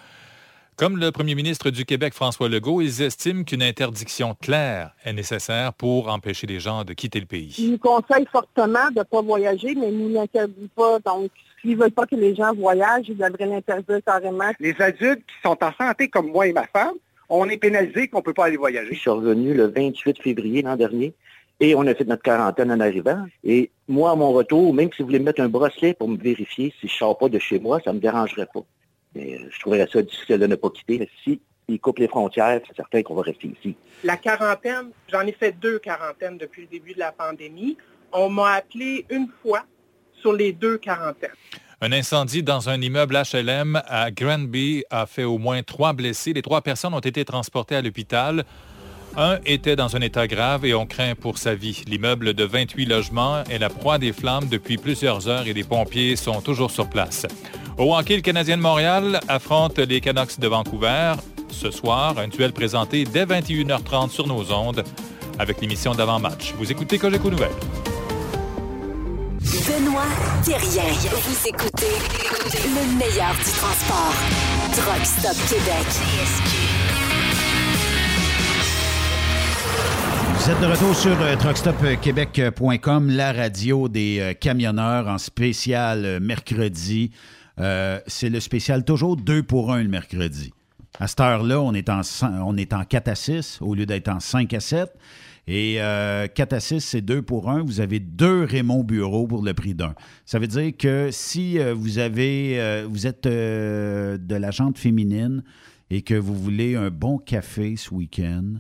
Comme 0.77 0.99
le 0.99 1.13
premier 1.13 1.35
ministre 1.35 1.71
du 1.71 1.87
Québec, 1.87 2.13
François 2.13 2.51
Legault, 2.51 2.83
ils 2.83 3.01
estiment 3.01 3.45
qu'une 3.45 3.63
interdiction 3.63 4.37
claire 4.39 4.91
est 5.03 5.15
nécessaire 5.15 5.73
pour 5.73 6.11
empêcher 6.11 6.47
les 6.47 6.61
gens 6.61 6.85
de 6.85 6.93
quitter 6.93 7.21
le 7.21 7.27
pays. 7.27 7.55
Ils 7.57 7.71
nous 7.71 7.79
conseillent 7.79 8.29
fortement 8.31 8.91
de 8.91 8.99
ne 8.99 9.05
pas 9.05 9.23
voyager, 9.23 9.75
mais 9.75 9.91
nous 9.91 10.11
n'interdisent 10.11 10.69
pas. 10.77 10.99
Donc, 10.99 11.31
s'ils 11.63 11.71
ne 11.71 11.77
veulent 11.77 11.91
pas 11.91 12.05
que 12.05 12.17
les 12.17 12.35
gens 12.35 12.53
voyagent, 12.53 13.09
ils 13.09 13.17
devraient 13.17 13.47
l'interdire 13.47 14.01
carrément. 14.05 14.53
Les 14.61 14.79
adultes 14.79 15.25
qui 15.27 15.41
sont 15.43 15.57
en 15.65 15.73
santé, 15.73 16.09
comme 16.09 16.31
moi 16.31 16.47
et 16.47 16.53
ma 16.53 16.67
femme, 16.67 16.97
on 17.31 17.49
est 17.49 17.57
pénalisés 17.57 18.09
qu'on 18.09 18.19
ne 18.19 18.25
peut 18.25 18.35
pas 18.35 18.45
aller 18.45 18.59
voyager. 18.59 18.93
Je 18.93 19.01
suis 19.01 19.09
revenu 19.09 19.55
le 19.55 19.69
28 19.69 20.21
février 20.21 20.61
l'an 20.61 20.77
dernier 20.77 21.15
et 21.63 21.77
on 21.77 21.87
a 21.87 21.95
fait 21.95 22.05
notre 22.05 22.23
quarantaine 22.23 22.73
en 22.73 22.81
arrivant. 22.81 23.25
Et 23.45 23.71
moi, 23.87 24.11
à 24.11 24.17
mon 24.17 24.33
retour, 24.33 24.75
même 24.75 24.91
si 24.93 25.01
vous 25.01 25.07
voulez 25.07 25.21
me 25.21 25.27
mettre 25.27 25.41
un 25.41 25.49
bracelet 25.49 25.95
pour 25.95 26.09
me 26.09 26.19
vérifier 26.19 26.75
si 26.81 26.89
je 26.89 26.93
ne 26.93 26.99
sors 26.99 27.17
pas 27.17 27.29
de 27.29 27.39
chez 27.39 27.61
moi, 27.61 27.81
ça 27.85 27.93
ne 27.93 27.99
me 27.99 28.01
dérangerait 28.01 28.49
pas. 28.53 28.65
Mais 29.15 29.35
euh, 29.35 29.49
je 29.49 29.61
trouverais 29.61 29.87
ça 29.91 30.03
difficile 30.03 30.39
de 30.39 30.47
ne 30.49 30.57
pas 30.57 30.71
quitter. 30.71 30.99
Mais 30.99 31.09
si 31.23 31.41
ils 31.69 31.79
coupent 31.79 32.01
les 32.01 32.09
frontières, 32.09 32.61
c'est 32.67 32.75
certain 32.75 33.05
qu'on 33.05 33.15
va 33.15 33.23
rester 33.23 33.47
ici. 33.47 33.77
La 34.03 34.17
quarantaine, 34.17 34.91
j'en 35.07 35.21
ai 35.21 35.31
fait 35.31 35.53
deux 35.53 35.79
quarantaines 35.79 36.37
depuis 36.37 36.63
le 36.63 36.69
début 36.69 36.95
de 36.95 36.99
la 36.99 37.13
pandémie. 37.13 37.77
On 38.13 38.29
m'a 38.29 38.55
appelé 38.55 39.07
une 39.09 39.29
fois 39.41 39.63
sur 40.21 40.33
les 40.33 40.53
deux 40.53 40.79
quarantaines. 40.79 41.31
Un 41.81 41.93
incendie 41.93 42.43
dans 42.43 42.71
un 42.71 42.81
immeuble 42.81 43.17
HLM 43.33 43.81
à 43.87 44.11
Granby 44.11 44.85
a 44.91 45.07
fait 45.07 45.25
au 45.25 45.39
moins 45.39 45.63
trois 45.63 45.93
blessés. 45.93 46.33
Les 46.33 46.43
trois 46.43 46.61
personnes 46.61 46.95
ont 46.95 47.01
été 47.01 47.25
transportées 47.25 47.77
à 47.77 47.83
l'hôpital. 47.83 48.45
Un 49.17 49.39
était 49.45 49.77
dans 49.77 49.95
un 49.95 50.01
état 50.01 50.27
grave 50.27 50.65
et 50.65 50.75
on 50.75 50.87
craint 50.87 51.15
pour 51.15 51.37
sa 51.37 51.55
vie. 51.55 51.83
L'immeuble 51.87 52.33
de 52.33 52.45
28 52.45 52.87
logements 52.87 53.45
est 53.45 53.59
la 53.59 53.69
proie 53.69 53.99
des 53.99 54.13
flammes 54.13 54.47
depuis 54.51 54.79
plusieurs 54.79 55.29
heures 55.29 55.47
et 55.47 55.53
les 55.53 55.65
pompiers 55.65 56.17
sont 56.17 56.41
toujours 56.41 56.71
sur 56.71 56.89
place. 56.89 57.27
Au 57.77 57.95
hockey, 57.95 58.17
le 58.17 58.23
Canadien 58.23 58.57
de 58.57 58.63
Montréal 58.63 59.21
affronte 59.29 59.79
les 59.79 60.01
Canucks 60.01 60.39
de 60.39 60.49
Vancouver. 60.49 61.15
Ce 61.51 61.71
soir, 61.71 62.19
un 62.19 62.29
duel 62.29 62.53
présenté 62.53 63.05
dès 63.05 63.27
21h30 63.27 64.11
sur 64.11 64.27
nos 64.27 64.51
ondes 64.53 64.83
avec 65.39 65.61
l'émission 65.61 65.95
d'avant-match. 65.95 66.55
Vous 66.57 66.71
écoutez 66.71 66.99
Cogeco 66.99 67.31
Nouvelles. 67.31 67.51
Benoît 69.41 70.03
Thérien. 70.45 70.91
Vous 71.11 71.49
écoutez 71.49 71.93
le 72.55 72.99
meilleur 72.99 73.35
du 73.35 73.51
transport. 73.53 74.15
Truck 74.73 75.05
Stop 75.05 75.37
Québec. 75.49 76.92
Vous 80.45 80.51
êtes 80.51 80.61
de 80.61 80.67
retour 80.67 80.93
sur 80.97 81.21
euh, 81.21 81.37
truckstopquebec.com, 81.37 83.11
la 83.11 83.33
radio 83.33 83.89
des 83.89 84.19
euh, 84.19 84.35
camionneurs 84.35 85.07
en 85.07 85.19
spécial 85.19 86.05
euh, 86.05 86.19
mercredi. 86.19 87.13
Euh, 87.61 88.01
c'est 88.09 88.29
le 88.29 88.41
spécial 88.41 88.85
toujours 88.85 89.17
2 89.17 89.45
pour 89.45 89.73
1 89.73 89.85
le 89.85 89.89
mercredi. 89.89 90.53
À 90.99 91.07
cette 91.07 91.21
heure-là, 91.21 91.61
on, 91.61 91.73
est 91.75 91.89
en, 91.89 92.01
on 92.45 92.57
est 92.57 92.73
en 92.73 92.83
4 92.83 93.07
à 93.07 93.15
6 93.15 93.59
au 93.61 93.77
lieu 93.77 93.87
d'être 93.87 94.09
en 94.09 94.19
5 94.19 94.53
à 94.53 94.59
7. 94.59 94.93
Et 95.47 95.81
euh, 95.81 96.27
4 96.27 96.53
à 96.55 96.59
6, 96.59 96.81
c'est 96.81 97.03
2 97.03 97.23
pour 97.23 97.49
1. 97.49 97.63
Vous 97.63 97.81
avez 97.81 98.01
deux 98.01 98.43
Raymond 98.43 98.83
Bureau 98.83 99.29
pour 99.29 99.45
le 99.45 99.55
prix 99.55 99.75
d'un. 99.75 99.95
Ça 100.27 100.41
veut 100.41 100.49
dire 100.49 100.73
que 100.77 101.11
si 101.13 101.61
euh, 101.61 101.73
vous 101.73 101.99
avez 102.01 102.61
euh, 102.61 102.85
vous 102.91 103.07
êtes 103.07 103.27
euh, 103.27 104.19
de 104.19 104.35
la 104.35 104.51
jante 104.51 104.77
féminine 104.77 105.45
et 105.89 106.03
que 106.03 106.15
vous 106.15 106.35
voulez 106.35 106.75
un 106.75 106.91
bon 106.91 107.19
café 107.19 107.77
ce 107.77 107.95
week-end, 107.95 108.55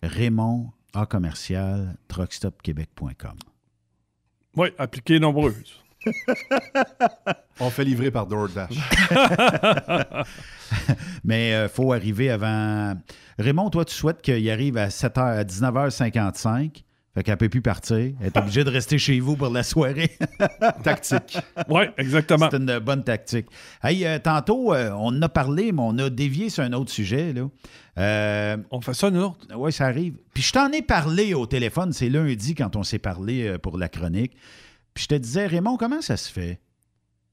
Raymond 0.00 0.70
A 0.94 1.06
commercial 1.06 1.96
truckstopquebec.com. 2.08 3.36
Oui, 4.56 4.68
appliquez 4.78 5.18
nombreuses. 5.18 5.82
On 7.60 7.70
fait 7.70 7.84
livrer 7.84 8.10
par 8.10 8.26
DoorDash. 8.26 8.74
Mais 11.24 11.64
il 11.64 11.68
faut 11.68 11.92
arriver 11.92 12.30
avant. 12.30 12.94
Raymond, 13.38 13.70
toi, 13.70 13.84
tu 13.84 13.94
souhaites 13.94 14.22
qu'il 14.22 14.48
arrive 14.50 14.76
à 14.76 14.88
7h, 14.88 15.20
à 15.20 15.44
19h55. 15.44 16.84
Fait 17.14 17.22
qu'elle 17.22 17.34
ne 17.34 17.38
peut 17.38 17.48
plus 17.48 17.62
partir. 17.62 17.96
Elle 17.96 18.26
est 18.26 18.36
obligée 18.36 18.64
de 18.64 18.70
rester 18.70 18.98
chez 18.98 19.20
vous 19.20 19.36
pour 19.36 19.50
la 19.50 19.62
soirée. 19.62 20.10
tactique. 20.82 21.38
Oui, 21.68 21.84
exactement. 21.96 22.48
C'est 22.50 22.56
une 22.56 22.80
bonne 22.80 23.04
tactique. 23.04 23.46
Hey, 23.84 24.04
euh, 24.04 24.18
tantôt, 24.18 24.74
euh, 24.74 24.90
on 24.90 25.08
en 25.08 25.22
a 25.22 25.28
parlé, 25.28 25.70
mais 25.70 25.82
on 25.82 25.96
a 25.98 26.10
dévié 26.10 26.50
sur 26.50 26.64
un 26.64 26.72
autre 26.72 26.90
sujet. 26.90 27.32
Là. 27.32 27.48
Euh, 27.98 28.56
on 28.72 28.80
fait 28.80 28.94
ça, 28.94 29.10
nous 29.10 29.20
autres? 29.20 29.46
Oui, 29.56 29.72
ça 29.72 29.86
arrive. 29.86 30.16
Puis 30.34 30.42
je 30.42 30.52
t'en 30.52 30.72
ai 30.72 30.82
parlé 30.82 31.34
au 31.34 31.46
téléphone. 31.46 31.92
C'est 31.92 32.08
lundi 32.08 32.56
quand 32.56 32.74
on 32.74 32.82
s'est 32.82 32.98
parlé 32.98 33.46
euh, 33.46 33.58
pour 33.58 33.78
la 33.78 33.88
chronique. 33.88 34.36
Puis 34.92 35.04
je 35.04 35.08
te 35.08 35.14
disais, 35.14 35.46
Raymond, 35.46 35.76
comment 35.76 36.02
ça 36.02 36.16
se 36.16 36.30
fait? 36.30 36.60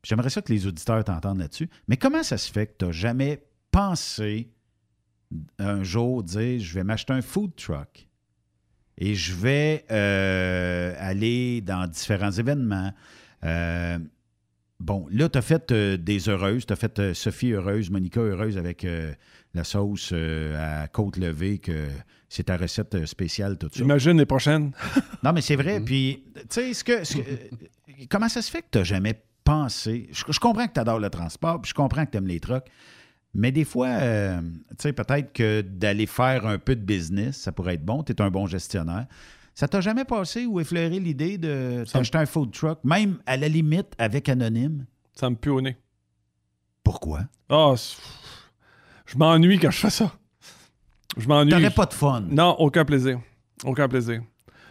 J'aimerais 0.04 0.30
ça 0.30 0.44
que 0.44 0.54
les 0.54 0.68
auditeurs 0.68 1.04
t'entendent 1.04 1.40
là-dessus. 1.40 1.70
Mais 1.88 1.98
comment 1.98 2.22
ça 2.22 2.38
se 2.38 2.52
fait 2.52 2.68
que 2.68 2.74
tu 2.78 2.86
n'as 2.86 2.92
jamais 2.92 3.44
pensé 3.72 4.52
un 5.58 5.84
jour 5.84 6.24
dire 6.24 6.60
je 6.60 6.74
vais 6.74 6.84
m'acheter 6.84 7.14
un 7.14 7.22
food 7.22 7.56
truck? 7.56 8.08
Et 9.04 9.16
je 9.16 9.34
vais 9.34 9.84
euh, 9.92 10.94
aller 11.00 11.62
dans 11.62 11.88
différents 11.88 12.32
événements? 12.32 12.94
Euh, 13.44 13.98
bon, 14.80 15.08
là, 15.12 15.28
tu 15.28 15.38
as 15.38 15.42
fait 15.42 15.72
euh, 15.72 15.98
des 15.98 16.30
heureuses. 16.30 16.66
Tu 16.68 16.74
as 16.74 16.76
fait 16.76 17.14
Sophie 17.14 17.52
heureuse, 17.52 17.90
Monica 17.90 18.22
heureuse 18.22 18.58
avec 18.58 18.86
la 19.54 19.64
sauce 19.64 20.14
à 20.14 20.88
côte 20.88 21.18
levée 21.18 21.58
que 21.58 21.88
c'est 22.30 22.44
ta 22.44 22.56
recette 22.58 23.06
spéciale, 23.06 23.58
tout 23.58 23.70
ça. 23.74 23.84
Imagine 23.84 24.18
les 24.18 24.26
prochaines. 24.26 24.72
Non, 25.24 25.34
mais 25.34 25.42
c'est 25.42 25.56
vrai. 25.56 25.80
Puis, 25.82 26.24
tu 26.36 26.42
sais, 26.50 26.74
ce 26.74 26.84
que, 26.84 27.04
ce 27.04 27.18
que- 27.18 28.06
comment 28.10 28.30
ça 28.30 28.42
se 28.42 28.50
fait 28.50 28.62
que 28.62 28.68
tu 28.72 28.78
n'as 28.78 28.84
jamais 28.84 29.22
pensé? 29.44 30.10
Je, 30.12 30.24
je 30.30 30.40
comprends 30.40 30.66
que 30.68 30.74
tu 30.74 30.80
adores 30.80 31.00
le 31.00 31.10
transport, 31.10 31.60
puis 31.62 31.70
je 31.70 31.74
comprends 31.76 32.06
que 32.06 32.12
tu 32.12 32.18
aimes 32.18 32.28
les 32.28 32.40
trucks, 32.40 32.66
mais 33.34 33.52
des 33.52 33.64
fois, 33.66 33.88
euh, 33.88 34.40
tu 34.42 34.76
sais, 34.80 34.94
peut-être 34.94 35.32
que 35.34 35.62
d'aller 35.62 36.06
faire 36.06 36.46
un 36.46 36.58
peu 36.58 36.76
de 36.76 36.82
business, 36.82 37.38
ça 37.38 37.52
pourrait 37.52 37.76
être 37.76 37.86
bon. 37.86 38.04
Tu 38.04 38.12
es 38.12 38.22
un 38.22 38.30
bon 38.30 38.46
gestionnaire. 38.48 39.06
Ça 39.56 39.68
t'a 39.68 39.82
jamais 39.82 40.06
passé 40.06 40.46
ou 40.46 40.60
effleuré 40.60 41.00
l'idée 41.00 41.38
de 41.38 41.84
t'acheter 41.92 42.18
un 42.18 42.26
food 42.26 42.52
truck, 42.52 42.80
même 42.84 43.18
à 43.26 43.38
la 43.38 43.48
limite 43.48 43.88
avec 43.98 44.30
Anonyme? 44.30 44.86
Ça 45.14 45.30
me 45.30 45.36
pue 45.36 45.50
au 45.50 45.62
nez. 45.62 45.78
Pourquoi? 46.84 47.22
Ah, 47.50 47.74
je 49.06 49.18
m'ennuie 49.18 49.60
quand 49.60 49.72
je 49.72 49.78
fais 49.80 49.90
ça. 49.90 50.12
Je 51.18 51.28
m'ennuie. 51.28 51.52
T'aurais 51.52 51.70
pas 51.70 51.86
de 51.86 51.94
fun. 51.94 52.22
Non, 52.30 52.56
aucun 52.60 52.86
plaisir. 52.86 53.20
Aucun 53.66 53.88
plaisir. 53.88 54.22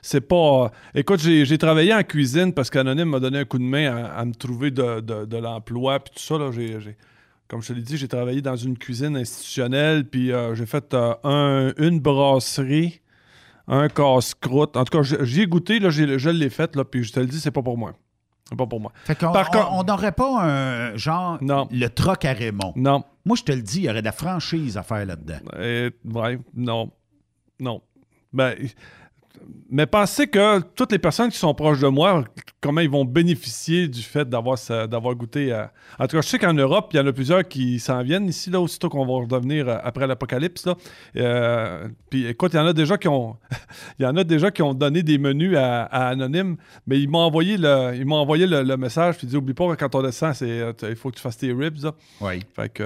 C'est 0.03 0.23
pas. 0.23 0.65
euh, 0.65 0.69
Écoute, 0.95 1.20
j'ai 1.20 1.45
j'ai 1.45 1.59
travaillé 1.59 1.93
en 1.95 2.03
cuisine 2.03 2.55
parce 2.55 2.70
qu'Anonyme 2.70 3.11
m'a 3.11 3.20
donné 3.20 3.41
un 3.41 3.45
coup 3.45 3.59
de 3.59 3.65
main 3.65 3.95
à, 3.95 4.15
à 4.19 4.24
me 4.24 4.32
trouver 4.35 4.70
de, 4.70 5.01
de- 5.01 5.27
de 5.27 5.37
l'emploi 5.37 6.01
puis 6.01 6.15
tout 6.16 6.23
ça. 6.23 6.39
Là, 6.39 6.51
j'ai- 6.53 6.97
comme 7.51 7.61
je 7.63 7.69
te 7.69 7.73
l'ai 7.73 7.83
dit, 7.83 7.97
j'ai 7.97 8.07
travaillé 8.09 8.41
dans 8.41 8.55
une 8.57 8.79
cuisine 8.79 9.17
institutionnelle 9.17 10.09
puis 10.09 10.31
euh, 10.33 10.55
j'ai 10.55 10.67
fait 10.67 10.95
euh, 10.95 11.15
un- 11.25 11.73
une 11.79 11.99
brasserie, 11.99 13.01
un 13.67 13.89
casse-croûte. 13.89 14.77
En 14.77 14.85
tout 14.85 14.97
cas, 14.99 15.03
j'y 15.25 15.43
ai 15.43 15.47
goûté, 15.47 15.81
là, 15.81 15.91
je 15.91 16.31
l'ai 16.31 16.49
fait, 16.51 16.77
là, 16.77 16.85
puis 16.85 17.03
je 17.03 17.13
te 17.13 17.19
le 17.21 17.27
dis, 17.27 17.41
c'est 17.41 17.51
pas 17.51 17.63
pour 17.63 17.77
moi. 17.77 17.93
Pas 18.57 18.67
pour 18.67 18.81
moi. 18.81 18.93
Fait 19.05 19.17
qu'on 19.19 19.33
Par 19.33 19.49
on- 19.51 19.53
contre- 19.53 19.73
on 19.75 19.83
n'aurait 19.85 20.13
pas 20.13 20.43
un 20.43 20.97
genre 20.97 21.39
le 21.41 21.87
troc 21.89 22.25
à 22.25 22.33
Raymond. 22.33 22.73
Non. 22.77 23.05
Moi, 23.25 23.37
je 23.37 23.45
te 23.45 23.53
le 23.53 23.63
dis, 23.63 23.79
il 23.79 23.85
y 23.85 23.91
aurait 23.91 24.01
de 24.01 24.07
la 24.07 24.13
franchise 24.13 24.77
à 24.77 24.83
faire 24.83 25.05
là-dedans. 25.07 25.39
Euh, 25.55 25.91
ouais, 26.05 26.39
non. 26.55 26.91
Non. 27.61 27.81
Ben, 28.33 28.55
mais 29.73 29.86
pensez 29.86 30.27
que 30.27 30.61
toutes 30.74 30.90
les 30.93 30.98
personnes 30.98 31.31
qui 31.31 31.39
sont 31.39 31.55
proches 31.55 31.78
de 31.81 31.86
moi, 31.86 32.24
comment 32.61 32.81
ils 32.81 32.90
vont 32.90 33.05
bénéficier 33.05 33.86
du 33.89 34.02
fait 34.02 34.28
d'avoir 34.28 34.57
goûté 35.15 35.52
à. 35.52 35.73
En 35.98 36.07
tout 36.07 36.16
cas, 36.16 36.23
je 36.23 36.28
sais 36.28 36.39
qu'en 36.39 36.52
Europe, 36.52 36.90
il 36.93 36.97
y 36.97 37.01
en 37.01 37.07
a 37.07 37.12
plusieurs 37.12 37.47
qui 37.47 37.78
s'en 37.78 38.02
viennent 38.02 38.28
ici, 38.28 38.51
là, 38.51 38.61
aussitôt 38.61 38.89
qu'on 38.89 39.07
va 39.07 39.12
redevenir 39.24 39.69
euh, 39.69 39.77
après 39.82 40.07
l'apocalypse. 40.07 40.66
là. 40.66 40.74
Euh, 41.16 41.89
puis 42.11 42.27
écoute, 42.27 42.52
il 42.55 42.57
y 42.57 42.61
en 42.61 42.66
a 42.66 42.73
déjà 42.73 42.98
qui 42.98 43.07
ont. 43.09 43.36
il 43.98 44.02
y 44.02 44.07
en 44.07 44.16
a 44.16 44.24
déjà 44.24 44.51
qui 44.51 44.62
ont 44.62 44.74
donné 44.74 45.02
des 45.02 45.19
menus 45.19 45.57
à, 45.57 45.82
à 45.85 46.09
Anonyme, 46.09 46.57
mais 46.86 47.01
ils 47.01 47.09
m'ont 47.09 47.20
envoyé 47.20 47.57
le, 47.57 47.93
ils 47.94 48.05
m'ont 48.05 48.16
envoyé 48.16 48.47
le, 48.47 48.62
le 48.62 48.77
message, 48.77 49.16
puis 49.19 49.27
ils 49.27 49.31
disent 49.31 49.36
Oublie 49.36 49.55
pas, 49.55 49.74
quand 49.77 49.94
on 49.94 50.02
descend, 50.02 50.35
c'est, 50.35 50.74
il 50.82 50.97
faut 50.97 51.11
que 51.11 51.16
tu 51.16 51.23
fasses 51.23 51.39
tes 51.39 51.52
ribs. 51.52 51.82
là. 51.82 51.93
Oui. 52.20 52.40
Fait 52.55 52.69
que. 52.69 52.85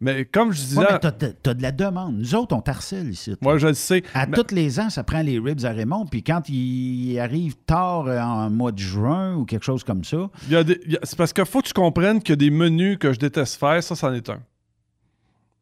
mais 0.00 0.24
comme 0.24 0.52
je 0.52 0.60
disais. 0.60 0.78
Ouais, 0.78 0.98
t'as, 0.98 1.10
de 1.54 1.62
la 1.62 1.72
demande. 1.72 2.16
Nous 2.18 2.34
autres, 2.34 2.56
on 2.56 2.60
t'harcèle 2.62 3.10
ici. 3.10 3.34
Moi, 3.42 3.58
je 3.58 3.68
le 3.68 3.74
sais. 3.74 4.02
À 4.14 4.26
Mais- 4.26 4.36
tous 4.36 4.54
les 4.54 4.80
ans, 4.80 4.88
ça 4.90 5.04
prend 5.04 5.20
les 5.22 5.38
ribs 5.38 5.57
à 5.64 5.70
Raymond. 5.70 6.06
Puis 6.06 6.22
quand 6.22 6.48
il 6.48 7.18
arrive 7.18 7.56
tard 7.66 8.06
euh, 8.06 8.20
en 8.20 8.50
mois 8.50 8.72
de 8.72 8.78
juin 8.78 9.34
ou 9.36 9.44
quelque 9.44 9.64
chose 9.64 9.84
comme 9.84 10.04
ça, 10.04 10.30
c'est 10.50 11.16
parce 11.16 11.32
qu'il 11.32 11.44
faut 11.46 11.60
que 11.62 11.68
tu 11.68 11.72
comprennes 11.74 12.20
qu'il 12.20 12.30
y 12.30 12.32
a 12.32 12.36
des 12.36 12.50
menus 12.50 12.98
que 12.98 13.12
je 13.12 13.18
déteste 13.18 13.56
faire, 13.56 13.82
ça, 13.82 13.94
c'en 13.94 14.12
est 14.12 14.28
un. 14.28 14.40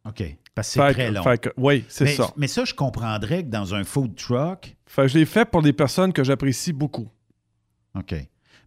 OK. 0.09 0.37
Parce 0.55 0.69
que 0.75 0.81
c'est 0.81 0.93
très 0.93 1.11
long. 1.11 1.23
que- 1.37 1.51
oui, 1.57 1.85
c'est 1.89 2.05
mais, 2.05 2.15
ça. 2.15 2.33
Mais 2.37 2.47
ça, 2.49 2.65
je 2.65 2.75
comprendrais 2.75 3.45
que 3.45 3.51
dans 3.51 3.75
un 3.75 3.85
food 3.85 4.15
truck. 4.15 4.75
Fait 4.87 5.03
que 5.03 5.09
je 5.09 5.19
l'ai 5.19 5.27
fait 5.27 5.45
pour 5.45 5.63
des 5.63 5.73
personnes 5.73 6.13
que 6.13 6.25
j'apprécie 6.25 6.73
beaucoup. 6.73 7.09
OK. 7.95 8.15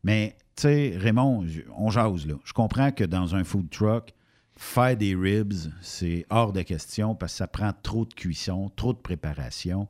Mais, 0.03 0.35
tu 0.55 0.63
sais, 0.63 0.93
Raymond, 0.97 1.45
on 1.75 1.89
jase, 1.89 2.27
là. 2.27 2.35
Je 2.43 2.53
comprends 2.53 2.91
que 2.91 3.03
dans 3.03 3.35
un 3.35 3.43
food 3.43 3.69
truck, 3.69 4.13
faire 4.55 4.95
des 4.97 5.15
ribs, 5.15 5.53
c'est 5.81 6.25
hors 6.29 6.51
de 6.51 6.61
question 6.61 7.15
parce 7.15 7.31
que 7.33 7.37
ça 7.37 7.47
prend 7.47 7.71
trop 7.81 8.05
de 8.05 8.13
cuisson, 8.13 8.69
trop 8.75 8.93
de 8.93 8.99
préparation 8.99 9.87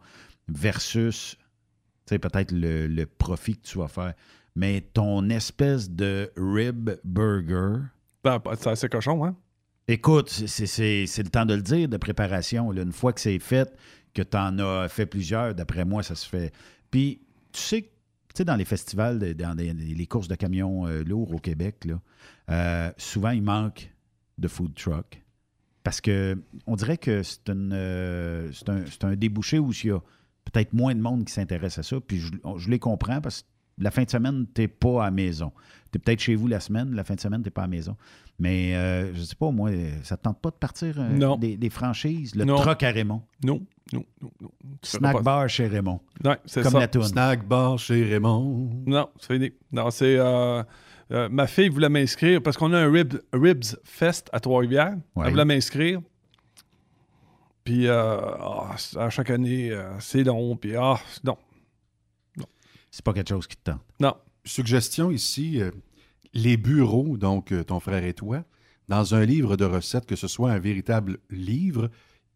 versus, 0.54 1.36
tu 2.06 2.16
sais, 2.16 2.20
peut-être 2.20 2.52
le, 2.52 2.88
le 2.88 3.06
profit 3.06 3.56
que 3.58 3.68
tu 3.68 3.78
vas 3.78 3.88
faire. 3.88 4.14
Mais 4.56 4.82
ton 4.82 5.30
espèce 5.30 5.90
de 5.90 6.32
rib 6.36 6.90
burger. 7.04 7.84
Ben, 8.24 8.42
c'est 8.58 8.68
assez 8.70 8.90
cochon, 8.90 9.24
hein? 9.26 9.36
Écoute, 9.88 10.30
c'est- 10.30 11.18
le 11.24 11.30
temps 11.30 11.46
de 11.46 11.56
le 11.56 11.62
dire, 11.62 11.88
de 11.90 11.98
préparation. 11.98 12.72
là. 12.72 12.84
Une 12.84 12.92
fois 12.92 13.14
que 13.14 13.22
c'est 13.22 13.40
fait, 13.40 13.76
que 14.14 14.22
tu 14.22 14.38
en 14.38 14.60
as 14.60 14.88
fait 14.90 15.06
plusieurs, 15.06 15.56
d'après 15.56 15.86
moi, 15.86 16.04
ça 16.04 16.16
se 16.16 16.28
fait. 16.28 16.52
Puis, 16.92 17.22
tu 17.52 17.60
sais, 17.62 17.82
tu 17.84 17.90
sais, 18.36 18.46
dans 18.46 18.56
les 18.56 18.66
festivals, 18.66 19.18
de- 19.20 19.34
dans 19.34 19.58
les, 19.58 19.74
les 19.74 20.06
courses 20.08 20.28
de 20.28 20.36
camions 20.36 20.86
euh, 20.88 21.04
lourds 21.04 21.34
au 21.34 21.40
Québec, 21.40 21.86
là, 21.86 22.00
euh, 22.52 22.92
souvent, 22.98 23.32
il 23.32 23.42
manque 23.44 23.92
de 24.38 24.48
food 24.48 24.74
truck. 24.76 25.24
Parce 25.84 26.02
que 26.02 26.38
on 26.68 26.76
dirait 26.76 26.98
que 26.98 27.24
c'est 27.24 27.50
euh, 27.50 28.52
un, 28.68 28.86
c'est 28.86 29.04
un 29.06 29.16
débouché 29.16 29.58
où 29.60 29.72
il 29.72 29.88
y 29.88 29.92
a 29.92 30.00
peut-être 30.52 30.74
moins 30.74 30.94
de 30.96 31.02
monde 31.02 31.26
qui 31.26 31.34
s'intéresse 31.34 31.78
à 31.78 31.84
ça. 31.84 31.98
Puis 32.06 32.20
je, 32.20 32.32
je 32.58 32.70
les 32.70 32.80
comprends 32.80 33.22
parce 33.22 33.42
que 33.42 33.48
la 33.82 33.92
fin 33.92 34.04
de 34.04 34.10
semaine, 34.10 34.46
tu 34.54 34.62
n'es 34.62 34.68
pas 34.68 35.04
à 35.04 35.06
la 35.06 35.12
maison. 35.12 35.52
Tu 35.92 35.98
es 35.98 36.00
peut-être 36.00 36.20
chez 36.20 36.36
vous 36.36 36.48
la 36.48 36.60
semaine, 36.60 36.94
la 36.94 37.04
fin 37.04 37.16
de 37.16 37.20
semaine, 37.22 37.42
tu 37.42 37.48
n'es 37.48 37.52
pas 37.52 37.62
à 37.62 37.66
la 37.66 37.70
maison. 37.70 37.96
Mais 38.38 38.76
euh, 38.76 39.14
je 39.14 39.22
sais 39.22 39.36
pas, 39.36 39.52
moi, 39.52 39.70
ça 40.04 40.18
te 40.18 40.24
tente 40.24 40.40
pas 40.40 40.50
de 40.50 40.56
partir 40.56 40.96
euh, 41.00 41.10
Non. 41.10 41.38
des, 41.38 41.56
des 41.58 41.70
franchises, 41.70 42.36
le 42.36 42.44
Non. 42.46 42.56
troc 42.58 42.84
à 42.84 42.92
Raymond. 42.92 43.22
Non, 43.44 43.62
non, 43.94 44.04
non, 44.22 44.32
non. 44.42 44.50
Snack 44.84 45.14
pas- 45.18 45.22
bar 45.22 45.50
chez 45.50 45.68
Raymond. 45.68 46.00
Ouais, 46.24 46.38
c'est 46.46 46.62
Comme 46.62 46.74
ça. 46.74 46.80
la 46.80 46.88
toune. 46.88 47.04
Snack 47.04 47.48
bar 47.48 47.78
chez 47.80 48.04
Raymond. 48.04 48.70
Non, 48.86 49.10
c'est 49.20 49.34
fini. 49.34 49.52
Non, 49.72 49.90
c'est. 49.92 50.18
euh, 50.18 50.62
euh, 51.12 51.28
ma 51.30 51.48
fille 51.48 51.70
voulait 51.70 51.90
m'inscrire 51.90 52.42
parce 52.44 52.56
qu'on 52.58 52.72
a 52.74 52.80
un 52.80 52.92
Rib- 52.92 53.20
Ribs 53.34 53.76
Fest 53.84 54.30
à 54.32 54.40
Trois-Rivières. 54.40 54.96
Ouais. 55.16 55.24
Elle 55.26 55.32
voulait 55.32 55.46
m'inscrire. 55.46 56.02
Puis, 57.70 57.86
euh, 57.88 58.20
ah, 58.20 58.76
à 58.98 59.10
chaque 59.12 59.30
année, 59.30 59.70
euh, 59.70 59.92
c'est 60.00 60.24
long. 60.24 60.56
Puis, 60.56 60.76
ah, 60.76 61.00
non. 61.24 61.38
C'est 62.90 63.06
pas 63.06 63.14
quelque 63.14 63.30
chose 63.30 63.46
qui 63.46 63.58
te 63.58 63.70
tente. 63.70 63.82
Non. 64.00 64.16
Suggestion 64.44 65.12
ici, 65.12 65.62
euh, 65.62 65.70
les 66.34 66.58
bureaux, 66.58 67.16
donc 67.16 67.52
euh, 67.52 67.64
ton 67.64 67.80
frère 67.80 68.04
et 68.04 68.16
toi, 68.16 68.44
dans 68.88 69.14
un 69.14 69.24
livre 69.24 69.56
de 69.56 69.66
recettes, 69.66 70.08
que 70.08 70.16
ce 70.16 70.28
soit 70.28 70.50
un 70.52 70.58
véritable 70.58 71.20
livre 71.30 71.92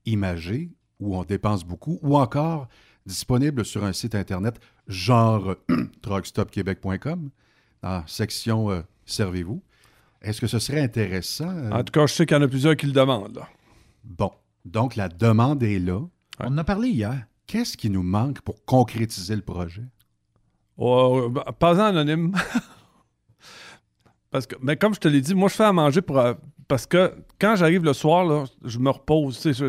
imagé 0.05 0.69
où 0.99 1.17
on 1.17 1.23
dépense 1.23 1.63
beaucoup, 1.63 1.97
ou 2.03 2.15
encore 2.15 2.67
disponible 3.07 3.65
sur 3.65 3.83
un 3.83 3.91
site 3.91 4.13
internet 4.13 4.59
genre 4.87 5.55
truckstopquebec.com, 6.03 7.31
dans 7.81 7.89
la 7.89 8.03
section 8.05 8.69
euh, 8.69 8.81
Servez-vous. 9.07 9.63
Est-ce 10.21 10.39
que 10.39 10.45
ce 10.45 10.59
serait 10.59 10.81
intéressant? 10.81 11.49
euh? 11.49 11.71
En 11.71 11.83
tout 11.83 11.91
cas, 11.91 12.05
je 12.05 12.13
sais 12.13 12.27
qu'il 12.27 12.37
y 12.37 12.39
en 12.39 12.43
a 12.43 12.47
plusieurs 12.47 12.75
qui 12.75 12.85
le 12.85 12.91
demandent. 12.91 13.37
là. 13.37 13.49
Bon, 14.03 14.31
donc 14.65 14.95
la 14.95 15.09
demande 15.09 15.61
est 15.63 15.79
là. 15.79 15.99
On 16.39 16.47
en 16.47 16.57
a 16.57 16.63
parlé 16.63 16.89
hier. 16.89 17.25
Qu'est-ce 17.47 17.77
qui 17.77 17.89
nous 17.89 18.03
manque 18.03 18.41
pour 18.41 18.63
concrétiser 18.65 19.35
le 19.35 19.41
projet? 19.41 19.83
Oh, 20.77 21.29
ben, 21.29 21.43
pas 21.59 21.75
en 21.75 21.85
anonyme. 21.95 22.31
parce 24.31 24.47
que, 24.47 24.55
mais 24.61 24.75
comme 24.77 24.93
je 24.95 24.99
te 24.99 25.07
l'ai 25.07 25.21
dit, 25.21 25.35
moi, 25.35 25.49
je 25.49 25.55
fais 25.55 25.63
à 25.65 25.73
manger 25.73 26.01
pour. 26.01 26.17
euh, 26.17 26.33
parce 26.67 26.87
que 26.87 27.13
quand 27.39 27.55
j'arrive 27.55 27.83
le 27.83 27.93
soir, 27.93 28.25
là, 28.25 28.45
je 28.63 28.79
me 28.79 28.89
repose. 28.89 29.39
Je- 29.43 29.67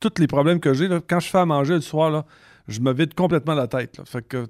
tous 0.00 0.12
les 0.18 0.26
problèmes 0.26 0.58
que 0.58 0.74
j'ai, 0.74 0.88
quand 1.08 1.20
je 1.20 1.28
fais 1.28 1.38
à 1.38 1.46
manger 1.46 1.74
le 1.74 1.80
soir, 1.82 2.10
là, 2.10 2.24
je 2.66 2.80
me 2.80 2.92
vide 2.92 3.14
complètement 3.14 3.54
la 3.54 3.68
tête. 3.68 3.98
là. 3.98 4.04
Fait 4.04 4.26
que 4.26 4.46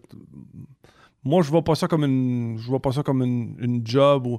moi, 1.25 1.43
je 1.43 1.51
vois 1.51 1.63
pas 1.65 1.75
ça 1.75 1.89
comme 1.89 2.05
une. 2.05 2.57
Je 2.59 2.67
vois 2.69 2.81
pas 2.81 2.93
ça 2.93 3.03
comme 3.03 3.23
une, 3.23 3.57
une 3.59 3.87
job 3.87 4.27
ou. 4.27 4.39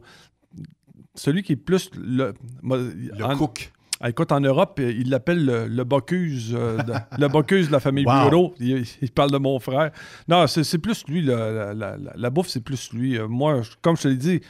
Celui 1.15 1.43
qui 1.43 1.53
est 1.53 1.57
plus 1.57 1.91
le. 1.95 2.33
Le 2.63 3.35
cook. 3.37 3.71
Écoute, 4.09 4.31
en 4.31 4.39
Europe, 4.41 4.80
euh, 4.80 4.91
ils 4.91 5.09
l'appellent 5.09 5.45
le, 5.45 5.67
le 5.67 5.84
Bocuse, 5.84 6.53
euh, 6.53 6.77
de, 6.84 6.93
le 7.19 7.27
Bocuse 7.27 7.67
de 7.67 7.71
la 7.71 7.80
famille 7.80 8.05
Wow. 8.05 8.30
Bureau. 8.30 8.55
Il, 8.59 8.84
il 9.01 9.11
parle 9.11 9.31
de 9.31 9.38
mon 9.38 9.59
frère. 9.59 9.91
Non, 10.27 10.45
c'est 10.47 10.77
plus 10.80 11.03
lui. 11.07 11.21
le- 11.21 11.35
la, 11.35 11.73
la- 11.73 11.97
la- 11.97 12.13
la 12.15 12.30
bouffe, 12.30 12.47
c'est 12.49 12.61
plus 12.63 12.91
lui. 12.93 13.17
Euh, 13.17 13.27
moi, 13.27 13.61
comme 13.81 13.95
je 13.97 14.03
te 14.03 14.07
l'ai 14.09 14.17
dit, 14.17 14.41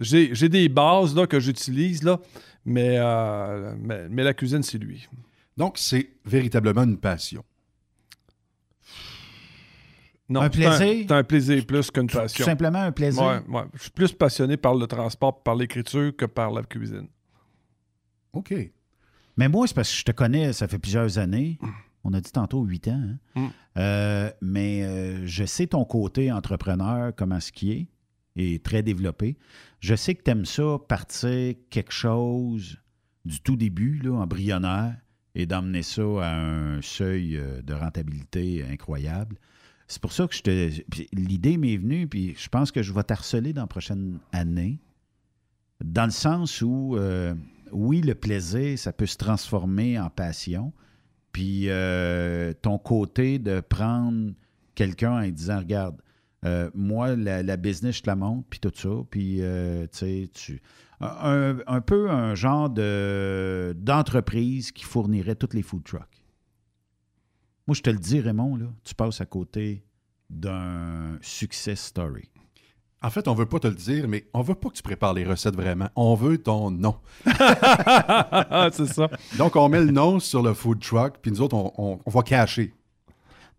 j'ai 0.00 0.48
des 0.48 0.68
bases 0.68 1.14
là, 1.14 1.26
que 1.26 1.38
j'utilise, 1.40 2.02
là, 2.02 2.18
mais, 2.64 2.96
euh, 2.98 3.74
mais, 3.80 4.08
mais 4.08 4.22
la 4.24 4.34
cuisine, 4.34 4.62
c'est 4.62 4.78
lui. 4.78 5.08
Donc, 5.56 5.78
c'est 5.78 6.10
véritablement 6.24 6.84
une 6.84 6.98
passion. 6.98 7.44
Non, 10.30 10.42
Un 10.42 10.50
plaisir? 10.50 10.76
C'est 10.78 11.12
un, 11.12 11.24
plaisir 11.24 11.64
plus 11.64 11.90
qu'une 11.90 12.06
passion. 12.06 12.44
simplement 12.44 12.80
un 12.82 12.92
plaisir? 12.92 13.22
Ouais, 13.22 13.40
ouais. 13.48 13.64
Je 13.74 13.82
suis 13.82 13.90
plus 13.90 14.12
passionné 14.12 14.58
par 14.58 14.74
le 14.74 14.86
transport, 14.86 15.42
par 15.42 15.54
l'écriture 15.54 16.14
que 16.14 16.26
par 16.26 16.50
la 16.52 16.62
cuisine. 16.62 17.08
OK. 18.34 18.52
Mais 19.38 19.48
moi, 19.48 19.66
c'est 19.66 19.74
parce 19.74 19.90
que 19.90 19.96
je 19.96 20.04
te 20.04 20.12
connais, 20.12 20.52
ça 20.52 20.68
fait 20.68 20.78
plusieurs 20.78 21.16
années. 21.18 21.58
On 22.04 22.12
a 22.12 22.20
dit 22.20 22.32
tantôt 22.32 22.62
huit 22.64 22.88
ans. 22.88 23.00
hein. 23.36 23.40
Mm. 23.40 23.48
Euh, 23.78 24.30
mais 24.42 24.82
euh, 24.82 25.26
je 25.26 25.44
sais 25.44 25.68
ton 25.68 25.84
côté 25.84 26.30
entrepreneur, 26.32 27.12
comment 27.16 27.40
ce 27.40 27.52
qui 27.52 27.72
est, 27.72 27.86
et 28.36 28.58
très 28.58 28.82
développé. 28.82 29.36
Je 29.80 29.94
sais 29.94 30.14
que 30.14 30.22
tu 30.22 30.30
aimes 30.30 30.44
ça, 30.44 30.78
partir 30.88 31.54
quelque 31.70 31.92
chose 31.92 32.78
du 33.24 33.40
tout 33.40 33.56
début, 33.56 34.00
là, 34.02 34.14
embryonnaire, 34.14 34.96
et 35.34 35.46
d'emmener 35.46 35.82
ça 35.82 36.02
à 36.02 36.36
un 36.36 36.82
seuil 36.82 37.36
euh, 37.36 37.62
de 37.62 37.74
rentabilité 37.74 38.64
incroyable. 38.68 39.36
C'est 39.86 40.02
pour 40.02 40.12
ça 40.12 40.26
que 40.26 40.34
je 40.34 40.42
te. 40.42 40.70
L'idée 41.12 41.56
m'est 41.56 41.76
venue, 41.76 42.08
puis 42.08 42.34
je 42.36 42.48
pense 42.48 42.72
que 42.72 42.82
je 42.82 42.92
vais 42.92 43.02
t'harceler 43.04 43.52
dans 43.52 43.62
la 43.62 43.66
prochaine 43.68 44.18
année, 44.32 44.80
dans 45.82 46.04
le 46.04 46.10
sens 46.10 46.60
où, 46.60 46.96
euh, 46.96 47.34
oui, 47.72 48.00
le 48.00 48.14
plaisir, 48.14 48.78
ça 48.78 48.92
peut 48.92 49.06
se 49.06 49.16
transformer 49.16 49.98
en 49.98 50.10
passion. 50.10 50.72
Puis 51.32 51.68
euh, 51.68 52.52
ton 52.62 52.78
côté 52.78 53.38
de 53.38 53.60
prendre 53.60 54.32
quelqu'un 54.74 55.22
en 55.22 55.28
disant, 55.28 55.58
regarde, 55.58 56.00
euh, 56.44 56.70
moi, 56.74 57.16
la, 57.16 57.56
business, 57.56 57.96
je 57.96 58.02
te 58.02 58.06
la 58.10 58.16
montre, 58.16 58.46
puis 58.48 58.60
tout 58.60 58.72
ça, 58.74 58.88
puis, 59.10 59.38
euh, 59.40 59.86
tu 59.92 59.98
sais, 59.98 60.30
tu... 60.32 60.62
Un, 61.00 61.80
peu 61.80 62.10
un 62.10 62.34
genre 62.34 62.68
de, 62.68 63.72
d'entreprise 63.78 64.72
qui 64.72 64.84
fournirait 64.84 65.36
tous 65.36 65.54
les 65.54 65.62
food 65.62 65.84
trucks. 65.84 66.24
Moi, 67.68 67.76
je 67.76 67.82
te 67.82 67.90
le 67.90 67.98
dis, 67.98 68.18
Raymond, 68.18 68.56
là, 68.56 68.66
tu 68.82 68.96
passes 68.96 69.20
à 69.20 69.26
côté 69.26 69.84
d'un 70.28 71.18
success 71.20 71.80
story. 71.80 72.28
En 73.00 73.10
fait, 73.10 73.28
on 73.28 73.34
veut 73.34 73.46
pas 73.46 73.60
te 73.60 73.68
le 73.68 73.74
dire, 73.74 74.08
mais 74.08 74.26
on 74.34 74.42
veut 74.42 74.56
pas 74.56 74.70
que 74.70 74.74
tu 74.74 74.82
prépares 74.82 75.14
les 75.14 75.24
recettes 75.24 75.54
vraiment. 75.54 75.88
On 75.94 76.14
veut 76.16 76.38
ton 76.38 76.70
nom. 76.72 76.96
c'est 78.72 78.86
ça. 78.86 79.08
Donc, 79.38 79.56
on 79.56 79.68
met 79.68 79.80
le 79.80 79.90
nom 79.92 80.18
sur 80.20 80.42
le 80.42 80.54
food 80.54 80.80
truck, 80.80 81.14
puis 81.22 81.30
nous 81.30 81.40
autres, 81.40 81.54
on, 81.56 81.72
on- 81.78 82.00
on 82.04 82.10
va 82.10 82.22
cacher. 82.22 82.74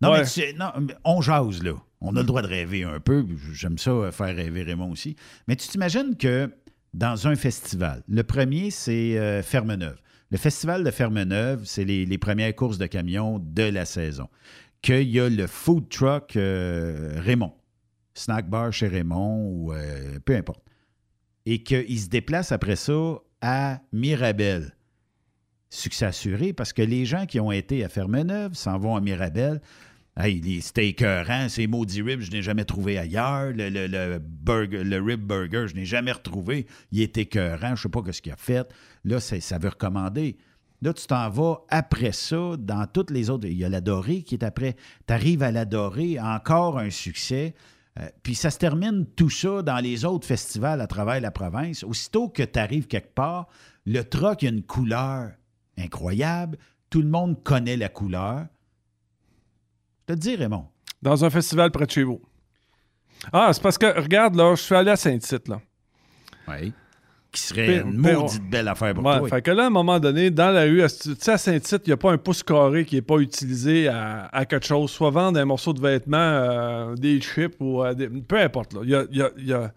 Non, 0.02 0.10
Ouais. 0.12 0.18
mais 0.18 0.24
tu 0.24 0.30
sais, 0.30 0.54
non, 0.58 0.70
mais 0.80 0.94
on 1.04 1.20
jase, 1.22 1.62
là. 1.62 1.72
On 2.02 2.16
a 2.16 2.20
le 2.20 2.26
droit 2.26 2.40
de 2.42 2.46
rêver 2.46 2.84
un 2.84 2.98
peu. 3.00 3.26
J'aime 3.52 3.76
ça, 3.76 3.90
euh, 3.90 4.10
faire 4.12 4.34
rêver 4.34 4.62
Raymond 4.62 4.90
aussi. 4.90 5.16
Mais 5.48 5.56
tu 5.56 5.68
t'imagines 5.68 6.16
que 6.16 6.50
dans 6.94 7.26
un 7.28 7.36
festival, 7.36 8.02
le 8.08 8.22
premier, 8.22 8.70
c'est 8.70 9.18
euh, 9.18 9.42
Ferme-Neuve. 9.42 9.98
Le 10.30 10.38
festival 10.38 10.82
de 10.84 10.90
Ferme-Neuve, 10.90 11.62
c'est 11.64 11.84
les, 11.84 12.06
les 12.06 12.18
premières 12.18 12.54
courses 12.54 12.78
de 12.78 12.86
camions 12.86 13.38
de 13.42 13.64
la 13.64 13.84
saison. 13.84 14.28
Qu'il 14.80 15.10
y 15.10 15.20
a 15.20 15.28
le 15.28 15.46
food 15.46 15.90
truck 15.90 16.36
euh, 16.36 17.20
Raymond. 17.22 17.52
Snack 18.20 18.48
bar 18.48 18.72
chez 18.72 18.88
Raymond 18.88 19.50
ou 19.50 19.72
euh, 19.72 20.18
peu 20.24 20.36
importe. 20.36 20.62
Et 21.46 21.62
qu'il 21.62 21.98
se 21.98 22.08
déplace 22.08 22.52
après 22.52 22.76
ça 22.76 23.18
à 23.40 23.80
Mirabel. 23.92 24.74
Succès 25.70 26.06
assuré 26.06 26.52
parce 26.52 26.72
que 26.72 26.82
les 26.82 27.06
gens 27.06 27.26
qui 27.26 27.40
ont 27.40 27.52
été 27.52 27.84
à 27.84 27.88
Fermeneuve 27.88 28.54
s'en 28.54 28.78
vont 28.78 28.96
à 28.96 29.00
Mirabel. 29.00 29.60
Hey, 30.16 30.60
steaks 30.60 31.00
écœurant, 31.00 31.48
ces 31.48 31.66
maudits 31.66 32.02
ribs, 32.02 32.20
je 32.20 32.30
n'ai 32.30 32.42
jamais 32.42 32.64
trouvé 32.64 32.98
ailleurs. 32.98 33.52
Le, 33.54 33.70
le, 33.70 33.86
le 34.82 35.00
rib 35.00 35.20
burger, 35.20 35.66
je 35.68 35.74
n'ai 35.74 35.86
jamais 35.86 36.12
retrouvé. 36.12 36.66
Il 36.90 37.00
est 37.00 37.16
écœurant, 37.16 37.68
je 37.68 37.72
ne 37.72 37.76
sais 37.76 37.88
pas 37.88 38.12
ce 38.12 38.20
qu'il 38.20 38.32
a 38.32 38.36
fait. 38.36 38.68
Là, 39.04 39.20
ça 39.20 39.58
veut 39.58 39.68
recommander. 39.68 40.36
Là, 40.82 40.92
tu 40.92 41.06
t'en 41.06 41.28
vas 41.30 41.64
après 41.68 42.12
ça 42.12 42.56
dans 42.58 42.86
toutes 42.86 43.10
les 43.10 43.30
autres. 43.30 43.46
Il 43.46 43.56
y 43.56 43.64
a 43.64 43.68
la 43.68 43.80
Dorée 43.80 44.22
qui 44.22 44.34
est 44.34 44.44
après. 44.44 44.76
Tu 45.06 45.12
arrives 45.12 45.42
à 45.42 45.52
la 45.52 45.64
Dorée, 45.64 46.18
encore 46.18 46.78
un 46.78 46.90
succès. 46.90 47.54
Euh, 47.98 48.08
puis 48.22 48.34
ça 48.34 48.50
se 48.50 48.58
termine 48.58 49.04
tout 49.04 49.30
ça 49.30 49.62
dans 49.62 49.78
les 49.78 50.04
autres 50.04 50.26
festivals 50.26 50.80
à 50.80 50.86
travers 50.86 51.20
la 51.20 51.30
province. 51.30 51.82
Aussitôt 51.82 52.28
que 52.28 52.42
tu 52.42 52.58
arrives 52.58 52.86
quelque 52.86 53.14
part, 53.14 53.48
le 53.84 54.02
y 54.02 54.46
a 54.46 54.50
une 54.50 54.62
couleur 54.62 55.32
incroyable. 55.76 56.58
Tout 56.88 57.02
le 57.02 57.08
monde 57.08 57.42
connaît 57.42 57.76
la 57.76 57.88
couleur. 57.88 58.46
Je 60.08 60.14
te 60.14 60.18
dis, 60.18 60.36
Raymond. 60.36 60.66
Dans 61.02 61.24
un 61.24 61.30
festival 61.30 61.70
près 61.70 61.86
de 61.86 61.90
chez 61.90 62.02
vous. 62.04 62.20
Ah, 63.32 63.50
c'est 63.52 63.62
parce 63.62 63.78
que, 63.78 64.00
regarde, 64.00 64.34
là, 64.34 64.54
je 64.54 64.62
suis 64.62 64.74
allé 64.74 64.90
à 64.90 64.96
Saint-Tite, 64.96 65.48
là. 65.48 65.60
Oui. 66.48 66.72
Qui 67.32 67.40
serait 67.42 67.78
une 67.82 67.96
maudite 67.96 68.50
belle 68.50 68.66
affaire 68.68 68.92
pour 68.94 69.04
Ouais, 69.04 69.18
toi. 69.20 69.28
Fait 69.28 69.42
que 69.42 69.50
là, 69.52 69.64
à 69.64 69.66
un 69.66 69.70
moment 69.70 70.00
donné, 70.00 70.30
dans 70.30 70.50
la 70.50 70.62
rue, 70.64 70.82
tu 70.88 71.14
sais, 71.18 71.30
à 71.32 71.38
Saint-Tite, 71.38 71.82
il 71.86 71.90
n'y 71.90 71.92
a 71.92 71.96
pas 71.96 72.10
un 72.10 72.18
pouce 72.18 72.42
carré 72.42 72.84
qui 72.84 72.96
n'est 72.96 73.02
pas 73.02 73.18
utilisé 73.18 73.86
à, 73.86 74.26
à 74.32 74.44
quelque 74.46 74.66
chose, 74.66 74.90
soit 74.90 75.10
vendre 75.10 75.38
un 75.38 75.44
morceau 75.44 75.72
de 75.72 75.80
vêtement, 75.80 76.16
euh, 76.18 76.94
des 76.96 77.20
chips 77.20 77.54
ou 77.60 77.84
euh, 77.84 77.94
des- 77.94 78.08
peu 78.08 78.36
importe. 78.40 78.72
Là. 78.74 78.80
Y 78.84 78.94
a- 78.96 79.04
y 79.12 79.22
a- 79.22 79.30
y 79.38 79.52
a- 79.52 79.72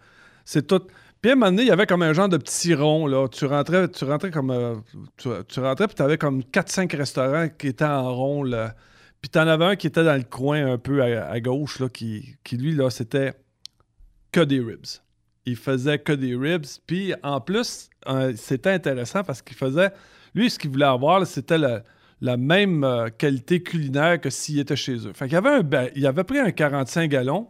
c'est 0.46 0.66
tout. 0.66 0.82
Puis 1.22 1.30
à 1.30 1.34
un 1.34 1.36
moment 1.38 1.52
donné, 1.52 1.62
il 1.62 1.68
y 1.68 1.72
avait 1.72 1.86
comme 1.86 2.02
un 2.02 2.12
genre 2.14 2.28
de 2.28 2.38
petit 2.38 2.74
rond. 2.74 3.06
Là. 3.08 3.28
Tu 3.30 3.46
rentrais, 3.46 3.88
tu 3.88 4.04
rentrais 4.04 4.32
comme. 4.32 4.50
euh, 4.50 4.76
tu, 5.18 5.30
tu 5.48 5.60
rentrais, 5.60 5.86
puis 5.88 5.96
tu 5.96 6.02
avais 6.02 6.18
comme 6.18 6.42
4-5 6.44 6.92
restaurants 6.98 7.48
qui 7.50 7.68
étaient 7.68 7.86
en 7.86 8.14
rond. 8.16 8.44
Là. 8.44 8.74
Puis 9.22 9.30
tu 9.30 9.38
en 9.40 9.48
avais 9.48 9.66
un 9.66 9.76
qui 9.76 9.88
était 9.88 10.04
dans 10.04 10.18
le 10.18 10.24
coin 10.24 10.74
un 10.74 10.78
peu 10.78 11.02
à, 11.04 11.30
à 11.30 11.40
gauche, 11.40 11.80
là, 11.80 11.88
qui, 11.88 12.36
qui 12.44 12.58
lui, 12.58 12.74
là, 12.76 12.90
c'était 12.90 13.34
que 14.32 14.42
des 14.42 14.60
ribs. 14.60 14.86
Il 15.46 15.56
faisait 15.58 16.00
que 16.00 16.14
des 16.14 16.36
ribs. 16.36 16.66
Puis 16.88 17.14
en 17.24 17.42
plus, 17.42 17.90
euh, 18.08 18.34
c'était 18.36 18.72
intéressant 18.72 19.24
parce 19.24 19.42
qu'il 19.42 19.58
faisait. 19.58 19.92
Lui, 20.36 20.50
ce 20.50 20.58
qu'il 20.58 20.70
voulait 20.72 20.86
avoir, 20.86 21.26
c'était 21.28 21.58
la, 21.58 21.84
la 22.22 22.38
même 22.38 22.84
euh, 22.84 23.10
qualité 23.10 23.62
culinaire 23.62 24.20
que 24.22 24.30
s'il 24.30 24.60
était 24.60 24.76
chez 24.76 24.96
eux. 25.08 25.12
Fait 25.14 25.28
qu'il 25.28 25.36
avait, 25.38 25.50
un, 25.50 25.88
il 25.96 26.08
avait 26.08 26.24
pris 26.24 26.40
un 26.40 26.52
45 26.52 27.10
gallons 27.10 27.50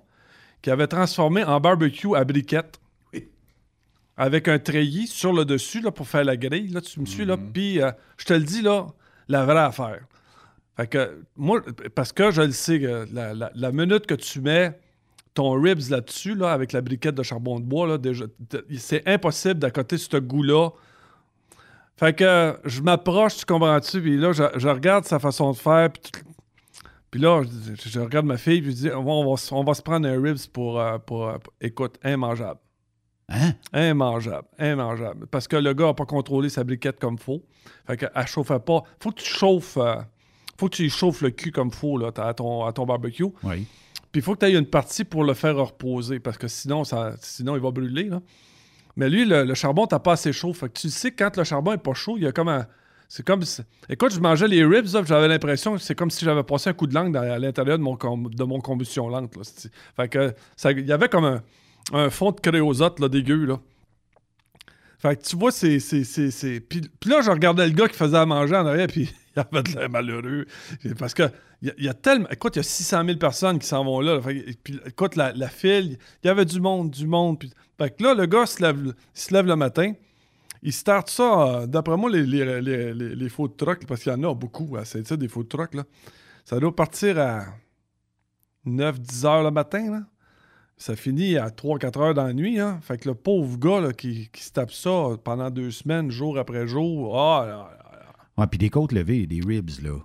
qu'il 0.61 0.73
avait 0.73 0.87
transformé 0.87 1.43
en 1.43 1.59
barbecue 1.59 2.15
à 2.15 2.23
briquette. 2.23 2.79
Avec 4.15 4.47
un 4.47 4.59
treillis 4.59 5.07
sur 5.07 5.33
le 5.33 5.43
dessus 5.43 5.81
là, 5.81 5.91
pour 5.91 6.07
faire 6.07 6.23
la 6.23 6.37
grille. 6.37 6.67
Là, 6.67 6.81
tu 6.81 6.99
me 6.99 7.05
suis, 7.05 7.25
là. 7.25 7.35
Puis, 7.35 7.81
euh, 7.81 7.91
je 8.17 8.25
te 8.25 8.33
le 8.33 8.41
dis, 8.43 8.61
là, 8.61 8.85
la 9.27 9.43
vraie 9.43 9.57
affaire. 9.61 10.01
Fait 10.77 10.85
que, 10.87 11.23
moi, 11.35 11.61
parce 11.95 12.11
que 12.11 12.29
je 12.29 12.43
le 12.43 12.51
sais, 12.51 12.79
que 12.79 13.07
la, 13.11 13.33
la- 13.33 13.51
la 13.55 13.71
minute 13.71 14.05
que 14.05 14.13
tu 14.13 14.39
mets 14.39 14.77
ton 15.33 15.59
ribs 15.59 15.89
là-dessus, 15.89 16.35
là, 16.35 16.51
avec 16.51 16.71
la 16.73 16.81
briquette 16.81 17.15
de 17.15 17.23
charbon 17.23 17.59
de 17.59 17.65
bois, 17.65 17.87
là, 17.87 17.97
déjà, 17.97 18.25
c'est 18.77 19.07
impossible 19.07 19.55
d'accoter 19.59 19.97
ce 19.97 20.17
goût-là. 20.17 20.69
Fait 21.97 22.13
que 22.15 22.57
je 22.65 22.81
m'approche, 22.81 23.37
tu 23.37 23.45
comprends-tu, 23.45 24.01
puis 24.01 24.17
là, 24.17 24.31
je, 24.31 24.43
je 24.55 24.67
regarde 24.67 25.05
sa 25.05 25.19
façon 25.19 25.51
de 25.51 25.57
faire, 25.57 25.91
puis, 25.91 26.01
tout- 26.11 26.19
puis 27.11 27.21
là, 27.21 27.43
je, 27.43 27.89
je 27.89 27.99
regarde 27.99 28.25
ma 28.25 28.37
fille, 28.37 28.61
puis 28.61 28.71
je 28.71 28.75
dis, 28.75 28.89
on 28.91 29.03
va, 29.03 29.11
on 29.11 29.31
va 29.31 29.37
se- 29.37 29.53
on 29.53 29.63
va 29.63 29.73
se 29.73 29.81
prendre 29.81 30.07
un 30.07 30.21
ribs 30.21 30.47
pour, 30.51 30.79
euh, 30.79 30.97
pour, 30.97 31.27
euh, 31.27 31.37
pour- 31.37 31.53
écoute, 31.61 31.97
immangeable. 32.03 32.59
Hein? 33.29 33.53
Immangeable, 33.73 34.47
immangeable. 34.59 35.27
Parce 35.27 35.47
que 35.47 35.55
le 35.55 35.73
gars 35.73 35.85
n'a 35.85 35.93
pas 35.93 36.05
contrôlé 36.05 36.49
sa 36.49 36.63
briquette 36.63 36.99
comme 36.99 37.17
faut. 37.17 37.43
Fait 37.87 37.95
qu'elle 37.97 38.11
ne 38.15 38.25
chauffait 38.25 38.59
pas. 38.59 38.83
Faut 38.99 39.11
que 39.11 39.21
tu 39.21 39.25
chauffes, 39.29 39.77
euh, 39.77 39.95
faut 40.59 40.67
que 40.67 40.75
tu 40.75 40.89
chauffes 40.89 41.21
le 41.21 41.29
cul 41.31 41.51
comme 41.51 41.71
faut 41.71 41.97
là, 41.97 42.11
à, 42.17 42.33
ton, 42.33 42.65
à 42.65 42.73
ton 42.73 42.85
barbecue. 42.85 43.25
Oui. 43.43 43.65
Puis 44.13 44.21
il 44.21 44.23
faut 44.23 44.35
que 44.35 44.45
tu 44.45 44.45
aies 44.45 44.57
une 44.57 44.67
partie 44.67 45.03
pour 45.03 45.23
le 45.25 45.33
faire 45.33 45.57
reposer 45.57 46.19
parce 46.19 46.37
que 46.37 46.47
sinon, 46.47 46.83
ça, 46.85 47.15
sinon 47.19 47.55
il 47.55 47.61
va 47.61 47.71
brûler. 47.71 48.03
Là. 48.05 48.21
Mais 48.95 49.09
lui, 49.09 49.25
le, 49.25 49.43
le 49.43 49.53
charbon, 49.55 49.87
t'as 49.87 49.97
pas 49.99 50.13
assez 50.13 50.31
chaud. 50.31 50.53
Fait 50.53 50.67
que 50.69 50.79
tu 50.79 50.89
sais 50.89 51.11
quand 51.11 51.35
le 51.35 51.43
charbon 51.43 51.73
est 51.73 51.77
pas 51.79 51.93
chaud, 51.95 52.13
il 52.17 52.23
y 52.23 52.27
a 52.27 52.31
comme 52.31 52.47
un. 52.47 52.65
C'est 53.09 53.25
comme. 53.25 53.41
si- 53.43 53.61
Écoute, 53.89 54.13
je 54.13 54.19
mangeais 54.19 54.47
les 54.47 54.63
ribs, 54.63 54.85
j'avais 54.85 55.27
l'impression 55.27 55.73
que 55.75 55.81
c'est 55.81 55.95
comme 55.95 56.09
si 56.11 56.23
j'avais 56.25 56.43
passé 56.43 56.69
un 56.69 56.73
coup 56.73 56.87
de 56.87 56.93
langue 56.93 57.11
dans- 57.11 57.21
à 57.21 57.37
l'intérieur 57.39 57.77
de 57.79 57.83
mon, 57.83 57.95
de 57.95 58.43
mon 58.43 58.59
combustion 58.61 59.09
lente. 59.09 59.33
Fait 59.95 60.07
que 60.07 60.33
il 60.79 60.85
y 60.87 60.91
avait 60.91 61.09
comme 61.09 61.25
un, 61.25 61.41
un 61.91 62.09
fond 62.11 62.31
de 62.31 62.39
créosote 62.39 62.99
là, 62.99 63.09
dégueu. 63.09 63.45
Là. 63.45 63.59
Fait 64.99 65.15
que 65.17 65.23
tu 65.23 65.35
vois, 65.35 65.51
c'est- 65.51 65.79
Puis, 66.69 66.81
puis 66.99 67.09
là, 67.09 67.21
je 67.21 67.29
regardais 67.31 67.65
le 67.67 67.73
gars 67.73 67.87
qui 67.87 67.97
faisait 67.97 68.17
à 68.17 68.25
manger 68.25 68.55
en 68.55 68.65
arrière, 68.65 68.87
puis 68.87 69.11
il 69.35 69.39
avait 69.39 69.63
de 69.63 69.79
l'air 69.79 69.89
malheureux. 69.89 70.45
Parce 70.97 71.13
que 71.13 71.23
il 71.61 71.73
y, 71.77 71.87
a- 71.87 71.93
tellement. 71.93 72.27
Écoute, 72.29 72.55
il 72.55 72.59
y 72.59 72.61
a 72.61 72.63
600 72.63 73.05
000 73.05 73.17
personnes 73.17 73.57
qui 73.57 73.67
s'en 73.67 73.85
vont 73.85 74.01
là. 74.01 74.19
Puis, 74.63 74.79
écoute, 74.85 75.15
la, 75.15 75.47
file, 75.47 75.97
il 76.23 76.27
y 76.27 76.29
avait 76.29 76.45
du 76.45 76.59
monde, 76.59 76.91
du 76.91 77.07
monde. 77.07 77.39
Puis, 77.39 77.53
fait 77.77 77.95
que 77.95 78.03
là, 78.03 78.13
le 78.13 78.25
gars 78.25 78.45
se 78.45 78.61
lève, 78.61 78.93
se 79.13 79.33
lève 79.33 79.45
le 79.45 79.55
matin. 79.55 79.93
Il 80.61 80.73
start 80.73 81.09
ça, 81.09 81.23
euh, 81.23 81.67
d'après 81.67 81.97
moi, 81.97 82.09
les, 82.09 82.25
les, 82.25 82.61
les, 82.61 82.93
les, 82.93 83.29
faux 83.29 83.49
trucks, 83.49 83.85
parce 83.85 84.01
qu'il 84.01 84.11
y 84.11 84.15
en 84.15 84.23
a 84.23 84.33
beaucoup 84.33 84.77
à 84.77 84.85
Saint-Tite, 84.85 85.19
des 85.19 85.27
faux 85.27 85.43
trucks, 85.43 85.73
là. 85.73 85.83
Ça 86.45 86.59
doit 86.59 86.75
partir 86.75 87.19
à 87.19 87.45
9-10 88.65 89.25
heures 89.25 89.43
le 89.43 89.51
matin, 89.51 89.91
là. 89.91 90.03
Ça 90.77 90.95
finit 90.95 91.37
à 91.37 91.49
3-4 91.49 91.99
heures 91.99 92.13
dans 92.13 92.25
la 92.25 92.33
nuit, 92.33 92.59
hein. 92.59 92.79
Fait 92.81 92.97
que 92.97 93.09
le 93.09 93.15
pauvre 93.15 93.57
gars, 93.57 93.81
là, 93.81 93.93
qui, 93.93 94.29
qui 94.31 94.43
se 94.43 94.51
tape 94.51 94.71
ça 94.71 95.17
pendant 95.23 95.49
deux 95.49 95.71
semaines, 95.71 96.11
jour 96.11 96.37
après 96.37 96.67
jour, 96.67 97.17
ah, 97.19 97.69
Ouais, 98.37 98.47
puis 98.47 98.57
des 98.57 98.69
côtes 98.69 98.91
levées, 98.91 99.27
des 99.27 99.41
ribs, 99.45 99.69
là. 99.81 99.97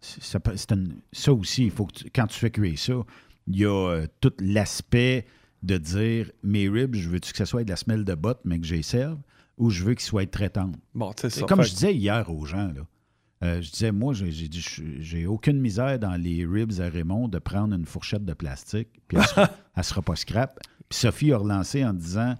Ça, 0.00 0.38
une- 0.70 1.00
ça 1.12 1.32
aussi, 1.32 1.64
il 1.64 1.70
faut 1.72 1.86
que 1.86 1.94
tu- 1.94 2.10
quand 2.14 2.26
tu 2.28 2.38
fais 2.38 2.50
cuire 2.50 2.78
ça, 2.78 2.94
il 3.48 3.56
y 3.56 3.64
a 3.64 3.70
euh, 3.90 4.06
tout 4.20 4.32
l'aspect 4.38 5.26
de 5.64 5.76
dire 5.76 6.30
mes 6.44 6.68
ribs, 6.68 6.94
je 6.94 7.08
veux-tu 7.08 7.32
que 7.32 7.38
ça 7.38 7.46
soit 7.46 7.64
de 7.64 7.70
la 7.70 7.76
semelle 7.76 8.04
de 8.04 8.14
botte, 8.14 8.40
mais 8.44 8.60
que 8.60 8.66
j'y 8.66 8.82
serve, 8.84 9.18
ou 9.56 9.70
je 9.70 9.82
veux 9.82 9.94
qu'ils 9.94 10.04
soient 10.06 10.24
très 10.26 10.50
tendres? 10.50 10.78
Bon, 10.94 11.12
ça. 11.16 11.28
Comme 11.46 11.62
Fait 11.62 11.68
je 11.68 11.74
disais 11.74 11.94
hier 11.94 12.30
aux 12.32 12.44
gens, 12.46 12.68
là, 12.68 12.86
euh, 13.42 13.60
je 13.60 13.70
disais, 13.72 13.90
moi, 13.90 14.14
j'ai 14.14 15.26
aucune 15.26 15.60
misère 15.60 15.98
dans 15.98 16.14
les 16.14 16.46
ribs 16.46 16.78
à 16.80 16.88
Raymond 16.88 17.26
de 17.26 17.40
prendre 17.40 17.74
une 17.74 17.84
fourchette 17.86 18.24
de 18.24 18.34
plastique, 18.34 18.88
puis 19.08 19.18
elle 19.18 19.24
sera, 19.26 19.50
elle 19.76 19.84
sera 19.84 20.02
pas 20.02 20.14
scrap. 20.14 20.60
Puis 20.88 21.00
Sophie 21.00 21.32
a 21.32 21.38
relancé 21.38 21.84
en 21.84 21.92
disant 21.92 22.36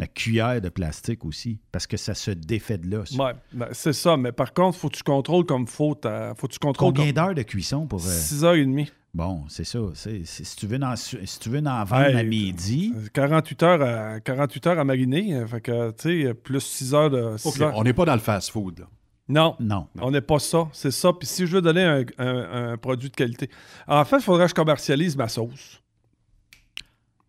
la 0.00 0.06
cuillère 0.06 0.60
de 0.60 0.68
plastique 0.68 1.24
aussi, 1.24 1.60
parce 1.72 1.86
que 1.86 1.96
ça 1.96 2.14
se 2.14 2.30
défait 2.32 2.78
de 2.78 2.88
l'os. 2.90 3.12
Ouais, 3.12 3.32
ben, 3.52 3.68
c'est 3.72 3.92
ça. 3.92 4.16
Mais 4.16 4.32
par 4.32 4.52
contre, 4.52 4.76
faut 4.78 4.88
que 4.88 4.96
tu 4.96 5.02
contrôles 5.02 5.44
comme 5.46 5.66
faut. 5.66 5.94
ta- 5.94 6.34
Faut 6.34 6.48
que 6.48 6.52
tu 6.54 6.58
contrôles 6.58 6.88
Combien 6.94 7.06
comme... 7.12 7.24
d'heures 7.26 7.34
de 7.34 7.42
cuisson 7.42 7.86
pour. 7.86 8.00
euh, 8.00 8.10
6h30. 8.10 8.88
Bon, 9.12 9.44
c'est 9.48 9.64
ça. 9.64 9.78
c'est- 9.94 10.24
c'est- 10.24 10.44
si, 10.44 10.56
tu 10.56 10.66
veux 10.68 10.80
en, 10.82 10.94
si 10.96 11.16
tu 11.40 11.48
veux 11.48 11.58
en 11.58 11.84
vendre 11.84 12.06
Hey, 12.06 12.16
à 12.16 12.22
midi. 12.22 12.92
48 13.12 13.62
heures 13.64 13.82
à, 13.82 14.20
48 14.20 14.66
heures 14.68 14.78
à 14.78 14.84
mariner. 14.84 15.34
euh, 15.34 15.46
Fait 15.46 15.60
que, 15.60 15.90
tu 15.92 16.22
sais, 16.26 16.34
plus 16.34 16.60
6 16.60 16.94
heures 16.94 17.10
de. 17.10 17.36
six 17.36 17.48
OK, 17.48 17.60
heures. 17.60 17.72
on 17.76 17.82
n'est 17.82 17.92
pas 17.92 18.04
dans 18.04 18.14
le 18.14 18.20
fast-food. 18.20 18.78
là. 18.80 18.86
Non. 19.28 19.54
Non. 19.60 19.86
On 20.00 20.10
n'est 20.10 20.20
pas 20.20 20.38
ça. 20.40 20.68
C'est 20.72 20.90
ça. 20.90 21.12
Puis 21.12 21.26
si 21.26 21.46
je 21.46 21.54
veux 21.56 21.62
donner 21.62 21.84
un, 21.84 22.04
un- 22.18 22.72
un 22.72 22.76
produit 22.76 23.10
de 23.10 23.14
qualité. 23.14 23.48
En 23.86 24.04
fait, 24.04 24.16
il 24.16 24.22
faudrait 24.22 24.44
que 24.46 24.50
je 24.50 24.54
commercialise 24.54 25.16
ma 25.16 25.28
sauce. 25.28 25.79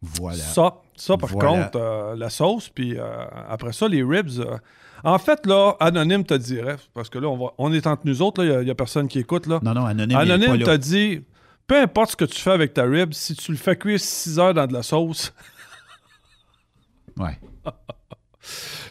Voilà. 0.02 0.38
Ça, 0.38 0.78
ça 0.96 1.16
par 1.18 1.30
Voilà. 1.30 1.50
contre, 1.66 1.78
euh, 1.80 2.16
la 2.16 2.30
sauce, 2.30 2.70
puis 2.70 2.98
euh, 2.98 3.26
après 3.50 3.72
ça, 3.72 3.88
les 3.88 4.02
ribs. 4.04 4.40
euh, 4.40 4.58
en 5.04 5.18
fait, 5.20 5.46
là, 5.46 5.76
Anonyme 5.80 6.24
te 6.26 6.34
dirait, 6.34 6.78
parce 6.94 7.10
que 7.10 7.20
là, 7.20 7.28
on, 7.28 7.38
va, 7.38 7.52
on 7.58 7.72
est 7.74 7.86
entre 7.88 8.04
nous 8.06 8.22
autres, 8.22 8.44
il 8.44 8.64
n'y 8.66 8.70
a, 8.72 8.76
personne 8.76 9.08
qui 9.08 9.20
écoute. 9.20 9.46
Là. 9.48 9.60
Non, 9.64 9.74
non, 9.74 9.86
Anonyme, 9.86 10.18
Anonyme 10.18 10.64
t'a 10.64 10.78
dit, 10.78 11.24
peu 11.68 11.80
importe 11.80 12.12
ce 12.12 12.16
que 12.16 12.26
tu 12.26 12.40
fais 12.42 12.52
avec 12.52 12.74
ta 12.74 12.84
rib, 12.84 13.14
si 13.14 13.36
tu 13.36 13.52
le 13.52 13.58
fais 13.58 13.76
cuire 13.76 14.00
6 14.00 14.40
heures 14.40 14.54
dans 14.54 14.66
de 14.68 14.74
la 14.74 14.84
sauce, 14.84 15.34
Ouais. 17.18 17.38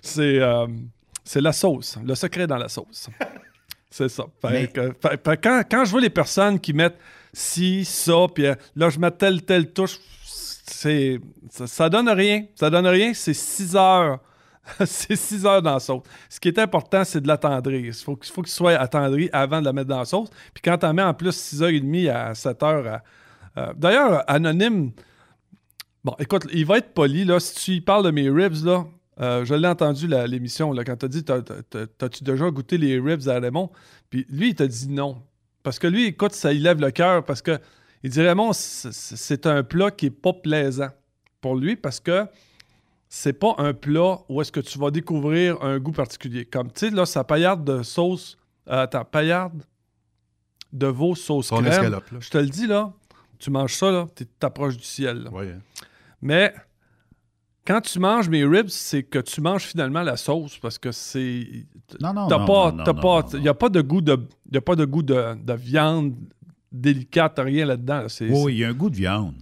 c'est 0.03 0.41
c'est 1.24 1.41
la 1.41 1.53
sauce. 1.53 1.97
Le 2.05 2.15
secret 2.15 2.47
dans 2.47 2.57
la 2.57 2.69
sauce. 2.69 3.09
c'est 3.91 4.09
ça. 4.09 4.24
Mais- 4.45 4.66
que- 4.69 4.93
fait- 5.01 5.20
fait 5.24 5.37
quand, 5.43 5.62
quand 5.70 5.85
je 5.85 5.91
vois 5.93 6.01
les 6.01 6.11
personnes 6.11 6.59
qui 6.59 6.73
mettent 6.73 6.99
ci, 7.32 7.85
ça, 7.85 8.27
puis 8.35 8.45
là, 8.77 8.91
je 8.91 8.99
mets 8.99 9.11
telle, 9.12 9.43
telle 9.43 9.73
touche, 9.73 9.99
c'est, 10.72 11.20
ça, 11.51 11.88
donne 11.88 12.09
rien. 12.09 12.44
Ça 12.55 12.70
donne 12.70 12.86
rien. 12.86 13.12
C'est 13.14 13.34
6 13.34 13.76
heures. 13.76 14.18
c'est 14.84 15.16
6 15.16 15.47
heures 15.47 15.62
dans 15.62 15.74
la 15.74 15.80
sauce. 15.80 16.02
Ce 16.28 16.38
qui 16.38 16.48
est 16.48 16.59
important, 16.59 17.02
c'est 17.05 17.20
de 17.20 17.28
l'attendrir. 17.28 17.80
Il 17.80 17.92
faut, 17.94 18.18
faut 18.22 18.42
qu'il 18.42 18.52
soit 18.52 18.74
attendri 18.74 19.28
avant 19.32 19.60
de 19.60 19.64
la 19.66 19.72
mettre 19.72 19.88
dans 19.88 19.98
la 19.98 20.05
sauce. 20.05 20.28
Puis 20.55 20.62
quand 20.62 20.78
tu 20.78 20.86
en 20.86 20.94
mets 20.94 21.02
en 21.02 21.14
plus 21.14 21.30
6h30 21.36 22.09
à 22.10 22.32
7h. 22.34 22.86
à- 22.88 23.02
euh, 23.59 23.72
D'ailleurs, 23.76 24.24
Anonyme, 24.28 24.92
Bon, 26.02 26.14
écoute, 26.18 26.47
il 26.52 26.64
va 26.64 26.78
être 26.78 26.94
poli, 26.94 27.24
là. 27.26 27.38
Si 27.40 27.55
tu 27.56 27.70
y 27.72 27.80
parles 27.82 28.06
de 28.06 28.10
mes 28.10 28.30
ribs, 28.30 28.64
là, 28.64 28.86
euh, 29.20 29.44
je 29.44 29.52
l'ai 29.55 29.68
entendu, 29.68 30.06
l'émission, 30.09 30.74
quand 30.74 30.97
t'as 30.97 31.09
dit, 31.09 31.24
T'as- 31.24 31.42
t'as- 31.42 31.86
t'as-tu 31.86 32.24
déjà 32.24 32.51
goûté 32.51 32.78
les 32.78 32.98
ribs 32.98 33.28
à 33.28 33.38
Raymond? 33.38 33.70
Puis 34.09 34.24
lui, 34.30 34.48
il 34.51 34.55
t'a 34.55 34.66
dit 34.66 34.88
non. 34.88 35.22
Parce 35.62 35.78
que 35.78 35.86
lui, 35.86 36.06
écoute, 36.06 36.32
ça 36.32 36.55
il 36.55 36.62
lève 36.62 36.80
le 36.80 36.90
cœur, 36.90 37.22
parce 37.26 37.42
que 37.42 37.59
il 38.02 38.10
dit, 38.10 38.20
Raymond, 38.22 38.52
c'est- 38.52 39.47
un 39.47 39.62
plat 39.62 39.90
qui 39.90 40.06
est 40.06 40.10
pas 40.10 40.32
plaisant. 40.32 40.90
pour 41.40 41.56
lui 41.56 41.74
parce 41.74 42.01
que 42.01 42.27
c'est 43.09 43.32
pas 43.32 43.55
un 43.56 43.72
plat 43.72 44.18
où 44.28 44.43
est-ce 44.43 44.52
que 44.52 44.60
tu 44.60 44.78
vas 44.78 44.90
découvrir 44.90 45.62
un 45.62 45.78
goût 45.78 45.90
particulier. 45.93 46.44
Comme, 46.44 46.70
tu 46.70 46.81
sais, 46.81 46.90
là, 46.90 47.06
sa 47.06 47.24
paillarde 47.24 47.64
de 47.64 47.82
sauce... 47.82 48.36
Euh, 48.68 48.82
attends, 48.82 49.05
paillarde 49.06 49.62
de 50.72 50.86
veau 50.86 51.14
sauce 51.14 51.48
Ton 51.48 51.62
crème. 51.62 51.98
Je 52.20 52.28
te 52.31 52.39
le 52.39 52.47
dis, 52.47 52.66
là, 52.66 52.93
tu 53.39 53.51
manges 53.51 53.74
ça, 53.74 53.90
là, 53.90 54.06
tu 54.14 54.27
t'approches 54.27 54.77
du 54.77 54.85
ciel. 54.85 55.22
là. 55.24 55.31
Oui, 55.32 55.47
hein. 55.48 55.60
Mais 56.20 56.55
quand 57.66 57.81
tu 57.81 57.98
manges 57.98 58.28
mes 58.28 58.44
ribs, 58.44 58.68
c'est 58.68 59.02
que 59.02 59.18
tu 59.18 59.40
manges 59.40 59.64
finalement 59.64 60.02
la 60.02 60.16
sauce 60.16 60.59
parce 60.59 60.78
que 60.78 60.93
c'est. 60.93 61.66
Non, 62.01 62.12
non, 62.12 62.28
non, 62.28 62.82
il 63.35 63.40
n'y 63.40 63.48
a 63.48 63.55
pas 63.55 63.68
de 63.70 63.81
goût 63.81 64.01
de, 64.02 64.28
y 64.52 64.59
a 64.59 64.60
pas 64.60 64.77
de 64.77 64.85
goût 64.85 65.02
de, 65.02 65.35
de 65.43 65.52
viande 65.55 66.14
délicate, 66.72 67.38
rien 67.38 67.66
là-dedans. 67.66 68.05
C'est- 68.09 68.28
Oui, 68.30 68.55
il 68.55 68.59
y 68.60 68.64
a 68.64 68.68
un 68.68 68.72
goût 68.72 68.90
de 68.90 68.97
viande. 68.97 69.34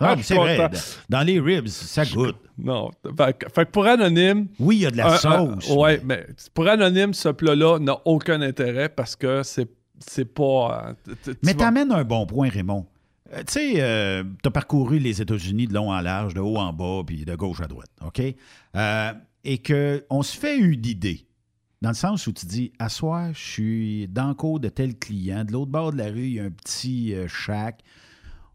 non, 0.00 0.14
mais 0.16 0.22
c'est 0.22 0.34
vrai. 0.36 0.70
Dans 1.08 1.22
les 1.22 1.40
ribs, 1.40 1.66
ça 1.68 2.04
goûte. 2.04 2.36
Non. 2.58 2.90
Fait, 3.16 3.38
que- 3.38 3.48
fait 3.52 3.66
que 3.66 3.70
pour 3.70 3.86
Anonyme. 3.86 4.46
Oui, 4.58 4.76
il 4.76 4.82
y 4.82 4.86
a 4.86 4.90
de 4.90 4.96
la 4.96 5.16
sauce. 5.18 5.68
ouais, 5.70 6.00
mais 6.04 6.26
pour 6.54 6.68
Anonyme, 6.68 7.12
ce 7.14 7.28
plat-là 7.30 7.78
n'a 7.78 7.96
aucun 8.04 8.40
intérêt 8.42 8.88
parce 8.88 9.16
que 9.16 9.42
c'est, 9.42 9.68
c'est 9.98 10.26
pas. 10.32 10.94
euh, 11.08 11.32
Mais 11.42 11.54
t'amènes 11.54 11.92
un 11.92 12.04
bon 12.04 12.26
point, 12.26 12.48
Raymond. 12.48 12.86
Euh, 13.32 13.38
tu 13.46 13.52
sais, 13.54 13.74
euh, 13.78 14.22
t'as 14.42 14.50
parcouru 14.50 14.98
les 14.98 15.22
États-Unis 15.22 15.66
de 15.66 15.72
long 15.74 15.90
en 15.90 16.00
large, 16.02 16.34
de 16.34 16.40
haut 16.40 16.56
en 16.58 16.72
bas, 16.72 17.00
puis 17.06 17.24
de 17.24 17.34
gauche 17.34 17.60
à 17.62 17.66
droite, 17.66 17.88
OK? 18.04 18.20
Et 19.44 19.58
qu'on 19.58 20.22
se 20.22 20.36
fait 20.36 20.56
une 20.58 20.84
idée, 20.86 21.26
dans 21.82 21.90
le 21.90 21.94
sens 21.96 22.28
où 22.28 22.32
tu 22.32 22.46
dis, 22.46 22.72
à 22.78 22.86
je 22.88 23.32
suis 23.34 24.08
dans 24.08 24.28
le 24.28 24.34
cours 24.34 24.60
de 24.60 24.68
tel 24.68 24.96
client, 24.96 25.44
de 25.44 25.50
l'autre 25.52 25.72
bord 25.72 25.92
de 25.92 25.98
la 25.98 26.06
rue, 26.06 26.26
il 26.26 26.32
y 26.34 26.40
a 26.40 26.44
un 26.44 26.50
petit 26.50 27.12
euh, 27.12 27.26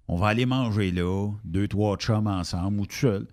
on 0.07 0.15
va 0.15 0.27
aller 0.27 0.45
manger 0.45 0.91
là, 0.91 1.29
deux, 1.43 1.67
trois 1.67 1.97
chums 1.97 2.27
ensemble 2.27 2.79
ou 2.79 2.85
tout 2.85 2.95
seul. 2.95 3.27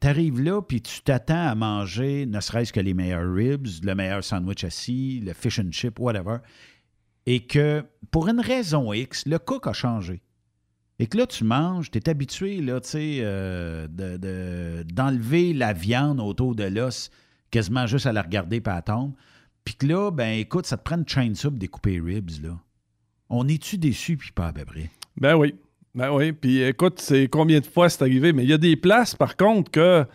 T'arrives 0.00 0.40
là, 0.40 0.62
puis 0.62 0.80
tu 0.80 1.02
t'attends 1.02 1.48
à 1.48 1.54
manger 1.54 2.24
ne 2.24 2.40
serait-ce 2.40 2.72
que 2.72 2.80
les 2.80 2.94
meilleurs 2.94 3.30
ribs, 3.30 3.66
le 3.82 3.94
meilleur 3.94 4.24
sandwich 4.24 4.64
assis, 4.64 5.20
le 5.22 5.34
fish 5.34 5.58
and 5.58 5.70
chip, 5.70 6.00
whatever. 6.00 6.38
Et 7.26 7.40
que, 7.46 7.84
pour 8.10 8.28
une 8.28 8.40
raison 8.40 8.90
X, 8.94 9.26
le 9.26 9.38
cook 9.38 9.66
a 9.66 9.74
changé. 9.74 10.22
Et 10.98 11.08
que 11.08 11.18
là, 11.18 11.26
tu 11.26 11.44
manges, 11.44 11.90
tu 11.90 11.98
es 11.98 12.08
habitué, 12.08 12.62
là, 12.62 12.80
tu 12.80 12.88
sais, 12.88 13.18
euh, 13.20 13.86
de- 13.88 14.16
de- 14.16 14.82
d'enlever 14.90 15.52
la 15.52 15.74
viande 15.74 16.20
autour 16.20 16.54
de 16.54 16.64
l'os, 16.64 17.10
quasiment 17.50 17.86
juste 17.86 18.06
à 18.06 18.12
la 18.12 18.22
regarder 18.22 18.60
pas 18.60 18.82
tombe. 18.82 19.12
Puis 19.64 19.74
que 19.74 19.86
là, 19.86 20.10
ben 20.10 20.38
écoute, 20.38 20.66
ça 20.66 20.76
te 20.76 20.82
prend 20.84 20.96
une 20.96 21.08
chaîne 21.08 21.34
soupe 21.34 21.58
découper 21.58 21.92
les 21.92 22.00
ribs, 22.00 22.30
là. 22.42 22.50
On 23.28 23.48
est-tu 23.48 23.78
déçu, 23.78 24.16
puis 24.16 24.30
pas 24.32 24.46
à 24.48 24.52
peu 24.52 24.64
près? 24.64 24.88
Ben 25.16 25.34
oui. 25.34 25.54
Ben 25.94 26.12
oui. 26.12 26.32
Puis 26.32 26.62
écoute, 26.62 27.00
c'est 27.00 27.26
combien 27.28 27.58
de 27.60 27.66
fois 27.66 27.88
c'est 27.88 28.02
arrivé. 28.02 28.32
Mais 28.32 28.44
il 28.44 28.50
y 28.50 28.52
a 28.52 28.58
des 28.58 28.76
places, 28.76 29.14
par 29.16 29.36
contre, 29.36 29.70
que. 29.70 30.06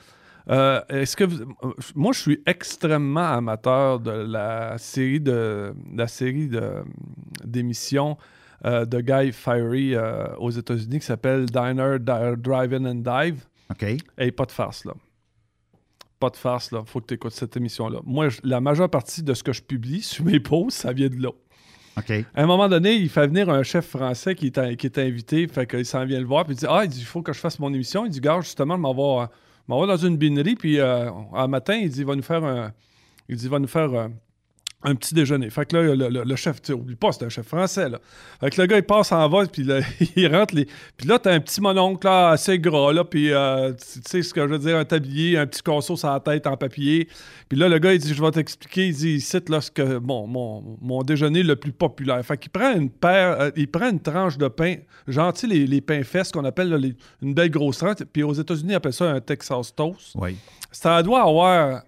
euh, 0.50 0.82
Est-ce 0.90 1.16
que 1.18 1.24
vous- 1.26 1.54
moi 1.96 2.14
je 2.14 2.20
suis 2.20 2.40
extrêmement 2.46 3.34
amateur 3.34 4.00
de 4.00 4.12
la 4.12 4.78
série 4.78 5.20
de 5.20 5.74
la 5.94 6.08
série 6.08 6.48
de 6.48 6.84
d'émissions 7.44 8.18
euh, 8.66 8.86
de 8.86 9.02
Guy 9.02 9.32
Fieri 9.34 9.96
euh, 9.96 10.28
aux 10.38 10.52
États-Unis 10.52 11.00
qui 11.00 11.06
s'appelle 11.06 11.46
Diner, 11.48 11.98
Di- 12.00 12.38
Drive-In 12.42 12.86
and 12.86 12.96
Dive. 13.24 13.44
OK. 13.72 13.86
Et 14.20 14.32
pas 14.32 14.46
de 14.46 14.52
farce 14.52 14.86
là. 14.86 14.94
Pas 16.22 16.30
de 16.30 16.38
farce 16.38 16.72
là. 16.72 16.84
Faut 16.86 17.02
que 17.02 17.08
tu 17.08 17.14
écoutes 17.16 17.34
cette 17.34 17.58
émission 17.58 17.90
là. 17.90 18.00
Moi, 18.06 18.30
je- 18.30 18.40
la 18.44 18.62
majeure 18.62 18.90
partie 18.90 19.24
de 19.24 19.34
ce 19.34 19.44
que 19.44 19.52
je 19.52 19.62
publie 19.62 20.02
sur 20.14 20.24
mes 20.24 20.40
posts, 20.40 20.78
ça 20.78 20.94
vient 20.94 21.10
de 21.10 21.22
là. 21.22 21.30
OK. 21.98 22.12
À 22.34 22.44
un 22.44 22.46
moment 22.46 22.70
donné, 22.70 22.94
il 22.96 23.10
fait 23.10 23.28
venir 23.28 23.50
un 23.50 23.64
chef 23.64 23.88
français 23.88 24.34
qui 24.36 24.48
est, 24.48 24.76
qui 24.78 24.86
est 24.88 24.98
invité, 24.98 25.46
fait 25.50 25.66
qu'il 25.68 25.86
s'en 25.86 26.06
vient 26.06 26.20
le 26.22 26.26
voir, 26.26 26.46
puis 26.46 26.54
il 26.54 26.60
dit 26.60 26.66
Ah, 26.70 26.82
il 26.86 26.90
dit, 26.90 27.00
il 27.00 27.06
faut 27.06 27.22
que 27.22 27.34
je 27.34 27.40
fasse 27.40 27.60
mon 27.60 27.74
émission. 27.74 28.06
Il 28.06 28.12
dit 28.12 28.22
Gars, 28.22 28.40
justement, 28.40 28.78
m'en 28.78 28.94
vais, 28.94 29.28
euh, 29.74 29.86
dans 29.88 29.98
une 29.98 30.16
binerie, 30.16 30.56
puis 30.56 30.80
euh, 30.80 31.10
un 31.34 31.48
matin, 31.48 31.76
il 31.76 31.90
dit 31.90 32.00
Il 32.00 32.06
va 32.06 32.16
nous 32.16 32.22
faire 32.22 32.44
un. 32.46 32.72
Il 33.28 33.36
dit, 33.36 33.48
va 33.48 33.60
nous 33.60 33.68
faire 33.68 33.92
euh, 33.94 34.08
un 34.84 34.96
petit 34.96 35.14
déjeuner. 35.14 35.50
Fait 35.50 35.66
que 35.66 35.76
là, 35.78 35.96
le, 35.96 36.10
le- 36.10 36.24
le 36.24 36.36
chef, 36.36 36.62
tu 36.62 36.68
sais, 36.68 36.74
oublie 36.74 36.96
pas, 36.96 37.12
c'est 37.12 37.24
un 37.26 37.30
chef 37.30 37.46
français, 37.48 37.88
là. 37.90 38.00
Fait 38.40 38.50
que 38.50 38.60
le 38.62 38.68
gars, 38.68 38.78
il 38.78 38.84
passe 38.84 39.12
en 39.12 39.28
va, 39.30 39.46
puis 39.46 39.64
là, 39.64 39.80
il 40.16 40.28
rentre 40.36 40.56
les. 40.56 40.66
Puis 40.98 41.08
là, 41.08 41.20
t'as 41.20 41.34
un 41.34 41.40
petit 41.40 41.62
mononcle, 41.62 42.08
là, 42.08 42.30
assez 42.30 42.58
gras, 42.60 42.92
là, 42.92 43.04
puis 43.04 43.32
euh, 43.32 43.74
tu 43.74 44.02
sais 44.06 44.22
ce 44.24 44.34
que 44.34 44.42
je 44.42 44.48
veux 44.48 44.60
dire, 44.60 44.78
un 44.78 44.86
tablier, 44.86 45.38
un 45.38 45.46
petit 45.46 45.62
casseau 45.62 45.96
sur 45.96 46.10
la 46.12 46.20
tête 46.20 46.48
en 46.48 46.58
papier. 46.58 47.08
Puis 47.50 47.58
là, 47.60 47.70
le 47.70 47.78
gars, 47.80 47.94
il 47.94 48.00
dit, 48.00 48.14
je 48.14 48.22
vais 48.22 48.32
t'expliquer, 48.32 48.88
il 48.88 48.96
dit, 48.96 49.22
cite 49.22 49.50
là, 49.50 49.62
ce 49.62 49.70
que, 49.72 49.98
bon, 50.00 50.26
mon, 50.28 50.78
mon 50.82 51.04
déjeuner 51.04 51.44
le 51.44 51.56
plus 51.56 51.72
populaire. 51.74 52.24
Fait 52.26 52.38
qu'il 52.38 52.50
prend 52.52 52.74
une 52.76 52.90
paire, 52.90 53.40
euh, 53.40 53.52
il 53.56 53.68
prend 53.70 53.90
une 53.90 54.00
tranche 54.00 54.38
de 54.38 54.48
pain, 54.48 54.76
sais, 55.08 55.48
les, 55.48 55.68
les 55.68 55.82
pains 55.82 56.04
fesses 56.04 56.32
qu'on 56.32 56.46
appelle 56.46 56.70
là, 56.70 56.78
les- 56.78 56.96
une 57.22 57.34
belle 57.34 57.50
grosse 57.52 57.78
tranche. 57.78 57.98
Puis 58.12 58.24
aux 58.24 58.34
États-Unis, 58.34 58.72
ils 58.72 58.76
appellent 58.76 58.94
ça 58.94 59.12
un 59.12 59.20
Texas 59.20 59.76
toast. 59.76 60.14
Oui. 60.16 60.36
Ça 60.72 61.04
doit 61.04 61.24
avoir 61.28 61.84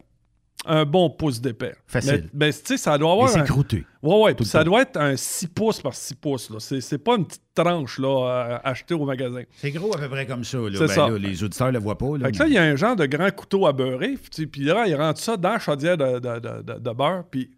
un 0.65 0.85
bon 0.85 1.09
pouce 1.09 1.41
d'épais. 1.41 1.73
Facile. 1.87 2.29
Mais, 2.33 2.51
tu 2.53 2.59
sais, 2.63 2.77
ça 2.77 2.97
doit 2.97 3.11
avoir. 3.11 3.29
C'est 3.29 3.39
un- 3.39 3.43
croûté. 3.43 3.85
Ouais, 4.01 4.21
ouais. 4.23 4.33
Tout 4.35 4.43
ça 4.43 4.59
temps. 4.59 4.65
doit 4.65 4.81
être 4.83 4.97
un 4.97 5.15
6 5.15 5.47
pouces 5.47 5.81
par 5.81 5.93
6 5.93 6.15
pouces. 6.15 6.49
là. 6.49 6.57
C'est, 6.59 6.81
c'est 6.81 6.97
pas 6.97 7.15
une 7.15 7.25
petite 7.25 7.41
tranche 7.55 7.99
là, 7.99 8.59
achetée 8.63 8.93
au 8.93 9.05
magasin. 9.05 9.43
C'est 9.57 9.71
gros 9.71 9.95
à 9.95 9.99
peu 9.99 10.09
près 10.09 10.25
comme 10.25 10.43
ça. 10.43 10.57
Là. 10.57 10.69
C'est 10.73 10.79
Ben 10.79 10.87
ça. 10.87 11.09
là, 11.09 11.17
les 11.17 11.43
auditeurs 11.43 11.67
ne 11.67 11.73
le 11.73 11.79
voient 11.79 11.97
pas. 11.97 12.17
Là, 12.17 12.25
Fait 12.27 12.31
que 12.33 12.39
là, 12.39 12.47
il 12.47 12.53
y 12.53 12.57
a 12.57 12.63
un 12.63 12.75
genre 12.75 12.95
de 12.95 13.05
grand 13.05 13.31
couteau 13.35 13.65
à 13.67 13.73
beurrer. 13.73 14.17
Puis 14.51 14.63
là, 14.63 14.85
il 14.87 14.95
rentre 14.95 15.19
ça 15.19 15.37
dans 15.37 15.49
la 15.53 15.59
chaudière 15.59 15.97
de, 15.97 16.19
de- 16.19 16.39
de- 16.39 16.61
de- 16.73 16.79
de 16.79 16.91
beurre. 16.91 17.23
Puis 17.29 17.51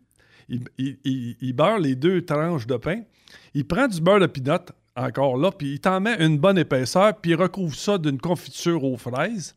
il, 0.49 0.61
il- 0.77 0.97
il- 1.03 1.37
il 1.41 1.53
beurre 1.53 1.79
les 1.79 1.95
deux 1.95 2.23
tranches 2.23 2.67
de 2.67 2.77
pain. 2.77 3.01
Il 3.53 3.65
prend 3.65 3.87
du 3.87 3.99
beurre 4.01 4.19
de 4.19 4.27
pinot, 4.27 4.57
encore 4.95 5.37
là, 5.37 5.51
puis 5.51 5.73
il 5.73 5.79
t'en 5.79 5.99
met 5.99 6.15
une 6.23 6.37
bonne 6.37 6.57
épaisseur, 6.57 7.15
puis 7.19 7.31
il 7.31 7.35
recouvre 7.35 7.75
ça 7.75 7.97
d'une 7.97 8.19
confiture 8.19 8.83
aux 8.83 8.97
fraises. 8.97 9.55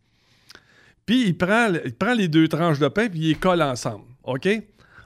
Puis 1.09 1.27
il 1.29 1.39
prend, 1.39 1.73
il 1.87 1.95
prend 1.95 2.13
les 2.13 2.29
deux 2.29 2.49
tranches 2.49 2.79
de 2.79 2.89
pain, 2.89 3.09
puis 3.09 3.19
il 3.19 3.29
les 3.29 3.35
colle 3.35 3.63
ensemble. 3.63 4.05
OK? 4.25 4.47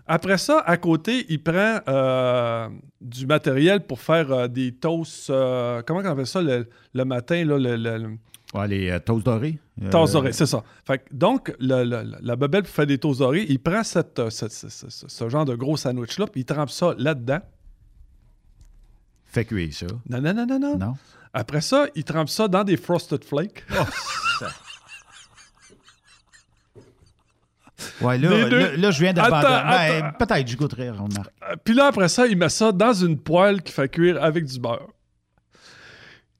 Après 0.04 0.36
ça, 0.36 0.58
à 0.66 0.76
côté, 0.76 1.26
il 1.28 1.40
prend 1.40 1.78
euh, 1.86 2.68
du 3.00 3.24
matériel 3.24 3.86
pour 3.86 4.00
faire 4.00 4.32
euh, 4.32 4.48
des 4.48 4.72
toasts. 4.72 5.30
euh, 5.30 5.80
comment 5.86 6.00
on 6.00 6.04
appelle 6.04 6.26
ça 6.26 6.42
le, 6.42 6.68
le 6.92 7.04
matin? 7.04 7.44
Là, 7.44 7.56
le- 7.56 7.76
le- 7.76 7.98
le- 7.98 8.18
Ouais, 8.52 8.66
les 8.66 8.98
toasts 8.98 9.24
dorés. 9.24 9.58
Euh, 9.80 9.90
Toast 9.90 10.12
doré, 10.14 10.32
c'est 10.32 10.44
ça. 10.46 10.64
Fait 10.84 10.98
que 10.98 11.04
donc, 11.12 11.54
la 11.60 12.34
bebelle 12.36 12.64
pour 12.64 12.72
faire 12.72 12.86
des 12.88 12.98
toasts 12.98 13.20
dorés, 13.20 13.46
il 13.48 13.60
prend 13.60 13.84
cette, 13.84 14.20
ce, 14.28 15.28
genre 15.28 15.44
de 15.44 15.54
gros 15.54 15.76
sandwich-là, 15.76 16.26
puis 16.26 16.40
il 16.40 16.44
trempe 16.44 16.68
ça 16.70 16.94
là-dedans. 16.98 17.38
Fait 19.26 19.44
cuire 19.44 19.72
ça. 19.72 19.86
Non, 20.08 20.20
non, 20.20 20.34
non, 20.34 20.46
non, 20.46 20.58
non. 20.58 20.76
Non. 20.78 20.94
Après 21.32 21.60
ça, 21.62 21.86
il 21.94 22.02
trempe 22.02 22.28
ça 22.28 22.48
dans 22.48 22.64
des 22.64 22.76
Frosted 22.76 23.24
Flakes. 23.24 23.64
Ouais, 28.00 28.18
là, 28.18 28.48
deux. 28.48 28.76
là, 28.76 28.90
je 28.90 29.00
viens 29.00 29.12
d'abandonner. 29.12 30.00
Ben. 30.00 30.12
Peut-être, 30.26 30.46
j'y 30.48 30.56
goûterai, 30.56 30.90
remarque. 30.90 31.30
Euh, 31.50 31.54
Puis 31.64 31.74
là, 31.74 31.86
après 31.86 32.08
ça, 32.08 32.26
il 32.26 32.36
met 32.36 32.48
ça 32.48 32.72
dans 32.72 32.92
une 32.92 33.18
poêle 33.18 33.62
qui 33.62 33.72
fait 33.72 33.88
cuire 33.88 34.22
avec 34.22 34.44
du 34.44 34.58
beurre. 34.58 34.88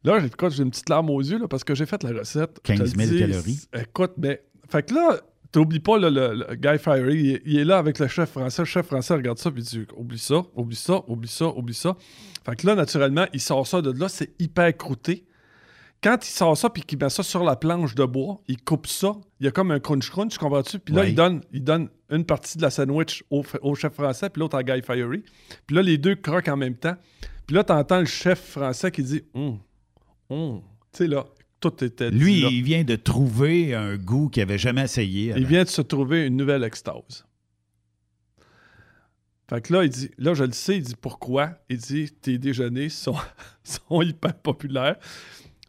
Là, 0.05 0.19
écoute, 0.25 0.53
j'ai 0.53 0.63
une 0.65 0.71
petite 0.71 0.89
larme 0.89 1.11
aux 1.11 1.21
yeux 1.23 1.39
là, 1.39 1.47
parce 1.49 1.63
que 1.63 1.75
j'ai 1.75 1.87
fait 1.87 2.03
la 2.03 2.11
recette. 2.19 2.61
15 2.65 2.79
000 2.79 2.91
Je 2.91 2.95
te 2.95 3.01
le 3.01 3.07
dis, 3.07 3.19
calories. 3.21 3.69
Écoute, 3.89 4.13
mais. 4.19 4.43
Fait 4.69 4.83
que 4.85 4.95
là, 4.95 5.21
t'oublies 5.53 5.81
pas, 5.81 5.99
là, 5.99 6.09
le, 6.11 6.45
le 6.49 6.55
Guy 6.57 6.79
Fieri, 6.79 7.15
il, 7.19 7.31
est- 7.35 7.43
il 7.45 7.59
est 7.59 7.65
là 7.65 7.79
avec 7.79 7.99
le 7.99 8.09
chef 8.09 8.31
français. 8.31 8.63
Le 8.63 8.67
chef 8.67 8.87
français 8.87 9.15
regarde 9.15 9.39
ça, 9.39 9.51
puis 9.51 9.63
il 9.63 9.67
dit 9.67 9.87
Oublie 9.97 10.19
ça, 10.19 10.43
oublie 10.57 10.75
ça, 10.77 11.03
oublie 11.07 11.29
ça, 11.29 11.47
oublie 11.47 11.75
ça. 11.75 11.95
Fait 12.45 12.57
que 12.57 12.67
là, 12.67 12.75
naturellement, 12.75 13.27
il 13.33 13.41
sort 13.41 13.67
ça 13.67 13.81
de 13.83 13.93
là, 13.93 14.09
c'est 14.09 14.31
hyper 14.41 14.75
croûté. 14.77 15.25
Quand 16.03 16.19
il 16.27 16.31
sort 16.31 16.57
ça 16.57 16.69
puis 16.69 16.83
qu'il 16.83 16.99
met 16.99 17.09
ça 17.09 17.23
sur 17.23 17.45
la 17.45 17.55
planche 17.55 17.95
de 17.95 18.05
bois, 18.05 18.41
il 18.49 18.61
coupe 18.61 18.89
ça. 18.89 19.13
Il 19.39 19.45
y 19.45 19.49
a 19.49 19.53
comme 19.53 19.71
un 19.71 19.79
crunch-crunch, 19.79 20.37
comprends-tu? 20.37 20.81
Puis 20.81 20.95
là, 20.95 21.05
il, 21.05 21.15
donne, 21.15 21.43
il 21.53 21.63
donne 21.63 21.89
une 22.11 22.25
partie 22.25 22.59
de 22.59 22.63
la 22.63 22.71
sandwich 22.71 23.23
au, 23.31 23.75
chef 23.77 23.95
français, 23.95 24.29
puis 24.29 24.41
l'autre 24.41 24.57
à 24.57 24.65
Guy 24.65 24.83
Fieri. 24.83 25.23
Puis 25.67 25.77
là, 25.77 25.83
les 25.83 25.99
deux 25.99 26.17
croquent 26.17 26.53
en 26.53 26.57
même 26.57 26.75
temps. 26.75 26.97
Puis 27.47 27.55
là, 27.55 27.63
t'entends 27.63 28.01
le 28.01 28.07
chef 28.07 28.41
français 28.41 28.91
qui 28.91 29.03
dit 29.05 29.23
Hum, 29.35 29.59
hum. 30.29 30.61
Tu 30.93 30.99
sais, 30.99 31.07
là, 31.07 31.25
tout 31.61 31.85
était 31.85 32.11
dit, 32.11 32.19
Lui, 32.19 32.41
là. 32.41 32.49
il 32.51 32.63
vient 32.65 32.83
de 32.83 32.97
trouver 32.97 33.75
un 33.75 33.97
goût 33.97 34.29
qu'il 34.29 34.43
n'avait 34.43 34.59
jamais 34.59 34.83
essayé. 34.83 35.33
Il 35.37 35.47
vient 35.47 35.63
de 35.63 35.69
se 35.69 35.83
trouver 35.83 36.27
une 36.27 36.37
nouvelle 36.37 36.65
extase. 36.65 37.25
Fait 39.49 39.61
que 39.61 39.73
là, 39.73 39.85
il 39.85 39.91
dit, 39.91 40.11
là, 40.19 40.35
je 40.35 40.45
le 40.45 40.53
sais, 40.53 40.77
il 40.79 40.83
dit 40.83 40.97
pourquoi. 41.01 41.51
Il 41.69 41.77
dit, 41.77 42.11
tes 42.11 42.39
déjeuners 42.39 42.89
sont, 42.89 43.17
sont 43.63 44.03
hyper 44.03 44.35
populaires. 44.35 44.97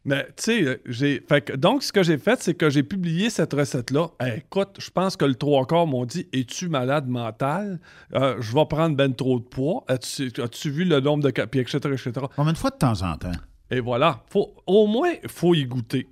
Mais, 0.06 0.26
tu 0.36 0.66
sais, 0.66 0.82
j'ai. 0.86 1.24
Fait 1.28 1.42
que, 1.42 1.54
donc, 1.54 1.82
ce 1.82 1.94
que 1.94 2.04
j'ai 2.04 2.18
fait, 2.18 2.42
c'est 2.42 2.54
que 2.56 2.70
j'ai 2.70 2.84
publié 2.84 3.30
cette 3.30 3.54
recette-là. 3.54 4.10
Eh, 4.22 4.40
écoute, 4.40 4.76
je 4.80 4.90
pense 4.90 5.16
que 5.16 5.24
le 5.24 5.36
trois 5.36 5.66
quarts 5.66 5.88
m'ont 5.88 6.06
dit 6.06 6.28
Es-tu 6.34 6.68
malade 6.68 7.08
mental? 7.08 7.80
Euh, 8.14 8.36
Je 8.42 8.54
vais 8.54 8.66
prendre 8.66 8.98
ben 8.98 9.14
trop 9.16 9.40
de 9.40 9.46
poids. 9.46 9.86
As-tu 9.88 10.70
vu 10.70 10.84
le 10.84 11.00
nombre 11.00 11.24
de. 11.24 11.32
Puis, 11.46 11.62
etc., 11.62 11.78
etc. 11.86 12.12
Combien 12.36 12.52
de 12.52 12.58
fois 12.58 12.72
de 12.72 12.76
temps 12.78 13.02
en 13.02 13.16
temps? 13.16 13.32
Et 13.72 13.80
voilà. 13.80 14.24
Faut, 14.30 14.54
au 14.68 14.88
moins, 14.88 15.14
il 15.24 15.30
faut 15.30 15.56
y 15.56 15.66
goûter. 15.66 16.08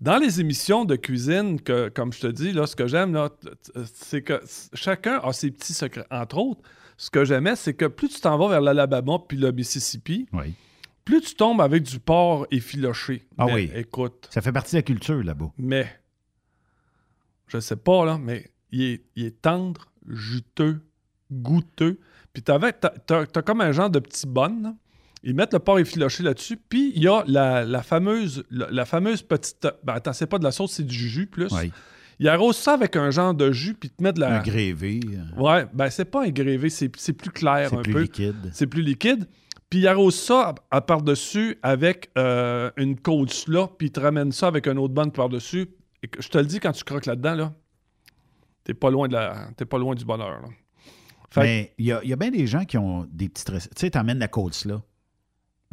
Dans 0.00 0.18
les 0.18 0.40
émissions 0.40 0.84
de 0.84 0.96
cuisine, 0.96 1.60
que, 1.60 1.88
comme 1.88 2.12
je 2.12 2.20
te 2.20 2.26
dis, 2.26 2.52
là, 2.52 2.66
ce 2.66 2.76
que 2.76 2.86
j'aime, 2.86 3.16
c'est 3.94 4.20
que 4.20 4.42
chacun 4.74 5.20
a 5.22 5.32
ses 5.32 5.50
petits 5.50 5.72
secrets. 5.72 6.04
Entre 6.10 6.36
autres, 6.36 6.60
ce 6.98 7.08
que 7.08 7.24
j'aimais, 7.24 7.56
c'est 7.56 7.72
que 7.74 7.86
plus 7.86 8.08
tu 8.08 8.20
t'en 8.20 8.36
vas 8.36 8.48
vers 8.48 8.60
l'Alabama 8.60 9.18
puis 9.26 9.38
le 9.38 9.52
Mississippi, 9.52 10.26
Oui. 10.32 10.52
Plus 11.06 11.22
tu 11.22 11.34
tombes 11.36 11.62
avec 11.62 11.82
du 11.84 11.98
porc 12.00 12.46
effiloché. 12.50 13.26
Ah 13.38 13.46
Mais 13.46 13.54
oui. 13.54 13.70
Écoute. 13.74 14.28
Ça 14.30 14.42
fait 14.42 14.52
partie 14.52 14.72
de 14.72 14.78
la 14.78 14.82
culture 14.82 15.22
là-bas. 15.24 15.50
Mais, 15.56 15.86
je 17.48 17.58
sais 17.60 17.76
pas, 17.76 18.04
là, 18.04 18.18
mais 18.18 18.50
il 18.72 18.82
est, 18.82 19.04
il 19.16 19.24
est 19.26 19.40
tendre, 19.42 19.86
juteux, 20.08 20.80
goûteux. 21.32 21.98
Puis 22.32 22.42
t'avais- 22.42 22.72
t'as 22.72 22.90
t'as 23.26 23.42
comme 23.42 23.60
un 23.60 23.72
genre 23.72 23.88
de 23.90 23.98
petit 23.98 24.26
bonne. 24.26 24.62
là. 24.62 24.74
Ils 25.22 25.34
mettent 25.34 25.54
le 25.54 25.58
porc 25.58 25.78
effiloché 25.78 26.22
là-dessus. 26.22 26.56
Puis 26.68 26.92
il 26.94 27.02
y 27.02 27.08
a 27.08 27.24
la, 27.26 27.64
la 27.64 27.82
fameuse, 27.82 28.44
la, 28.50 28.68
la 28.70 28.84
fameuse 28.84 29.22
petite. 29.22 29.66
Ben 29.84 29.94
attends, 29.94 30.12
c'est 30.12 30.26
pas 30.26 30.38
de 30.38 30.44
la 30.44 30.52
sauce, 30.52 30.72
c'est 30.72 30.84
du 30.86 30.94
jus 31.08 31.26
plus. 31.26 31.50
Oui. 31.52 31.72
Ils 32.18 32.28
arrosent 32.28 32.56
ça 32.56 32.74
avec 32.74 32.96
un 32.96 33.10
genre 33.10 33.34
de 33.34 33.52
jus, 33.52 33.74
puis 33.74 33.90
te 33.90 34.02
mettent 34.02 34.16
de 34.16 34.20
la. 34.20 34.40
Un 34.40 34.42
grévé. 34.42 35.00
euh, 35.06 35.40
Ouais, 35.40 35.66
ben 35.72 35.90
c'est 35.90 36.04
pas 36.04 36.24
un 36.24 36.30
grévé, 36.30 36.68
c'est 36.70 36.90
c'est 36.96 37.12
plus 37.12 37.30
clair 37.30 37.68
C'est 37.70 37.76
un 37.76 37.82
plus 37.82 37.92
peu. 37.92 38.00
liquide. 38.02 38.50
C'est 38.52 38.66
plus 38.66 38.82
liquide. 38.82 39.26
Puis 39.70 39.80
il 39.80 39.88
arrose 39.88 40.14
ça 40.14 40.54
à, 40.70 40.76
à 40.76 40.80
par-dessus 40.80 41.58
avec 41.62 42.10
euh, 42.16 42.70
une 42.76 42.98
côte 43.00 43.46
là, 43.48 43.66
puis 43.66 43.88
il 43.88 43.90
te 43.92 44.00
ramène 44.00 44.30
ça 44.32 44.46
avec 44.46 44.66
un 44.68 44.76
autre 44.76 44.94
bonne 44.94 45.10
par-dessus. 45.10 45.68
Et 46.02 46.10
je 46.18 46.28
te 46.28 46.38
le 46.38 46.44
dis, 46.44 46.60
quand 46.60 46.72
tu 46.72 46.84
croques 46.84 47.06
là-dedans, 47.06 47.34
là, 47.34 47.52
t'es 48.64 48.74
pas 48.74 48.90
loin 48.90 49.08
de 49.08 49.14
la, 49.14 49.48
t'es 49.56 49.64
pas 49.64 49.78
loin 49.78 49.94
du 49.94 50.04
bonheur. 50.04 50.40
là. 50.42 50.48
Fait 51.30 51.40
que- 51.40 51.46
Mais 51.46 51.74
il 51.78 51.86
y 51.86 51.92
a, 51.92 52.00
il 52.04 52.10
y 52.10 52.12
a 52.12 52.16
bien 52.16 52.30
des 52.30 52.46
gens 52.46 52.64
qui 52.64 52.78
ont 52.78 53.08
des 53.10 53.28
petites 53.28 53.48
recettes. 53.48 53.74
Tu 53.74 53.80
sais, 53.80 53.90
t'emmènes 53.90 54.18
la 54.20 54.28
côte 54.28 54.64
là. 54.66 54.80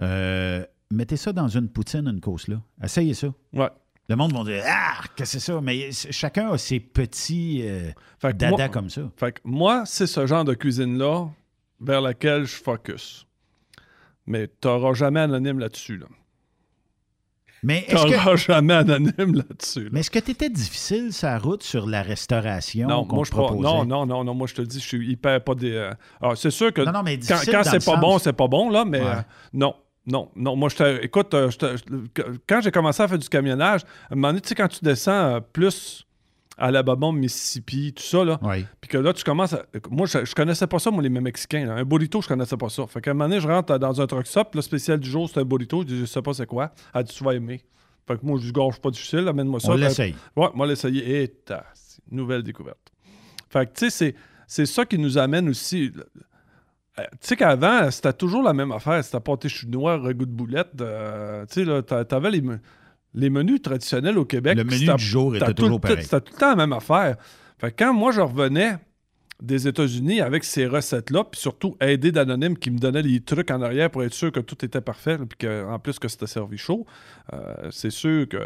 Euh, 0.02 0.66
mettez 0.92 1.18
ça 1.18 1.32
dans 1.34 1.48
une 1.48 1.70
poutine, 1.70 2.08
une 2.08 2.20
côte 2.22 2.48
là. 2.48 2.62
Essayez 2.84 3.14
ça. 3.14 3.28
Ouais. 3.54 3.70
Le 4.10 4.16
monde 4.16 4.34
va 4.34 4.44
dire 4.44 4.64
Ah, 4.68 5.02
que 5.16 5.24
c'est 5.24 5.40
ça. 5.40 5.62
Mais 5.62 5.92
chacun 5.92 6.50
a 6.52 6.58
ses 6.58 6.80
petits 6.80 7.62
euh, 7.64 7.92
Fait 8.20 8.32
que 8.32 8.38
dada 8.38 8.58
moi- 8.58 8.70
comme 8.70 8.90
ça. 8.90 9.04
Fait 9.18 9.34
que 9.34 9.42
moi, 9.44 9.84
c'est 9.86 10.08
ce 10.08 10.26
genre 10.26 10.44
de 10.44 10.54
cuisine-là 10.56 11.28
vers 11.80 12.02
laquelle 12.02 12.46
je 12.46 12.56
focus. 12.56 13.26
Mais 14.26 14.48
t'auras 14.48 14.94
jamais 14.94 15.20
anonyme 15.22 15.60
là-dessus. 15.60 15.98
Là. 15.98 16.06
Mais 17.66 17.86
est-ce 17.88 18.32
que, 18.32 18.36
jamais 18.38 18.74
anonyme 18.74 19.36
là-dessus. 19.36 19.84
là. 19.86 19.90
mais 19.94 20.02
est-ce 20.02 20.12
que 20.12 20.20
tu 20.20 20.32
étais 20.32 20.50
difficile 20.50 21.14
sa 21.14 21.38
route 21.38 21.64
sur 21.64 21.86
la 21.88 22.02
restauration 22.02 22.88
Non, 22.88 23.06
moi, 23.10 23.24
je 23.26 23.32
pas, 23.32 23.38
non, 23.52 23.86
non, 23.86 24.06
non, 24.06 24.24
non, 24.26 24.34
moi, 24.34 24.48
je 24.48 24.56
te 24.56 24.62
le 24.62 24.68
dis, 24.68 24.80
je 24.82 24.86
suis 24.88 25.10
hyper 25.10 25.42
pas 25.42 25.56
des. 25.56 25.72
euh, 25.72 25.94
alors, 26.22 26.38
c'est 26.38 26.52
sûr 26.52 26.74
que 26.74 26.82
Non, 26.82 26.92
non, 26.92 27.04
mais 27.04 27.18
quand, 27.20 27.38
c'est 27.38 27.52
pas 27.54 27.64
sens- 27.64 28.00
bon, 28.00 28.20
c'est 28.20 28.34
pas 28.34 28.48
bon, 28.48 28.70
là, 28.70 28.84
mais 28.84 29.00
Ouais. 29.02 29.08
euh, 29.08 29.22
non, 29.54 29.76
non, 30.06 30.30
non. 30.36 30.58
Moi, 30.58 30.68
je 30.70 30.76
te- 30.76 31.04
écoute, 31.04 31.34
euh, 31.34 31.50
je 31.50 31.58
te- 31.58 31.78
je- 31.78 32.38
quand 32.48 32.60
j'ai 32.62 32.72
commencé 32.72 33.02
à 33.02 33.08
faire 33.08 33.18
du 33.20 33.30
camionnage, 33.30 33.82
à 34.10 34.14
un 34.14 34.16
moment 34.16 34.28
donné, 34.30 34.42
tu 34.42 34.50
sais, 34.50 34.56
quand 34.56 34.68
tu 34.68 34.84
descends 34.84 35.12
euh, 35.12 35.40
plus 35.40 36.06
Alabama, 36.58 37.12
Mississippi, 37.12 37.94
tout 37.94 38.04
ça, 38.04 38.24
là, 38.24 38.40
Oui. 38.44 38.66
puis 38.80 38.90
que 38.90 38.98
là, 38.98 39.12
tu 39.14 39.24
commences 39.24 39.54
à. 39.54 39.64
Moi, 39.90 40.06
je, 40.08 40.24
je 40.26 40.36
connaissais 40.36 40.68
pas 40.68 40.78
ça, 40.80 40.92
moi, 40.92 41.02
les 41.02 41.10
Mexicains. 41.10 41.66
là. 41.66 41.74
Un 41.74 41.84
burrito, 41.84 42.22
je 42.22 42.28
connaissais 42.28 42.58
pas 42.58 42.70
ça. 42.70 42.86
Fait 42.88 43.02
qu'à 43.02 43.12
un 43.12 43.14
moment 43.16 43.28
donné, 43.30 43.42
je 43.42 43.48
rentre 43.48 43.78
dans 43.80 44.00
un 44.02 44.06
truck 44.08 44.28
stop, 44.28 44.54
le 44.56 44.62
spécial 44.62 45.00
du 45.00 45.10
jour, 45.10 45.30
c'est 45.30 45.40
un 45.40 45.46
burrito. 45.46 45.82
Je 45.82 45.88
dis, 45.88 46.00
je 46.02 46.06
sais 46.06 46.22
pas 46.22 46.34
c'est 46.34 46.46
quoi. 46.46 46.72
Elle 46.94 47.04
dit, 47.04 47.14
tu 47.14 47.24
vas 47.24 47.34
aimer. 47.34 47.64
Fait 48.08 48.18
que 48.20 48.26
moi, 48.26 48.38
je 48.40 48.46
dis, 48.46 48.52
gorge 48.52 48.80
pas 48.80 48.92
difficile, 48.92 49.28
amène-moi 49.28 49.60
ça. 49.60 49.70
On 49.70 49.74
Fait- 49.78 49.80
l'essaye. 49.82 50.16
Ouais, 50.36 50.50
moi, 50.54 50.68
l'essayer. 50.68 51.24
Et 51.24 51.28
ta, 51.30 51.66
c'est 51.74 52.02
une 52.12 52.18
nouvelle 52.18 52.44
découverte. 52.44 52.92
Fait 53.50 53.66
que, 53.66 53.72
tu 53.80 53.90
sais, 53.90 54.16
c'est- 54.48 54.66
ça 54.66 54.86
qui 54.86 54.98
nous 55.00 55.18
amène 55.18 55.50
aussi. 55.50 55.92
Euh, 57.00 57.04
Tu 57.14 57.18
sais 57.22 57.36
qu'avant, 57.36 57.90
c'était 57.90 58.14
toujours 58.14 58.44
la 58.44 58.54
même 58.54 58.72
affaire. 58.72 59.04
C'était 59.04 59.20
pâté 59.20 59.50
chinois, 59.50 59.98
ragoût 59.98 60.26
de 60.28 60.32
boulette. 60.32 60.80
euh, 60.82 61.44
tu 61.48 61.54
sais, 61.54 61.66
là, 61.66 61.82
t'a- 61.82 62.06
t'avais 62.06 62.30
les, 62.30 62.44
les 63.14 63.30
menus 63.30 63.62
traditionnels 63.62 64.18
au 64.18 64.26
Québec. 64.26 64.58
Le 64.58 64.64
menu 64.64 64.78
c'était- 64.78 64.96
du 64.96 65.04
jour 65.04 65.36
était 65.36 65.54
toujours 65.54 65.80
pareil. 65.80 66.04
C'était 66.04 66.22
tout 66.22 66.34
le 66.34 66.40
temps 66.40 66.50
la 66.50 66.56
même 66.56 66.74
affaire. 66.74 67.18
Fait 67.60 67.72
que 67.72 67.84
quand 67.84 67.94
moi, 67.94 68.12
je 68.12 68.22
revenais 68.22 68.78
des 69.42 69.68
États-Unis 69.68 70.22
avec 70.22 70.44
ces 70.44 70.66
recettes-là, 70.68 71.26
puis 71.26 71.40
surtout 71.40 71.76
aidé 71.82 72.12
d'anonymes 72.12 72.58
qui 72.58 72.72
me 72.72 72.78
donnaient 72.78 73.02
les 73.02 73.20
trucs 73.22 73.52
en 73.52 73.62
arrière 73.62 73.90
pour 73.92 74.04
être 74.04 74.14
sûr 74.14 74.32
que 74.32 74.40
tout 74.40 74.64
était 74.64 74.82
parfait, 74.82 75.18
puis 75.18 75.48
qu'en 75.48 75.80
plus 75.80 76.00
que 76.00 76.08
c'était 76.08 76.28
servi 76.28 76.58
chaud, 76.58 76.86
euh, 77.34 77.70
c'est 77.72 77.90
sûr 77.90 78.28
que... 78.30 78.38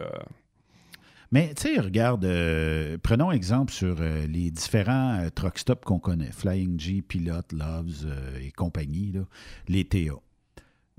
Mais 1.32 1.54
tu 1.56 1.74
sais, 1.74 1.80
regarde, 1.80 2.24
euh, 2.24 2.98
prenons 3.04 3.32
exemple 3.32 3.72
sur 3.74 3.98
euh, 4.00 4.26
les 4.28 4.50
différents 4.50 5.28
truck 5.36 5.60
stops 5.60 5.84
qu'on 5.84 6.00
connaît, 6.00 6.32
Flying 6.32 6.80
G, 6.80 7.02
Pilot, 7.02 7.42
Loves 7.52 8.08
et 8.42 8.52
compagnie, 8.52 9.12
là, 9.12 9.22
les 9.68 9.84
TA. 9.84 10.14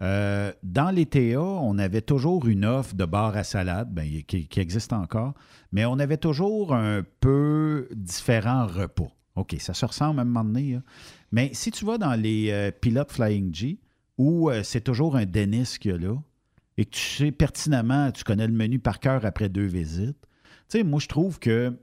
Euh, 0.00 0.52
dans 0.62 0.90
les 0.90 1.06
TA, 1.06 1.40
on 1.40 1.76
avait 1.78 2.02
toujours 2.02 2.46
une 2.46 2.64
offre 2.64 2.94
de 2.94 3.04
bar 3.04 3.36
à 3.36 3.44
salade, 3.44 3.92
ben, 3.92 4.22
qui, 4.22 4.48
existe 4.56 4.92
encore, 4.92 5.34
mais 5.72 5.84
on 5.84 5.98
avait 5.98 6.16
toujours 6.16 6.74
un 6.74 7.02
peu 7.20 7.88
différents 7.94 8.66
repas. 8.66 9.10
OK, 9.34 9.56
ça 9.58 9.74
se 9.74 9.84
ressemble 9.84 10.20
à 10.20 10.22
un 10.22 10.24
moment 10.24 10.44
donné. 10.44 10.74
là. 10.74 10.82
Mais 11.32 11.50
si 11.52 11.70
tu 11.70 11.84
vas 11.84 11.98
dans 11.98 12.14
les 12.14 12.50
euh, 12.50 12.70
Pilot 12.70 13.08
Flying 13.08 13.54
G, 13.54 13.78
où 14.16 14.50
euh, 14.50 14.62
c'est 14.62 14.80
toujours 14.80 15.16
un 15.16 15.26
Dennis 15.26 15.76
qu'il 15.80 15.94
y 15.94 15.98
là, 15.98 16.16
et 16.76 16.84
que 16.84 16.90
tu 16.90 17.00
sais 17.00 17.32
pertinemment, 17.32 18.12
tu 18.12 18.24
connais 18.24 18.46
le 18.46 18.52
menu 18.52 18.78
par 18.78 19.00
cœur 19.00 19.24
après 19.24 19.48
deux 19.48 19.66
visites, 19.66 20.18
tu 20.68 20.78
sais, 20.78 20.84
moi, 20.84 21.00
je 21.00 21.08
trouve 21.08 21.38
que 21.38 21.76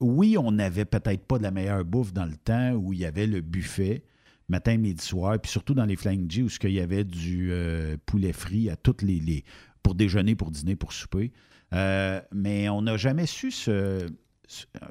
oui, 0.00 0.36
on 0.38 0.52
n'avait 0.52 0.84
peut-être 0.84 1.26
pas 1.26 1.38
de 1.38 1.42
la 1.42 1.50
meilleure 1.50 1.84
bouffe 1.84 2.12
dans 2.12 2.24
le 2.24 2.36
temps 2.36 2.72
où 2.72 2.92
il 2.92 3.00
y 3.00 3.04
avait 3.04 3.26
le 3.26 3.40
buffet, 3.40 4.04
matin, 4.48 4.76
midi, 4.78 5.04
soir, 5.04 5.38
puis 5.40 5.50
surtout 5.50 5.74
dans 5.74 5.84
les 5.84 5.96
Flying 5.96 6.30
G 6.30 6.42
où 6.42 6.48
ce 6.48 6.58
qu'il 6.58 6.72
y 6.72 6.80
avait 6.80 7.04
du 7.04 7.48
euh, 7.52 7.96
poulet 8.06 8.32
frit 8.32 8.70
à 8.70 8.76
toutes 8.76 9.02
les, 9.02 9.20
les- 9.20 9.44
pour 9.82 9.94
déjeuner, 9.94 10.34
pour 10.34 10.50
dîner, 10.50 10.76
pour 10.76 10.92
souper. 10.92 11.32
Euh, 11.74 12.20
mais 12.32 12.68
on 12.68 12.82
n'a 12.82 12.96
jamais 12.96 13.26
su 13.26 13.50
se- 13.50 14.06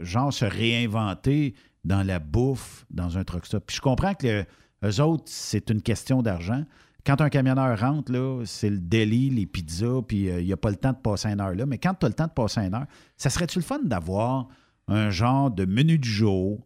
genre 0.01 0.31
se 0.31 0.45
réinventer 0.45 1.55
dans 1.83 2.03
la 2.05 2.19
bouffe 2.19 2.85
dans 2.91 3.17
un 3.17 3.23
truck 3.23 3.45
stop. 3.45 3.63
Puis 3.65 3.77
je 3.77 3.81
comprends 3.81 4.13
que 4.13 4.27
le- 4.27 4.45
eux 4.89 5.01
autres, 5.01 5.23
c'est 5.25 5.69
une 5.69 5.81
question 5.81 6.21
d'argent. 6.21 6.63
Quand 7.05 7.21
un 7.21 7.29
camionneur 7.29 7.79
rentre, 7.79 8.11
là, 8.11 8.43
c'est 8.45 8.69
le 8.69 8.79
deli, 8.79 9.29
les 9.29 9.45
pizzas, 9.45 10.01
puis 10.07 10.29
euh, 10.29 10.41
il 10.41 10.45
n'y 10.45 10.53
a 10.53 10.57
pas 10.57 10.69
le 10.69 10.75
temps 10.75 10.91
de 10.91 10.97
passer 10.97 11.29
une 11.29 11.39
heure 11.39 11.55
là. 11.55 11.65
Mais 11.65 11.77
quand 11.77 11.93
tu 11.95 12.05
as 12.05 12.09
le 12.09 12.15
temps 12.15 12.27
de 12.27 12.31
passer 12.31 12.59
une 12.59 12.73
heure, 12.75 12.85
ça 13.15 13.29
serait-tu 13.29 13.59
le 13.59 13.63
fun 13.63 13.79
d'avoir 13.83 14.49
un 14.87 15.09
genre 15.09 15.49
de 15.49 15.65
menu 15.65 15.97
du 15.97 16.09
jour 16.09 16.65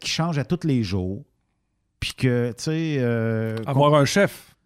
qui 0.00 0.10
change 0.10 0.38
à 0.38 0.44
tous 0.44 0.66
les 0.66 0.82
jours, 0.82 1.24
puis 2.00 2.14
que, 2.14 2.48
tu 2.56 2.64
sais... 2.64 2.96
euh, 2.98 3.56
Avoir 3.66 3.94
un 3.94 4.04
chef. 4.04 4.56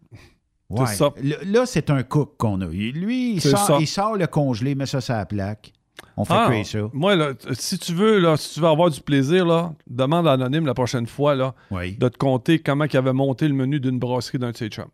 Ouais. 0.69 0.87
Ça. 0.87 1.13
Là, 1.21 1.35
là, 1.45 1.65
c'est 1.67 1.89
un 1.91 2.01
cook 2.01 2.35
qu'on 2.37 2.59
a. 2.61 2.65
Lui, 2.65 3.33
il 3.35 3.41
sort, 3.41 3.59
ça. 3.59 3.77
il 3.79 3.87
sort 3.87 4.15
le 4.17 4.25
congelé, 4.25 4.73
met 4.73 4.87
ça 4.87 4.99
sur 5.01 5.13
la 5.13 5.25
plaque. 5.25 5.71
On 6.17 6.25
fait 6.25 6.33
Ah, 6.35 6.47
cuire 6.49 6.65
ça. 6.65 6.79
Moi, 6.93 7.15
là, 7.15 7.33
si 7.53 7.77
tu 7.77 7.93
veux, 7.93 8.19
là, 8.19 8.35
si 8.37 8.55
tu 8.55 8.59
veux 8.61 8.67
avoir 8.67 8.89
du 8.89 8.99
plaisir, 9.01 9.45
là, 9.45 9.73
demande 9.85 10.27
à 10.27 10.31
Anonyme 10.33 10.65
la 10.65 10.73
prochaine 10.73 11.05
fois 11.07 11.35
là, 11.35 11.53
Oui. 11.71 11.95
de 11.97 12.07
te 12.09 12.17
compter 12.17 12.59
comment 12.59 12.85
il 12.85 12.97
avait 12.97 13.13
monté 13.13 13.47
le 13.47 13.53
menu 13.53 13.79
d'une 13.79 13.99
brasserie 13.99 14.39
d'un 14.39 14.51
de 14.51 14.57
ses 14.57 14.69
chums. 14.69 14.89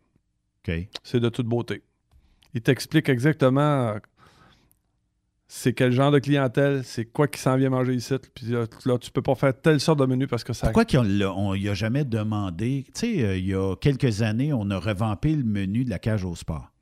C'est 1.02 1.20
de 1.20 1.28
toute 1.28 1.46
beauté. 1.46 1.82
Il 2.54 2.60
t'explique 2.60 3.08
exactement 3.08 3.60
euh, 3.60 3.98
c'est 5.54 5.74
quel 5.74 5.92
genre 5.92 6.10
de 6.10 6.18
clientèle, 6.18 6.82
c'est 6.82 7.04
quoi 7.04 7.28
qui 7.28 7.38
s'en 7.38 7.56
vient 7.56 7.68
manger 7.68 7.94
ici. 7.94 8.14
Puis 8.34 8.46
là, 8.46 8.64
là, 8.86 8.96
tu 8.98 9.10
peux 9.10 9.20
pas 9.20 9.34
faire 9.34 9.52
telle 9.60 9.80
sorte 9.80 9.98
de 9.98 10.06
menu 10.06 10.26
parce 10.26 10.44
que 10.44 10.54
ça. 10.54 10.68
Pourquoi 10.68 10.86
qu'on 10.86 11.02
l'a- 11.02 11.32
on 11.34 11.54
y 11.54 11.68
a 11.68 11.74
jamais 11.74 12.04
demandé? 12.06 12.84
Tu 12.94 13.00
sais, 13.00 13.22
euh, 13.22 13.36
il 13.36 13.46
y 13.46 13.54
a 13.54 13.76
quelques 13.76 14.22
années, 14.22 14.54
on 14.54 14.70
a 14.70 14.78
revampé 14.78 15.34
le 15.36 15.44
menu 15.44 15.84
de 15.84 15.90
la 15.90 15.98
cage 15.98 16.24
au 16.24 16.34
sport. 16.34 16.72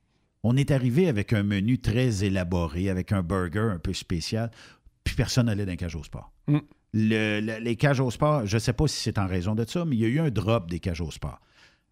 On 0.44 0.56
est 0.56 0.70
arrivé 0.70 1.08
avec 1.08 1.32
un 1.32 1.42
menu 1.42 1.78
très 1.80 2.22
élaboré, 2.24 2.88
avec 2.90 3.10
un 3.10 3.22
burger 3.22 3.70
un 3.74 3.78
peu 3.80 3.92
spécial, 3.92 4.50
puis 5.02 5.16
personne 5.16 5.46
n'allait 5.46 5.66
dans 5.66 5.72
la 5.72 5.76
cage 5.76 5.96
au 5.96 6.04
sport. 6.04 6.32
Mm. 6.46 6.58
Le- 6.94 7.40
le- 7.40 7.58
les 7.62 7.74
cages 7.76 7.98
au 8.00 8.10
sport, 8.12 8.46
je 8.46 8.54
ne 8.54 8.60
sais 8.60 8.72
pas 8.72 8.86
si 8.86 9.00
c'est 9.02 9.18
en 9.18 9.26
raison 9.26 9.54
de 9.56 9.64
ça, 9.68 9.84
mais 9.84 9.96
il 9.96 10.00
y 10.00 10.04
a 10.04 10.08
eu 10.08 10.20
un 10.20 10.30
drop 10.30 10.70
des 10.70 10.78
cages 10.78 11.00
au 11.00 11.10
sport. 11.10 11.40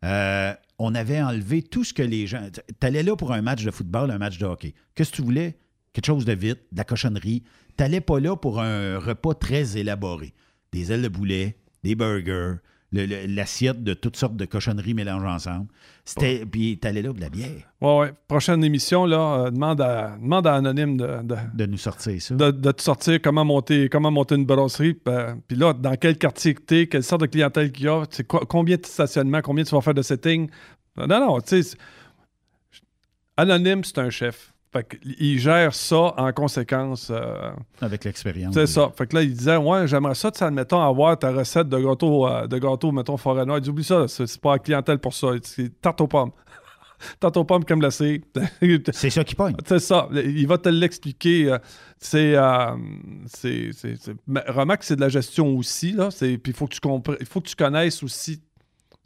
Euh, 0.05 0.55
on 0.79 0.95
avait 0.95 1.21
enlevé 1.21 1.63
tout 1.63 1.83
ce 1.83 1.93
que 1.93 2.03
les 2.05 2.27
gens. 2.29 2.49
Tu 2.53 2.87
allais 2.87 3.03
là 3.03 3.17
pour 3.17 3.33
un 3.33 3.43
match 3.43 3.65
de 3.65 3.71
football, 3.73 4.13
un 4.13 4.19
match 4.19 4.39
de 4.39 4.47
hockey. 4.47 4.75
Qu'est-ce 4.95 5.11
que 5.11 5.17
tu 5.17 5.23
voulais? 5.23 5.59
Quelque 5.99 6.07
chose 6.07 6.25
de 6.25 6.33
vite, 6.33 6.61
de 6.71 6.77
la 6.79 6.85
cochonnerie. 6.85 7.43
Tu 7.77 7.83
n'allais 7.83 8.01
pas 8.01 8.21
là 8.21 8.37
pour 8.37 8.61
un 8.61 9.01
repas 9.01 9.35
très 9.35 9.77
élaboré. 9.79 10.33
Des 10.73 10.93
ailes 10.93 11.03
de 11.03 11.09
poulet, 11.09 11.57
des 11.83 11.97
burgers, 11.97 12.59
l'assiette 12.93 13.83
de 13.83 13.95
toutes 13.95 14.15
sortes 14.17 14.37
de 14.37 14.45
cochonneries 14.45 14.95
mélangées 14.95 15.27
ensemble. 15.27 15.67
C'était, 16.05 16.47
Puis 16.47 16.79
tu 16.81 16.87
allais 16.87 17.03
là 17.03 17.09
pour 17.09 17.17
de 17.17 17.21
la 17.23 17.31
bière. 17.31 17.69
Ouais, 17.81 17.99
ouais. 17.99 18.13
Prochaine 18.29 18.63
émission, 18.63 19.07
là, 19.07 19.47
euh, 19.47 19.51
demande, 19.51 19.81
à, 19.81 20.17
demande 20.23 20.47
à 20.47 20.55
Anonyme 20.55 20.99
de, 20.99 21.23
de, 21.25 21.35
de 21.55 21.67
nous 21.67 21.79
sortir 21.79 22.23
ça. 22.23 22.37
De, 22.37 22.53
de 22.53 22.71
te 22.71 22.81
sortir 22.81 23.21
comment 23.21 23.45
monter, 23.45 23.89
comment 23.89 24.13
monter 24.13 24.37
une 24.37 24.47
brasserie. 24.47 24.95
Puis 24.95 25.13
euh, 25.13 25.35
puis 25.49 25.57
là, 25.57 25.73
dans 25.73 25.97
quel 25.97 26.17
quartier 26.17 26.55
que 26.55 26.63
t'es, 26.63 26.87
quelle 26.87 27.03
sorte 27.03 27.23
de 27.23 27.27
clientèle 27.27 27.73
qu'il 27.73 27.87
y 27.87 27.89
a, 27.89 28.05
quoi- 28.29 28.47
combien 28.49 28.77
de 28.77 28.87
stationnements, 28.87 29.43
combien 29.43 29.65
tu 29.65 29.75
vas 29.75 29.81
faire 29.81 29.95
de 29.95 30.03
setting. 30.03 30.49
Non, 30.97 31.09
non, 31.09 31.41
tu 31.41 31.61
sais. 31.61 31.77
Anonyme, 33.37 33.83
c'est 33.83 33.99
un 33.99 34.11
chef. 34.11 34.53
Fait 34.73 34.99
il 35.19 35.39
gère 35.39 35.73
ça 35.75 36.15
en 36.19 36.31
conséquence. 36.33 37.09
euh, 37.11 37.51
Avec 37.81 38.05
l'expérience. 38.05 38.53
c'est 38.55 38.67
ça. 38.67 38.91
Fait 38.97 39.07
que 39.07 39.17
là, 39.17 39.23
il 39.23 39.33
disait, 39.33 39.57
ouais, 39.57 39.87
j'aimerais 39.89 40.15
ça, 40.15 40.31
tu 40.31 40.39
sais, 40.39 40.45
admettons, 40.45 40.81
avoir 40.83 41.19
ta 41.19 41.33
recette 41.33 41.69
de 41.71 41.79
gâteau, 41.79 42.27
euh, 42.29 42.47
de 42.47 42.59
gâteau 42.59 42.93
mettons, 42.93 43.17
forêt 43.17 43.47
noire. 43.47 43.59
Il 43.59 43.63
dit, 43.63 43.71
oublie 43.71 43.85
ça, 43.85 44.07
c'est 44.09 44.39
pas 44.41 44.53
la 44.53 44.59
clientèle 44.59 44.99
pour 44.99 45.15
ça. 45.15 45.29
C'est 45.43 45.81
tarte 45.81 46.01
aux 46.03 46.07
pommes. 46.07 46.33
tarte 47.21 47.37
aux 47.39 47.45
pommes 47.45 47.65
comme 47.65 47.79
glacée. 47.79 48.21
c'est 48.93 49.09
ça 49.11 49.25
qui 49.25 49.35
pogne. 49.35 49.55
C'est 49.67 49.79
ça. 49.79 50.07
Il 50.13 50.47
va 50.47 50.59
te 50.59 50.69
l'expliquer. 50.69 51.53
euh, 51.53 51.59
C'est. 51.99 52.35
euh, 52.37 52.77
c'est- 53.27 53.71
remarque 54.49 54.81
que 54.81 54.87
c'est 54.87 54.97
de 54.97 55.01
la 55.01 55.09
gestion 55.09 55.57
aussi, 55.57 55.93
là. 55.93 56.11
C'est- 56.11 56.37
Puis 56.39 56.53
il 56.53 56.57
faut 56.57 56.67
que 56.67 56.75
tu 56.75 56.81
il 57.21 57.27
faut 57.27 57.41
que 57.41 57.49
tu 57.49 57.57
connaisses 57.57 58.03
aussi 58.03 58.43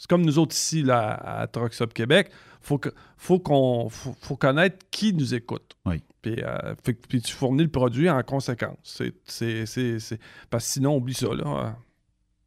C'est 0.02 0.08
comme 0.10 0.26
nous 0.26 0.40
autres 0.40 0.56
ici, 0.56 0.82
là, 0.82 1.12
à 1.14 1.46
Stop 1.70 1.94
Québec. 1.94 2.28
Faut 2.60 2.76
que, 2.76 2.88
faut 3.16 3.38
qu'on, 3.38 3.88
faut, 3.88 4.12
faut 4.20 4.34
connaître 4.36 4.84
qui 4.90 5.12
nous 5.14 5.32
écoute. 5.32 5.76
Oui. 5.86 6.02
Puis, 6.20 6.34
euh, 6.42 6.74
puis 7.08 7.22
tu 7.22 7.32
fournis 7.32 7.62
le 7.62 7.70
produit 7.70 8.10
en 8.10 8.20
conséquence. 8.24 8.78
C'est, 8.82 9.14
c'est, 9.24 9.64
c'est, 9.64 10.00
c'est- 10.00 10.18
Parce 10.50 10.64
que 10.66 10.72
sinon, 10.72 10.96
oublie 10.96 11.14
ça, 11.14 11.28
là. 11.32 11.76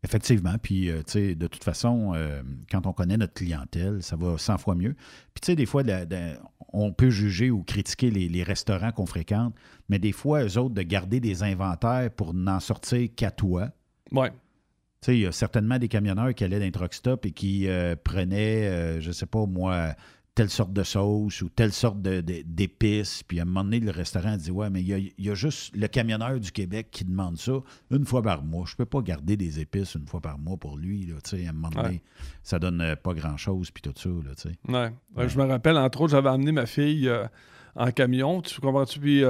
Effectivement. 0.03 0.57
Puis, 0.61 0.89
euh, 0.89 0.97
tu 0.97 1.13
sais, 1.13 1.35
de 1.35 1.47
toute 1.47 1.63
façon, 1.63 2.11
euh, 2.13 2.43
quand 2.69 2.85
on 2.87 2.91
connaît 2.91 3.15
notre 3.15 3.35
clientèle, 3.35 4.03
ça 4.03 4.17
va 4.17 4.37
100 4.37 4.57
fois 4.57 4.75
mieux. 4.75 4.93
Puis, 5.33 5.39
tu 5.41 5.45
sais, 5.45 5.55
des 5.55 5.65
fois, 5.65 5.83
de 5.83 5.87
la- 5.87 6.05
de- 6.05 6.35
on 6.73 6.91
peut 6.91 7.09
juger 7.09 7.51
ou 7.51 7.63
critiquer 7.63 8.11
les, 8.11 8.27
les 8.27 8.43
restaurants 8.43 8.91
qu'on 8.91 9.05
fréquente, 9.05 9.55
mais 9.87 9.97
des 9.97 10.11
fois, 10.11 10.43
eux 10.43 10.57
autres, 10.57 10.75
de 10.75 10.81
garder 10.81 11.21
des 11.21 11.41
inventaires 11.41 12.11
pour 12.11 12.33
n'en 12.33 12.59
sortir 12.59 13.07
qu'à 13.15 13.31
toi. 13.31 13.69
Ouais. 14.11 14.33
Tu 15.05 15.11
sais, 15.11 15.17
il 15.19 15.21
y 15.21 15.27
a 15.27 15.31
certainement 15.31 15.77
des 15.77 15.87
camionneurs 15.87 16.33
qui 16.33 16.43
allaient 16.43 16.59
dans 16.59 16.71
truck 16.71 16.95
stop 16.95 17.27
et 17.27 17.31
qui 17.31 17.67
euh, 17.67 17.95
prenaient, 17.95 18.67
euh, 18.67 19.01
je 19.01 19.11
sais 19.11 19.27
pas 19.27 19.45
moi, 19.45 19.93
telle 20.33 20.49
sorte 20.49 20.73
de 20.73 20.81
sauce 20.81 21.43
ou 21.43 21.49
telle 21.49 21.71
sorte 21.73 22.01
d'épices. 22.01 23.21
Puis 23.21 23.37
à 23.37 23.43
un 23.43 23.45
moment 23.45 23.63
donné, 23.65 23.81
le 23.81 23.91
restaurant 23.91 24.35
dit 24.35 24.49
Ouais, 24.49 24.71
mais 24.71 24.81
il 24.81 24.87
y 24.87 24.93
a, 24.95 24.97
il 24.97 25.13
y 25.19 25.29
a 25.29 25.35
juste 25.35 25.75
le 25.75 25.87
camionneur 25.87 26.39
du 26.39 26.51
Québec 26.51 26.87
qui 26.89 27.05
demande 27.05 27.37
ça 27.37 27.51
une 27.91 28.03
fois 28.03 28.23
par 28.23 28.43
mois. 28.43 28.65
Je 28.67 28.75
peux 28.75 28.87
pas 28.87 29.01
garder 29.01 29.37
des 29.37 29.59
épices 29.59 29.93
une 29.93 30.07
fois 30.07 30.21
par 30.21 30.39
mois 30.39 30.57
pour 30.57 30.75
lui. 30.75 31.05
Là, 31.05 31.17
tu 31.23 31.37
sais, 31.37 31.45
à 31.45 31.51
un 31.51 31.53
moment 31.53 31.69
donné, 31.69 31.87
Ouais. 31.87 32.01
ça 32.41 32.57
donne 32.57 32.81
euh, 32.81 32.95
pas 32.95 33.13
grand-chose. 33.13 33.69
Puis 33.69 33.83
tout 33.83 33.93
ça. 33.95 34.09
Là, 34.09 34.33
tu 34.35 34.49
sais. 34.49 34.57
Ouais. 34.67 35.29
Je 35.29 35.37
me 35.37 35.45
rappelle, 35.45 35.77
entre 35.77 36.01
autres, 36.01 36.13
j'avais 36.13 36.29
amené 36.29 36.51
ma 36.51 36.65
fille 36.65 37.07
euh, 37.09 37.27
en 37.75 37.91
camion, 37.91 38.41
tu 38.41 38.59
comprends-tu? 38.59 38.99
Puis 38.99 39.23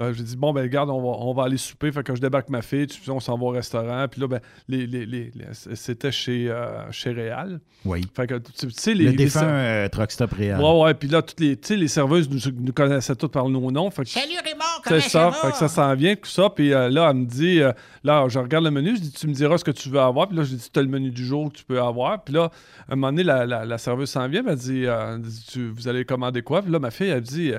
euh, 0.00 0.12
j'ai 0.12 0.24
dit, 0.24 0.36
bon, 0.36 0.52
ben 0.52 0.62
regarde, 0.62 0.90
on 0.90 1.00
va, 1.00 1.18
on 1.24 1.32
va 1.34 1.44
aller 1.44 1.56
souper. 1.56 1.92
Fait 1.92 2.02
que 2.02 2.14
je 2.14 2.20
débarque 2.20 2.48
ma 2.48 2.62
fille, 2.62 2.86
tu 2.88 2.98
on 3.10 3.20
s'en 3.20 3.38
va 3.38 3.44
au 3.44 3.50
restaurant. 3.50 4.06
Puis 4.10 4.20
là, 4.20 4.26
ben, 4.26 4.40
les, 4.68 4.86
les- 4.86 5.06
les- 5.06 5.30
les- 5.34 5.74
c'était 5.74 6.10
chez, 6.10 6.50
euh, 6.50 6.90
chez 6.90 7.12
Réal. 7.12 7.60
Oui. 7.84 8.00
Fait 8.14 8.26
que, 8.26 8.34
tu 8.38 8.70
sais, 8.70 8.92
les... 8.94 9.04
le 9.04 9.10
les 9.10 9.16
défunt 9.16 9.42
euh, 9.44 9.88
truck 9.88 10.10
stop 10.10 10.32
réel. 10.32 10.58
Ouais, 10.60 10.80
ouais. 10.82 10.94
Puis 10.94 11.08
là, 11.08 11.22
toutes 11.22 11.38
les, 11.40 11.56
tu 11.56 11.68
sais, 11.68 11.76
les 11.76 11.86
serveuses 11.88 12.28
nous, 12.28 12.40
nous 12.60 12.72
connaissaient 12.72 13.14
toutes 13.14 13.32
par 13.32 13.48
nos 13.48 13.70
noms. 13.70 13.90
Fait 13.90 14.02
que 14.04 14.08
Salut 14.10 14.32
Raymond, 14.44 14.64
c'est 14.82 14.88
comment 14.88 15.00
ça, 15.00 15.08
ça 15.08 15.24
va? 15.26 15.32
fait 15.32 15.50
que 15.52 15.56
ça 15.58 15.68
s'en 15.68 15.94
vient, 15.94 16.16
tout 16.16 16.28
ça. 16.30 16.50
Puis 16.50 16.72
euh, 16.72 16.88
là, 16.90 17.08
elle 17.10 17.16
me 17.18 17.26
dit, 17.26 17.60
euh, 17.60 17.72
là, 18.02 18.26
je 18.28 18.38
regarde 18.38 18.64
le 18.64 18.70
menu, 18.72 18.96
je 18.96 19.00
dis, 19.02 19.12
tu 19.12 19.26
me 19.28 19.32
diras 19.32 19.58
ce 19.58 19.64
que 19.64 19.70
tu 19.70 19.88
veux 19.90 20.00
avoir. 20.00 20.26
Puis 20.28 20.36
là, 20.36 20.42
je 20.44 20.54
dis, 20.56 20.70
tu 20.72 20.78
as 20.78 20.82
le 20.82 20.88
menu 20.88 21.10
du 21.10 21.24
jour 21.24 21.52
que 21.52 21.58
tu 21.58 21.64
peux 21.64 21.80
avoir. 21.80 22.24
Puis 22.24 22.34
là, 22.34 22.50
à 22.88 22.92
un 22.92 22.96
moment 22.96 23.12
donné, 23.12 23.22
la, 23.22 23.46
la, 23.46 23.64
la 23.64 23.78
serveuse 23.78 24.10
s'en 24.10 24.26
vient, 24.28 24.42
puis 24.42 24.52
elle 24.52 24.58
dit, 24.58 24.86
euh, 24.86 25.14
elle 25.14 25.22
dit, 25.22 25.46
Tu- 25.52 25.68
vous 25.68 25.86
allez 25.86 26.04
commander 26.04 26.42
quoi? 26.42 26.62
Puis 26.62 26.72
là, 26.72 26.78
ma 26.80 26.90
fille, 26.90 27.08
elle 27.10 27.20
dit, 27.20 27.52
euh, 27.52 27.58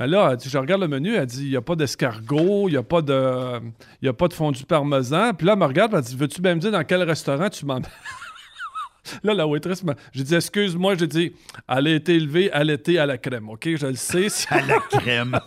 mais 0.00 0.06
là, 0.06 0.30
elle 0.32 0.50
je 0.50 0.56
regarde 0.56 0.80
le 0.80 0.88
menu, 0.88 1.14
elle 1.14 1.26
dit, 1.26 1.44
il 1.44 1.50
n'y 1.50 1.56
a 1.56 1.60
pas 1.60 1.76
d'escargot, 1.76 2.68
il 2.68 2.72
n'y 2.72 2.78
a 2.78 2.82
pas 2.82 3.02
de 3.02 3.60
y 4.00 4.08
a 4.08 4.12
pas 4.14 4.28
de 4.28 4.32
fondu 4.32 4.64
parmesan. 4.64 5.34
Puis 5.34 5.46
là, 5.46 5.52
elle 5.52 5.58
me 5.58 5.66
regarde, 5.66 5.92
elle 5.94 6.00
dit, 6.00 6.16
veux-tu 6.16 6.40
bien 6.40 6.54
me 6.54 6.60
dire 6.60 6.72
dans 6.72 6.82
quel 6.84 7.02
restaurant 7.02 7.50
tu 7.50 7.66
m'emmènes? 7.66 7.84
Là, 9.22 9.34
la 9.34 9.46
waitress, 9.46 9.82
j'ai 10.12 10.22
dit, 10.24 10.34
excuse-moi, 10.34 10.94
j'ai 10.94 11.06
dit, 11.06 11.32
elle 11.68 11.86
a 11.86 11.90
été 11.90 12.14
élevée 12.14 12.50
à 12.52 12.64
l'été 12.64 12.98
à 12.98 13.04
la 13.06 13.18
crème, 13.18 13.48
OK? 13.50 13.68
Je 13.76 13.86
le 13.88 13.94
sais. 13.96 14.28
À 14.48 14.60
la 14.62 14.78
crème. 14.78 15.38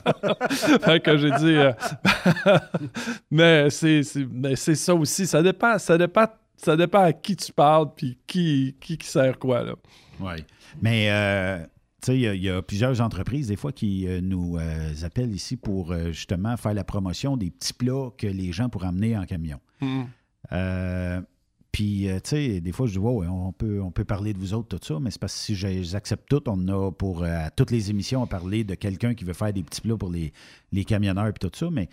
fait 0.84 1.00
que 1.00 1.18
j'ai 1.18 1.32
dit, 1.32 1.56
euh, 1.56 1.72
mais 3.32 3.70
c'est 3.70 4.04
c'est- 4.04 4.28
mais 4.32 4.56
c'est 4.56 4.76
ça 4.76 4.94
aussi, 4.94 5.26
ça 5.26 5.42
dépend, 5.42 5.80
ça 5.80 5.98
dépend, 5.98 6.26
ça 6.58 6.76
dépend 6.76 7.04
à 7.04 7.14
qui 7.14 7.36
tu 7.36 7.52
parles, 7.54 7.88
puis 7.96 8.18
qui, 8.28 8.76
qui, 8.80 8.98
qui 8.98 9.08
sert 9.08 9.40
quoi, 9.40 9.64
là. 9.64 9.74
Oui. 10.20 10.44
Mais, 10.82 11.08
euh, 11.10 11.60
il 12.10 12.20
y 12.20 12.28
a- 12.28 12.34
il 12.36 12.42
y, 12.44 12.50
a 12.50 12.62
plusieurs 12.62 13.00
entreprises, 13.02 13.48
des 13.48 13.56
fois, 13.56 13.72
qui 13.72 14.08
euh, 14.08 14.20
nous 14.22 14.58
euh, 14.58 14.94
appellent 15.04 15.34
ici 15.34 15.56
pour 15.58 15.92
euh, 15.92 16.12
justement 16.12 16.58
faire 16.58 16.74
la 16.74 16.84
promotion 16.84 17.38
des 17.38 17.50
petits 17.52 17.74
plats 17.74 18.10
que 18.18 18.28
les 18.28 18.52
gens 18.52 18.70
pourraient 18.70 18.88
emmener 18.88 19.18
en 19.18 19.26
camion. 19.26 19.60
Euh, 20.52 21.22
Puis, 21.72 22.08
tu 22.24 22.30
sais, 22.30 22.62
des 22.62 22.72
fois, 22.72 22.86
je 22.86 22.92
dis, 22.92 22.98
ouais, 23.00 23.26
on 23.28 23.52
peut, 23.52 23.82
on 23.82 23.90
peut 23.90 24.06
parler 24.06 24.34
de 24.34 24.38
vous 24.38 24.54
autres, 24.54 24.78
tout 24.78 24.86
ça, 24.86 25.00
mais 25.00 25.10
c'est 25.10 25.20
parce 25.20 25.34
que 25.34 25.40
si 25.40 25.56
j'accepte 25.84 26.30
tout, 26.30 26.44
on 26.48 26.68
a 26.68 26.92
pour, 26.92 27.24
à 27.24 27.50
toutes 27.50 27.72
les 27.72 27.90
émissions, 27.90 28.22
à 28.22 28.28
parler 28.28 28.64
de 28.64 28.76
quelqu'un 28.76 29.16
qui 29.16 29.24
veut 29.24 29.34
faire 29.34 29.52
des 29.52 29.64
petits 29.64 29.82
plats 29.82 29.98
pour 29.98 30.12
les, 30.12 30.34
les 30.72 30.84
camionneurs 30.86 31.28
et 31.30 31.34
tout 31.34 31.50
ça, 31.52 31.70
mais 31.72 31.90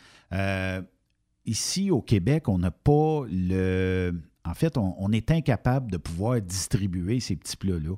ici, 1.47 1.91
au 1.91 2.03
Québec, 2.03 2.49
on 2.49 2.59
n'a 2.59 2.71
pas 2.71 3.25
le... 3.31 4.13
En 4.45 4.55
fait, 4.55 4.77
on, 4.79 4.95
on 4.99 5.13
est 5.13 5.31
incapable 5.31 5.91
de 5.91 5.97
pouvoir 5.99 6.41
distribuer 6.41 7.21
ces 7.21 7.37
petits 7.37 7.57
plats-là. 7.57 7.95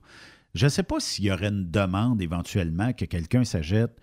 Je 0.54 0.66
ne 0.66 0.70
sais 0.70 0.82
pas 0.82 1.00
s'il 1.00 1.24
y 1.24 1.32
aurait 1.32 1.48
une 1.48 1.70
demande 1.70 2.20
éventuellement 2.20 2.92
que 2.92 3.04
quelqu'un 3.04 3.44
s'achète 3.44 3.96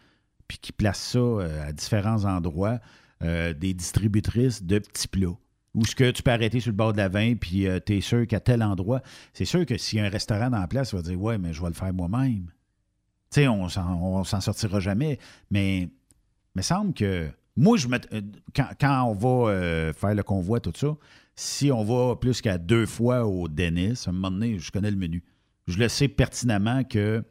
puis 0.47 0.57
qui 0.57 0.71
place 0.71 0.99
ça 0.99 1.19
euh, 1.19 1.67
à 1.67 1.71
différents 1.71 2.25
endroits, 2.25 2.79
euh, 3.21 3.53
des 3.53 3.73
distributrices 3.73 4.63
de 4.63 4.79
petits 4.79 5.07
plats. 5.07 5.37
Ou 5.75 5.85
ce 5.85 5.95
que 5.95 6.09
tu 6.09 6.23
peux 6.23 6.31
arrêter 6.31 6.59
sur 6.59 6.71
le 6.71 6.77
bord 6.77 6.93
de 6.93 6.97
la 6.97 7.09
vin, 7.09 7.35
puis 7.35 7.67
tu 7.85 7.97
es 7.97 8.01
sûr 8.01 8.25
qu'à 8.25 8.39
tel 8.39 8.63
endroit, 8.63 9.03
c'est 9.33 9.45
sûr 9.45 9.63
que 9.67 9.77
s'il 9.77 9.99
y 9.99 10.01
a 10.01 10.05
un 10.05 10.09
restaurant 10.09 10.49
dans 10.49 10.57
la 10.57 10.67
place, 10.67 10.91
il 10.91 10.95
va 10.95 11.01
dire 11.03 11.21
Ouais, 11.21 11.37
mais 11.37 11.53
je 11.53 11.61
vais 11.61 11.67
le 11.67 11.75
faire 11.75 11.93
moi-même. 11.93 12.51
Tu 13.29 13.41
sais, 13.41 13.47
on 13.47 13.69
s'en, 13.69 14.23
sortira 14.41 14.79
jamais. 14.79 15.19
Mais 15.51 15.81
il 15.81 15.89
me 16.55 16.61
semble 16.63 16.95
que 16.95 17.29
moi, 17.55 17.77
je 17.77 17.87
me, 17.87 17.97
euh, 18.13 18.21
quand, 18.55 19.03
on 19.03 19.13
va 19.13 19.51
euh, 19.51 19.93
faire 19.93 20.15
le 20.15 20.23
convoi, 20.23 20.59
tout 20.59 20.73
ça, 20.75 20.95
si 21.35 21.71
on 21.71 21.83
va 21.83 22.15
plus 22.15 22.41
qu'à 22.41 22.57
deux 22.57 22.85
fois 22.85 23.25
au 23.25 23.47
Dennis, 23.47 24.03
à 24.07 24.09
un 24.09 24.13
moment 24.13 24.31
donné, 24.31 24.57
je 24.57 24.71
connais 24.71 24.91
le 24.91 24.97
menu. 24.97 25.23
Je 25.69 25.77
le 25.77 25.87
sais 25.87 26.07
pertinemment 26.07 26.83
que 26.83 26.99
euh, 26.99 27.21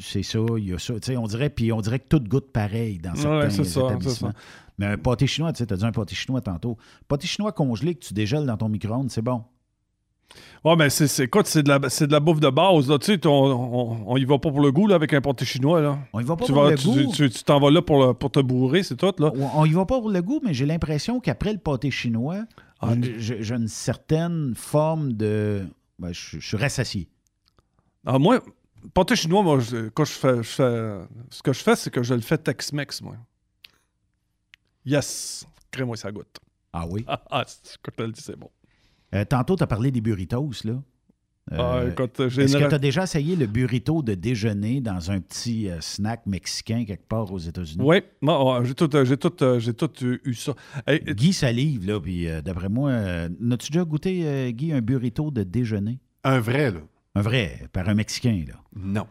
c'est 0.00 0.22
ça, 0.22 0.38
il 0.56 0.68
y 0.68 0.72
a 0.72 0.78
ça. 0.78 0.94
Tu 0.94 1.00
sais, 1.12 1.16
on 1.16 1.26
dirait, 1.26 1.50
puis 1.50 1.70
on 1.72 1.80
dirait 1.80 1.98
que 2.00 2.08
tout 2.08 2.20
goûte 2.20 2.50
pareil 2.52 2.98
dans 2.98 3.10
Ouais, 3.12 3.16
certains 3.20 3.50
c'est 3.50 3.64
ça, 3.64 3.80
établissements. 3.84 4.32
Mais 4.78 4.86
un 4.86 4.98
pâté 4.98 5.26
chinois, 5.26 5.52
tu 5.52 5.64
sais, 5.64 5.72
as 5.72 5.76
dit 5.76 5.84
un 5.84 5.92
pâté 5.92 6.14
chinois 6.14 6.40
tantôt. 6.40 6.76
Pâté 7.08 7.26
chinois 7.26 7.52
congelé 7.52 7.94
que 7.94 8.04
tu 8.04 8.14
dégèles 8.14 8.46
dans 8.46 8.56
ton 8.56 8.68
micro-ondes, 8.68 9.10
c'est 9.10 9.22
bon. 9.22 9.42
Ouais, 10.64 10.74
mais 10.76 10.90
c'est, 10.90 11.24
écoute, 11.24 11.46
c'est 11.46 11.62
de, 11.62 11.68
la, 11.68 11.88
c'est 11.88 12.08
de 12.08 12.12
la 12.12 12.18
bouffe 12.20 12.40
de 12.40 12.50
base. 12.50 12.88
Là. 12.90 12.98
Tu 12.98 13.14
sais, 13.14 13.26
on, 13.26 13.30
on, 13.30 13.98
on 14.06 14.16
y 14.16 14.24
va 14.24 14.38
pas 14.38 14.50
pour 14.50 14.60
le 14.60 14.72
goût 14.72 14.86
là, 14.88 14.96
avec 14.96 15.12
un 15.14 15.20
pâté 15.20 15.44
chinois. 15.44 15.80
Là. 15.80 15.98
On 16.12 16.20
y 16.20 16.24
va 16.24 16.34
pas 16.36 16.44
tu 16.44 16.52
pour 16.52 16.62
vas- 16.64 16.70
le 16.72 16.76
tu, 16.76 16.88
goût. 16.88 17.12
Tu, 17.12 17.30
t'en 17.30 17.60
vas 17.60 17.70
là 17.70 17.80
pour, 17.80 18.04
le- 18.04 18.12
pour 18.14 18.30
te 18.32 18.40
bourrer, 18.40 18.82
c'est 18.82 18.96
tout. 18.96 19.12
Là. 19.18 19.30
On 19.54 19.64
y 19.64 19.70
va 19.72 19.86
pas 19.86 19.98
pour 20.00 20.10
le 20.10 20.20
goût, 20.22 20.40
mais 20.44 20.52
j'ai 20.52 20.66
l'impression 20.66 21.20
qu'après 21.20 21.52
le 21.52 21.58
pâté 21.58 21.90
chinois, 21.92 22.44
Ah, 22.80 22.94
j'ai, 23.18 23.42
j'ai 23.42 23.54
une 23.54 23.68
certaine 23.68 24.54
forme 24.56 25.12
de. 25.12 25.64
ben, 25.98 26.12
je, 26.12 26.38
je 26.40 26.46
suis 26.46 26.56
rassasié. 26.56 27.08
Ah, 28.06 28.18
moi, 28.18 28.40
pâté 28.94 29.16
chinois, 29.16 29.42
moi, 29.42 29.58
je- 29.58 29.88
quand 29.88 30.04
je 30.04 30.12
fais, 30.12 30.36
je 30.36 30.42
fais- 30.42 31.00
ce 31.30 31.42
que 31.42 31.52
je 31.52 31.58
fais, 31.62 31.74
c'est 31.76 31.90
que 31.90 32.02
je 32.02 32.14
le 32.14 32.20
fais 32.20 32.38
Tex-Mex, 32.38 33.02
moi. 33.02 33.16
Yes! 34.84 35.44
Crée-moi 35.70 35.96
ça 35.96 36.12
goûte. 36.12 36.38
Ah 36.72 36.86
oui? 36.88 37.04
Ah, 37.30 37.44
c'est- 37.46 37.76
quand 37.82 37.90
je 37.92 37.96
te 37.96 38.02
le 38.02 38.12
dis, 38.12 38.22
c'est 38.22 38.36
bon. 38.38 38.50
Euh, 39.14 39.24
tantôt, 39.24 39.56
tu 39.56 39.62
as 39.62 39.66
parlé 39.66 39.90
des 39.90 40.00
burritos, 40.00 40.50
là. 40.64 40.74
Ah, 41.52 41.84
écoute, 41.88 42.28
j'ai 42.28 42.42
est-ce 42.42 42.56
que 42.56 42.68
tu 42.68 42.74
as 42.74 42.78
déjà 42.78 43.04
essayé 43.04 43.36
le 43.36 43.46
burrito 43.46 44.02
de 44.02 44.14
déjeuner 44.14 44.80
dans 44.80 45.12
un 45.12 45.20
petit 45.20 45.68
euh, 45.70 45.80
snack 45.80 46.26
mexicain 46.26 46.84
quelque 46.84 47.06
part 47.06 47.32
aux 47.32 47.38
États-Unis? 47.38 47.84
Oui, 47.84 48.02
j'ai 48.64 48.74
tout, 48.74 48.96
euh, 48.96 49.04
j'ai 49.04 49.16
tout, 49.16 49.44
euh, 49.44 49.60
j'ai 49.60 49.72
tout 49.72 49.92
eu, 50.04 50.20
eu 50.24 50.34
ça. 50.34 50.54
Hey, 50.88 50.98
Guy 51.14 51.32
salive, 51.32 51.86
là, 51.86 52.00
puis 52.00 52.28
euh, 52.28 52.42
d'après 52.42 52.68
moi, 52.68 52.90
euh, 52.90 53.28
n'as-tu 53.38 53.70
déjà 53.70 53.84
goûté, 53.84 54.22
euh, 54.26 54.50
Guy, 54.50 54.72
un 54.72 54.80
burrito 54.80 55.30
de 55.30 55.44
déjeuner? 55.44 56.00
Un 56.24 56.40
vrai, 56.40 56.72
là. 56.72 56.80
Un 57.16 57.22
vrai, 57.22 57.62
par 57.72 57.88
un 57.88 57.94
Mexicain, 57.94 58.44
là. 58.46 58.60
Non. 58.74 59.06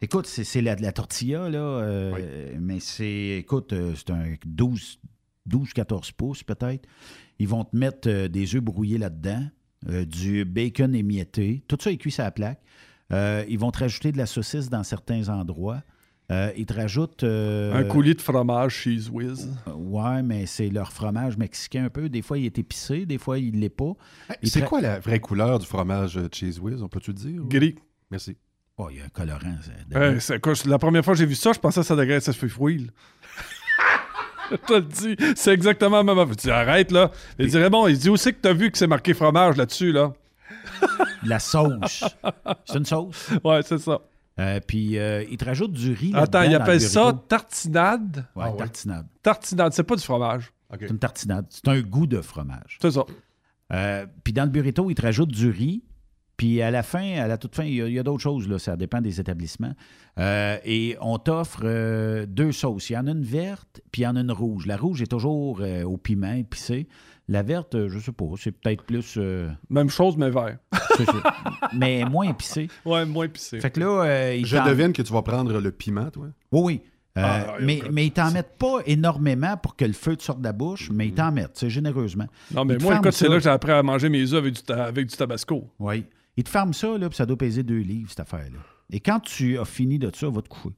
Écoute, 0.00 0.24
c'est, 0.26 0.62
la, 0.62 0.76
la 0.76 0.92
tortilla, 0.92 1.50
là, 1.50 1.58
euh, 1.58 2.56
mais 2.58 2.80
c'est, 2.80 3.36
écoute, 3.36 3.74
euh, 3.74 3.92
c'est 3.94 4.08
un 4.08 4.32
12, 4.46 4.98
12-14 5.46 6.12
pouces, 6.14 6.42
peut-être. 6.42 6.88
Ils 7.38 7.48
vont 7.48 7.64
te 7.64 7.76
mettre 7.76 8.08
euh, 8.08 8.28
des 8.28 8.56
œufs 8.56 8.62
brouillés 8.62 8.96
là-dedans, 8.96 9.44
euh, 9.90 10.06
du 10.06 10.46
bacon 10.46 10.94
émietté. 10.94 11.62
Tout 11.68 11.76
ça 11.78 11.90
est 11.90 11.98
cuit 11.98 12.10
sur 12.10 12.24
la 12.24 12.30
plaque. 12.30 12.62
Ils 13.12 13.58
vont 13.58 13.70
te 13.72 13.80
rajouter 13.80 14.10
de 14.10 14.16
la 14.16 14.24
saucisse 14.24 14.70
dans 14.70 14.82
certains 14.82 15.28
endroits. 15.28 15.82
Euh, 16.30 16.52
ils 16.56 16.64
te 16.66 16.74
rajoutent... 16.74 17.24
euh, 17.24 17.74
Un 17.74 17.82
coulis 17.84 18.14
de 18.14 18.20
fromage 18.22 18.72
Cheese 18.74 19.08
Whiz. 19.10 19.48
Ouais, 19.74 20.22
mais 20.22 20.46
c'est 20.46 20.68
leur 20.68 20.92
fromage 20.92 21.36
mexicain 21.36 21.86
un 21.86 21.88
peu. 21.90 22.08
Des 22.08 22.22
fois, 22.22 22.38
il 22.38 22.46
est 22.46 22.58
épicé, 22.58 23.04
des 23.04 23.18
fois, 23.18 23.38
il 23.38 23.56
ne 23.56 23.60
l'est 23.60 23.68
pas. 23.68 23.92
C'est 24.44 24.64
quoi 24.64 24.80
la 24.80 25.00
vraie 25.00 25.18
couleur 25.20 25.58
du 25.58 25.66
fromage 25.66 26.16
euh, 26.16 26.28
Cheese 26.32 26.60
Whiz? 26.60 26.82
On 26.82 26.88
peut-tu 26.88 27.10
le 27.10 27.16
dire? 27.16 27.42
Gris. 27.46 27.74
Merci. 28.10 28.36
Oh, 28.76 28.88
il 28.90 28.98
y 28.98 29.00
a 29.00 29.04
un 29.04 29.08
colorant. 29.08 29.56
la 30.66 30.78
première 30.78 31.04
fois 31.04 31.14
que 31.14 31.18
j'ai 31.18 31.26
vu 31.26 31.34
ça, 31.34 31.52
je 31.52 31.58
pensais 31.58 31.80
que 31.80 31.86
ça 31.86 31.96
devait 31.96 32.14
être 32.14 32.22
ça 32.22 32.32
se 32.32 32.38
fait 32.38 32.48
fouille. 32.48 32.90
Je 34.50 34.56
te 34.56 34.72
le 34.72 34.80
dis, 34.82 35.16
c'est 35.36 35.52
exactement 35.52 35.98
la 35.98 36.02
même 36.02 36.18
affaire. 36.18 36.34
Tu 36.34 36.46
dis, 36.48 36.50
arrête 36.50 36.90
là. 36.90 37.12
Il 37.38 37.46
dirait 37.48 37.70
bon, 37.70 37.86
il 37.86 37.96
dit 37.96 38.08
aussi 38.08 38.32
que 38.32 38.38
t'as 38.40 38.52
vu 38.52 38.70
que 38.72 38.78
c'est 38.78 38.88
marqué 38.88 39.14
fromage 39.14 39.56
là-dessus 39.56 39.92
là. 39.92 40.12
La 41.22 41.38
sauce. 41.38 42.04
c'est 42.64 42.78
une 42.78 42.84
sauce. 42.84 43.30
Ouais, 43.44 43.60
c'est 43.62 43.78
ça. 43.78 44.00
Euh, 44.40 44.58
puis, 44.66 44.98
euh, 44.98 45.22
ils 45.30 45.36
te 45.36 45.44
rajoutent 45.44 45.72
du 45.72 45.92
riz. 45.92 46.12
Attends, 46.14 46.42
il 46.42 46.54
appelle 46.54 46.74
le 46.74 46.80
ça 46.80 47.12
tartinade? 47.28 48.26
Ouais, 48.34 48.44
Ah 48.46 48.52
tartinade. 48.52 49.06
Tartinade, 49.22 49.72
c'est 49.72 49.82
pas 49.82 49.96
du 49.96 50.02
fromage. 50.02 50.52
C'est 50.78 50.90
une 50.90 50.98
tartinade. 50.98 51.46
C'est 51.50 51.68
un 51.68 51.80
goût 51.80 52.06
de 52.06 52.20
fromage. 52.20 52.78
C'est 52.80 52.92
ça. 52.92 53.04
Euh, 53.72 54.06
puis 54.24 54.32
dans 54.32 54.44
le 54.44 54.50
burrito, 54.50 54.88
ils 54.90 54.94
te 54.94 55.02
rajoutent 55.02 55.32
du 55.32 55.50
riz. 55.50 55.82
Puis 56.40 56.62
à 56.62 56.70
la 56.70 56.82
fin, 56.82 57.18
à 57.18 57.28
la 57.28 57.36
toute 57.36 57.54
fin, 57.54 57.64
il 57.64 57.74
y 57.74 57.82
a, 57.82 57.86
il 57.86 58.02
d'autres 58.02 58.22
choses, 58.22 58.48
là, 58.48 58.58
ça 58.58 58.74
dépend 58.74 59.02
des 59.02 59.20
établissements. 59.20 59.74
Euh, 60.18 60.56
et 60.64 60.96
on 61.02 61.18
t'offre 61.18 61.60
euh, 61.64 62.24
deux 62.24 62.50
sauces. 62.50 62.88
Il 62.88 62.94
y 62.94 62.96
en 62.96 63.06
a 63.08 63.10
une 63.10 63.24
verte, 63.24 63.82
puis 63.92 64.02
il 64.02 64.04
y 64.06 64.08
en 64.08 64.16
a 64.16 64.20
une 64.20 64.32
rouge. 64.32 64.64
La 64.64 64.78
rouge 64.78 65.02
est 65.02 65.10
toujours 65.10 65.60
euh, 65.60 65.82
au 65.82 65.98
piment 65.98 66.32
épicé. 66.32 66.88
La 67.30 67.42
verte, 67.42 67.76
euh, 67.76 67.88
je 67.88 67.98
sais 68.00 68.10
pas, 68.12 68.24
c'est 68.38 68.50
peut-être 68.50 68.82
plus. 68.82 69.14
euh, 69.16 69.48
Même 69.70 69.88
chose, 69.88 70.16
mais 70.16 70.30
vert. 70.30 70.58
mais 71.72 72.04
moins 72.04 72.28
épicé. 72.28 72.68
Ouais, 72.84 73.04
moins 73.06 73.26
épicé. 73.26 73.60
Fait 73.60 73.70
que 73.70 73.80
là, 73.80 74.02
euh, 74.04 74.34
ils 74.34 74.44
Je 74.46 74.56
devine 74.56 74.92
que 74.92 75.02
tu 75.02 75.12
vas 75.12 75.22
prendre 75.22 75.60
le 75.60 75.70
piment, 75.70 76.10
toi. 76.10 76.26
Oui, 76.52 76.60
oui. 76.62 76.80
Euh, 77.18 77.22
Ah, 77.24 77.56
mais, 77.60 77.82
mais 77.90 78.06
ils 78.06 78.12
t'en 78.12 78.30
mettent 78.30 78.56
pas 78.58 78.78
énormément 78.86 79.56
pour 79.56 79.76
que 79.76 79.84
le 79.84 79.92
feu 79.92 80.16
te 80.16 80.22
sorte 80.22 80.40
de 80.40 80.44
la 80.44 80.52
bouche, 80.52 80.90
mais 80.92 81.08
ils 81.08 81.14
t'en 81.14 81.32
mettent, 81.32 81.52
c'est 81.56 81.70
généreusement. 81.70 82.26
Non, 82.52 82.64
mais 82.64 82.74
Ils 82.74 82.82
moi, 82.82 82.96
écoute, 82.96 83.12
c'est 83.12 83.28
là 83.28 83.36
que 83.36 83.42
j'ai 83.44 83.50
appris 83.50 83.72
à 83.72 83.82
manger 83.82 84.08
mes 84.08 84.32
œufs 84.32 84.38
avec 84.38 84.54
du, 84.54 84.62
ta- 84.62 84.84
avec 84.84 85.06
du 85.06 85.16
tabasco. 85.16 85.68
Oui. 85.78 86.04
Ils 86.36 86.44
te 86.44 86.48
ferment 86.48 86.72
ça, 86.72 86.96
là, 86.98 87.08
puis 87.08 87.16
ça 87.16 87.26
doit 87.26 87.36
peser 87.38 87.62
deux 87.62 87.78
livres, 87.80 88.08
cette 88.10 88.20
affaire-là. 88.20 88.58
Et 88.92 89.00
quand 89.00 89.20
tu 89.20 89.58
as 89.58 89.64
fini 89.64 89.98
de 89.98 90.10
ça, 90.14 90.28
va 90.28 90.40
te 90.42 90.48
coucher. 90.48 90.74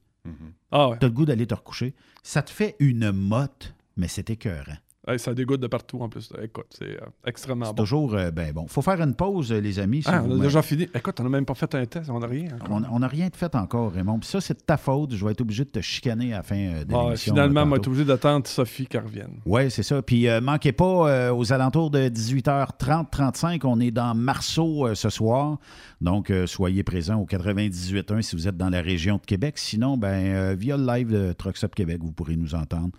Ah 0.71 0.89
ouais. 0.89 0.97
Tu 0.99 1.05
as 1.05 1.09
le 1.09 1.13
goût 1.13 1.25
d'aller 1.25 1.45
te 1.47 1.53
recoucher. 1.55 1.93
Ça 2.23 2.41
te 2.41 2.49
fait 2.51 2.75
une 2.79 3.11
motte, 3.11 3.73
mais 3.97 4.07
c'est 4.07 4.29
écœurant. 4.29 4.77
Hey, 5.05 5.19
ça 5.19 5.33
dégoûte 5.33 5.59
de 5.59 5.67
partout 5.67 5.99
en 5.99 6.07
plus. 6.07 6.31
Écoute, 6.41 6.67
c'est 6.69 6.85
euh, 7.01 7.05
extrêmement 7.25 7.65
bon. 7.67 7.73
toujours, 7.73 8.13
euh, 8.15 8.31
ben 8.31 8.53
bon. 8.53 8.67
faut 8.67 8.81
faire 8.81 9.01
une 9.01 9.15
pause, 9.15 9.51
euh, 9.51 9.59
les 9.59 9.77
amis. 9.79 10.01
si 10.01 10.07
Ah, 10.09 10.19
vous 10.21 10.29
on 10.29 10.35
a 10.35 10.37
me- 10.37 10.41
déjà 10.43 10.61
fini. 10.61 10.87
Écoute, 10.95 11.19
on 11.19 11.23
n'a 11.23 11.29
même 11.29 11.45
pas 11.45 11.55
fait 11.55 11.75
un 11.75 11.85
test, 11.85 12.09
on 12.09 12.19
n'a 12.19 12.27
rien. 12.27 12.47
encore. 12.55 12.79
On 12.89 12.99
n'a 12.99 13.07
rien 13.09 13.27
de 13.27 13.35
fait 13.35 13.53
encore, 13.55 13.91
Raymond. 13.91 14.19
Puis 14.19 14.29
ça, 14.29 14.39
c'est 14.39 14.53
de 14.53 14.63
ta 14.63 14.77
faute. 14.77 15.13
Je 15.13 15.25
vais 15.25 15.31
être 15.33 15.41
obligé 15.41 15.65
de 15.65 15.69
te 15.71 15.81
chicaner 15.81 16.33
à 16.33 16.37
la 16.37 16.43
fin 16.43 16.55
de 16.55 16.93
Ah, 16.95 17.03
l'émission. 17.03 17.33
finalement, 17.33 17.63
on 17.63 17.67
va 17.67 17.75
être 17.75 17.87
obligé 17.87 18.05
d'attendre 18.05 18.47
Sophie 18.47 18.87
qui 18.87 18.97
revienne. 18.97 19.41
Oui, 19.45 19.69
c'est 19.69 19.83
ça. 19.83 20.01
Puis 20.01 20.29
euh, 20.29 20.39
manquez 20.39 20.71
pas, 20.71 21.33
aux 21.33 21.51
alentours 21.51 21.89
de 21.91 22.07
18h30-35, 22.07 23.61
on 23.65 23.81
est 23.81 23.91
dans 23.91 24.15
Marceau 24.15 24.93
ce 24.95 25.09
soir. 25.09 25.57
Donc, 25.99 26.31
soyez 26.45 26.83
présents 26.83 27.19
au 27.19 27.25
98.1 27.25 28.21
si 28.21 28.35
vous 28.37 28.47
êtes 28.47 28.57
dans 28.57 28.69
la 28.69 28.81
région 28.81 29.17
de 29.17 29.25
Québec. 29.25 29.57
Sinon, 29.57 29.97
ben, 29.97 30.53
via 30.53 30.77
le 30.77 30.85
live 30.85 31.11
de 31.11 31.33
Truck 31.33 31.57
Stop 31.57 31.75
Québec, 31.75 31.99
vous 32.01 32.11
pourrez 32.13 32.35
nous 32.37 32.55
entendre. 32.55 32.91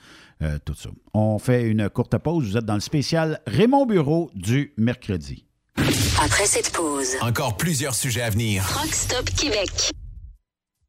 Euh, 0.43 0.59
tout 0.65 0.75
ça. 0.75 0.91
On 1.13 1.39
fait 1.39 1.65
une 1.65 1.89
courte 1.89 2.17
pause. 2.19 2.51
Vous 2.51 2.57
êtes 2.57 2.65
dans 2.65 2.75
le 2.75 2.81
spécial 2.81 3.41
Raymond 3.47 3.87
Bureau 3.87 4.31
du 4.35 4.73
mercredi. 4.77 5.45
Après 6.23 6.47
cette 6.47 6.71
pause, 6.73 7.17
Encore 7.21 7.57
plusieurs 7.57 7.95
sujets 7.95 8.23
à 8.23 8.31
venir. 8.31 8.65
Truck 8.69 8.95
Stop 8.95 9.31
Québec. 9.31 9.91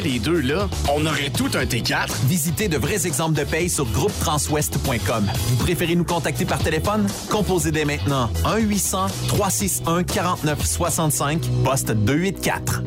les 0.00 0.18
deux, 0.18 0.40
là, 0.40 0.66
on 0.94 1.04
aurait 1.06 1.30
tout 1.30 1.50
un 1.54 1.64
T4. 1.64 2.08
Visitez 2.26 2.68
de 2.68 2.76
vrais 2.76 3.06
exemples 3.06 3.38
de 3.38 3.44
paye 3.44 3.68
sur 3.68 3.86
groupetranswest.com. 3.86 5.26
Vous 5.48 5.56
préférez 5.56 5.96
nous 5.96 6.04
contacter 6.04 6.44
par 6.44 6.58
téléphone? 6.58 7.06
Composez 7.30 7.70
dès 7.70 7.84
maintenant 7.84 8.30
1-800-361-4965, 8.44 11.38
poste 11.64 11.92
284. 11.92 12.82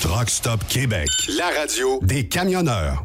Truck 0.00 0.30
Stop 0.30 0.60
Québec, 0.68 1.08
la 1.38 1.50
radio 1.60 2.00
des 2.02 2.28
camionneurs. 2.28 3.04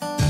thank 0.00 0.20
you 0.22 0.29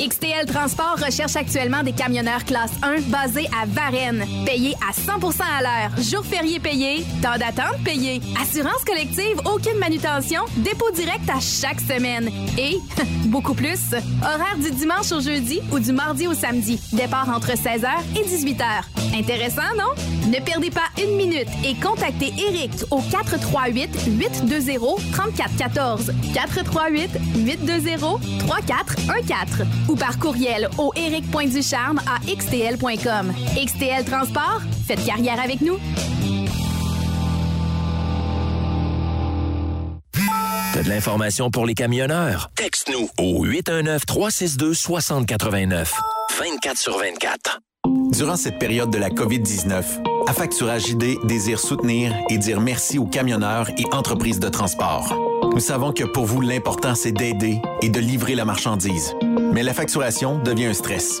XTL 0.00 0.46
Transport 0.46 0.96
recherche 1.04 1.36
actuellement 1.36 1.82
des 1.82 1.92
camionneurs 1.92 2.44
classe 2.46 2.72
1 2.82 3.02
basés 3.10 3.46
à 3.48 3.66
Varennes, 3.66 4.24
payés 4.46 4.74
à 4.80 4.92
100% 4.92 5.42
à 5.42 5.60
l'heure, 5.60 6.02
jours 6.02 6.24
fériés 6.24 6.58
payés, 6.58 7.04
temps 7.20 7.36
d'attente 7.36 7.84
payé, 7.84 8.22
assurance 8.40 8.82
collective, 8.86 9.38
aucune 9.44 9.78
manutention, 9.78 10.40
dépôt 10.56 10.90
direct 10.92 11.28
à 11.28 11.38
chaque 11.38 11.80
semaine. 11.80 12.30
Et 12.56 12.78
beaucoup 13.26 13.52
plus, 13.52 13.92
horaire 14.22 14.56
du 14.56 14.70
dimanche 14.70 15.12
au 15.12 15.20
jeudi 15.20 15.60
ou 15.70 15.78
du 15.78 15.92
mardi 15.92 16.26
au 16.26 16.32
samedi, 16.32 16.80
départ 16.94 17.28
entre 17.28 17.52
16h 17.52 17.90
et 18.16 18.22
18h. 18.26 18.64
Intéressant, 19.14 19.74
non? 19.76 20.30
Ne 20.30 20.42
perdez 20.42 20.70
pas 20.70 20.88
une 21.02 21.16
minute 21.16 21.48
et 21.62 21.74
contactez 21.74 22.32
Eric 22.38 22.72
au 22.90 23.00
438 23.02 23.90
820 24.06 24.78
3414 25.12 26.12
438 26.32 27.10
820 27.36 28.20
3414 28.46 29.66
ou 29.90 29.96
par 29.96 30.18
courriel 30.18 30.70
au 30.78 30.92
eric.ducharme 30.96 32.00
à 32.06 32.20
xtl.com. 32.26 33.34
XTL 33.56 34.04
Transport, 34.04 34.62
faites 34.86 35.04
carrière 35.04 35.40
avec 35.40 35.60
nous. 35.60 35.78
T'as 40.72 40.84
de 40.84 40.88
l'information 40.88 41.50
pour 41.50 41.66
les 41.66 41.74
camionneurs? 41.74 42.52
Texte-nous 42.54 43.10
au 43.18 43.44
819-362-6089. 43.44 45.88
24 46.38 46.78
sur 46.78 46.96
24. 46.96 47.58
Durant 48.12 48.36
cette 48.36 48.58
période 48.58 48.90
de 48.90 48.98
la 48.98 49.08
COVID-19, 49.08 49.82
Affacturage 50.30 50.90
ID 50.90 51.18
désire 51.24 51.58
soutenir 51.58 52.14
et 52.28 52.38
dire 52.38 52.60
merci 52.60 53.00
aux 53.00 53.04
camionneurs 53.04 53.68
et 53.76 53.84
entreprises 53.92 54.38
de 54.38 54.48
transport. 54.48 55.12
Nous 55.52 55.58
savons 55.58 55.92
que 55.92 56.04
pour 56.04 56.24
vous, 56.24 56.40
l'important, 56.40 56.94
c'est 56.94 57.10
d'aider 57.10 57.60
et 57.82 57.88
de 57.88 57.98
livrer 57.98 58.36
la 58.36 58.44
marchandise. 58.44 59.16
Mais 59.52 59.64
la 59.64 59.74
facturation 59.74 60.38
devient 60.38 60.66
un 60.66 60.72
stress. 60.72 61.20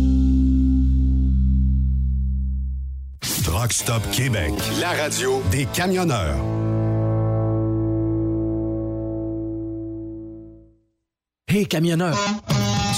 Truck 3.43 3.73
Stop 3.73 4.03
Québec, 4.11 4.53
la 4.79 4.91
radio 4.91 5.41
des 5.49 5.65
camionneurs. 5.65 6.37
Hey 11.47 11.65
camionneur, 11.65 12.15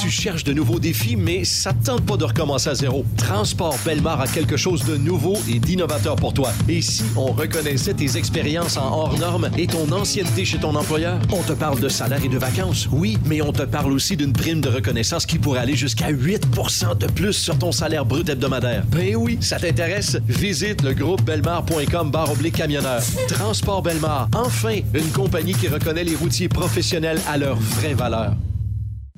tu 0.03 0.09
cherches 0.09 0.43
de 0.43 0.51
nouveaux 0.51 0.79
défis, 0.79 1.15
mais 1.15 1.45
ça 1.45 1.71
te 1.71 1.85
tente 1.85 2.05
pas 2.05 2.17
de 2.17 2.25
recommencer 2.25 2.69
à 2.69 2.75
zéro. 2.75 3.05
Transport 3.15 3.77
Belmar 3.85 4.19
a 4.19 4.27
quelque 4.27 4.57
chose 4.57 4.83
de 4.83 4.97
nouveau 4.97 5.37
et 5.49 5.59
d'innovateur 5.59 6.17
pour 6.17 6.33
toi. 6.33 6.51
Et 6.67 6.81
si 6.81 7.05
on 7.15 7.27
reconnaissait 7.27 7.93
tes 7.93 8.17
expériences 8.17 8.75
en 8.75 8.91
hors 8.91 9.17
normes 9.17 9.49
et 9.57 9.65
ton 9.65 9.89
ancienneté 9.93 10.43
chez 10.43 10.57
ton 10.57 10.75
employeur? 10.75 11.19
On 11.31 11.41
te 11.41 11.53
parle 11.53 11.79
de 11.79 11.87
salaire 11.87 12.21
et 12.21 12.27
de 12.27 12.37
vacances, 12.37 12.89
oui, 12.91 13.17
mais 13.27 13.41
on 13.41 13.53
te 13.53 13.61
parle 13.61 13.93
aussi 13.93 14.17
d'une 14.17 14.33
prime 14.33 14.59
de 14.59 14.67
reconnaissance 14.67 15.25
qui 15.25 15.39
pourrait 15.39 15.61
aller 15.61 15.77
jusqu'à 15.77 16.11
8% 16.11 16.97
de 16.97 17.07
plus 17.07 17.31
sur 17.31 17.57
ton 17.57 17.71
salaire 17.71 18.03
brut 18.03 18.27
hebdomadaire. 18.27 18.83
Ben 18.87 19.15
oui, 19.15 19.37
ça 19.39 19.57
t'intéresse? 19.57 20.17
Visite 20.27 20.81
le 20.81 20.93
groupe 20.93 21.21
belmar.com 21.21 22.11
barre 22.11 22.33
oblique 22.33 22.57
camionneur. 22.57 23.01
Transport 23.29 23.81
Belmar, 23.81 24.27
enfin, 24.35 24.79
une 24.93 25.11
compagnie 25.11 25.53
qui 25.53 25.69
reconnaît 25.69 26.03
les 26.03 26.15
routiers 26.15 26.49
professionnels 26.49 27.21
à 27.25 27.37
leur 27.37 27.55
vraie 27.55 27.93
valeur. 27.93 28.33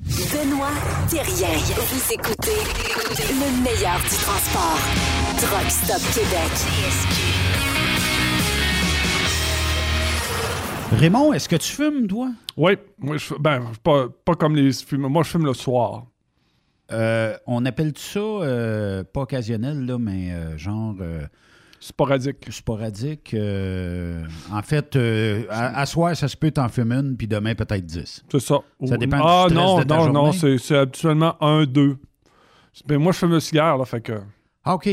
Benoît 0.06 0.70
Thérien. 1.10 1.58
Vous 1.74 2.12
écoutez 2.12 2.62
le 3.18 3.62
meilleur 3.64 3.98
du 3.98 4.16
transport. 4.22 4.78
Truck 5.36 5.68
Stop 5.68 6.00
Québec. 6.14 6.52
Raymond, 10.92 11.32
est-ce 11.32 11.48
que 11.48 11.56
tu 11.56 11.72
fumes, 11.72 12.06
toi? 12.06 12.30
Oui, 12.56 12.74
moi, 12.98 13.16
je, 13.16 13.34
ben, 13.34 13.72
pas, 13.82 14.06
pas 14.24 14.34
comme 14.36 14.54
les 14.54 14.72
fumeurs. 14.72 15.10
Moi, 15.10 15.24
je 15.24 15.30
fume 15.30 15.44
le 15.44 15.54
soir. 15.54 16.06
Euh, 16.92 17.36
on 17.48 17.64
appelle 17.66 17.92
ça, 17.96 18.20
euh, 18.20 19.02
pas 19.02 19.22
occasionnel, 19.22 19.86
là, 19.86 19.98
mais 19.98 20.30
euh, 20.32 20.56
genre... 20.56 20.94
sporadique. 21.80 22.46
Sporadique. 22.50 23.34
euh, 23.34 24.24
en 24.52 24.62
fait, 24.62 24.96
euh, 24.96 25.44
à, 25.50 25.80
à 25.80 25.86
soir, 25.86 26.16
ça 26.16 26.28
se 26.28 26.36
peut 26.36 26.50
t'en 26.50 26.68
fumer 26.68 26.96
une, 26.96 27.16
puis 27.16 27.26
demain, 27.26 27.54
peut-être 27.54 27.84
10. 27.86 28.24
C'est 28.30 28.40
ça. 28.40 28.58
Ça 28.84 28.96
dépend 28.96 29.18
ah, 29.22 29.46
du 29.48 29.54
stress 29.54 29.66
non, 29.66 29.78
de 29.78 29.82
ta 29.84 29.96
non, 29.96 30.12
non, 30.12 30.32
c'est 30.32 30.58
c'est 30.58 30.76
habituellement 30.76 31.42
un, 31.42 31.64
deux. 31.66 31.98
Ben, 32.86 32.98
moi, 32.98 33.12
je 33.12 33.18
fume 33.18 33.30
le 33.30 33.40
cigare, 33.40 33.78
là, 33.78 33.84
fait 33.84 34.00
que. 34.00 34.20
Ah, 34.64 34.74
OK. 34.74 34.88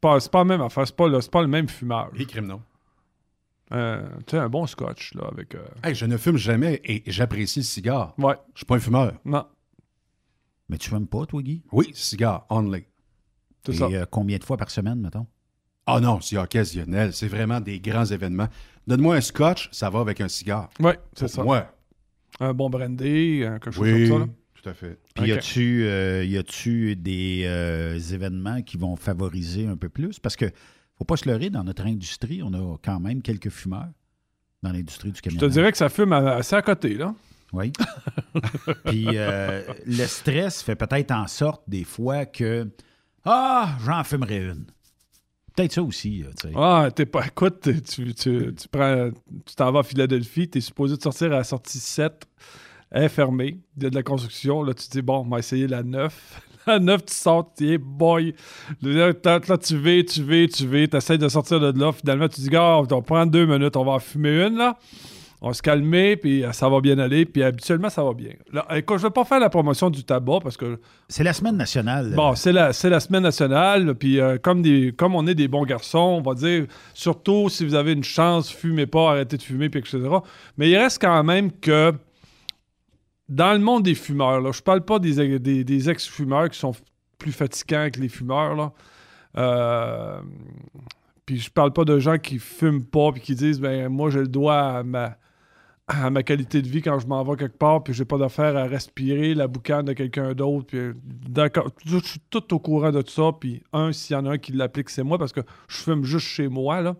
Pas- 0.00 0.20
C'est 0.20 0.30
pas 0.30 0.38
la 0.38 0.44
même 0.44 0.60
affaire, 0.62 0.86
c'est 0.86 0.96
pas, 0.96 1.08
le- 1.08 1.20
c'est 1.20 1.30
pas 1.30 1.42
le 1.42 1.48
même 1.48 1.68
fumeur. 1.68 2.10
Les 2.14 2.40
non. 2.40 2.62
Euh, 3.72 4.08
tu 4.26 4.30
sais, 4.30 4.38
un 4.38 4.48
bon 4.48 4.66
scotch, 4.66 5.12
là, 5.14 5.24
avec. 5.30 5.54
euh, 5.54 5.58
Hey, 5.84 5.94
je 5.94 6.06
ne 6.06 6.16
fume 6.16 6.38
jamais 6.38 6.80
et 6.84 7.02
j'apprécie 7.06 7.58
le 7.60 7.64
cigare. 7.64 8.14
Ouais. 8.16 8.34
Je 8.54 8.60
suis 8.60 8.66
pas 8.66 8.76
un 8.76 8.80
fumeur. 8.80 9.12
Non. 9.26 9.44
Mais 10.70 10.78
tu 10.78 10.88
fumes 10.88 11.06
pas, 11.06 11.26
toi, 11.26 11.42
Guy? 11.42 11.62
Oui, 11.72 11.90
cigare, 11.94 12.46
only. 12.48 12.84
C'est 13.66 13.74
Et 13.74 13.76
ça. 13.76 13.84
euh, 13.86 14.06
combien 14.10 14.38
de 14.38 14.44
fois 14.44 14.56
par 14.56 14.70
semaine, 14.70 15.00
mettons? 15.00 15.26
Ah 15.90 16.00
non, 16.00 16.20
c'est 16.20 16.36
occasionnel. 16.36 17.12
C'est 17.12 17.28
vraiment 17.28 17.60
des 17.60 17.80
grands 17.80 18.04
événements. 18.04 18.48
Donne-moi 18.86 19.16
un 19.16 19.20
scotch, 19.20 19.68
ça 19.72 19.88
va 19.90 20.00
avec 20.00 20.20
un 20.20 20.28
cigare. 20.28 20.68
Oui, 20.80 20.92
c'est 21.14 21.28
ça. 21.28 21.42
moi. 21.42 21.72
Un 22.40 22.52
bon 22.54 22.68
brandy, 22.70 23.42
euh, 23.42 23.58
quelque 23.58 23.70
chose 23.72 23.82
Oui, 23.88 24.08
comme 24.08 24.18
ça. 24.20 24.26
là. 24.26 24.32
tout 24.62 24.68
à 24.68 24.74
fait. 24.74 24.98
Puis 25.14 25.22
Ok. 25.24 25.28
y 25.28 25.32
a-tu 25.32 25.82
euh, 25.84 26.24
y 26.24 26.36
a-tu 26.36 26.94
des 26.96 27.42
euh, 27.46 27.98
événements 27.98 28.62
qui 28.62 28.76
vont 28.76 28.96
favoriser 28.96 29.66
un 29.66 29.76
peu 29.76 29.88
plus? 29.88 30.18
Parce 30.18 30.36
que 30.36 30.46
faut 30.98 31.04
pas 31.04 31.16
se 31.16 31.28
leurrer, 31.28 31.48
dans 31.50 31.64
notre 31.64 31.86
industrie, 31.86 32.42
on 32.42 32.52
a 32.54 32.76
quand 32.84 33.00
même 33.00 33.22
quelques 33.22 33.50
fumeurs 33.50 33.88
dans 34.62 34.72
l'industrie 34.72 35.10
du 35.12 35.16
Je 35.16 35.22
camion. 35.22 35.38
te 35.40 35.46
dirais 35.46 35.70
que 35.72 35.78
ça 35.78 35.88
fume 35.88 36.12
assez 36.12 36.54
à 36.56 36.62
côté, 36.62 36.94
là. 36.94 37.14
Oui. 37.52 37.72
Puis 38.84 39.06
euh, 39.14 39.62
le 39.86 40.04
stress 40.06 40.62
fait 40.62 40.76
peut-être 40.76 41.12
en 41.12 41.26
sorte 41.28 41.62
des 41.68 41.84
fois 41.84 42.26
que 42.26 42.68
Ah, 43.24 43.76
j'en 43.84 44.04
fumerai 44.04 44.44
une. 44.48 44.66
Peut-être 45.58 45.72
ça 45.72 45.82
aussi, 45.82 46.24
sais. 46.40 46.52
Ah, 46.54 46.88
t'es 46.94 47.04
pas. 47.04 47.26
Écoute, 47.26 47.62
tu, 47.62 48.14
tu, 48.14 48.54
tu 48.54 48.68
prends. 48.70 49.10
Tu 49.44 49.56
t'en 49.56 49.72
vas 49.72 49.80
à 49.80 49.82
Philadelphie, 49.82 50.48
t'es 50.48 50.60
supposé 50.60 50.96
de 50.96 51.02
sortir 51.02 51.32
à 51.32 51.38
la 51.38 51.44
sortie 51.44 51.80
7. 51.80 52.28
Elle 52.92 53.02
est 53.02 53.08
fermée. 53.08 53.58
Il 53.76 53.82
y 53.82 53.86
a 53.86 53.90
de 53.90 53.94
la 53.96 54.04
construction. 54.04 54.62
Là, 54.62 54.72
tu 54.72 54.86
te 54.86 54.92
dis, 54.92 55.02
bon, 55.02 55.24
on 55.26 55.28
va 55.28 55.40
essayer 55.40 55.66
la 55.66 55.82
9. 55.82 56.42
À 56.68 56.78
9, 56.78 57.06
tu 57.06 57.14
sors, 57.14 57.50
tu 57.56 57.72
es 57.72 57.78
boy. 57.78 58.34
Là, 58.82 59.14
tu 59.14 59.20
vas, 59.24 59.40
tu 59.40 59.78
vas, 59.78 60.02
tu 60.04 60.22
vas, 60.22 60.86
tu 60.86 60.96
essaies 60.96 61.18
de 61.18 61.28
sortir 61.28 61.58
de 61.60 61.80
là. 61.80 61.92
Finalement, 61.92 62.28
tu 62.28 62.42
dis, 62.42 62.50
gars, 62.50 62.76
on 62.76 62.82
va 62.82 63.00
prendre 63.00 63.32
deux 63.32 63.46
minutes, 63.46 63.74
on 63.74 63.84
va 63.84 63.92
en 63.92 63.98
fumer 63.98 64.46
une, 64.46 64.58
là. 64.58 64.78
On 65.40 65.48
va 65.48 65.54
se 65.54 65.62
calmer, 65.62 66.16
puis 66.16 66.42
euh, 66.44 66.50
ça 66.52 66.68
va 66.68 66.80
bien 66.80 66.98
aller. 66.98 67.24
Puis 67.24 67.44
habituellement, 67.44 67.90
ça 67.90 68.02
va 68.02 68.12
bien. 68.12 68.32
Là, 68.52 68.66
écoute, 68.76 68.98
je 68.98 69.04
vais 69.04 69.10
pas 69.12 69.24
faire 69.24 69.38
la 69.38 69.48
promotion 69.48 69.88
du 69.88 70.02
tabac 70.02 70.40
parce 70.42 70.56
que. 70.56 70.80
C'est 71.08 71.22
la 71.22 71.32
semaine 71.32 71.56
nationale. 71.56 72.12
Bon, 72.16 72.34
c'est 72.34 72.50
la, 72.52 72.72
c'est 72.72 72.90
la 72.90 72.98
semaine 72.98 73.22
nationale. 73.22 73.94
Puis 73.94 74.20
euh, 74.20 74.38
comme, 74.38 74.62
des, 74.62 74.92
comme 74.96 75.14
on 75.14 75.26
est 75.28 75.36
des 75.36 75.46
bons 75.46 75.64
garçons, 75.64 75.98
on 75.98 76.22
va 76.22 76.34
dire, 76.34 76.66
surtout 76.92 77.48
si 77.48 77.64
vous 77.64 77.74
avez 77.76 77.92
une 77.92 78.02
chance, 78.02 78.50
fumez 78.50 78.86
pas, 78.86 79.10
arrêtez 79.12 79.36
de 79.36 79.42
fumer, 79.42 79.68
puis 79.68 79.78
etc. 79.78 80.00
Mais 80.56 80.70
il 80.70 80.76
reste 80.76 81.00
quand 81.00 81.22
même 81.22 81.52
que 81.52 81.92
dans 83.28 83.52
le 83.52 83.58
monde 83.60 83.84
des 83.84 83.94
fumeurs, 83.94 84.40
là, 84.40 84.50
je 84.52 84.62
parle 84.62 84.84
pas 84.84 84.98
des, 84.98 85.38
des- 85.38 85.62
des 85.64 85.90
ex-fumeurs 85.90 86.48
qui 86.50 86.58
sont 86.58 86.72
plus 87.18 87.32
fatigants 87.32 87.88
que 87.92 88.00
les 88.00 88.08
fumeurs. 88.08 88.54
Là. 88.56 88.72
Euh, 89.36 90.20
puis 91.26 91.38
je 91.38 91.50
parle 91.50 91.72
pas 91.72 91.84
de 91.84 91.98
gens 91.98 92.16
qui 92.18 92.38
fument 92.38 92.82
pas 92.84 93.12
puis 93.12 93.20
qui 93.20 93.34
disent 93.34 93.60
ben 93.60 93.88
moi 93.88 94.08
je 94.10 94.20
le 94.20 94.28
dois 94.28 94.78
à 94.78 94.82
ma, 94.82 95.16
à 95.88 96.10
ma 96.10 96.22
qualité 96.22 96.60
de 96.62 96.68
vie 96.68 96.82
quand 96.82 96.98
je 96.98 97.06
m'en 97.06 97.22
vais 97.24 97.36
quelque 97.36 97.56
part 97.58 97.82
puis 97.82 97.94
j'ai 97.94 98.04
pas 98.04 98.18
d'affaire 98.18 98.56
à 98.56 98.64
respirer 98.64 99.34
la 99.34 99.48
boucane 99.48 99.86
de 99.86 99.92
quelqu'un 99.94 100.34
d'autre 100.34 100.66
puis 100.66 100.78
euh, 100.78 100.94
d'accord 101.04 101.70
je 101.86 101.98
suis 101.98 102.20
tout 102.30 102.52
au 102.54 102.58
courant 102.58 102.92
de 102.92 103.00
tout 103.02 103.10
ça 103.12 103.30
puis 103.40 103.62
un 103.72 103.92
s'il 103.92 104.14
y 104.14 104.16
en 104.18 104.26
a 104.26 104.32
un 104.32 104.38
qui 104.38 104.52
l'applique 104.52 104.90
c'est 104.90 105.02
moi 105.02 105.18
parce 105.18 105.32
que 105.32 105.40
je 105.68 105.76
fume 105.78 106.04
juste 106.04 106.26
chez 106.26 106.48
moi 106.48 106.82
là 106.82 106.94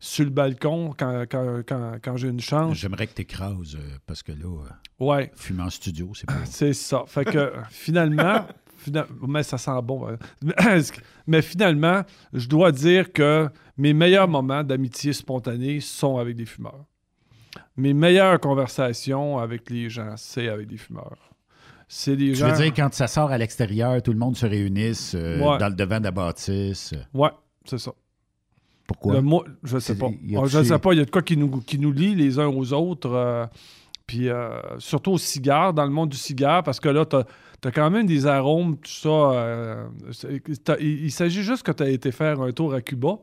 sur 0.00 0.24
le 0.24 0.30
balcon 0.30 0.92
quand, 0.98 1.24
quand, 1.30 1.62
quand, 1.66 1.92
quand 2.02 2.16
j'ai 2.16 2.28
une 2.28 2.40
chance 2.40 2.76
J'aimerais 2.76 3.06
que 3.06 3.14
tu 3.14 3.22
écrases 3.22 3.78
parce 4.06 4.24
que 4.24 4.32
là, 4.32 4.48
euh, 4.48 5.04
ouais 5.04 5.30
fumer 5.36 5.62
en 5.62 5.70
studio, 5.70 6.10
c'est 6.14 6.26
pas. 6.26 6.34
c'est 6.44 6.72
ça. 6.72 7.04
Fait 7.06 7.24
que 7.24 7.38
euh, 7.38 7.50
finalement, 7.70 8.44
fina- 8.78 9.06
mais 9.28 9.44
ça 9.44 9.58
sent 9.58 9.70
bon. 9.84 10.08
hein. 10.08 10.16
Mais 11.28 11.40
finalement, 11.40 12.02
je 12.32 12.48
dois 12.48 12.72
dire 12.72 13.12
que 13.12 13.48
mes 13.76 13.92
meilleurs 13.92 14.26
moments 14.26 14.64
d'amitié 14.64 15.12
spontanée 15.12 15.78
sont 15.78 16.16
avec 16.18 16.34
des 16.34 16.46
fumeurs. 16.46 16.84
Mes 17.76 17.94
meilleures 17.94 18.38
conversations 18.40 19.38
avec 19.38 19.70
les 19.70 19.88
gens, 19.88 20.14
c'est 20.16 20.48
avec 20.48 20.66
des 20.66 20.76
fumeurs. 20.76 21.16
C'est 21.88 22.16
des 22.16 22.28
Tu 22.28 22.34
gens. 22.36 22.48
veux 22.48 22.56
dire, 22.64 22.72
quand 22.74 22.92
ça 22.94 23.06
sort 23.06 23.30
à 23.30 23.38
l'extérieur, 23.38 24.00
tout 24.02 24.12
le 24.12 24.18
monde 24.18 24.36
se 24.36 24.46
réunisse 24.46 25.14
euh, 25.14 25.38
Ouais. 25.38 25.58
dans 25.58 25.68
le 25.68 25.74
devant 25.74 25.98
de 25.98 26.04
la 26.04 26.10
bâtisse. 26.10 26.94
Ouais, 27.12 27.30
c'est 27.64 27.78
ça. 27.78 27.92
Pourquoi? 28.86 29.14
Le 29.14 29.22
mot, 29.22 29.44
je 29.62 29.78
sais 29.78 29.96
pas. 29.96 30.08
je 30.46 30.62
sais 30.64 30.78
pas, 30.78 30.92
il 30.92 30.98
y 30.98 31.02
a 31.02 31.04
de 31.04 31.10
quoi 31.10 31.22
qui 31.22 31.36
nous, 31.36 31.60
qui 31.60 31.78
nous 31.78 31.92
lie 31.92 32.14
les 32.14 32.38
uns 32.38 32.48
aux 32.48 32.72
autres. 32.72 33.10
euh, 33.12 33.46
puis 34.06 34.28
euh, 34.28 34.58
surtout 34.78 35.12
au 35.12 35.18
cigare, 35.18 35.72
dans 35.72 35.84
le 35.84 35.90
monde 35.90 36.10
du 36.10 36.16
cigare, 36.16 36.62
parce 36.62 36.80
que 36.80 36.88
là, 36.88 37.06
tu 37.06 37.16
as, 37.16 37.70
quand 37.70 37.88
même 37.90 38.04
des 38.06 38.26
arômes, 38.26 38.76
tout 38.76 38.90
ça. 38.90 39.08
euh, 39.08 39.86
il 40.80 41.04
il 41.04 41.10
s'agit 41.12 41.42
juste 41.42 41.62
que 41.62 41.72
tu 41.72 41.82
as 41.82 41.88
été 41.88 42.10
faire 42.10 42.40
un 42.42 42.50
tour 42.52 42.74
à 42.74 42.80
Cuba, 42.82 43.18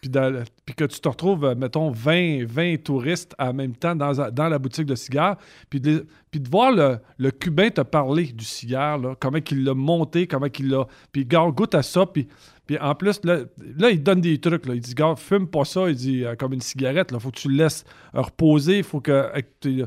puis, 0.00 0.10
dans- 0.10 0.42
puis 0.64 0.74
que 0.74 0.84
tu 0.84 0.98
te 1.00 1.08
retrouves, 1.08 1.44
euh, 1.44 1.54
mettons, 1.54 1.90
20, 1.90 2.44
20 2.46 2.76
touristes 2.82 3.34
en 3.38 3.52
même 3.52 3.74
temps 3.74 3.94
dans, 3.94 4.30
dans 4.30 4.48
la 4.48 4.58
boutique 4.58 4.86
de 4.86 4.94
cigares, 4.94 5.36
puis 5.68 5.80
de, 5.80 5.90
les- 5.90 6.02
puis 6.30 6.40
de 6.40 6.48
voir 6.48 6.72
le, 6.72 6.98
le 7.18 7.30
Cubain 7.30 7.70
te 7.70 7.80
parler 7.82 8.24
du 8.26 8.44
cigare, 8.44 8.98
là, 8.98 9.14
comment 9.18 9.38
il 9.50 9.64
l'a 9.64 9.74
monté, 9.74 10.26
comment 10.26 10.46
il 10.58 10.68
l'a... 10.70 10.86
Puis, 11.12 11.24
gars, 11.26 11.46
goûte 11.50 11.74
à 11.74 11.82
ça, 11.82 12.06
puis... 12.06 12.28
Puis 12.66 12.78
en 12.78 12.94
plus, 12.94 13.18
là, 13.24 13.40
là, 13.78 13.90
il 13.90 14.00
donne 14.00 14.20
des 14.20 14.38
trucs. 14.38 14.64
Là. 14.66 14.74
Il 14.76 14.80
dit, 14.80 14.94
gars, 14.94 15.16
fume 15.16 15.48
pas 15.48 15.64
ça. 15.64 15.88
Il 15.90 15.96
dit, 15.96 16.24
euh, 16.24 16.36
comme 16.36 16.52
une 16.52 16.60
cigarette, 16.60 17.10
il 17.12 17.18
faut 17.18 17.32
que 17.32 17.36
tu 17.40 17.48
le 17.48 17.56
laisses 17.56 17.82
reposer. 18.14 18.78
Il 18.78 18.84
faut 18.84 19.00
que. 19.00 19.10
euh, 19.10 19.86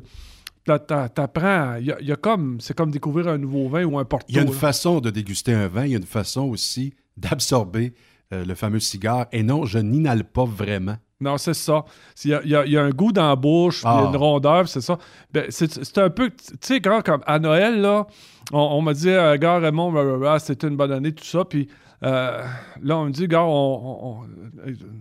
là, 0.67 0.79
t'apprends. 0.79 1.75
Il 1.79 1.85
y 1.85 1.91
a, 1.93 2.01
il 2.01 2.07
y 2.07 2.11
a 2.11 2.17
comme. 2.17 2.59
C'est 2.59 2.75
comme 2.75 2.91
découvrir 2.91 3.29
un 3.29 3.37
nouveau 3.37 3.69
vin 3.69 3.85
ou 3.85 3.97
un 3.97 4.03
porto. 4.03 4.25
Il 4.27 4.35
y 4.35 4.39
a 4.39 4.41
une 4.41 4.49
là. 4.51 4.53
façon 4.57 4.99
de 4.99 5.09
déguster 5.11 5.53
un 5.53 5.69
vin, 5.69 5.85
il 5.85 5.91
y 5.91 5.95
a 5.95 5.97
une 5.97 6.03
façon 6.03 6.41
aussi 6.41 6.93
d'absorber 7.15 7.93
euh, 8.33 8.45
le 8.45 8.55
fameux 8.55 8.79
cigare. 8.79 9.27
Et 9.31 9.43
non, 9.43 9.65
je 9.65 9.79
n'inhale 9.79 10.23
pas 10.25 10.43
vraiment. 10.45 10.97
Non, 11.21 11.37
c'est 11.37 11.53
ça. 11.53 11.85
Il 12.25 12.31
y 12.31 12.33
a, 12.55 12.65
y 12.65 12.71
y 12.71 12.77
un 12.77 12.89
goût 12.89 13.13
dans 13.13 13.29
la 13.29 13.35
bouche, 13.37 13.81
il 13.83 13.85
y 13.85 13.87
a 13.87 13.99
Ah. 14.05 14.09
une 14.09 14.17
rondeur, 14.17 14.67
c'est 14.67 14.81
ça. 14.81 14.97
Ben, 15.31 15.45
c'est 15.49 15.97
un 15.97 16.09
peu, 16.09 16.29
tu 16.31 16.43
sais, 16.59 16.81
quand 16.81 17.01
comme 17.01 17.21
à 17.25 17.39
Noël, 17.39 17.79
là, 17.79 18.07
on, 18.51 18.57
on 18.59 18.81
m'a 18.81 18.93
dit, 18.93 19.09
euh, 19.09 19.37
gars, 19.37 19.59
Raymond, 19.59 19.93
c'était 20.39 20.67
une 20.67 20.75
bonne 20.75 20.91
année, 20.91 21.13
tout 21.13 21.23
ça, 21.23 21.45
puis 21.45 21.69
euh, 22.03 22.43
là, 22.81 22.97
on 22.97 23.05
me 23.05 23.11
dit, 23.11 23.29
gars, 23.29 23.43
on, 23.45 24.17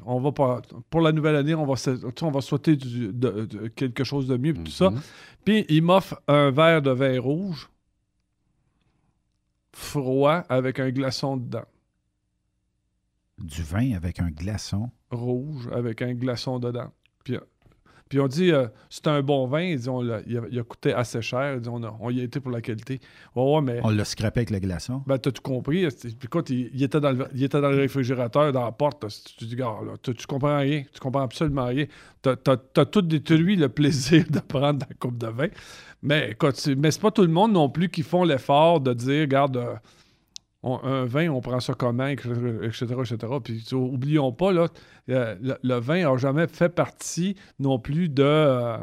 on- 0.06 0.20
va 0.20 0.30
pas, 0.30 0.60
pour 0.90 1.00
la 1.00 1.10
nouvelle 1.10 1.34
année, 1.34 1.54
on 1.56 1.66
va, 1.66 1.74
on 2.22 2.30
va 2.30 2.40
souhaiter 2.40 2.76
du- 2.76 3.08
de- 3.12 3.46
de- 3.46 3.66
quelque 3.68 4.04
chose 4.04 4.28
de 4.28 4.36
mieux, 4.36 4.54
tout 4.54 4.70
ça. 4.70 4.90
Mhm. 4.90 5.00
Puis 5.44 5.64
il 5.68 5.82
m'offre 5.82 6.20
un 6.28 6.52
verre 6.52 6.82
de 6.82 6.92
vin 6.92 7.20
rouge, 7.20 7.68
froid, 9.74 10.44
avec 10.48 10.78
un 10.78 10.90
glaçon 10.90 11.36
dedans. 11.36 11.64
Du 13.42 13.62
vin 13.62 13.92
avec 13.94 14.20
un 14.20 14.30
glaçon. 14.30 14.90
rouge 15.10 15.68
avec 15.72 16.00
un 16.02 16.14
glaçon 16.14 16.58
dedans. 16.58 16.92
Puis, 17.24 17.34
euh, 17.36 17.40
puis 18.08 18.20
on 18.20 18.26
dit, 18.28 18.52
euh, 18.52 18.66
c'est 18.90 19.06
un 19.08 19.22
bon 19.22 19.46
vin. 19.46 19.62
Ils 19.62 19.76
disent, 19.76 19.88
on 19.88 20.00
l'a- 20.02 20.20
il, 20.26 20.36
a, 20.38 20.42
il 20.50 20.58
a 20.58 20.62
coûté 20.62 20.92
assez 20.92 21.20
cher. 21.22 21.54
Ils 21.54 21.60
disent, 21.60 21.68
on, 21.72 21.82
a- 21.82 21.96
on 22.00 22.10
y 22.10 22.20
a 22.20 22.24
été 22.24 22.40
pour 22.40 22.50
la 22.52 22.60
qualité. 22.60 23.00
Ouais, 23.34 23.42
ouais, 23.54 23.60
mais. 23.62 23.80
On 23.82 23.90
l'a 23.90 24.04
scrapé 24.04 24.40
avec 24.40 24.50
le 24.50 24.58
glaçon. 24.58 25.02
Ben, 25.06 25.18
t'as 25.18 25.30
tout 25.32 25.42
compris. 25.42 25.86
Puis 25.88 26.16
écoute, 26.24 26.50
il, 26.50 26.70
il 26.74 26.82
était 26.82 27.00
dans 27.00 27.12
le, 27.12 27.26
il 27.34 27.42
était 27.42 27.60
dans 27.60 27.70
le 27.70 27.78
réfrigérateur, 27.78 28.52
dans 28.52 28.64
la 28.64 28.72
porte. 28.72 29.04
Tu 29.38 29.44
dis, 29.46 29.56
gars, 29.56 29.76
là, 29.84 29.94
tu, 30.02 30.14
tu 30.14 30.26
comprends 30.26 30.58
rien. 30.58 30.82
Tu 30.92 31.00
comprends 31.00 31.22
absolument 31.22 31.66
rien. 31.66 31.86
T'as, 32.20 32.36
t'as 32.36 32.84
tout 32.84 33.02
détruit 33.02 33.56
le 33.56 33.68
plaisir 33.68 34.24
de 34.30 34.38
prendre 34.40 34.86
la 34.88 34.94
coupe 34.94 35.18
de 35.18 35.26
vin. 35.28 35.48
Mais 36.02 36.30
écoute, 36.32 36.56
c'est, 36.56 36.74
mais 36.74 36.90
c'est 36.90 37.00
pas 37.00 37.10
tout 37.10 37.22
le 37.22 37.28
monde 37.28 37.52
non 37.52 37.68
plus 37.70 37.88
qui 37.88 38.02
font 38.02 38.24
l'effort 38.24 38.80
de 38.80 38.92
dire, 38.92 39.22
regarde, 39.22 39.56
euh, 39.56 39.74
on- 40.62 40.80
un 40.84 41.04
vin, 41.04 41.28
on 41.28 41.40
prend 41.40 41.60
ça 41.60 41.74
comment, 41.74 42.06
etc., 42.06 42.30
etc., 42.62 42.84
etc. 43.00 43.16
Puis 43.42 43.64
oublions 43.72 44.32
pas, 44.32 44.52
là, 44.52 44.68
le, 45.08 45.54
le 45.62 45.74
vin 45.80 46.02
n'a 46.02 46.16
jamais 46.16 46.46
fait 46.46 46.68
partie 46.68 47.36
non 47.58 47.78
plus 47.78 48.08
de, 48.08 48.22
euh, 48.22 48.76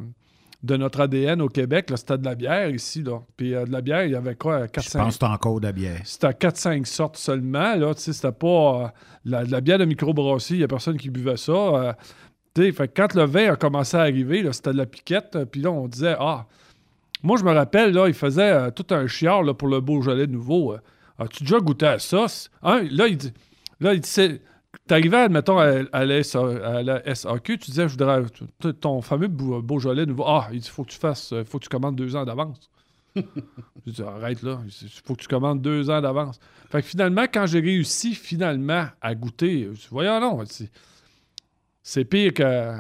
de 0.64 0.76
notre 0.76 1.00
ADN 1.02 1.42
au 1.42 1.48
Québec. 1.48 1.90
C'était 1.96 2.18
de 2.18 2.26
la 2.26 2.36
bière 2.36 2.70
ici. 2.70 3.02
Là. 3.02 3.22
Puis 3.38 3.54
euh, 3.56 3.66
de 3.66 3.72
la 3.72 3.80
bière, 3.82 4.04
il 4.04 4.12
y 4.12 4.16
avait 4.16 4.36
quoi? 4.36 4.68
4, 4.68 4.84
Je 4.92 4.98
pense 4.98 5.18
que 5.18 5.26
encore 5.26 5.60
de 5.62 5.68
la 5.68 5.72
bière. 5.72 6.02
c'était 6.04 6.28
4-5 6.34 6.86
sortes 6.86 7.16
seulement. 7.18 7.76
Là, 7.76 7.94
c'était 7.96 8.32
pas 8.34 8.84
euh, 8.84 8.88
la, 9.26 9.46
de 9.46 9.52
la 9.52 9.62
bière 9.62 9.78
de 9.80 9.86
microbrasserie, 9.86 10.56
il 10.56 10.58
n'y 10.60 10.64
a 10.64 10.68
personne 10.68 10.98
qui 10.98 11.10
buvait 11.10 11.38
ça. 11.38 11.96
fait 12.56 12.88
quand 12.94 13.14
le 13.16 13.24
vin 13.24 13.54
a 13.54 13.56
commencé 13.56 13.96
à 13.96 14.02
arriver, 14.02 14.46
c'était 14.52 14.74
de 14.74 14.78
la 14.78 14.86
piquette. 14.86 15.38
Puis 15.50 15.62
là, 15.62 15.72
on 15.72 15.88
disait, 15.88 16.16
ah, 16.20 16.46
moi, 17.24 17.38
je 17.38 17.44
me 17.46 17.52
rappelle, 17.54 17.94
là, 17.94 18.08
il 18.08 18.14
faisait 18.14 18.70
tout 18.74 18.86
un 18.92 19.08
chiard 19.08 19.44
là, 19.44 19.54
pour 19.54 19.70
le 19.70 19.80
Beaujolais 19.80 20.28
nouveau. 20.28 20.76
As-tu 21.20 21.44
déjà 21.44 21.60
goûté 21.60 21.86
à 21.86 22.00
ça? 22.00 22.26
Hein? 22.64 22.88
Là, 22.92 23.08
il 23.08 23.18
dit, 23.18 23.34
là, 23.80 23.94
il 23.94 24.00
dit, 24.00 24.40
T'arrivais, 24.88 25.18
admettons, 25.18 25.58
à, 25.58 25.82
à 25.92 26.06
la 26.06 26.24
SA 26.24 26.40
à 26.64 26.84
la 26.84 27.16
SAQ, 27.16 27.58
tu 27.58 27.72
disais, 27.72 27.88
je 27.88 27.94
voudrais 27.94 28.24
ton 28.80 29.02
fameux 29.02 29.28
Beau- 29.28 29.62
Beaujolais 29.62 30.06
nouveau. 30.06 30.24
Ah, 30.28 30.48
il 30.52 30.60
dit, 30.60 30.70
faut 30.70 30.84
que 30.84 30.92
tu 30.92 30.98
fasses, 30.98 31.34
euh, 31.34 31.44
faut 31.44 31.58
que 31.60 31.64
tu 31.64 31.70
commandes 31.70 31.96
deux 31.96 32.16
ans 32.16 32.24
d'avance. 32.26 32.70
Je 33.16 33.92
dis, 33.92 34.02
arrête 34.04 34.42
là, 34.44 34.60
il 34.66 34.90
faut 35.04 35.16
que 35.16 35.22
tu 35.22 35.28
commandes 35.28 35.62
deux 35.62 35.90
ans 35.90 36.00
d'avance. 36.02 36.40
Fait 36.70 36.82
que 36.84 36.88
finalement, 36.88 37.24
quand 37.24 37.48
j'ai 37.48 37.60
réussi 37.60 38.14
finalement 38.14 38.86
à 39.02 39.16
goûter, 39.16 39.64
je 39.74 39.80
dis, 39.80 39.88
voyons 39.90 40.20
non, 40.20 40.44
c'est- 40.46 40.72
c'est 41.82 42.06
pire 42.06 42.34
que. 42.34 42.78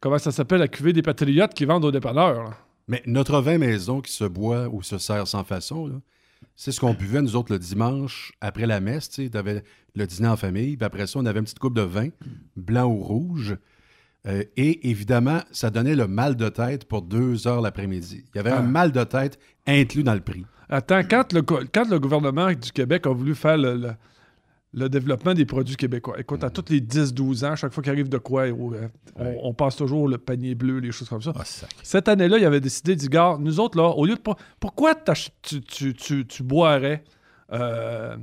Comment 0.00 0.18
ça 0.18 0.32
s'appelle, 0.32 0.60
la 0.60 0.68
cuvée 0.68 0.92
des 0.92 1.02
patriotes 1.02 1.54
qui 1.54 1.64
vendent 1.64 1.84
aux 1.86 1.90
dépanneurs. 1.92 2.44
là. 2.44 2.50
Mais 2.88 3.02
notre 3.06 3.40
vin 3.40 3.56
maison 3.56 4.02
qui 4.02 4.12
se 4.12 4.24
boit 4.24 4.68
ou 4.68 4.82
se 4.82 4.98
sert 4.98 5.26
sans 5.26 5.44
façon, 5.44 5.86
là, 5.86 5.94
c'est 6.56 6.72
ce 6.72 6.80
qu'on 6.80 6.94
buvait, 6.94 7.22
nous 7.22 7.36
autres, 7.36 7.52
le 7.52 7.58
dimanche 7.58 8.32
après 8.40 8.66
la 8.66 8.80
messe. 8.80 9.08
Tu 9.10 9.30
avais 9.34 9.62
le 9.94 10.06
dîner 10.06 10.28
en 10.28 10.36
famille, 10.36 10.76
puis 10.76 10.84
après 10.84 11.06
ça, 11.06 11.18
on 11.18 11.26
avait 11.26 11.38
une 11.38 11.44
petite 11.44 11.58
coupe 11.58 11.74
de 11.76 11.82
vin, 11.82 12.08
blanc 12.56 12.86
ou 12.86 12.98
rouge. 13.02 13.56
Euh, 14.26 14.42
et 14.56 14.88
évidemment, 14.90 15.40
ça 15.52 15.70
donnait 15.70 15.94
le 15.96 16.06
mal 16.08 16.34
de 16.36 16.48
tête 16.48 16.86
pour 16.86 17.02
deux 17.02 17.46
heures 17.46 17.60
l'après-midi. 17.60 18.24
Il 18.34 18.36
y 18.36 18.40
avait 18.40 18.50
Ah. 18.50 18.60
un 18.60 18.62
mal 18.62 18.90
de 18.90 19.04
tête 19.04 19.38
inclus 19.66 20.02
dans 20.02 20.14
le 20.14 20.20
prix. 20.20 20.46
Attends, 20.70 21.02
quand 21.02 21.32
le, 21.34 21.42
go- 21.42 21.60
quand 21.72 21.88
le 21.90 22.00
gouvernement 22.00 22.48
du 22.48 22.72
Québec 22.72 23.06
a 23.06 23.10
voulu 23.12 23.34
faire 23.34 23.58
le, 23.58 23.74
le- 23.76 23.92
le 24.76 24.88
développement 24.88 25.34
des 25.34 25.44
produits 25.44 25.76
québécois, 25.76 26.18
écoute, 26.18 26.42
à 26.42 26.50
tous 26.50 26.64
les 26.70 26.80
10-12 26.80 27.44
ans, 27.46 27.54
chaque 27.56 27.72
fois 27.72 27.82
qu'il 27.82 27.92
arrive 27.92 28.08
de 28.08 28.18
quoi, 28.18 28.42
euh, 28.42 28.88
on, 29.16 29.36
on 29.44 29.54
passe 29.54 29.76
toujours 29.76 30.08
le 30.08 30.18
panier 30.18 30.54
bleu, 30.56 30.78
les 30.78 30.90
choses 30.90 31.08
comme 31.08 31.22
ça. 31.22 31.32
Cette 31.82 32.08
année-là, 32.08 32.38
il 32.38 32.44
avait 32.44 32.60
décidé, 32.60 32.96
dit, 32.96 33.08
gars, 33.08 33.36
nous 33.38 33.60
autres, 33.60 33.78
là, 33.78 33.84
au 33.88 34.04
lieu 34.04 34.16
de. 34.16 34.20
Pourquoi 34.58 34.94
t'ach- 34.94 35.30
tu, 35.42 35.60
tu, 35.62 35.94
tu, 35.94 36.26
tu 36.26 36.42
boirais 36.42 37.04
euh, 37.52 38.16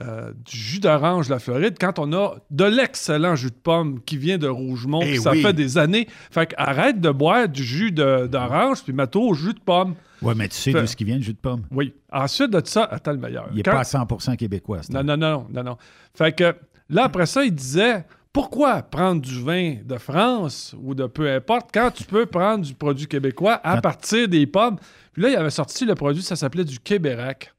euh, 0.00 0.32
du 0.44 0.56
jus 0.56 0.80
d'orange 0.80 1.26
de 1.26 1.32
la 1.32 1.38
Floride 1.38 1.76
quand 1.80 1.98
on 1.98 2.12
a 2.12 2.36
de 2.50 2.64
l'excellent 2.64 3.34
jus 3.36 3.50
de 3.50 3.56
pomme 3.56 4.00
qui 4.02 4.16
vient 4.16 4.38
de 4.38 4.46
Rougemont, 4.48 5.00
Eh 5.02 5.16
ça 5.18 5.32
oui. 5.32 5.42
fait 5.42 5.52
des 5.52 5.76
années. 5.78 6.06
Fait 6.30 6.46
que 6.46 6.54
arrête 6.56 7.00
de 7.00 7.10
boire 7.10 7.48
du 7.48 7.62
jus 7.64 7.90
d'orange, 7.92 8.82
puis 8.84 8.92
mets-toi 8.92 9.22
au 9.22 9.34
jus 9.34 9.54
de 9.54 9.60
pomme. 9.60 9.94
Ouais, 10.22 10.34
mais 10.34 10.48
tu 10.48 10.56
sais 10.56 10.72
d'où 10.72 10.86
ce 10.86 10.96
qui 10.96 11.04
vient, 11.04 11.16
le 11.16 11.22
jus 11.22 11.32
de 11.32 11.38
pomme? 11.38 11.64
Oui. 11.70 11.94
Ensuite 12.12 12.50
de 12.50 12.60
ça, 12.64 12.84
attends 12.84 13.12
le 13.12 13.18
meilleur. 13.18 13.48
Il 13.50 13.56
n'est 13.56 13.62
Quand- 13.62 13.72
pas 13.72 13.80
à 13.80 13.84
100% 13.84 14.36
québécois. 14.36 14.80
non, 14.90 15.02
non, 15.04 15.16
non, 15.16 15.46
non, 15.50 15.62
non. 15.62 15.76
Fait 16.14 16.32
que 16.32 16.54
là, 16.88 17.04
après 17.04 17.26
ça, 17.26 17.44
il 17.44 17.54
disait 17.54 18.04
pourquoi 18.32 18.82
prendre 18.82 19.20
du 19.22 19.42
vin 19.42 19.76
de 19.84 19.96
France 19.96 20.74
ou 20.80 20.94
de 20.94 21.06
peu 21.06 21.30
importe 21.32 21.70
quand 21.72 21.90
tu 21.92 22.04
peux 22.04 22.26
prendre 22.26 22.64
du 22.64 22.74
produit 22.74 23.06
québécois 23.06 23.60
à 23.64 23.80
partir 23.80 24.28
des 24.28 24.46
pommes? 24.46 24.76
Puis 25.12 25.22
là, 25.22 25.30
il 25.30 25.36
avait 25.36 25.50
sorti 25.50 25.84
le 25.84 25.94
produit, 25.94 26.22
ça 26.22 26.36
s'appelait 26.36 26.64
du 26.64 26.78
Québérac. 26.78 27.52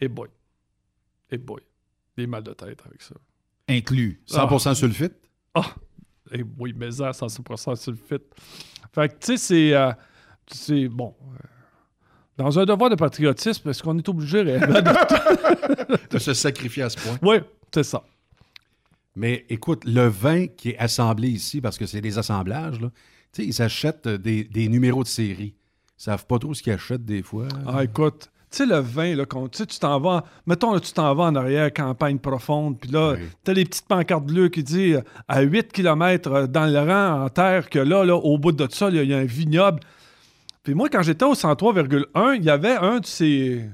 Et 0.00 0.08
boy. 0.08 0.28
Et 1.30 1.38
boy, 1.38 1.60
des 2.20 2.26
mal 2.26 2.42
de 2.42 2.52
tête 2.52 2.80
avec 2.86 3.02
ça. 3.02 3.14
Inclus. 3.68 4.20
100% 4.28 4.74
sulfite? 4.74 5.14
Ah! 5.54 5.74
Eh 6.32 6.44
oui, 6.58 6.72
mais 6.76 6.90
ça, 6.92 7.10
100% 7.10 7.76
sulfite. 7.76 8.22
Fait 8.94 9.08
que, 9.08 9.14
tu 9.14 9.26
sais, 9.32 9.36
c'est... 9.36 9.74
euh, 9.74 9.92
c'est 10.52 10.88
bon. 10.88 11.14
euh, 11.22 11.36
Dans 12.36 12.58
un 12.58 12.64
devoir 12.64 12.90
de 12.90 12.94
patriotisme, 12.96 13.68
est-ce 13.68 13.82
qu'on 13.82 13.96
est 13.98 14.08
obligé 14.08 14.42
réellement 14.42 14.80
de... 14.80 16.08
de 16.10 16.18
se 16.18 16.34
sacrifier 16.34 16.82
à 16.84 16.90
ce 16.90 16.98
point? 16.98 17.18
Oui, 17.22 17.36
c'est 17.72 17.82
ça. 17.84 18.02
Mais 19.16 19.44
écoute, 19.48 19.84
le 19.84 20.06
vin 20.06 20.46
qui 20.46 20.70
est 20.70 20.78
assemblé 20.78 21.28
ici, 21.28 21.60
parce 21.60 21.76
que 21.78 21.86
c'est 21.86 22.00
des 22.00 22.16
assemblages, 22.18 22.80
là, 22.80 22.90
tu 23.32 23.42
sais, 23.42 23.48
ils 23.48 23.62
achètent 23.62 24.06
euh, 24.06 24.18
des, 24.18 24.44
des 24.44 24.68
numéros 24.68 25.02
de 25.02 25.08
série. 25.08 25.54
Ils 25.98 26.02
savent 26.02 26.26
pas 26.26 26.38
trop 26.38 26.54
ce 26.54 26.62
qu'ils 26.62 26.72
achètent 26.72 27.04
des 27.04 27.22
fois. 27.22 27.46
Ah, 27.66 27.84
écoute, 27.84 28.30
sais, 28.58 28.66
le 28.66 28.78
vin, 28.78 29.14
là, 29.14 29.24
quand, 29.26 29.48
tu 29.48 29.66
tu 29.66 29.78
t'en 29.78 30.00
vas, 30.00 30.24
mettons, 30.46 30.72
là, 30.74 30.80
tu 30.80 30.92
t'en 30.92 31.14
vas 31.14 31.24
en 31.24 31.34
arrière, 31.36 31.72
campagne 31.72 32.18
profonde, 32.18 32.78
puis 32.80 32.90
là, 32.90 33.14
t'as 33.44 33.52
les 33.52 33.64
petites 33.64 33.86
pancartes 33.86 34.24
bleues 34.26 34.48
qui 34.48 34.62
disent 34.62 34.96
euh, 34.96 35.02
à 35.28 35.42
8 35.42 35.72
km 35.72 36.46
dans 36.48 36.66
le 36.66 36.78
rang 36.80 37.24
en 37.24 37.28
terre 37.28 37.70
que 37.70 37.78
là, 37.78 38.04
là, 38.04 38.16
au 38.16 38.38
bout 38.38 38.52
de 38.52 38.66
ça, 38.70 38.88
il 38.88 38.96
y 38.96 38.98
a- 38.98 39.02
il 39.02 39.10
y, 39.10 39.14
a 39.14 39.18
un 39.18 39.24
vignoble. 39.24 39.80
Puis 40.62 40.74
moi, 40.74 40.88
quand 40.88 41.02
j'étais 41.02 41.24
au 41.24 41.34
103,1, 41.34 42.34
il 42.36 42.44
y 42.44 42.50
avait 42.50 42.76
un 42.76 42.98
de 42.98 43.06
ces 43.06 43.64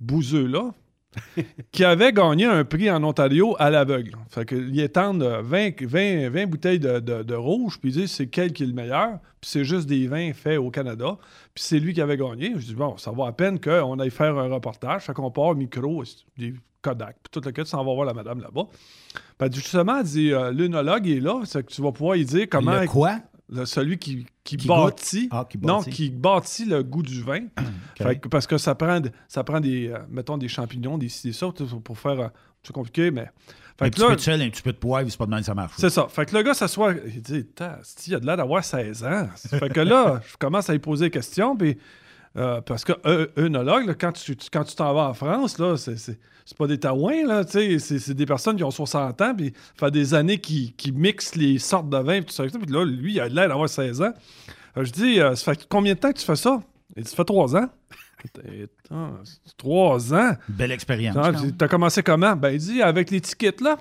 bouseux-là 0.00 0.70
qui 1.72 1.84
avait 1.84 2.12
gagné 2.12 2.44
un 2.44 2.64
prix 2.64 2.90
en 2.90 3.02
Ontario 3.02 3.56
à 3.58 3.70
l'aveugle. 3.70 4.12
Fait 4.28 4.44
que, 4.44 4.54
ils 4.54 4.80
étendent 4.80 5.22
euh, 5.22 5.40
20, 5.42 5.82
20, 5.82 6.28
20 6.30 6.46
bouteilles 6.46 6.78
de, 6.78 7.00
de- 7.00 7.22
de 7.22 7.34
rouge, 7.34 7.78
puis 7.80 7.88
ils 7.90 8.00
disent 8.00 8.10
c'est 8.12 8.26
quel 8.26 8.52
qui 8.52 8.64
est 8.64 8.66
le 8.66 8.74
meilleur, 8.74 9.18
puis 9.40 9.50
c'est 9.50 9.64
juste 9.64 9.86
des 9.88 10.06
vins 10.06 10.32
faits 10.34 10.58
au 10.58 10.70
Canada, 10.70 11.16
puis 11.56 11.64
c'est 11.64 11.80
lui 11.80 11.92
qui 11.94 12.00
avait 12.02 12.16
gagné. 12.18 12.52
Je 12.56 12.66
dis 12.66 12.74
bon, 12.74 12.96
ça 12.98 13.10
va 13.10 13.26
à 13.28 13.32
peine 13.32 13.58
qu'on 13.58 13.98
aille 13.98 14.10
faire 14.10 14.36
un 14.38 14.52
reportage, 14.52 15.02
fait 15.04 15.12
qu'on 15.14 15.30
part 15.30 15.54
micro, 15.56 16.04
des 16.36 16.54
Kodak, 16.82 17.16
puis 17.22 17.30
tout 17.32 17.40
le 17.44 17.50
cas, 17.50 17.64
tu 17.64 17.70
s'en 17.70 17.78
vas 17.84 17.94
voir 17.94 18.04
la 18.06 18.12
madame 18.14 18.40
là-bas. 18.40 18.66
Dit, 19.48 19.58
justement, 19.58 19.98
elle 19.98 20.04
dit 20.04 20.32
euh, 20.32 20.52
l'œnologue 20.52 21.08
est 21.08 21.18
là, 21.20 21.40
c'est 21.44 21.64
que 21.66 21.72
tu 21.72 21.80
vas 21.82 21.90
pouvoir 21.92 22.16
y 22.16 22.24
dire 22.24 22.46
comment. 22.50 22.78
Le 22.80 22.86
quoi? 22.86 23.18
Le- 23.48 23.64
celui 23.64 23.96
qui, 23.98 24.26
qui, 24.44 24.56
Qui 24.56 24.68
bâtit? 24.68 25.28
Ah, 25.30 25.46
qui 25.48 25.56
Non, 25.58 25.78
bâtit. 25.78 25.90
qui 25.90 26.10
bâtit 26.10 26.64
le 26.66 26.82
goût 26.82 27.02
du 27.02 27.22
vin. 27.22 27.40
Fait 27.96 28.18
que- 28.18 28.28
parce 28.28 28.46
que 28.46 28.58
ça 28.58 28.74
prend, 28.74 29.00
ça 29.28 29.42
prend 29.44 29.60
des, 29.60 29.88
euh, 29.88 29.98
mettons, 30.10 30.36
des 30.36 30.48
champignons, 30.48 30.98
des 30.98 31.08
des 31.24 31.32
ça, 31.32 31.50
tout- 31.54 31.80
pour 31.80 31.98
faire. 31.98 32.20
euh, 32.20 32.28
c'est 32.62 32.72
compliqué, 32.72 33.10
mais. 33.10 33.28
Fait 33.78 33.84
un 33.86 33.88
que 33.90 33.94
petit 33.94 34.00
là- 34.02 34.08
peu 34.08 34.16
de 34.16 34.20
sel, 34.20 34.42
un 34.42 34.48
petit 34.50 34.62
peu 34.62 34.72
de 34.72 34.78
poivre, 34.78 35.10
c'est 35.10 35.18
pas 35.18 35.26
de 35.26 35.36
que 35.36 35.42
ça 35.44 35.54
marche. 35.54 35.74
c'est 35.76 35.90
ça. 35.90 36.06
Fait 36.08 36.24
que 36.26 36.34
le 36.36 36.42
gars 36.42 36.54
s'assoit, 36.54 36.94
il 37.06 37.20
dit 37.22 37.46
il 38.06 38.14
a 38.14 38.20
de 38.20 38.26
l'air 38.26 38.36
d'avoir 38.36 38.64
16 38.64 39.04
ans. 39.04 39.28
fait 39.36 39.68
que 39.72 39.80
là, 39.80 40.20
je 40.30 40.36
commence 40.38 40.68
à 40.70 40.72
lui 40.72 40.78
poser 40.80 41.06
des 41.06 41.10
questions, 41.10 41.56
puis. 41.56 41.76
euh, 42.36 42.60
parce 42.60 42.84
que 42.84 42.92
euh, 43.06 43.26
œnologue, 43.38 43.86
là, 43.86 43.94
quand 43.94 44.12
tu 44.12 44.36
tu- 44.36 44.48
quand 44.52 44.64
tu 44.64 44.74
t'en 44.76 44.92
vas 44.94 45.08
en 45.08 45.14
France, 45.14 45.58
là, 45.58 45.76
c'est, 45.76 45.96
c'est, 45.98 46.18
c'est 46.44 46.56
pas 46.56 46.66
des 46.66 46.78
taouins, 46.78 47.26
là, 47.26 47.44
tu 47.44 47.52
sais, 47.52 47.78
c'est, 47.78 47.98
c'est 47.98 48.14
des 48.14 48.26
personnes 48.26 48.56
qui 48.56 48.64
ont 48.64 48.70
60 48.70 49.20
ans, 49.22 49.34
puis 49.34 49.52
ça 49.78 49.86
fait 49.86 49.90
des 49.90 50.12
années 50.14 50.38
qu'ils, 50.38 50.74
qu'ils 50.74 50.92
mixent 50.94 51.34
les 51.34 51.58
sortes 51.58 51.88
de 51.88 51.96
vins, 51.98 52.20
puis 52.22 52.26
tout 52.26 52.32
ça. 52.34 52.44
Puis 52.44 52.72
là, 52.72 52.84
lui, 52.84 53.14
il 53.14 53.20
a 53.20 53.28
de 53.28 53.34
l'air 53.34 53.48
d'avoir 53.48 53.68
16 53.68 54.02
ans. 54.02 54.12
Euh, 54.76 54.84
je 54.84 54.92
dis, 54.92 55.18
euh, 55.20 55.34
ça 55.34 55.52
fait 55.54 55.66
combien 55.68 55.94
de 55.94 55.98
temps 55.98 56.12
que 56.12 56.18
tu 56.18 56.24
fais 56.26 56.36
ça? 56.36 56.60
Il 56.96 57.02
dit, 57.04 57.08
ça 57.10 57.16
fait 57.16 57.24
3 57.24 57.56
ans. 57.56 57.68
C'est 58.24 59.56
3 59.56 60.14
ans. 60.14 60.32
Belle 60.48 60.72
expérience. 60.72 61.16
T'as 61.58 61.68
commencé 61.68 62.02
comment? 62.02 62.34
Ben, 62.36 62.50
il 62.50 62.58
dit 62.58 62.82
avec 62.82 63.10
l'étiquette, 63.10 63.60
là. 63.60 63.76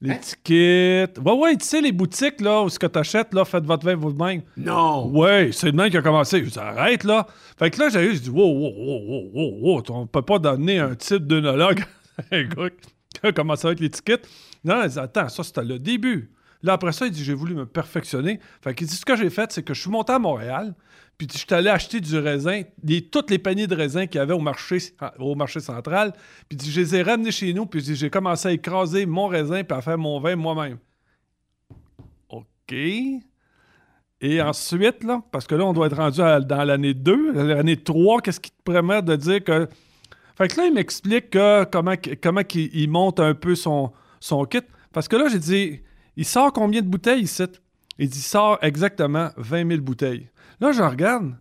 L'étiquette. 0.00 1.18
Ouais, 1.24 1.32
ouais, 1.32 1.56
tu 1.56 1.66
sais, 1.66 1.80
les 1.80 1.90
boutiques, 1.90 2.40
là, 2.40 2.62
où 2.62 2.68
ce 2.68 2.78
que 2.78 2.86
t'achètes, 2.86 3.34
là, 3.34 3.44
faites 3.44 3.64
votre 3.64 3.84
vin 3.84 3.96
vous-même. 3.96 4.42
Non! 4.56 5.08
Ouais, 5.08 5.50
c'est 5.52 5.66
le 5.66 5.72
même 5.72 5.90
qui 5.90 5.96
a 5.96 6.02
commencé. 6.02 6.44
Je 6.44 6.50
dis, 6.50 6.58
arrête, 6.58 7.02
là. 7.02 7.26
Fait 7.58 7.70
que 7.70 7.80
là, 7.80 7.88
j'ai 7.88 8.04
eu, 8.04 8.14
je 8.14 8.20
dis, 8.20 8.30
wow, 8.30 8.46
wow, 8.46 8.72
wow, 8.76 9.00
wow, 9.06 9.30
wow, 9.32 9.58
wow, 9.60 9.82
on 9.88 10.06
peut 10.06 10.22
pas 10.22 10.38
donner 10.38 10.78
un 10.78 10.94
titre 10.94 11.26
d'œnologue 11.26 11.84
à 12.18 12.36
un 12.36 12.44
gars 12.44 12.70
qui 12.70 13.26
a 13.26 13.32
commencé 13.32 13.66
avec 13.66 13.80
l'étiquette. 13.80 14.28
Non, 14.64 14.82
il 14.84 14.90
dit, 14.90 14.98
attends, 15.00 15.28
ça, 15.28 15.42
c'était 15.42 15.64
le 15.64 15.80
début. 15.80 16.30
Là, 16.62 16.74
après 16.74 16.92
ça, 16.92 17.06
il 17.06 17.12
dit, 17.12 17.24
j'ai 17.24 17.34
voulu 17.34 17.54
me 17.54 17.66
perfectionner. 17.66 18.38
Fait 18.62 18.74
qu'il 18.74 18.86
dit, 18.86 18.94
ce 18.94 19.04
que 19.04 19.16
j'ai 19.16 19.30
fait, 19.30 19.50
c'est 19.50 19.64
que 19.64 19.74
je 19.74 19.80
suis 19.80 19.90
monté 19.90 20.12
à 20.12 20.20
Montréal, 20.20 20.74
puis 21.18 21.26
je 21.32 21.38
suis 21.38 21.46
allé 21.50 21.68
acheter 21.68 22.00
du 22.00 22.16
raisin, 22.16 22.62
des, 22.80 23.02
toutes 23.02 23.30
les 23.30 23.38
paniers 23.38 23.66
de 23.66 23.74
raisin 23.74 24.06
qu'il 24.06 24.20
y 24.20 24.22
avait 24.22 24.34
au 24.34 24.38
marché, 24.38 24.78
au 25.18 25.34
marché 25.34 25.58
central, 25.58 26.12
puis 26.48 26.56
je 26.62 26.80
les 26.80 26.94
ai 26.94 27.02
ramenés 27.02 27.32
chez 27.32 27.52
nous, 27.52 27.66
puis 27.66 27.80
j'ai 27.82 28.08
commencé 28.08 28.48
à 28.48 28.52
écraser 28.52 29.04
mon 29.04 29.26
raisin, 29.26 29.64
puis 29.64 29.76
à 29.76 29.82
faire 29.82 29.98
mon 29.98 30.20
vin 30.20 30.36
moi-même. 30.36 30.78
OK. 32.28 32.72
Et 34.20 34.42
ensuite, 34.42 35.02
là, 35.02 35.22
parce 35.32 35.46
que 35.46 35.56
là, 35.56 35.64
on 35.64 35.72
doit 35.72 35.88
être 35.88 35.96
rendu 35.96 36.18
dans 36.18 36.64
l'année 36.64 36.94
2, 36.94 37.32
l'année 37.32 37.76
3, 37.76 38.20
qu'est-ce 38.20 38.40
qui 38.40 38.50
te 38.50 38.62
permet 38.62 39.02
de 39.02 39.16
dire 39.16 39.42
que. 39.42 39.68
Fait 40.36 40.46
que 40.46 40.56
là, 40.56 40.66
il 40.66 40.74
m'explique 40.74 41.30
que 41.30 41.64
comment, 41.64 41.94
comment 42.22 42.42
il 42.54 42.88
monte 42.88 43.18
un 43.18 43.34
peu 43.34 43.56
son, 43.56 43.92
son 44.20 44.44
kit. 44.44 44.60
Parce 44.92 45.08
que 45.08 45.16
là, 45.16 45.28
j'ai 45.28 45.38
dit, 45.38 45.80
il 46.16 46.24
sort 46.24 46.52
combien 46.52 46.80
de 46.80 46.86
bouteilles 46.86 47.22
ici? 47.22 47.44
Il 47.98 48.08
dit, 48.08 48.18
il 48.18 48.22
sort 48.22 48.58
exactement 48.62 49.30
20 49.36 49.68
000 49.68 49.82
bouteilles. 49.82 50.28
Là, 50.60 50.72
je 50.72 50.82
regarde. 50.82 51.34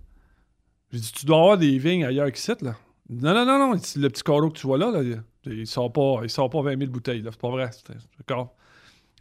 J'ai 0.92 1.00
dit, 1.00 1.12
tu 1.12 1.26
dois 1.26 1.38
avoir 1.38 1.58
des 1.58 1.78
vignes 1.78 2.06
ailleurs 2.06 2.32
qu'ici, 2.32 2.52
là. 2.62 2.76
Non, 3.10 3.34
non, 3.34 3.46
non, 3.46 3.58
non. 3.60 3.72
Le 3.74 4.08
petit 4.10 4.24
carreau 4.24 4.50
que 4.50 4.58
tu 4.58 4.68
vois 4.68 4.78
là, 4.78 4.92
il, 5.02 5.24
il 5.46 5.68
sort 5.68 5.92
pas, 5.92 6.22
pas 6.22 6.62
20 6.62 6.78
000 6.78 6.92
bouteilles. 6.92 7.24
C'est 7.24 7.40
pas 7.40 7.50
vrai. 7.50 7.70
D'accord. 8.18 8.56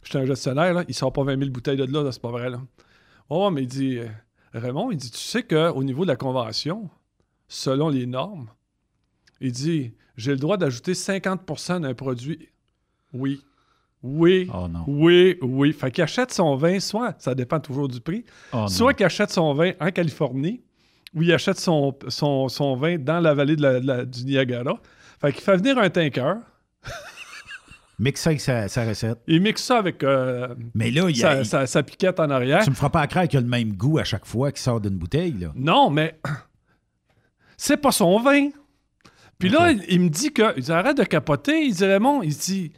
J'étais 0.03 0.19
un 0.19 0.25
gestionnaire, 0.25 0.73
là. 0.73 0.83
Il 0.87 0.93
sort 0.93 1.11
pas 1.13 1.23
20 1.23 1.39
000 1.39 1.51
bouteilles 1.51 1.77
de 1.77 1.85
là, 1.85 2.03
là. 2.03 2.11
C'est 2.11 2.21
pas 2.21 2.31
vrai. 2.31 2.49
Oh, 3.29 3.49
mais 3.49 3.63
il 3.63 3.67
dit, 3.67 3.97
euh, 3.97 4.07
Raymond, 4.53 4.91
il 4.91 4.97
dit, 4.97 5.11
tu 5.11 5.17
sais 5.17 5.43
qu'au 5.43 5.83
niveau 5.83 6.03
de 6.03 6.09
la 6.09 6.15
convention, 6.15 6.89
selon 7.47 7.89
les 7.89 8.05
normes, 8.05 8.49
il 9.41 9.51
dit, 9.51 9.93
j'ai 10.15 10.31
le 10.31 10.37
droit 10.37 10.57
d'ajouter 10.57 10.93
50% 10.93 11.81
d'un 11.81 11.93
produit. 11.93 12.49
Oui. 13.13 13.41
Oui. 14.03 14.49
Oh 14.53 14.67
non. 14.67 14.83
Oui, 14.87 15.37
oui. 15.41 15.73
Fait 15.73 15.91
qu'il 15.91 16.03
achète 16.03 16.31
son 16.31 16.55
vin, 16.55 16.79
soit, 16.79 17.15
ça 17.19 17.33
dépend 17.35 17.59
toujours 17.59 17.87
du 17.87 17.99
prix, 17.99 18.23
Oh 18.53 18.67
soit 18.67 18.93
qu'il 18.93 19.05
achète 19.05 19.31
son 19.31 19.53
vin 19.53 19.71
en 19.79 19.89
Californie, 19.91 20.61
ou 21.15 21.23
il 21.23 21.33
achète 21.33 21.59
son, 21.59 21.97
son, 22.07 22.47
son 22.47 22.75
vin 22.75 22.97
dans 22.97 23.19
la 23.19 23.33
vallée 23.33 23.55
de 23.55 23.61
la- 23.63 23.79
de 23.79 23.87
la- 23.87 24.05
du 24.05 24.23
Niagara. 24.25 24.79
Fait 25.19 25.31
qu'il 25.33 25.41
fait 25.41 25.57
venir 25.57 25.77
un 25.79 25.89
tanker, 25.89 26.35
Mixe 27.99 28.21
ça 28.21 28.29
avec 28.29 28.41
sa, 28.41 28.67
sa 28.67 28.85
recette. 28.85 29.17
il 29.25 29.41
mixe 29.41 29.63
ça 29.63 29.79
avec 29.79 30.03
euh, 30.03 30.53
Mais 30.75 30.91
là, 30.91 31.09
il 31.09 31.15
sa, 31.17 31.29
a- 31.31 31.43
sa- 31.43 31.65
sa 31.65 31.81
piquette 31.81 32.19
en 32.19 32.29
arrière. 32.29 32.63
Tu 32.63 32.69
me 32.69 32.75
feras 32.75 32.89
pas 32.91 33.07
croire 33.07 33.27
qu'il 33.27 33.39
a 33.39 33.41
le 33.41 33.47
même 33.47 33.73
goût 33.73 33.97
à 33.97 34.03
chaque 34.03 34.27
fois 34.27 34.51
qu'il 34.51 34.61
sort 34.61 34.79
d'une 34.79 34.97
bouteille, 34.99 35.33
là. 35.39 35.51
Non, 35.55 35.89
mais 35.89 36.19
c'est 37.57 37.77
pas 37.77 37.91
son 37.91 38.19
vin. 38.19 38.49
Puis 39.39 39.49
là, 39.49 39.71
il, 39.71 39.83
il 39.89 40.01
me 40.01 40.09
dit 40.09 40.31
que. 40.31 40.53
Il 40.57 40.63
dit, 40.63 40.71
arrête 40.71 40.97
de 40.97 41.03
capoter. 41.03 41.63
Il 41.65 41.73
dit 41.73 41.85
Raymond, 41.85 42.21
il 42.21 42.35
dit 42.37 42.71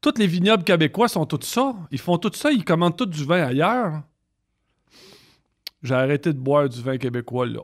tous 0.00 0.14
les 0.18 0.26
vignobles 0.26 0.64
québécois 0.64 1.08
sont 1.08 1.26
tous 1.26 1.44
ça. 1.46 1.74
Ils 1.90 1.98
font 1.98 2.18
tout 2.18 2.32
ça, 2.34 2.50
ils 2.50 2.64
commandent 2.64 2.96
tout 2.96 3.06
du 3.06 3.24
vin 3.24 3.42
ailleurs. 3.42 4.02
J'ai 5.82 5.94
arrêté 5.94 6.32
de 6.32 6.38
boire 6.38 6.68
du 6.68 6.80
vin 6.82 6.98
québécois 6.98 7.46
là. 7.46 7.60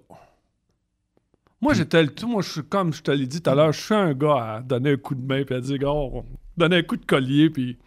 Moi, 1.60 1.72
j'étais 1.74 2.02
le 2.02 2.10
tout. 2.14 2.28
Moi, 2.28 2.42
je 2.42 2.50
suis 2.50 2.62
comme 2.64 2.92
je 2.92 3.02
te 3.02 3.10
l'ai 3.10 3.26
dit 3.26 3.40
tout 3.40 3.50
à 3.50 3.54
l'heure, 3.54 3.72
je 3.72 3.80
suis 3.80 3.94
un 3.94 4.12
gars 4.12 4.56
à 4.56 4.60
donner 4.62 4.92
un 4.92 4.96
coup 4.96 5.14
de 5.14 5.26
main 5.26 5.44
puis 5.44 5.54
à 5.54 5.60
dire, 5.60 5.78
on- 5.84 6.24
donner 6.56 6.76
un 6.76 6.82
coup 6.82 6.96
de 6.96 7.06
collier 7.06 7.48
puis 7.50 7.78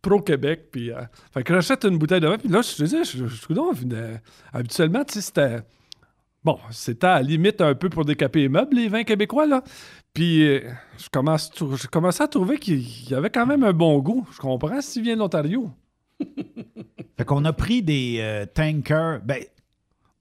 pro-Québec. 0.00 0.68
Puis, 0.70 0.92
euh, 0.92 1.02
fait 1.32 1.42
que 1.42 1.52
j'achète 1.54 1.84
une 1.84 1.98
bouteille 1.98 2.20
de 2.20 2.28
vin. 2.28 2.38
Puis 2.38 2.48
là, 2.48 2.62
je 2.62 2.76
te 2.76 2.82
disais, 2.84 3.04
je, 3.04 3.26
je, 3.26 3.46
coudonc, 3.46 3.72
euh, 3.92 4.16
habituellement, 4.52 5.04
tu 5.04 5.14
sais, 5.14 5.20
c'était. 5.20 5.58
Bon, 6.44 6.58
c'était 6.70 7.08
à 7.08 7.14
la 7.16 7.22
limite 7.22 7.60
un 7.60 7.74
peu 7.74 7.88
pour 7.90 8.04
décaper 8.04 8.42
les 8.42 8.48
meubles, 8.48 8.76
les 8.76 8.88
vins 8.88 9.02
québécois, 9.02 9.46
là. 9.46 9.62
Puis, 10.14 10.46
euh, 10.46 10.60
je, 10.98 11.08
commence, 11.10 11.50
tou- 11.50 11.76
je 11.76 11.86
commençais 11.86 12.24
à 12.24 12.28
trouver 12.28 12.58
qu'il 12.58 13.08
y 13.10 13.14
avait 13.14 13.30
quand 13.30 13.46
même 13.46 13.62
un 13.62 13.72
bon 13.72 13.98
goût. 14.00 14.26
Je 14.32 14.38
comprends 14.38 14.80
s'il 14.80 15.02
vient 15.02 15.14
de 15.14 15.20
l'Ontario. 15.20 15.70
Fait 17.16 17.24
qu'on 17.24 17.44
a 17.44 17.52
pris 17.52 17.82
des 17.82 18.18
euh, 18.20 18.46
tankers. 18.46 19.20
Ben, 19.24 19.42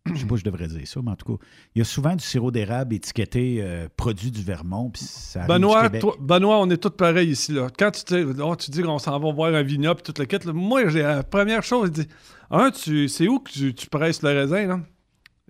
je 0.06 0.16
sais 0.16 0.26
pas, 0.26 0.36
si 0.36 0.42
je 0.42 0.46
devrais 0.46 0.68
dire 0.68 0.88
ça, 0.88 1.00
mais 1.04 1.12
en 1.12 1.16
tout 1.16 1.38
cas, 1.38 1.46
il 1.76 1.80
y 1.80 1.82
a 1.82 1.86
souvent 1.86 2.16
du 2.16 2.24
sirop 2.24 2.50
d'érable 2.52 2.94
étiqueté 2.96 3.58
euh, 3.60 3.88
produit 3.98 4.32
du 4.32 4.42
Vermont. 4.44 4.90
Puis 4.90 5.04
ça 5.04 5.42
arrive 5.42 5.48
du 5.56 5.60
Benoît, 5.62 5.90
toi- 6.00 6.16
Benoît, 6.20 6.60
on 6.62 6.70
est 6.70 6.78
tous 6.78 6.92
pareils 6.92 7.30
ici. 7.32 7.52
Là. 7.52 7.68
Quand 7.78 7.92
tu, 7.92 8.04
dis- 8.24 8.42
oh, 8.42 8.56
tu 8.56 8.72
dis 8.72 8.82
qu'on 8.84 9.00
s'en 9.00 9.20
va 9.20 9.32
voir 9.34 9.54
un 9.54 9.64
vignoble 9.64 10.00
et 10.00 10.04
toute 10.04 10.20
la 10.20 10.26
quête, 10.26 10.46
là, 10.46 10.54
moi, 10.54 10.88
j'ai 10.90 11.02
la 11.02 11.24
première 11.24 11.64
chose, 11.64 11.88
je 11.88 12.02
dis, 12.04 12.08
un, 12.52 12.72
tu, 12.72 13.08
c'est 13.10 13.28
où 13.28 13.40
que 13.40 13.52
tu, 13.52 13.74
tu 13.76 13.88
presses 13.88 14.22
le 14.22 14.30
raisin, 14.30 14.68
là? 14.68 14.80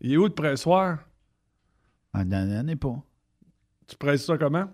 Il 0.01 0.13
est 0.13 0.17
où 0.17 0.23
le 0.23 0.29
pressoir? 0.33 0.99
Ah, 2.13 2.23
non, 2.25 2.45
non, 2.45 2.63
non, 2.63 2.75
pas. 2.77 3.03
Tu 3.87 3.95
presses 3.95 4.25
ça 4.25 4.37
comment? 4.37 4.67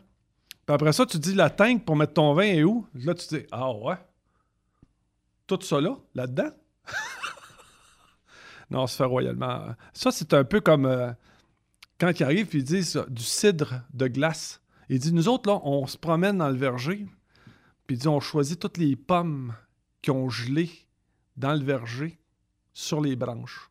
Puis 0.65 0.73
après 0.73 0.94
ça, 0.94 1.06
tu 1.06 1.19
dis 1.19 1.34
la 1.34 1.49
tank 1.49 1.85
pour 1.85 1.95
mettre 1.95 2.14
ton 2.14 2.34
vin 2.34 2.44
est 2.44 2.64
où? 2.64 2.88
Là, 2.95 3.14
tu 3.14 3.27
dis, 3.27 3.45
ah 3.52 3.72
ouais? 3.72 3.98
Tout 5.45 5.60
ça 5.61 5.81
là, 5.81 5.95
là-dedans? 6.15 6.52
non, 8.72 8.88
c'est 8.88 8.98
fait 8.98 9.03
royalement. 9.03 9.76
Ça, 9.94 10.11
c'est 10.11 10.34
un 10.34 10.44
peu 10.44 10.61
comme 10.61 10.85
euh, 10.85 11.11
quand 11.99 12.18
ils 12.19 12.23
arrivent 12.23 12.56
et 12.56 12.60
ils 12.60 12.64
disent 12.64 12.98
euh, 12.98 13.06
du 13.10 13.23
cidre 13.23 13.81
de 13.94 14.07
glace. 14.07 14.61
Il 14.90 14.99
dit, 14.99 15.14
nous 15.14 15.27
autres, 15.27 15.49
là, 15.49 15.60
on 15.64 15.85
se 15.85 15.98
promène 15.98 16.38
dans 16.38 16.49
le 16.49 16.57
verger, 16.57 17.06
puis 17.85 17.95
il 17.95 17.99
dit, 17.99 18.07
on 18.07 18.19
choisit 18.19 18.60
toutes 18.60 18.77
les 18.77 18.95
pommes 18.95 19.53
qui 20.02 20.11
ont 20.11 20.30
gelé 20.30 20.69
dans 21.38 21.53
le 21.53 21.64
verger 21.64 22.19
sur 22.73 23.02
les 23.02 23.15
branches. 23.15 23.69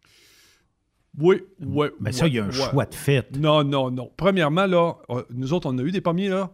Oui, 1.19 1.43
oui. 1.61 1.89
Mais 2.01 2.13
ça, 2.13 2.27
il 2.27 2.35
y 2.35 2.39
a 2.39 2.45
un 2.45 2.51
choix 2.51 2.87
de 2.87 2.95
fait. 2.95 3.37
Non, 3.37 3.63
non, 3.65 3.91
non. 3.91 4.11
Premièrement, 4.17 4.67
là, 4.67 4.95
euh, 5.11 5.23
nous 5.35 5.53
autres, 5.53 5.69
on 5.71 5.77
a 5.79 5.83
eu 5.83 5.91
des 5.91 6.01
pommiers, 6.01 6.29
là. 6.31 6.51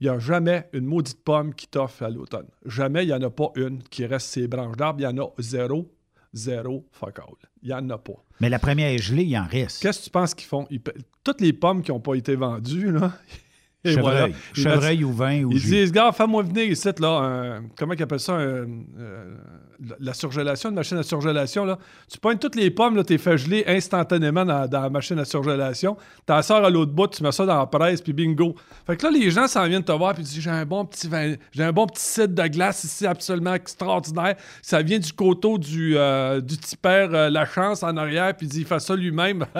il 0.00 0.04
n'y 0.04 0.08
a 0.14 0.18
jamais 0.18 0.68
une 0.72 0.84
maudite 0.86 1.22
pomme 1.24 1.52
qui 1.54 1.66
t'offre 1.66 2.04
à 2.04 2.10
l'automne. 2.10 2.46
Jamais 2.64 3.02
il 3.04 3.08
n'y 3.08 3.12
en 3.14 3.22
a 3.22 3.30
pas 3.30 3.50
une 3.56 3.82
qui 3.82 4.06
reste 4.06 4.28
ses 4.28 4.46
branches 4.46 4.76
d'arbre. 4.76 5.00
Il 5.00 5.04
y 5.04 5.06
en 5.06 5.18
a 5.18 5.28
zéro, 5.38 5.90
zéro, 6.32 6.86
fuck 6.92 7.18
all. 7.18 7.34
Il 7.62 7.68
n'y 7.68 7.74
en 7.74 7.90
a 7.90 7.98
pas. 7.98 8.12
Mais 8.40 8.48
la 8.48 8.58
première 8.60 8.88
est 8.90 8.98
gelée, 8.98 9.24
il 9.24 9.36
en 9.36 9.46
reste. 9.46 9.82
Qu'est-ce 9.82 9.98
que 10.00 10.04
tu 10.04 10.10
penses 10.10 10.34
qu'ils 10.34 10.46
font? 10.48 10.66
Ils 10.70 10.80
Toutes 11.24 11.40
les 11.40 11.52
pommes 11.52 11.82
qui 11.82 11.90
n'ont 11.90 12.00
pas 12.00 12.14
été 12.14 12.36
vendues, 12.36 12.92
là. 12.92 13.12
et 13.84 13.92
Chevreuil. 13.92 15.02
Ou 15.04 15.12
vin 15.12 15.42
ou 15.44 15.50
Ils 15.52 15.58
jus. 15.58 15.70
disent, 15.70 15.92
gars, 15.92 16.12
fais-moi 16.12 16.42
venir 16.44 16.64
ici, 16.70 16.88
là. 17.00 17.08
un- 17.08 17.64
comment 17.76 17.94
ils 17.94 18.02
appellent 18.02 18.20
ça? 18.20 18.34
un- 18.34 18.68
euh, 18.98 19.36
la- 19.80 19.96
la 20.00 20.14
surgélation, 20.14 20.68
une 20.70 20.74
machine 20.76 20.98
à 20.98 21.02
surgélation, 21.02 21.64
là. 21.64 21.78
Tu 22.10 22.18
pognes 22.18 22.38
toutes 22.38 22.54
les 22.56 22.70
pommes, 22.70 22.96
là, 22.96 23.04
t'es 23.04 23.18
fait 23.18 23.36
geler 23.38 23.64
instantanément 23.66 24.44
dans, 24.44 24.66
dans 24.68 24.80
la 24.82 24.90
machine 24.90 25.18
à 25.18 25.24
surgélation. 25.24 25.96
T'en 26.24 26.40
sors 26.42 26.64
à 26.64 26.70
l'autre 26.70 26.92
bout, 26.92 27.08
tu 27.08 27.22
mets 27.22 27.32
ça 27.32 27.44
dans 27.46 27.58
la 27.58 27.66
presse, 27.66 28.00
puis 28.00 28.12
bingo. 28.12 28.54
Fait 28.86 28.96
que 28.96 29.04
là, 29.04 29.10
les 29.10 29.30
gens 29.30 29.46
s'en 29.48 29.66
viennent 29.66 29.84
te 29.84 29.92
voir, 29.92 30.14
puis 30.14 30.22
disent, 30.22 30.40
j'ai 30.40 30.50
un 30.50 30.64
bon 30.64 30.84
petit 30.84 31.08
vin, 31.08 31.34
j'ai 31.52 31.64
un 31.64 31.72
bon 31.72 31.86
petit 31.86 32.02
site 32.04 32.34
de 32.34 32.46
glace 32.48 32.84
ici, 32.84 33.06
absolument 33.06 33.54
extraordinaire. 33.54 34.36
Ça 34.62 34.82
vient 34.82 34.98
du 34.98 35.12
coteau 35.12 35.58
du, 35.58 35.96
euh, 35.96 36.40
du 36.40 36.56
petit 36.56 36.76
père 36.76 37.08
euh, 37.12 37.30
La 37.30 37.44
Chance 37.46 37.82
en 37.82 37.96
arrière, 37.96 38.36
puis 38.36 38.46
il 38.46 38.50
dit, 38.50 38.60
il 38.60 38.66
fait 38.66 38.80
ça 38.80 38.94
lui-même. 38.96 39.44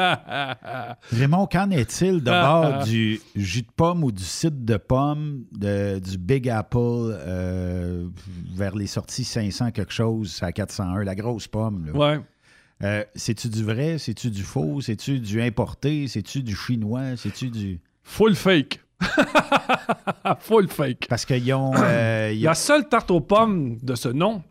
Raymond, 1.12 1.46
qu'en 1.46 1.70
est-il 1.70 2.20
de 2.22 2.30
bord 2.30 2.84
du 2.84 3.20
jus 3.34 3.62
de 3.62 3.66
pomme 3.76 4.04
ou 4.04 4.12
du 4.12 4.24
cidre 4.24 4.56
de 4.60 4.76
pomme 4.76 5.44
de- 5.52 5.98
du 5.98 6.18
Big 6.18 6.48
Apple 6.48 6.76
euh, 6.78 8.06
vers 8.54 8.74
les 8.74 8.86
sorties 8.86 9.24
500 9.24 9.70
quelque 9.70 9.92
chose 9.92 10.05
à 10.42 10.52
401, 10.52 11.04
la 11.04 11.14
grosse 11.14 11.46
pomme? 11.48 11.86
Là. 11.86 11.92
Ouais. 11.92 12.20
Euh, 12.82 13.04
c'est-tu 13.14 13.48
du 13.48 13.64
vrai? 13.64 13.96
C'est-tu 13.98 14.30
du 14.30 14.42
faux? 14.42 14.80
C'est-tu 14.80 15.18
du 15.18 15.40
importé? 15.40 16.08
C'est-tu 16.08 16.42
du 16.42 16.54
chinois? 16.54 17.16
C'est-tu 17.16 17.48
du... 17.48 17.80
Full 18.02 18.34
fake. 18.34 18.80
Full 20.40 20.68
fake. 20.68 21.06
Parce 21.08 21.24
qu'ils 21.24 21.52
ont... 21.54 21.72
euh, 21.76 22.32
ont- 22.38 22.42
La 22.44 22.54
seule 22.54 22.88
tarte 22.88 23.10
aux 23.10 23.20
pommes 23.20 23.78
de 23.82 23.94
ce 23.94 24.08
nom, 24.08 24.42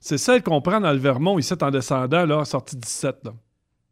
c'est 0.00 0.18
celle 0.18 0.42
qu'on 0.42 0.60
prend 0.60 0.80
dans 0.80 0.92
le 0.92 0.98
Vermont, 0.98 1.38
ici, 1.38 1.54
en 1.60 1.70
descendant, 1.70 2.26
là, 2.26 2.44
sortie 2.44 2.76
17. 2.76 3.16
Là. 3.24 3.32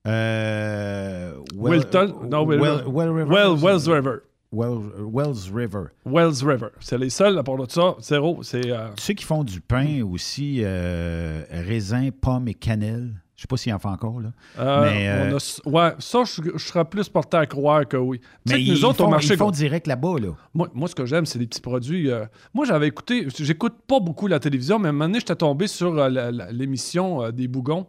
Euh, 0.06 1.32
Well- 1.54 1.70
Wilton? 1.80 2.14
Non, 2.30 2.44
Will- 2.46 2.60
Well- 2.60 2.84
Well 2.86 3.08
River. 3.10 3.30
Well- 3.34 3.56
Wells 3.56 3.88
River. 3.88 4.16
Well- 4.52 4.90
Wells 4.98 5.48
River. 5.54 5.84
Wells 6.04 6.42
River. 6.44 6.68
C'est 6.80 6.98
les 6.98 7.10
seuls, 7.10 7.38
à 7.38 7.42
part 7.42 7.56
de 7.56 7.70
ça, 7.70 7.94
zéro. 8.00 8.42
C'est... 8.42 8.70
euh, 8.70 8.88
Tu 8.96 9.02
sais 9.02 9.14
qu'ils 9.14 9.26
font 9.26 9.44
du 9.44 9.60
pain 9.60 10.02
aussi, 10.02 10.60
euh, 10.64 11.42
raisin, 11.50 12.08
pomme 12.20 12.48
et 12.48 12.54
cannelle. 12.54 13.14
Je 13.36 13.42
sais 13.44 13.46
pas 13.46 13.56
s'ils 13.56 13.72
en 13.72 13.78
font 13.78 13.88
encore, 13.88 14.20
là. 14.20 14.32
euh, 14.58 14.82
mais 14.82 15.08
euh, 15.08 15.30
on 15.32 15.70
a- 15.70 15.70
ouais, 15.86 15.94
ça, 15.98 16.24
je, 16.24 16.42
je 16.56 16.62
serais 16.62 16.84
plus 16.84 17.08
porté 17.08 17.38
à 17.38 17.46
croire 17.46 17.88
que 17.88 17.96
oui. 17.96 18.20
Mais 18.46 18.54
que 18.56 18.58
nous 18.70 18.76
ils, 18.76 18.84
autres, 18.84 19.00
au 19.00 19.04
font, 19.04 19.10
marché... 19.10 19.32
ils 19.32 19.38
font 19.38 19.50
direct 19.50 19.86
là-bas, 19.86 20.16
là. 20.20 20.32
Moi, 20.52 20.68
moi, 20.74 20.88
ce 20.88 20.94
que 20.94 21.06
j'aime, 21.06 21.24
c'est 21.24 21.38
les 21.38 21.46
petits 21.46 21.62
produits. 21.62 22.10
euh, 22.10 22.26
moi, 22.52 22.66
j'avais 22.66 22.88
écouté, 22.88 23.26
j'écoute 23.38 23.76
pas 23.86 23.98
beaucoup 23.98 24.26
la 24.26 24.40
télévision, 24.40 24.78
mais 24.78 24.88
à 24.88 24.90
un 24.90 24.92
moment 24.92 25.06
donné, 25.06 25.20
j'étais 25.20 25.36
tombé 25.36 25.68
sur 25.68 25.96
euh, 25.96 26.30
l'émission 26.50 27.22
euh, 27.22 27.30
des 27.30 27.48
Bougons 27.48 27.86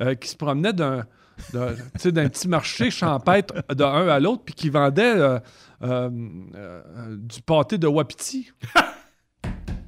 euh, 0.00 0.14
qui 0.16 0.28
se 0.28 0.36
promenait 0.36 0.74
d'un, 0.74 1.06
petit 1.54 2.48
marché 2.48 2.90
champêtre 2.90 3.54
d'un 3.74 4.06
à 4.08 4.20
l'autre, 4.20 4.42
puis 4.44 4.54
qui 4.54 4.68
vendait 4.68 5.16
euh, 5.16 5.38
euh, 5.82 6.10
euh, 6.54 7.16
du 7.16 7.40
pâté 7.42 7.78
de 7.78 7.86
wapiti. 7.86 8.50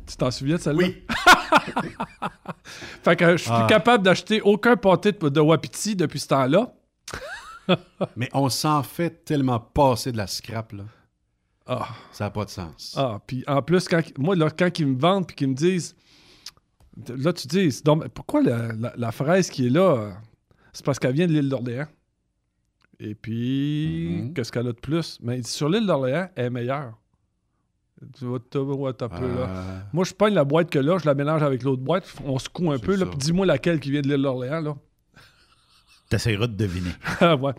tu 0.07 0.17
t'en 0.17 0.31
souviens 0.31 0.57
de 0.57 0.61
celle-là? 0.61 0.87
Oui. 0.87 1.03
fait 3.03 3.17
que 3.17 3.33
je 3.33 3.43
suis 3.43 3.51
Ah. 3.53 3.61
plus 3.61 3.67
capable 3.75 4.05
d'acheter 4.05 4.41
aucun 4.43 4.77
pâté 4.77 5.13
de, 5.13 5.29
de 5.29 5.41
wapiti 5.41 5.97
depuis 5.97 6.19
ce 6.21 6.29
temps-là. 6.29 6.73
Mais 8.17 8.29
on 8.33 8.49
s'en 8.49 8.83
fait 8.83 9.25
tellement 9.25 9.61
passer 9.61 10.13
de 10.13 10.17
la 10.17 10.27
scrap, 10.27 10.73
là. 10.73 10.85
Ah. 11.67 11.89
Ça 12.11 12.25
n'a 12.25 12.31
pas 12.31 12.45
de 12.45 12.51
sens. 12.51 12.95
Ah, 12.97 13.21
puis 13.27 13.45
en 13.47 13.63
plus, 13.63 13.87
quand, 13.89 14.03
moi, 14.19 14.35
là, 14.35 14.51
quand 14.51 14.79
ils 14.79 14.87
me 14.87 14.99
vendent 14.99 15.27
puis 15.27 15.37
qu'ils 15.37 15.49
me 15.49 15.55
disent. 15.55 15.95
Là, 17.09 17.33
tu 17.33 17.47
dis, 17.47 17.81
donc- 17.85 18.07
pourquoi 18.09 18.43
la, 18.43 18.73
la- 18.73 18.93
la 18.97 19.13
fraise 19.13 19.49
qui 19.49 19.67
est 19.67 19.71
là, 19.71 19.81
euh, 19.97 20.11
c'est 20.73 20.85
parce 20.85 20.99
qu'elle 20.99 21.15
vient 21.15 21.27
de 21.27 21.33
l'île 21.33 21.49
d'Orléans? 21.49 21.87
Et 23.05 23.15
puis, 23.17 24.31
qu'est-ce 24.35 24.53
qu'elle 24.53 24.69
a 24.69 24.73
de 24.73 24.79
plus? 24.79 25.19
Mais 25.23 25.43
sur 25.43 25.69
l'île 25.69 25.87
d'Orléans, 25.87 26.29
elle 26.37 26.45
est 26.47 26.51
meilleure. 26.51 26.93
Tu 28.19 28.25
vois, 28.25 28.39
t'as- 28.49 28.61
ouais, 28.61 28.93
t'as 28.95 29.09
peu, 29.09 29.27
là. 29.27 29.49
Euh, 29.49 29.79
Moi, 29.93 30.05
je 30.05 30.13
pogne 30.15 30.35
la 30.35 30.45
boîte 30.45 30.71
que 30.71 30.79
là, 30.79 30.99
je 30.99 31.07
la 31.07 31.15
mélange 31.15 31.43
avec 31.43 31.63
l'autre 31.65 31.83
boîte, 31.83 32.05
on 32.25 32.39
secoue 32.39 32.71
un 32.73 32.79
peu, 32.79 32.93
là, 32.97 33.07
puis 33.07 33.19
dis-moi 33.19 33.45
laquelle 33.47 33.81
qui 33.81 33.91
vient 33.91 34.03
de 34.03 34.09
l'île 34.09 34.23
d'Orléans, 34.23 34.61
là. 34.61 34.77
T'essaieras 36.09 36.47
de 36.47 36.55
deviner. 36.55 36.91
Ah, 37.21 37.35
ouais. 37.41 37.53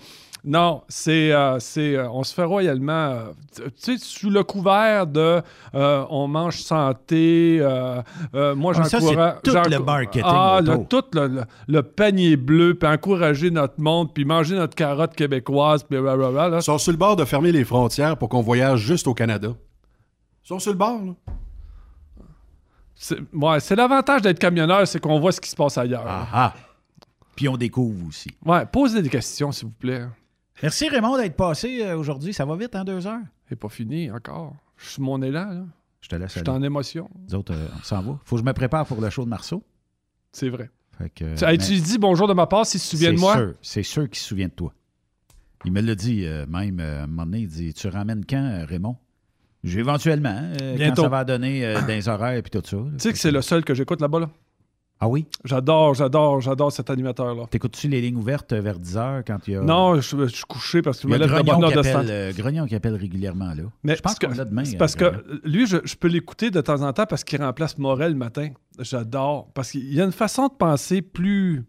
Non, 0.45 0.83
c'est, 0.89 1.31
euh, 1.31 1.57
c'est, 1.59 1.95
euh, 1.95 2.09
on 2.09 2.23
se 2.25 2.33
fait 2.33 2.43
royalement, 2.43 2.91
euh, 2.91 3.23
tu 3.55 3.63
sais, 3.77 3.97
sous 3.97 4.29
le 4.29 4.43
couvert 4.43 5.07
de 5.07 5.41
euh, 5.73 6.05
on 6.09 6.27
mange 6.27 6.57
santé. 6.57 7.59
euh, 7.61 8.01
euh, 8.35 8.53
moi, 8.53 8.73
Ah, 8.75 8.83
j'encourage. 8.89 9.35
tout 9.41 9.51
j'enco- 9.51 9.69
le 9.69 9.79
marketing 9.79 10.21
Ah, 10.25 10.59
le- 10.61 10.85
tout 10.89 11.03
le, 11.13 11.27
le- 11.27 11.43
le 11.69 11.81
panier 11.83 12.35
bleu, 12.35 12.73
puis 12.75 12.89
encourager 12.89 13.51
notre 13.51 13.79
monde, 13.79 14.13
puis 14.13 14.25
manger 14.25 14.55
notre 14.55 14.75
carotte 14.75 15.15
québécoise, 15.15 15.83
puis 15.83 15.97
blablabla, 15.97 16.49
là. 16.49 16.57
Ils 16.57 16.63
sont 16.63 16.77
sur 16.77 16.91
le 16.91 16.97
bord 16.97 17.15
de 17.15 17.23
fermer 17.23 17.53
les 17.53 17.63
frontières 17.63 18.17
pour 18.17 18.27
qu'on 18.27 18.41
voyage 18.41 18.81
juste 18.81 19.07
au 19.07 19.13
Canada. 19.13 19.47
Ils 20.43 20.47
sont 20.49 20.59
sur 20.59 20.71
le 20.73 20.77
bord, 20.77 20.99
là. 21.05 21.13
C'est, 22.95 23.17
ouais, 23.33 23.59
c'est 23.61 23.75
l'avantage 23.77 24.21
d'être 24.21 24.39
camionneur, 24.39 24.85
c'est 24.87 24.99
qu'on 24.99 25.19
voit 25.21 25.31
ce 25.31 25.39
qui 25.41 25.49
se 25.49 25.55
passe 25.55 25.77
ailleurs. 25.77 26.03
Ah. 26.05 26.53
Puis 27.35 27.47
on 27.49 27.55
découvre 27.57 28.07
aussi. 28.09 28.29
Ouais, 28.45 28.65
posez 28.65 29.01
des 29.01 29.09
questions, 29.09 29.51
s'il 29.53 29.67
vous 29.69 29.73
plaît. 29.79 30.03
Merci 30.61 30.87
Raymond 30.89 31.17
d'être 31.17 31.35
passé 31.35 31.81
euh, 31.83 31.97
aujourd'hui. 31.97 32.33
Ça 32.33 32.45
va 32.45 32.55
vite, 32.55 32.75
en 32.75 32.83
deux 32.83 33.05
heures? 33.07 33.19
C'est 33.49 33.55
pas 33.55 33.69
fini 33.69 34.11
encore. 34.11 34.55
Je 34.77 34.87
suis 34.89 35.01
mon 35.01 35.21
élan, 35.21 35.49
là. 35.49 35.65
Je 36.01 36.09
te 36.09 36.15
laisse 36.15 36.27
Je 36.29 36.39
suis 36.39 36.39
aller. 36.41 36.49
en 36.49 36.63
émotion. 36.63 37.09
Nous 37.27 37.35
autres, 37.35 37.53
euh, 37.53 37.67
on 37.79 37.83
s'en 37.83 38.01
va. 38.01 38.19
Faut 38.25 38.35
que 38.35 38.41
je 38.41 38.45
me 38.45 38.53
prépare 38.53 38.85
pour 38.85 39.01
le 39.01 39.09
show 39.09 39.23
de 39.23 39.29
Marceau. 39.29 39.63
C'est 40.31 40.49
vrai. 40.49 40.69
Fait 40.97 41.09
que, 41.09 41.35
Tu- 41.35 41.45
mais 41.45 41.57
dit 41.57 41.97
bonjour 41.97 42.27
de 42.27 42.33
ma 42.33 42.45
part 42.45 42.65
s'il 42.65 42.79
se 42.79 42.89
souvient 42.91 43.11
de 43.11 43.17
c'est 43.17 43.21
moi? 43.21 43.35
sûr, 43.35 43.53
C'est 43.61 43.83
sûr 43.83 44.09
qu'il 44.09 44.19
se 44.19 44.25
souvient 44.27 44.47
de 44.47 44.53
toi. 44.53 44.73
Il 45.65 45.71
me 45.71 45.81
l'a 45.81 45.95
dit 45.95 46.25
euh, 46.25 46.45
même 46.45 46.79
euh, 46.79 47.01
à 47.01 47.03
un 47.03 47.07
moment 47.07 47.25
donné. 47.25 47.39
Il 47.39 47.47
dit 47.47 47.73
Tu 47.73 47.87
ramènes 47.87 48.25
quand, 48.25 48.43
euh, 48.43 48.65
Raymond? 48.65 48.97
J'ai 49.63 49.79
éventuellement, 49.79 50.51
euh, 50.61 50.75
Bientôt. 50.75 50.95
quand 50.97 51.01
ça 51.03 51.09
va 51.09 51.23
donner 51.23 51.65
euh, 51.65 51.79
les 51.87 52.09
horaires 52.09 52.35
et 52.37 52.43
tout 52.43 52.59
ça. 52.63 52.77
Tu 52.77 52.99
sais 52.99 53.11
que 53.13 53.17
c'est 53.17 53.31
le 53.31 53.41
seul 53.41 53.63
que 53.63 53.73
j'écoute 53.73 54.01
là-bas, 54.01 54.19
là? 54.19 54.29
Ah 55.03 55.07
oui? 55.09 55.25
J'adore, 55.43 55.93
j'adore, 55.95 56.39
j'adore 56.39 56.71
cet 56.71 56.89
animateur-là. 56.89 57.47
T'écoutes-tu 57.49 57.89
les 57.89 57.99
lignes 57.99 58.15
ouvertes 58.15 58.53
vers 58.53 58.79
10 58.79 58.95
heures 58.95 59.21
quand 59.27 59.37
il 59.49 59.53
y 59.55 59.57
a. 59.57 59.61
Non, 59.61 59.99
je, 59.99 60.01
je 60.01 60.33
suis 60.33 60.45
couché 60.47 60.81
parce 60.81 61.03
Il 61.03 61.07
y 61.07 61.09
me 61.09 61.15
a 61.15 61.17
lève 61.17 61.29
de 61.37 61.41
bonne 61.41 61.61
heure 61.61 61.71
de 61.73 62.09
euh, 62.09 62.31
Grognon 62.31 62.65
qui 62.67 62.73
appelle 62.73 62.95
régulièrement, 62.95 63.53
là. 63.53 63.63
Mais 63.83 63.97
je 63.97 64.01
pense 64.01 64.17
que- 64.17 64.27
qu'on 64.27 64.33
l'a 64.33 64.45
demain. 64.45 64.63
c'est 64.63 64.75
euh, 64.75 64.79
parce 64.79 64.95
que 64.95 65.03
Grognon. 65.03 65.39
lui, 65.43 65.67
je, 65.67 65.75
je 65.83 65.95
peux 65.97 66.07
l'écouter 66.07 66.51
de 66.51 66.61
temps 66.61 66.81
en 66.81 66.93
temps 66.93 67.05
parce 67.05 67.25
qu'il 67.25 67.43
remplace 67.43 67.77
Morel 67.77 68.13
le 68.13 68.17
matin. 68.17 68.51
J'adore. 68.79 69.49
Parce 69.53 69.71
qu'il 69.71 69.93
y 69.93 69.99
a 69.99 70.05
une 70.05 70.13
façon 70.13 70.47
de 70.47 70.53
penser 70.53 71.01
plus. 71.01 71.65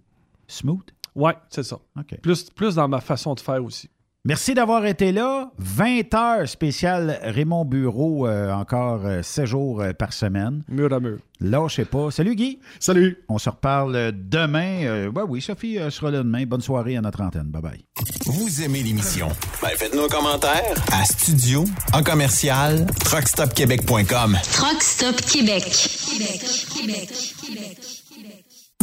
Smooth? 0.47 0.87
Ouais, 1.17 1.35
c'est 1.49 1.65
ça. 1.65 1.79
Plus, 2.23 2.51
plus 2.51 2.77
dans 2.77 2.87
ma 2.87 3.01
façon 3.01 3.35
de 3.35 3.41
faire 3.41 3.65
aussi. 3.65 3.91
Merci 4.27 4.55
d'avoir 4.55 4.87
été 4.87 5.13
là. 5.13 5.51
20 5.59 6.15
heures 6.15 6.49
spéciales 6.49 7.21
Raymond 7.23 7.65
Bureau, 7.67 8.27
euh, 8.27 8.53
encore 8.53 9.03
7 9.23 9.45
jours 9.45 9.83
euh, 9.83 9.93
par 9.93 10.13
semaine. 10.13 10.63
Mur 10.69 10.93
à 10.93 11.01
mur. 11.01 11.19
Lâchez 11.41 11.85
pas. 11.85 12.11
Salut 12.11 12.35
Guy. 12.35 12.59
Salut. 12.81 13.23
On 13.29 13.39
se 13.39 13.51
reparle 13.51 13.95
euh, 13.97 14.13
demain. 14.15 14.85
Euh, 14.85 15.11
ouais, 15.11 15.23
oui, 15.29 15.43
Sophie 15.43 15.79
euh, 15.79 15.91
sera 15.91 16.11
là 16.11 16.19
demain. 16.19 16.45
Bonne 16.47 16.61
soirée 16.63 16.97
à 16.97 17.01
notre 17.01 17.21
antenne. 17.21 17.49
Bye 17.49 17.63
bye. 17.63 17.85
Vous 18.27 18.63
aimez 18.63 18.83
l'émission? 18.83 19.29
Ben, 19.61 19.71
faites-nous 19.77 20.05
un 20.05 20.09
commentaire 20.09 20.75
à 20.93 21.05
studio 21.05 21.65
en 21.93 22.03
commercial 22.03 22.87
truckstopquebec.com. 23.05 24.39
Truck 24.53 24.83
Stop 24.83 25.21
Québec. 25.21 25.65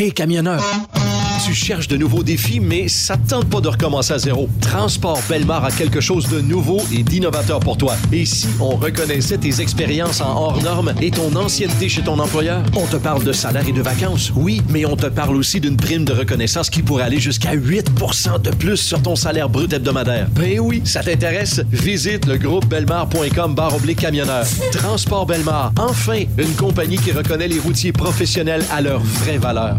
Hey, 0.00 0.12
camionneur! 0.12 0.62
Tu 1.44 1.54
cherches 1.54 1.88
de 1.88 1.96
nouveaux 1.96 2.22
défis, 2.22 2.60
mais 2.60 2.88
ça 2.88 3.16
ne 3.16 3.26
tente 3.26 3.48
pas 3.48 3.60
de 3.60 3.68
recommencer 3.68 4.12
à 4.12 4.18
zéro. 4.18 4.48
Transport 4.60 5.20
Belmar 5.28 5.64
a 5.64 5.70
quelque 5.70 6.00
chose 6.00 6.28
de 6.28 6.40
nouveau 6.40 6.80
et 6.92 7.02
d'innovateur 7.02 7.58
pour 7.58 7.76
toi. 7.76 7.96
Et 8.12 8.24
si 8.24 8.46
on 8.60 8.76
reconnaissait 8.76 9.38
tes 9.38 9.60
expériences 9.60 10.20
en 10.20 10.36
hors 10.36 10.62
normes 10.62 10.92
et 11.00 11.10
ton 11.10 11.34
ancienneté 11.34 11.88
chez 11.88 12.02
ton 12.02 12.18
employeur? 12.18 12.62
On 12.76 12.86
te 12.86 12.96
parle 12.96 13.24
de 13.24 13.32
salaire 13.32 13.66
et 13.66 13.72
de 13.72 13.80
vacances, 13.82 14.30
oui, 14.36 14.62
mais 14.68 14.84
on 14.84 14.94
te 14.94 15.06
parle 15.06 15.36
aussi 15.36 15.58
d'une 15.60 15.76
prime 15.76 16.04
de 16.04 16.12
reconnaissance 16.12 16.70
qui 16.70 16.82
pourrait 16.82 17.04
aller 17.04 17.18
jusqu'à 17.18 17.56
8% 17.56 18.42
de 18.42 18.50
plus 18.50 18.76
sur 18.76 19.00
ton 19.02 19.16
salaire 19.16 19.48
brut 19.48 19.72
hebdomadaire. 19.72 20.28
Ben 20.32 20.60
oui, 20.60 20.82
ça 20.84 21.02
t'intéresse? 21.02 21.62
Visite 21.72 22.26
le 22.26 22.36
groupe 22.36 22.66
belmar.com 22.66 23.54
barre 23.54 23.74
oblique 23.74 24.00
camionneur. 24.00 24.44
Transport 24.70 25.26
Belmar, 25.26 25.72
enfin, 25.78 26.24
une 26.36 26.54
compagnie 26.54 26.98
qui 26.98 27.10
reconnaît 27.10 27.48
les 27.48 27.58
routiers 27.58 27.92
professionnels 27.92 28.64
à 28.70 28.80
leur 28.80 29.00
vraie 29.00 29.38
valeur. 29.38 29.78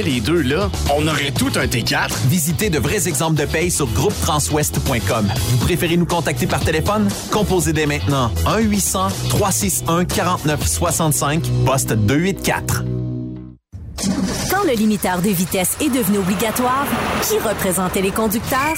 les 0.01 0.21
deux, 0.21 0.41
là, 0.41 0.69
on 0.95 1.05
aurait 1.07 1.31
tout 1.31 1.51
un 1.55 1.65
T4. 1.65 2.09
Visitez 2.27 2.69
de 2.69 2.79
vrais 2.79 3.07
exemples 3.07 3.39
de 3.39 3.45
paye 3.45 3.71
sur 3.71 3.87
groupetranswest.com. 3.87 5.27
Vous 5.49 5.57
préférez 5.57 5.97
nous 5.97 6.05
contacter 6.05 6.47
par 6.47 6.61
téléphone? 6.61 7.09
Composez 7.31 7.73
dès 7.73 7.85
maintenant 7.85 8.31
1-800-361-4965, 8.45 11.41
poste 11.65 11.91
284. 11.93 12.83
Quand 14.49 14.63
le 14.65 14.73
limiteur 14.73 15.21
de 15.21 15.29
vitesse 15.29 15.77
est 15.79 15.89
devenu 15.89 16.17
obligatoire, 16.17 16.85
qui 17.23 17.37
représentait 17.37 18.01
les 18.01 18.11
conducteurs? 18.11 18.77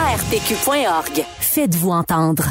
arpq.org. 0.01 1.25
Faites-vous 1.39 1.91
entendre. 1.91 2.45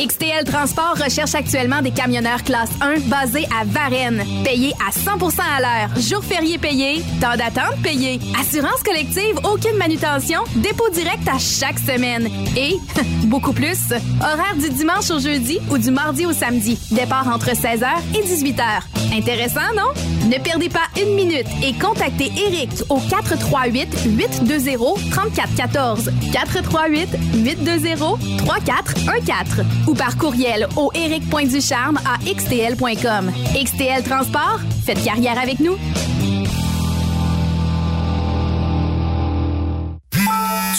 XTL 0.00 0.44
Transport 0.44 0.96
recherche 0.96 1.34
actuellement 1.34 1.82
des 1.82 1.90
camionneurs 1.90 2.42
classe 2.42 2.70
1 2.80 3.00
basés 3.00 3.46
à 3.60 3.64
Varennes, 3.66 4.24
payés 4.42 4.72
à 4.80 4.90
100% 4.90 5.40
à 5.40 5.60
l'heure, 5.60 6.00
jours 6.00 6.24
fériés 6.24 6.56
payés, 6.56 7.02
temps 7.20 7.36
d'attente 7.36 7.76
payé, 7.82 8.18
assurance 8.40 8.82
collective, 8.82 9.38
aucune 9.44 9.76
manutention, 9.76 10.40
dépôt 10.56 10.88
direct 10.90 11.28
à 11.28 11.38
chaque 11.38 11.78
semaine. 11.78 12.30
Et 12.56 12.76
beaucoup 13.26 13.52
plus, 13.52 13.92
horaire 14.22 14.56
du 14.58 14.70
dimanche 14.70 15.10
au 15.10 15.18
jeudi 15.18 15.58
ou 15.70 15.76
du 15.76 15.90
mardi 15.90 16.24
au 16.24 16.32
samedi, 16.32 16.78
départ 16.90 17.28
entre 17.28 17.50
16h 17.50 17.88
et 18.14 18.22
18h. 18.22 18.80
Intéressant, 19.12 19.74
non? 19.76 19.92
Ne 20.30 20.42
perdez 20.42 20.68
pas 20.68 20.86
une 20.98 21.14
minute 21.14 21.46
et 21.62 21.74
contactez 21.74 22.32
Eric 22.36 22.70
au 22.88 22.98
438 23.00 23.88
820 24.06 25.10
3414 25.10 26.10
438 26.32 27.08
820 27.34 28.18
3414 28.38 29.66
ou 29.90 29.94
par 29.94 30.16
courriel 30.16 30.66
au 30.76 30.90
eric.ducharme 30.94 31.98
à 32.06 32.16
xtl.com. 32.24 33.30
XTL 33.54 34.02
Transport, 34.04 34.60
faites 34.84 35.02
carrière 35.02 35.38
avec 35.38 35.58
nous. 35.60 35.76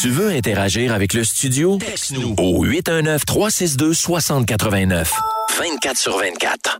Tu 0.01 0.09
veux 0.09 0.29
interagir 0.29 0.93
avec 0.93 1.13
le 1.13 1.23
studio? 1.23 1.77
Texte-nous 1.77 2.33
au 2.39 2.65
819-362-6089. 2.65 5.11
24 5.59 5.97
sur 5.97 6.17
24. 6.17 6.79